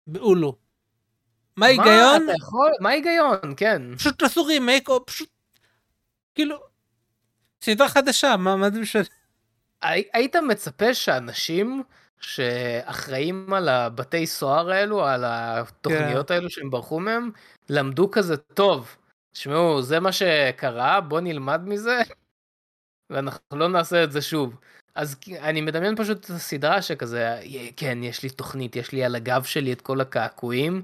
באותו. 0.06 0.56
מה 1.56 1.66
ההיגיון? 1.66 2.22
אתה 2.24 2.32
יכול? 2.38 2.70
מה 2.80 2.88
ההיגיון? 2.88 3.38
כן. 3.56 3.82
פשוט 3.96 4.18
תעשו 4.18 4.44
רימייק 4.44 4.88
או 4.88 5.06
פשוט 5.06 5.28
כאילו 6.34 6.56
סדרה 7.62 7.88
חדשה 7.88 8.36
מה 8.36 8.56
מה 8.56 8.70
זה 8.70 8.80
משנה? 8.80 9.02
הי- 9.82 10.08
היית 10.12 10.36
מצפה 10.36 10.94
שאנשים 10.94 11.82
שאחראים 12.22 13.52
על 13.52 13.68
הבתי 13.68 14.26
סוהר 14.26 14.70
האלו, 14.70 15.04
על 15.06 15.24
התוכניות 15.26 16.28
כן. 16.28 16.34
האלו 16.34 16.50
שהם 16.50 16.70
ברחו 16.70 17.00
מהם, 17.00 17.30
למדו 17.68 18.10
כזה 18.10 18.36
טוב. 18.36 18.96
תשמעו, 19.32 19.82
זה 19.82 20.00
מה 20.00 20.12
שקרה, 20.12 21.00
בוא 21.00 21.20
נלמד 21.20 21.60
מזה, 21.64 22.00
ואנחנו 23.10 23.58
לא 23.58 23.68
נעשה 23.68 24.04
את 24.04 24.12
זה 24.12 24.22
שוב. 24.22 24.56
אז 24.94 25.16
אני 25.38 25.60
מדמיין 25.60 25.96
פשוט 25.96 26.24
את 26.24 26.30
הסדרה 26.30 26.82
שכזה, 26.82 27.40
"יה- 27.42 27.72
כן, 27.76 27.98
יש 28.02 28.22
לי 28.22 28.30
תוכנית, 28.30 28.76
יש 28.76 28.92
לי 28.92 29.04
על 29.04 29.14
הגב 29.14 29.44
שלי 29.44 29.72
את 29.72 29.80
כל 29.80 30.00
הקעקועים, 30.00 30.82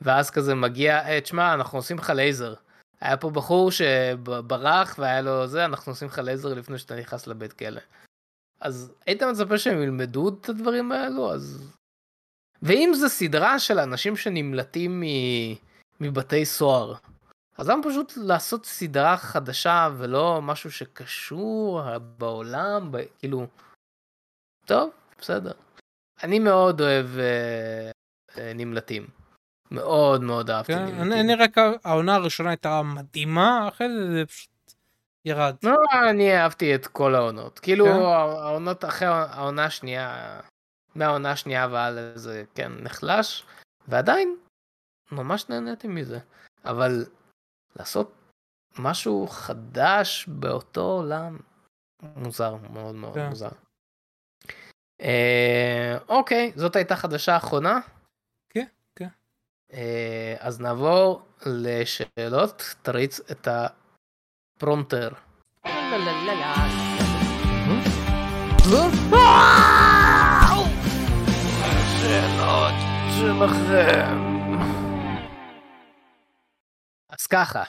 ואז 0.00 0.30
כזה 0.30 0.54
מגיע, 0.54 1.08
"אה, 1.08 1.20
תשמע, 1.20 1.54
אנחנו 1.54 1.78
עושים 1.78 1.98
לך 1.98 2.10
לייזר. 2.10 2.54
היה 3.00 3.16
פה 3.16 3.30
בחור 3.30 3.70
שברח 3.70 4.94
והיה 4.98 5.20
לו 5.20 5.46
זה, 5.46 5.64
אנחנו 5.64 5.92
עושים 5.92 6.08
לך 6.08 6.18
לייזר 6.18 6.54
לפני 6.54 6.78
שאתה 6.78 6.96
נכנס 6.96 7.26
לבית 7.26 7.52
כלא. 7.52 7.80
אז 8.60 8.92
היית 9.06 9.22
מצפה 9.22 9.58
שהם 9.58 9.82
ילמדו 9.82 10.28
את 10.28 10.48
הדברים 10.48 10.92
האלו? 10.92 11.32
אז... 11.32 11.70
ואם 12.62 12.90
זו 12.94 13.08
סדרה 13.08 13.58
של 13.58 13.78
אנשים 13.78 14.16
שנמלטים 14.16 15.00
מ... 15.00 15.04
מבתי 16.00 16.44
סוהר, 16.44 16.94
אז 17.58 17.68
למה 17.68 17.82
פשוט 17.82 18.12
לעשות 18.16 18.66
סדרה 18.66 19.16
חדשה 19.16 19.88
ולא 19.98 20.42
משהו 20.42 20.72
שקשור 20.72 21.82
בעולם, 21.98 22.92
ב... 22.92 22.96
כאילו... 23.18 23.46
טוב, 24.66 24.90
בסדר. 25.18 25.52
אני 26.22 26.38
מאוד 26.38 26.80
אוהב 26.80 27.06
אה, 27.18 27.90
אה, 28.38 28.52
נמלטים. 28.54 29.06
מאוד 29.70 30.22
מאוד 30.22 30.50
אהבתי 30.50 30.72
כן, 30.72 30.78
נמלטים. 30.78 31.02
אני, 31.02 31.20
אני 31.20 31.34
רק 31.34 31.58
העונה 31.84 32.14
הראשונה 32.14 32.50
הייתה 32.50 32.82
מדהימה 32.82 33.68
אחרי 33.68 33.88
זה 33.88 34.12
זה 34.12 34.26
פשוט 34.26 34.49
ירד. 35.24 35.56
לא, 35.62 35.76
אני 36.10 36.36
אהבתי 36.36 36.74
את 36.74 36.86
כל 36.86 37.14
העונות. 37.14 37.58
כאילו, 37.58 37.84
כן? 37.84 37.92
העונות 37.92 38.84
אחרי 38.84 39.08
העונה 39.08 39.64
השנייה, 39.64 40.40
מהעונה 40.94 41.30
השנייה 41.30 41.68
והלאה 41.70 42.18
זה 42.18 42.44
כן 42.54 42.72
נחלש, 42.82 43.46
ועדיין, 43.88 44.36
ממש 45.12 45.48
נהניתי 45.48 45.88
מזה. 45.88 46.18
אבל 46.64 47.04
לעשות 47.76 48.12
משהו 48.78 49.26
חדש 49.30 50.26
באותו 50.28 50.80
עולם, 50.80 51.38
מוזר, 52.02 52.54
מאוד 52.54 52.94
מאוד 52.94 53.14
כן. 53.14 53.28
מוזר. 53.28 53.48
אה, 55.00 55.98
אוקיי, 56.08 56.52
זאת 56.56 56.76
הייתה 56.76 56.96
חדשה 56.96 57.36
אחרונה. 57.36 57.78
כן, 58.50 58.66
כן. 58.96 59.08
אה, 59.72 60.36
אז 60.38 60.60
נעבור 60.60 61.22
לשאלות, 61.46 62.74
תריץ 62.82 63.20
את 63.30 63.48
השאלות 71.62 72.74
שלכם. 73.18 74.16
אז 77.08 77.26
ככה, 77.26 77.62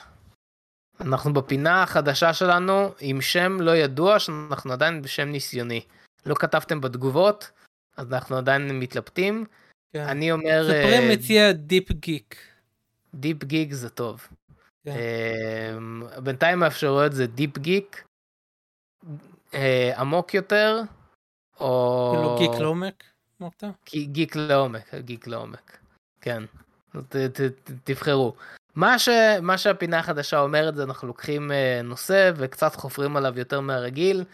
אנחנו 1.00 1.32
בפינה 1.32 1.82
החדשה 1.82 2.34
שלנו 2.34 2.92
עם 3.00 3.20
שם 3.20 3.60
לא 3.60 3.76
ידוע 3.76 4.18
שאנחנו 4.18 4.72
עדיין 4.72 5.02
בשם 5.02 5.28
ניסיוני. 5.28 5.80
לא 6.26 6.34
כתבתם 6.34 6.80
בתגובות, 6.80 7.50
אז 7.96 8.12
אנחנו 8.12 8.36
עדיין 8.36 8.78
מתלבטים. 8.80 9.44
כן. 9.92 10.00
אני 10.00 10.32
אומר 10.32 10.62
סופרים 10.62 11.02
אה, 11.02 11.12
מציע 11.12 11.52
deep 11.52 11.92
geek. 11.92 12.36
deep 13.14 13.44
geek 13.44 13.72
זה 13.72 13.88
טוב. 13.88 14.28
כן. 14.84 14.90
אמ, 15.76 16.02
בינתיים 16.22 16.62
האפשרויות 16.62 17.12
זה 17.12 17.26
deep 17.26 17.58
geek, 17.58 18.04
אה, 19.54 19.92
עמוק 19.96 20.34
יותר, 20.34 20.80
או... 21.60 22.12
כאילו 22.14 22.36
גיק 22.38 22.60
לעומק, 22.60 23.04
אמרת? 23.42 23.64
גיק 23.94 24.36
לעומק, 24.36 24.94
גיק 24.94 25.26
לעומק. 25.26 25.78
כן. 26.20 26.42
ת, 27.08 27.16
ת, 27.16 27.40
ת, 27.40 27.70
תבחרו. 27.84 28.34
מה, 28.74 28.98
ש, 28.98 29.08
מה 29.42 29.58
שהפינה 29.58 29.98
החדשה 29.98 30.40
אומרת 30.40 30.74
זה 30.74 30.82
אנחנו 30.82 31.08
לוקחים 31.08 31.52
אה, 31.52 31.80
נושא 31.84 32.32
וקצת 32.36 32.74
חופרים 32.74 33.16
עליו 33.16 33.38
יותר 33.38 33.60
מהרגיל, 33.60 34.24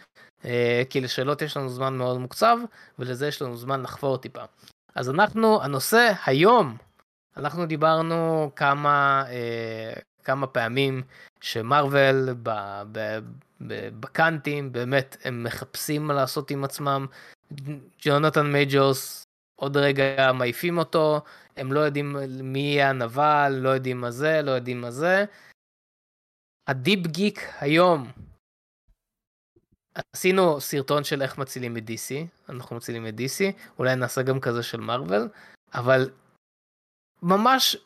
אה, 0.45 0.83
כי 0.89 1.01
לשאלות 1.01 1.41
יש 1.41 1.57
לנו 1.57 1.69
זמן 1.69 1.97
מאוד 1.97 2.17
מוקצב, 2.17 2.57
ולזה 2.99 3.27
יש 3.27 3.41
לנו 3.41 3.57
זמן 3.57 3.81
לחפור 3.81 4.17
טיפה. 4.17 4.43
אז 4.95 5.09
אנחנו, 5.09 5.63
הנושא 5.63 6.11
היום, 6.25 6.77
אנחנו 7.37 7.65
דיברנו 7.65 8.51
כמה, 8.55 9.23
כמה 10.23 10.47
פעמים 10.47 11.01
ב, 12.43 13.19
בקאנטים, 13.99 14.71
באמת, 14.71 15.17
הם 15.23 15.43
מחפשים 15.43 16.07
מה 16.07 16.13
לעשות 16.13 16.51
עם 16.51 16.63
עצמם. 16.63 17.05
ג'ונתן 18.01 18.51
מייג'ורס 18.51 19.23
עוד 19.55 19.77
רגע 19.77 20.31
מעיפים 20.33 20.77
אותו, 20.77 21.21
הם 21.57 21.73
לא 21.73 21.79
יודעים 21.79 22.15
מי 22.43 22.59
יהיה 22.59 22.89
הנבל, 22.89 23.53
לא 23.61 23.69
יודעים 23.69 24.01
מה 24.01 24.11
זה, 24.11 24.41
לא 24.41 24.51
יודעים 24.51 24.81
מה 24.81 24.91
זה. 24.91 25.25
ה 26.67 26.75
deep 26.75 27.07
geek 27.07 27.39
היום, 27.59 28.11
עשינו 30.13 30.61
סרטון 30.61 31.03
של 31.03 31.21
איך 31.21 31.37
מצילים 31.37 31.77
את 31.77 31.83
DC, 31.83 32.27
אנחנו 32.49 32.75
מצילים 32.75 33.07
את 33.07 33.13
DC, 33.13 33.59
אולי 33.79 33.95
נעשה 33.95 34.21
גם 34.21 34.39
כזה 34.39 34.63
של 34.63 34.79
מארוול, 34.79 35.29
אבל 35.73 36.09
ממש 37.21 37.77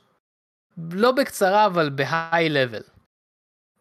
לא 0.77 1.11
בקצרה, 1.11 1.65
אבל 1.65 1.89
בהיי 1.89 2.49
לבל. 2.49 2.83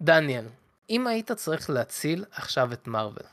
דניאל, 0.03 0.45
אם 0.91 1.07
היית 1.07 1.33
צריך 1.33 1.71
להציל 1.71 2.25
עכשיו 2.31 2.73
את 2.73 2.87
מארוול, 2.87 3.27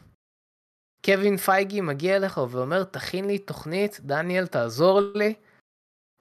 קווין 1.05 1.37
פייגי 1.37 1.81
מגיע 1.81 2.15
אליך 2.15 2.37
ואומר, 2.37 2.83
תכין 2.83 3.25
לי 3.25 3.39
תוכנית, 3.39 3.99
דניאל, 3.99 4.47
תעזור 4.47 5.01
לי, 5.15 5.35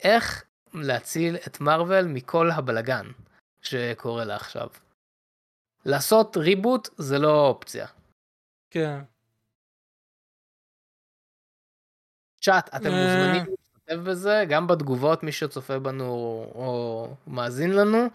איך 0.00 0.44
להציל 0.74 1.36
את 1.46 1.60
מארוול 1.60 2.04
מכל 2.06 2.50
הבלגן 2.50 3.06
שקורה 3.62 4.24
לה 4.24 4.36
עכשיו. 4.36 4.68
לעשות 5.86 6.36
ריבוט 6.36 6.88
זה 6.96 7.18
לא 7.18 7.46
אופציה. 7.46 7.86
כן. 8.70 9.00
צ'אט, 12.40 12.68
אתם 12.68 12.86
אה. 12.86 12.90
מוזמנים 12.90 13.56
להשתתף 13.88 14.08
בזה, 14.08 14.44
גם 14.48 14.66
בתגובות, 14.66 15.22
מי 15.22 15.32
שצופה 15.32 15.78
בנו 15.78 16.04
או 16.54 17.08
מאזין 17.26 17.70
לנו, 17.70 18.06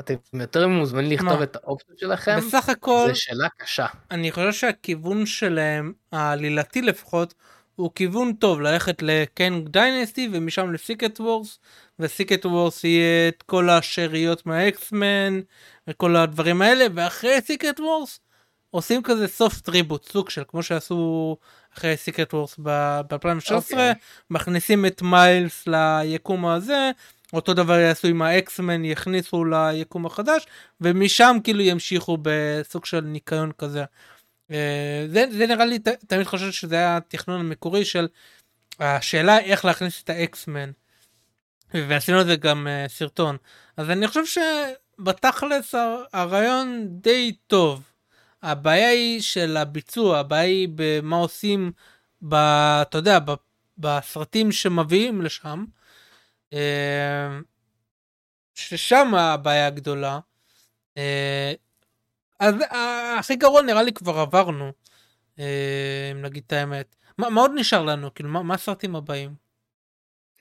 אתם 0.00 0.14
יותר 0.32 0.68
מוזמנים 0.68 1.10
לכתוב 1.12 1.38
מה? 1.38 1.42
את 1.42 1.56
האופציות 1.56 1.98
שלכם, 1.98 2.36
בסך 2.36 2.68
הכל, 2.68 3.06
זו 3.08 3.20
שאלה 3.20 3.48
קשה. 3.56 3.86
אני 4.10 4.32
חושב 4.32 4.52
שהכיוון 4.52 5.26
שלהם, 5.26 5.92
העלילתי 6.12 6.82
לפחות, 6.82 7.34
הוא 7.76 7.90
כיוון 7.94 8.32
טוב 8.32 8.60
ללכת 8.60 9.02
ל 9.02 9.15
Kang 9.15 9.68
Dynasty 9.68 10.28
ומשם 10.32 10.72
ל 10.72 10.79
Secret 10.79 11.20
Wars 11.20 11.58
ו 11.98 12.05
Secret 12.05 12.46
Wars 12.46 12.84
יהיה 12.84 13.28
את 13.28 13.42
כל 13.42 13.70
השאריות 13.70 14.46
מהאקסמן 14.46 15.40
וכל 15.88 16.16
הדברים 16.16 16.62
האלה 16.62 16.86
ואחרי 16.94 17.40
Secret 17.40 17.80
Wars 17.80 18.20
עושים 18.70 19.02
כזה 19.02 19.28
soft 19.28 19.68
reboot 19.68 20.04
סוג 20.04 20.30
של 20.30 20.42
כמו 20.48 20.62
שעשו 20.62 21.36
אחרי 21.76 21.96
סיקט 21.96 22.34
וורס 22.34 22.58
ב-2016 22.62 23.54
אוקיי. 23.54 23.92
מכניסים 24.30 24.86
את 24.86 25.02
מיילס 25.02 25.64
ליקום 25.66 26.46
הזה 26.46 26.90
אותו 27.32 27.54
דבר 27.54 27.78
יעשו 27.78 28.08
עם 28.08 28.22
האקסמן 28.22 28.84
יכניסו 28.84 29.44
ליקום 29.44 30.06
החדש 30.06 30.46
ומשם 30.80 31.36
כאילו 31.44 31.60
ימשיכו 31.60 32.18
בסוג 32.22 32.84
של 32.84 33.00
ניקיון 33.00 33.52
כזה. 33.58 33.84
אה, 34.50 35.06
זה, 35.08 35.24
זה 35.30 35.46
נראה 35.46 35.64
לי 35.64 35.78
תמיד 36.06 36.26
חושב 36.26 36.50
שזה 36.50 36.74
היה 36.74 36.96
התכנון 36.96 37.40
המקורי 37.40 37.84
של 37.84 38.08
השאלה 38.80 39.38
איך 39.38 39.64
להכניס 39.64 40.02
את 40.02 40.10
האקסמן. 40.10 40.70
ועשינו 41.74 42.20
את 42.20 42.26
זה 42.26 42.36
גם 42.36 42.66
uh, 42.66 42.88
סרטון 42.88 43.36
אז 43.76 43.90
אני 43.90 44.08
חושב 44.08 44.40
שבתכלס 44.98 45.74
הרעיון 46.12 46.86
די 46.88 47.32
טוב. 47.46 47.82
הבעיה 48.42 48.88
היא 48.88 49.20
של 49.20 49.56
הביצוע 49.56 50.18
הבעיה 50.18 50.42
היא 50.42 50.68
במה 50.74 51.16
עושים 51.16 51.72
ב... 52.28 52.34
אתה 52.82 52.98
יודע 52.98 53.18
ב, 53.18 53.30
בסרטים 53.78 54.52
שמביאים 54.52 55.22
לשם. 55.22 55.64
אה, 56.52 57.38
ששם 58.54 59.14
הבעיה 59.14 59.66
הגדולה. 59.66 60.18
אה, 60.96 61.52
אז 62.40 62.54
אה, 62.72 63.18
הכי 63.18 63.36
גרוע 63.36 63.62
נראה 63.62 63.82
לי 63.82 63.92
כבר 63.92 64.18
עברנו, 64.18 64.72
אם 65.38 66.22
נגיד 66.22 66.42
את 66.46 66.52
האמת. 66.52 66.96
מה, 67.18 67.30
מה 67.30 67.40
עוד 67.40 67.50
נשאר 67.54 67.82
לנו? 67.82 68.14
כאילו, 68.14 68.28
מה, 68.28 68.42
מה 68.42 68.54
הסרטים 68.54 68.96
הבאים? 68.96 69.34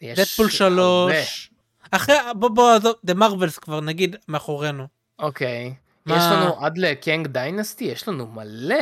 יש 0.02 0.20
דדפול 0.20 0.46
הרבה. 0.46 1.24
3. 1.24 1.52
אחרי, 1.92 2.16
בוא 2.36 2.50
בוא 2.50 2.72
עזוב, 2.72 2.94
דה 3.04 3.14
מרווילס 3.14 3.58
כבר 3.58 3.82
נגיד 3.82 4.16
מאחורינו. 4.28 4.88
אוקיי. 5.20 5.76
מה- 6.06 6.16
יש 6.18 6.24
לנו 6.32 6.66
עד 6.66 6.78
ל 6.78 6.88
Kang 6.88 7.28
Dynasty, 7.28 7.84
יש 7.86 8.08
לנו 8.08 8.28
מלא. 8.28 8.76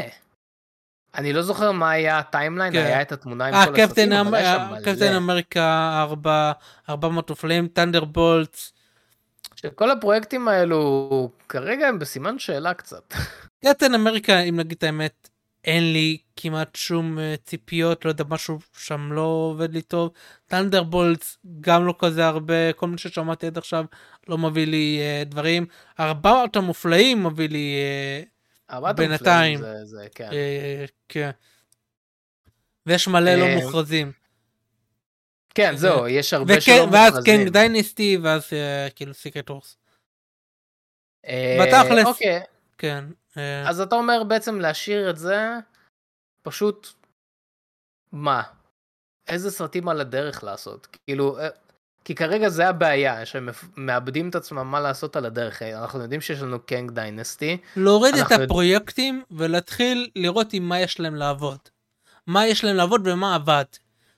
אני 1.16 1.34
לא 1.34 1.42
זוכר 1.42 1.72
מה 1.72 1.92
היה 1.92 2.20
ה 2.20 2.25
timeline, 2.25 2.74
כן. 2.74 2.80
היה 2.80 3.02
את 3.02 3.12
התמונה 3.12 3.46
עם 3.46 3.54
אה, 3.54 3.66
כל 3.66 3.72
קפטן 3.72 3.84
הסרטים, 3.84 4.12
אבל 4.28 4.36
היה 4.36 4.56
שם 4.70 4.74
אמ- 4.76 4.80
קפטן 4.82 5.10
מלא. 5.10 5.18
אמריקה 5.18 6.00
4, 6.10 6.52
4, 6.90 7.30
ארבעת 7.30 7.43
המופלאים, 7.43 7.68
Thunderbolts. 7.68 8.74
שכל 9.56 9.92
הפרויקטים 9.92 10.48
האלו 10.48 11.10
כרגע 11.50 11.88
הם 11.88 12.00
בסימן 12.00 12.40
שאלה 12.40 12.74
קצת. 12.74 13.14
קפטן 13.66 13.94
אמריקה, 13.94 14.40
אם 14.40 14.60
נגיד 14.60 14.78
את 14.78 14.84
האמת, 14.84 15.30
אין 15.64 15.94
לי 15.94 16.18
כמעט 16.36 16.76
שום 16.76 17.20
אה, 17.20 17.36
ציפיות, 17.46 18.06
לא 18.06 18.10
יודע, 18.10 18.24
משהו 18.30 18.60
שם 18.78 19.12
לא 19.12 19.22
עובד 19.22 19.74
לי 19.74 19.82
טוב. 19.82 20.12
Thunderbolts, 20.46 21.38
גם 21.62 21.86
לא 21.86 21.96
כזה 22.00 22.26
הרבה, 22.26 22.74
כל 22.74 22.88
מה 22.88 22.98
ששמעתי 22.98 23.48
עד 23.48 23.58
עכשיו 23.58 23.86
לא 24.28 24.38
מביא 24.38 24.66
לי 24.66 25.00
אה, 25.02 25.24
דברים. 25.26 25.66
400 26.00 26.56
המופלאים 26.56 27.24
מביא 27.24 27.50
לי, 27.50 27.76
אה, 27.78 28.24
ארבעת 28.76 28.96
בינתיים. 28.96 29.58
המופלאים 29.58 29.86
זה, 29.86 29.86
זה, 29.86 30.08
כן. 30.16 30.30
אה, 30.32 30.86
כן. 31.10 31.32
ויש 32.86 33.08
מלא 33.08 33.36
לא 33.36 33.46
אה, 33.46 33.56
מוכרזים. 33.56 34.12
כן, 35.56 35.76
זהו, 35.76 36.08
יש 36.08 36.34
הרבה 36.34 36.62
שלא 36.62 36.88
ואז 36.92 37.14
מוכרזים. 37.14 37.40
קנג 37.40 37.50
דיינסטי, 37.50 38.18
ואז 38.24 38.50
אה, 38.54 38.88
כאילו 38.96 39.14
סיקרט. 39.14 39.52
אה, 41.28 41.58
בתכלס. 41.62 42.18
כן. 42.84 43.06
אה, 43.38 43.70
אז 43.70 43.82
אתה 43.82 43.96
אומר 43.96 44.24
בעצם 44.24 44.60
להשאיר 44.60 45.10
את 45.10 45.18
זה, 45.18 45.58
פשוט, 46.42 46.88
מה? 48.12 48.44
איזה 49.28 49.52
סרטים 49.52 49.90
על 49.90 50.02
הדרך 50.02 50.44
לעשות? 50.44 50.88
כאילו, 51.08 51.40
אה, 51.40 51.48
כי 52.06 52.16
כרגע 52.16 52.50
זה 52.50 52.68
הבעיה, 52.68 53.26
שהם 53.26 53.50
מאבדים 53.78 54.30
את 54.30 54.36
עצמם 54.36 54.68
מה 54.72 54.80
לעשות 54.80 55.16
על 55.16 55.26
הדרך. 55.26 55.62
אנחנו 55.62 56.02
יודעים 56.02 56.22
שיש 56.22 56.42
לנו 56.42 56.60
קנג 56.60 56.92
דיינסטי, 56.92 57.58
להוריד 57.76 58.14
את 58.14 58.20
אנחנו 58.20 58.34
יודע- 58.36 58.46
הפרויקטים 58.46 59.24
ולהתחיל 59.32 60.10
לראות 60.16 60.54
עם 60.54 60.70
מה 60.70 60.80
יש 60.80 61.00
להם 61.00 61.16
לעבוד. 61.16 61.60
מה 62.28 62.48
יש 62.48 62.64
להם 62.64 62.76
לעבוד 62.76 63.08
ומה 63.08 63.36
עבד. 63.36 63.66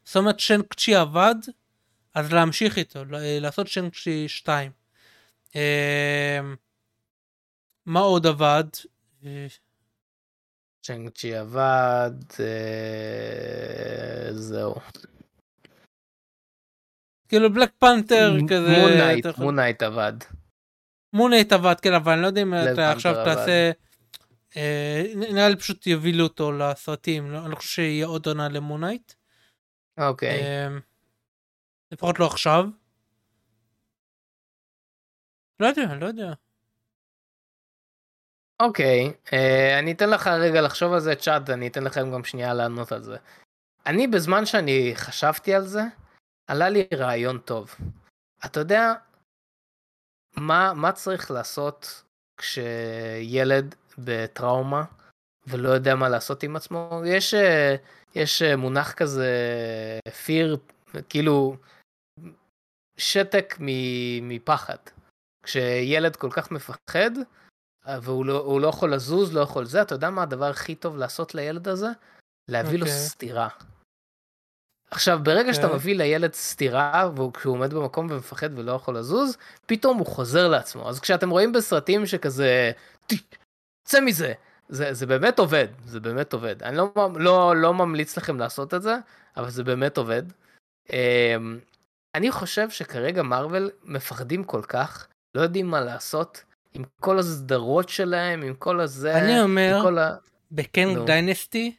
זאת 0.05 0.15
אומרת 0.15 0.39
שנק 0.39 0.73
צ'י 0.73 0.95
עבד, 0.95 1.35
אז 2.13 2.33
להמשיך 2.33 2.77
איתו, 2.77 2.99
לעשות 3.41 3.67
שנק 3.67 3.93
צ'י 3.95 4.27
2. 4.27 4.71
מה 7.85 7.99
עוד 7.99 8.25
עבד? 8.27 8.63
אה, 9.25 9.47
שאנג 10.81 11.09
צ'י 11.09 11.35
עבד, 11.35 12.11
אה, 12.39 14.33
זהו. 14.33 14.75
כאילו 17.27 17.53
Black 17.53 17.71
Panther 17.79 18.33
כזה. 18.49 18.77
Moon 18.81 18.97
Knight, 18.97 19.25
Moon 19.37 19.56
Knight 19.56 19.83
עבד. 19.83 20.13
Moon 21.13 21.29
Knight 21.29 21.53
עבד, 21.53 21.75
כן, 21.81 21.93
אבל 21.93 22.11
אני 22.13 22.21
לא 22.21 22.27
יודע 22.27 22.41
אם 22.41 22.53
אתה 22.73 22.91
עכשיו. 22.91 23.13
תעשה... 23.25 23.71
אה, 24.57 25.03
נראה 25.15 25.49
לי 25.49 25.55
פשוט 25.55 25.87
יובילו 25.87 26.23
אותו 26.23 26.51
לסרטים, 26.51 27.31
לא- 27.31 27.39
אני 27.43 27.51
לא 27.51 27.55
חושב 27.55 27.69
שיהיה 27.69 28.05
עוד 28.05 28.27
עונה 28.27 28.49
ל 28.49 28.55
Moon 28.55 28.76
Knight. 28.76 29.13
אוקיי. 29.97 30.41
לפחות 31.91 32.19
לא 32.19 32.25
עכשיו. 32.25 32.65
לא 35.59 35.67
יודע, 35.67 35.95
לא 35.95 36.05
יודע. 36.05 36.33
אוקיי, 38.59 39.13
אה, 39.33 39.79
אני 39.79 39.91
אתן 39.91 40.09
לך 40.09 40.27
רגע 40.27 40.61
לחשוב 40.61 40.93
על 40.93 40.99
זה, 40.99 41.15
צ'אט, 41.15 41.49
אני 41.49 41.67
אתן 41.67 41.83
לכם 41.83 42.11
גם 42.11 42.23
שנייה 42.23 42.53
לענות 42.53 42.91
על 42.91 43.03
זה. 43.03 43.17
אני, 43.85 44.07
בזמן 44.07 44.45
שאני 44.45 44.91
חשבתי 44.95 45.53
על 45.53 45.63
זה, 45.63 45.81
עלה 46.47 46.69
לי 46.69 46.87
רעיון 46.93 47.39
טוב. 47.39 47.75
אתה 48.45 48.59
יודע 48.59 48.93
מה, 50.37 50.73
מה 50.73 50.91
צריך 50.91 51.31
לעשות 51.31 52.03
כשילד 52.37 53.75
בטראומה 53.97 54.83
ולא 55.47 55.69
יודע 55.69 55.95
מה 55.95 56.09
לעשות 56.09 56.43
עם 56.43 56.55
עצמו? 56.55 57.01
יש, 57.05 57.33
אה, 57.33 57.75
יש 58.15 58.41
אה, 58.41 58.55
מונח 58.55 58.93
כזה, 58.93 59.29
fear, 60.07 60.57
כאילו, 61.09 61.55
שתק 62.97 63.55
מפחד. 64.21 64.77
כשילד 65.43 66.15
כל 66.15 66.29
כך 66.31 66.51
מפחד, 66.51 67.11
והוא 68.01 68.25
לא, 68.25 68.61
לא 68.61 68.67
יכול 68.67 68.93
לזוז, 68.93 69.33
לא 69.33 69.39
יכול 69.41 69.65
זה, 69.65 69.81
אתה 69.81 69.95
יודע 69.95 70.09
מה 70.09 70.23
הדבר 70.23 70.45
הכי 70.45 70.75
טוב 70.75 70.97
לעשות 70.97 71.35
לילד 71.35 71.67
הזה? 71.67 71.87
להביא 72.47 72.79
לו 72.79 72.85
אוקיי. 72.85 72.99
סטירה. 72.99 73.47
עכשיו, 74.91 75.19
ברגע 75.23 75.53
שאתה 75.53 75.65
אוקיי. 75.65 75.77
מביא 75.79 75.95
לילד 75.95 76.33
סטירה, 76.33 77.09
וכשהוא 77.15 77.53
עומד 77.53 77.73
במקום 77.73 78.07
ומפחד 78.11 78.49
ולא 78.59 78.71
יכול 78.71 78.97
לזוז, 78.97 79.37
פתאום 79.65 79.97
הוא 79.97 80.05
חוזר 80.07 80.47
לעצמו. 80.47 80.89
אז 80.89 80.99
כשאתם 80.99 81.29
רואים 81.29 81.51
בסרטים 81.53 82.05
שכזה, 82.05 82.71
"ת- 83.07 83.35
צא 83.87 83.99
מזה, 84.01 84.33
זה, 84.69 84.93
זה 84.93 85.05
באמת 85.05 85.39
עובד, 85.39 85.67
זה 85.85 85.99
באמת 85.99 86.33
עובד. 86.33 86.63
אני 86.63 86.77
לא, 86.77 86.93
לא, 87.15 87.55
לא 87.55 87.73
ממליץ 87.73 88.17
לכם 88.17 88.39
לעשות 88.39 88.73
את 88.73 88.81
זה, 88.81 88.95
אבל 89.37 89.49
זה 89.49 89.63
באמת 89.63 89.97
עובד. 89.97 90.23
אמ, 90.89 91.59
אני 92.15 92.31
חושב 92.31 92.69
שכרגע 92.69 93.23
מארוול 93.23 93.69
מפחדים 93.83 94.43
כל 94.43 94.61
כך, 94.61 95.07
לא 95.35 95.41
יודעים 95.41 95.67
מה 95.67 95.81
לעשות, 95.81 96.43
עם 96.75 96.83
כל 96.99 97.19
הסדרות 97.19 97.89
שלהם, 97.89 98.41
עם 98.41 98.53
כל 98.53 98.79
הזה, 98.79 99.17
אני 99.17 99.41
אומר, 99.41 99.75
עם 99.77 99.83
כל 99.83 99.97
ה... 99.97 100.15
בקנג 100.51 100.97
נו. 100.97 101.05
דיינסטי, 101.05 101.75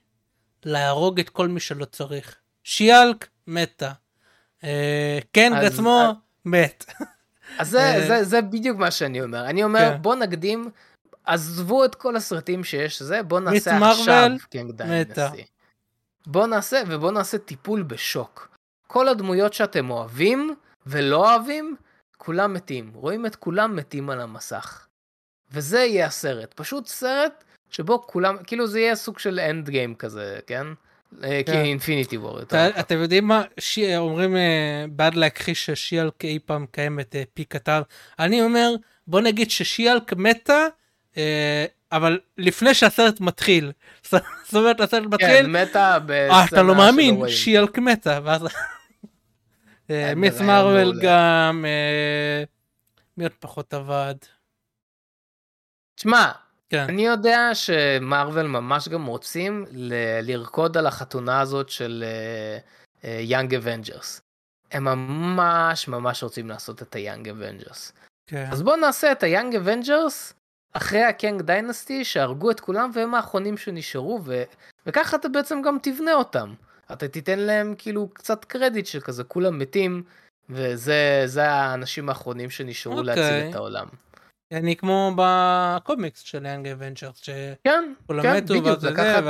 להרוג 0.65 1.21
את 1.21 1.29
כל 1.29 1.49
מי 1.49 1.61
שלא 1.61 1.85
צריך. 1.85 2.37
שיאלק, 2.65 3.29
מתה. 3.47 3.93
אה, 4.65 5.19
קנג 5.33 5.57
אז- 5.57 5.73
עצמו, 5.73 6.03
אז- 6.09 6.17
מת. 6.45 6.85
אז 7.59 7.71
זה, 7.71 7.81
אה, 7.81 8.07
זה, 8.09 8.25
זה 8.25 8.43
בדיוק 8.43 8.79
מה 8.79 8.91
שאני 8.91 9.23
אומר. 9.23 9.45
אני 9.47 9.65
אומר, 9.65 9.91
כן. 9.93 10.03
בוא 10.03 10.15
נקדים, 10.15 10.71
עזבו 11.25 11.85
את 11.85 11.95
כל 11.95 12.17
הסרטים 12.17 12.65
שיש 12.65 13.03
זה, 13.03 13.23
בוא 13.23 13.41
נעשה 13.41 13.77
עכשיו 13.91 14.31
מתה. 14.65 14.85
Dynasty. 14.85 15.45
בוא 16.27 16.47
נעשה, 16.47 16.83
ובוא 16.89 17.11
נעשה 17.13 17.39
טיפול 17.39 17.83
בשוק. 17.83 18.49
כל 18.87 19.09
הדמויות 19.09 19.53
שאתם 19.53 19.91
אוהבים 19.91 20.55
ולא 20.87 21.31
אוהבים, 21.35 21.77
כולם 22.17 22.55
מתים. 22.55 22.91
רואים 22.95 23.27
את 23.27 23.37
כולם 23.37 23.77
מתים 23.77 24.11
על 24.11 24.21
המסך. 24.21 24.86
וזה 25.57 25.79
יהיה 25.79 26.07
הסרט. 26.07 26.55
פשוט 26.55 26.87
סרט 26.87 27.45
שבו 27.71 28.07
כולם, 28.07 28.37
כאילו 28.47 28.67
זה 28.67 28.81
יהיה 28.81 28.95
סוג 28.95 29.19
של 29.19 29.41
Endgame 29.41 29.95
כזה, 29.95 30.39
כן? 30.47 30.67
אה, 31.25 31.41
כן. 31.47 31.53
כ 31.53 31.65
Infinity 31.65 32.17
War. 32.17 32.41
אתה- 32.43 32.81
אתם 32.81 32.99
יודעים 32.99 33.27
מה? 33.27 33.43
שי- 33.61 33.97
אומרים 33.97 34.37
אה, 34.37 34.85
בעד 34.91 35.15
להכחיש 35.15 35.67
ש 35.67 35.78
She-Hulk 35.78 36.25
אי 36.25 36.39
פעם 36.47 36.67
קיימת 36.71 37.17
אה, 37.17 37.23
פי 37.35 37.45
קטן. 37.45 37.81
אני 38.19 38.43
אומר, 38.43 38.71
בוא 39.07 39.21
נגיד 39.21 39.51
ש 39.51 39.63
She-Hulk 39.63 40.13
מתה, 40.13 40.67
אה, 41.17 41.65
אבל 41.93 42.19
לפני 42.39 42.75
שהסרט 42.75 43.21
מתחיל. 43.21 43.73
זאת 44.11 44.23
אומרת, 44.55 44.81
הסרט 44.81 45.03
כן, 45.03 45.09
מתחיל, 45.09 45.47
מתה 45.47 45.99
בסצנה 46.07 46.31
אה, 46.39 46.45
אתה 46.45 46.63
לא 46.63 46.75
מאמין. 46.75 47.29
She-Hulk 47.29 47.79
מתה, 47.79 48.19
ואז... 48.25 48.43
אה, 48.47 48.49
כן, 49.89 50.15
Ms. 50.19 50.41
Marvel. 50.41 50.93
גם, 51.03 51.65
אה, 51.69 52.45
מי 53.17 53.25
עוד 53.25 53.33
פחות 53.41 53.75
עבד? 53.75 54.15
תשמע, 55.97 56.33
כן, 56.71 56.81
אני 56.89 57.07
יודע 57.07 57.51
שמארוול 57.55 58.47
ממש 58.47 58.89
גם 58.89 59.07
רוצים 59.07 59.65
ל- 59.71 60.21
לרקוד 60.23 60.77
על 60.77 60.87
החתונה 60.87 61.41
הזאת 61.41 61.69
של 61.69 62.05
Young 63.05 63.55
Avengers. 63.55 64.21
הם 64.73 64.85
ממש 64.85 65.89
ממש 65.89 66.23
רוצים 66.23 66.49
לעשות 66.49 66.83
את 66.83 66.95
ה 66.95 67.00
Young 67.00 67.29
Avengers. 67.29 67.93
כן. 68.27 68.49
אז 68.51 68.63
בואו 68.63 68.77
נעשה 68.77 69.13
את 69.13 69.23
ה 69.23 69.28
Young 69.28 69.57
Avengers 69.57 70.35
אחרי 70.73 71.03
ה 71.03 71.11
Kang 71.11 71.43
Dynasty 71.43 72.05
שהרגו 72.05 72.51
את 72.51 72.61
כולם 72.61 72.91
והם 72.95 73.15
האחרונים 73.15 73.57
שנשארו 73.57 74.21
ו... 74.25 74.43
וככה 74.87 75.17
אתה 75.17 75.29
בעצם 75.29 75.63
גם 75.63 75.79
תבנה 75.83 76.15
אותם. 76.15 76.55
אתה 76.93 77.09
תיתן 77.09 77.39
להם 77.39 77.75
כאילו 77.79 78.09
קצת 78.09 78.45
קרדיט 78.45 78.87
שכזה 78.87 79.25
כולם 79.25 79.59
מתים 79.59 80.03
וזה 80.51 81.23
זה 81.27 81.51
האנשים 81.51 82.09
האחרונים 82.09 82.51
שנשארו 82.51 82.99
אוקיי. 82.99 83.15
להציל 83.15 83.51
את 83.51 83.55
העולם. 83.55 83.87
אני 84.53 84.77
כמו 84.77 85.13
בקומיקס 85.17 86.21
של 86.21 86.45
Young 86.47 86.67
Avengers, 86.69 87.21
כן, 87.65 87.93
שכולם 88.05 88.23
כן, 88.23 88.37
מתו, 88.37 88.55
בדיוק, 88.55 88.67
ואז 88.67 88.81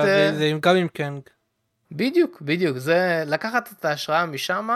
זה, 0.06 0.28
אה, 0.28 0.32
זה 0.36 0.44
עם- 0.44 0.60
גם 0.60 0.76
עם 0.76 0.88
קנג. 0.88 1.20
בדיוק, 1.92 2.40
בדיוק, 2.42 2.78
זה 2.78 3.22
לקחת 3.26 3.72
את 3.72 3.84
ההשראה 3.84 4.26
משם 4.26 4.68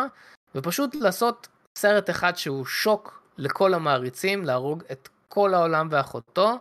ופשוט 0.54 0.94
לעשות 0.94 1.48
סרט 1.78 2.10
אחד 2.10 2.36
שהוא 2.36 2.66
שוק 2.66 3.22
לכל 3.38 3.74
המעריצים, 3.74 4.44
להרוג 4.44 4.82
את 4.92 5.08
כל 5.28 5.54
העולם 5.54 5.88
ואחותו, 5.90 6.58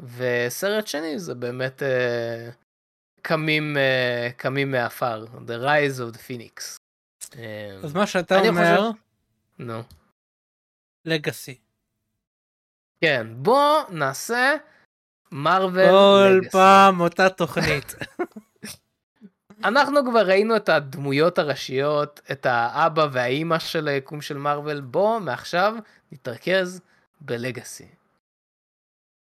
וסרט 0.00 0.86
שני 0.86 1.18
זה 1.18 1.34
באמת 1.34 1.82
אה, 1.82 2.50
קמים, 3.22 3.76
אה, 3.76 4.28
קמים 4.36 4.70
מעפר, 4.70 5.24
The 5.24 5.64
Rise 5.66 5.98
of 6.00 6.16
the 6.16 6.18
Phoenix. 6.18 6.76
אז 7.84 7.94
מה 7.94 8.06
שאתה 8.06 8.40
אומר, 8.48 8.90
נו, 9.58 9.82
לגאסי. 11.04 11.58
כן, 13.00 13.26
בוא 13.36 13.82
נעשה 13.88 14.54
מרוויל 15.32 15.90
כל 15.90 16.40
Legacy. 16.42 16.50
פעם 16.50 17.00
אותה 17.00 17.28
תוכנית. 17.28 17.94
אנחנו 19.64 20.00
כבר 20.10 20.26
ראינו 20.26 20.56
את 20.56 20.68
הדמויות 20.68 21.38
הראשיות, 21.38 22.20
את 22.32 22.46
האבא 22.46 23.06
והאימא 23.12 23.58
של 23.58 23.88
היקום 23.88 24.20
של 24.20 24.36
מארוול, 24.36 24.80
בוא 24.80 25.18
מעכשיו 25.18 25.74
נתרכז 26.12 26.80
בלגאסי. 27.20 27.88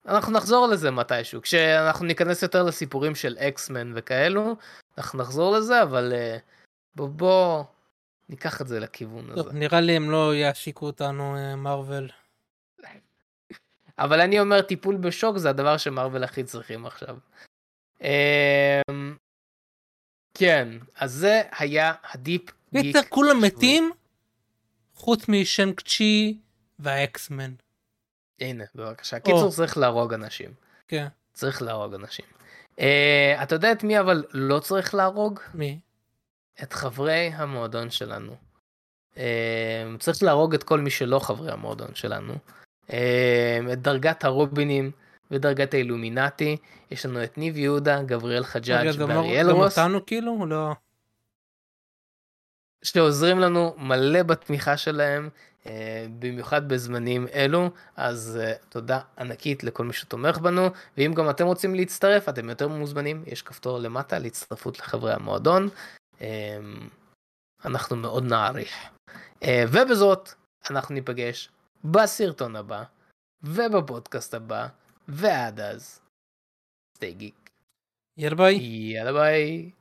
אנחנו 0.08 0.34
נחזור 0.34 0.68
לזה 0.68 0.91
מתישהו, 0.91 1.41
כשאנחנו 1.41 2.06
ניכנס 2.06 2.44
יותר 2.44 2.64
לסיפורים 2.64 3.16
של 3.16 3.38
אקסמן 3.40 3.91
וכאלו, 3.95 4.56
אנחנו 4.98 5.20
נחזור 5.20 5.58
לזה, 5.58 5.84
אבל 5.84 6.14
אה, 6.14 6.38
בוא, 6.95 7.10
בוא 7.10 7.64
ניקח 8.30 8.62
את 8.62 8.68
זה 8.68 8.80
לכיוון 8.80 9.28
טוב, 9.36 9.48
הזה. 9.48 9.58
נראה 9.58 9.82
לי 9.82 9.95
הם 9.95 10.12
לא 10.12 10.36
יעסיקו 10.36 10.86
אותנו, 10.86 11.36
אה, 11.38 11.56
מארוול. 11.56 12.10
אבל 13.99 14.22
אני 14.22 14.40
אומר, 14.40 14.61
טיפול 14.61 14.98
בשוק 14.98 15.38
זה 15.38 15.49
הדבר 15.49 15.78
שמארוול 15.78 16.24
הכי 16.24 16.44
צריכים 16.44 16.86
עכשיו. 16.86 17.18
אמ, 18.02 19.15
כן, 20.34 20.70
אז 20.95 21.11
זה 21.11 21.41
היה 21.57 21.94
הדיפ 22.11 22.41
גיק. 22.74 22.82
פיצר 22.82 23.02
כולם. 23.10 23.41
מתים, 23.41 23.91
חוץ 24.95 25.30
משנק 25.30 25.82
צ'י 25.82 26.38
והאקסמן. 26.80 27.53
הנה, 28.40 28.64
בבקשה. 28.76 29.20
קיצור, 29.20 29.52
צריך 29.52 29.78
להרוג 29.78 30.14
אנשים. 30.14 30.53
כן, 30.88 31.07
צריך 31.34 31.61
להרוג 31.61 31.94
אנשים. 31.94 32.26
Uh, 32.78 33.44
אתה 33.44 33.56
יודע 33.56 33.72
את 33.72 33.84
מי 33.84 33.99
אבל 33.99 34.24
לא 34.34 34.60
צריך 34.60 34.95
להרוג? 34.95 35.40
מי? 35.53 35.80
את 36.64 36.74
חברי 36.74 37.32
המועדון 37.34 37.90
שלנו. 37.90 38.36
Uh, 39.14 39.18
צריך 39.99 40.24
להרוג 40.24 40.53
את 40.53 40.64
כל 40.64 40.80
מי 40.80 40.90
שלא 40.90 41.20
חברי 41.20 41.52
המועדון 41.52 41.95
שלנו. 41.95 42.34
Uh, 42.89 42.93
את 43.73 43.81
דרגת 43.81 44.23
הרובינים 44.23 44.91
ודרגת 45.31 45.73
האילומינטי. 45.73 46.57
יש 46.91 47.05
לנו 47.05 47.23
את 47.23 47.38
ניב 47.38 47.57
יהודה, 47.57 48.03
גבריאל 48.03 48.43
חג'אג' 48.43 48.97
גם 48.99 49.10
ואריאל 49.10 49.49
גם 49.49 49.55
רוס, 49.55 49.80
אותנו 49.80 50.05
כאילו? 50.05 50.45
לא. 50.45 50.72
שעוזרים 52.84 53.39
לנו 53.39 53.76
מלא 53.77 54.23
בתמיכה 54.23 54.77
שלהם, 54.77 55.30
uh, 55.64 55.68
במיוחד 56.19 56.68
בזמנים 56.68 57.27
אלו. 57.34 57.69
אז 57.95 58.39
uh, 58.41 58.65
תודה 58.69 58.99
ענקית 59.18 59.64
לכל 59.64 59.85
מי 59.85 59.93
שתומך 59.93 60.38
בנו, 60.38 60.68
ואם 60.97 61.14
גם 61.14 61.30
אתם 61.30 61.45
רוצים 61.45 61.76
להצטרף, 61.76 62.30
אתם 62.30 62.49
יותר 62.49 62.68
מוזמנים, 62.68 63.23
יש 63.27 63.41
כפתור 63.41 63.80
למטה 63.80 64.19
להצטרפות 64.19 64.80
לחברי 64.80 65.14
המועדון. 65.14 65.69
אנחנו 67.65 67.95
מאוד 67.95 68.23
נעריך. 68.23 68.73
אה, 69.43 69.64
ובזאת, 69.72 70.30
אנחנו 70.69 70.95
ניפגש 70.95 71.49
בסרטון 71.84 72.55
הבא, 72.55 72.84
ובפודקאסט 73.43 74.34
הבא, 74.34 74.68
ועד 75.07 75.60
אז, 75.60 76.01
סטי 76.97 77.14
גיק. 77.14 77.49
יאללה 78.18 78.35
ביי. 78.35 78.55
יאללה 78.55 79.14
ביי. 79.14 79.72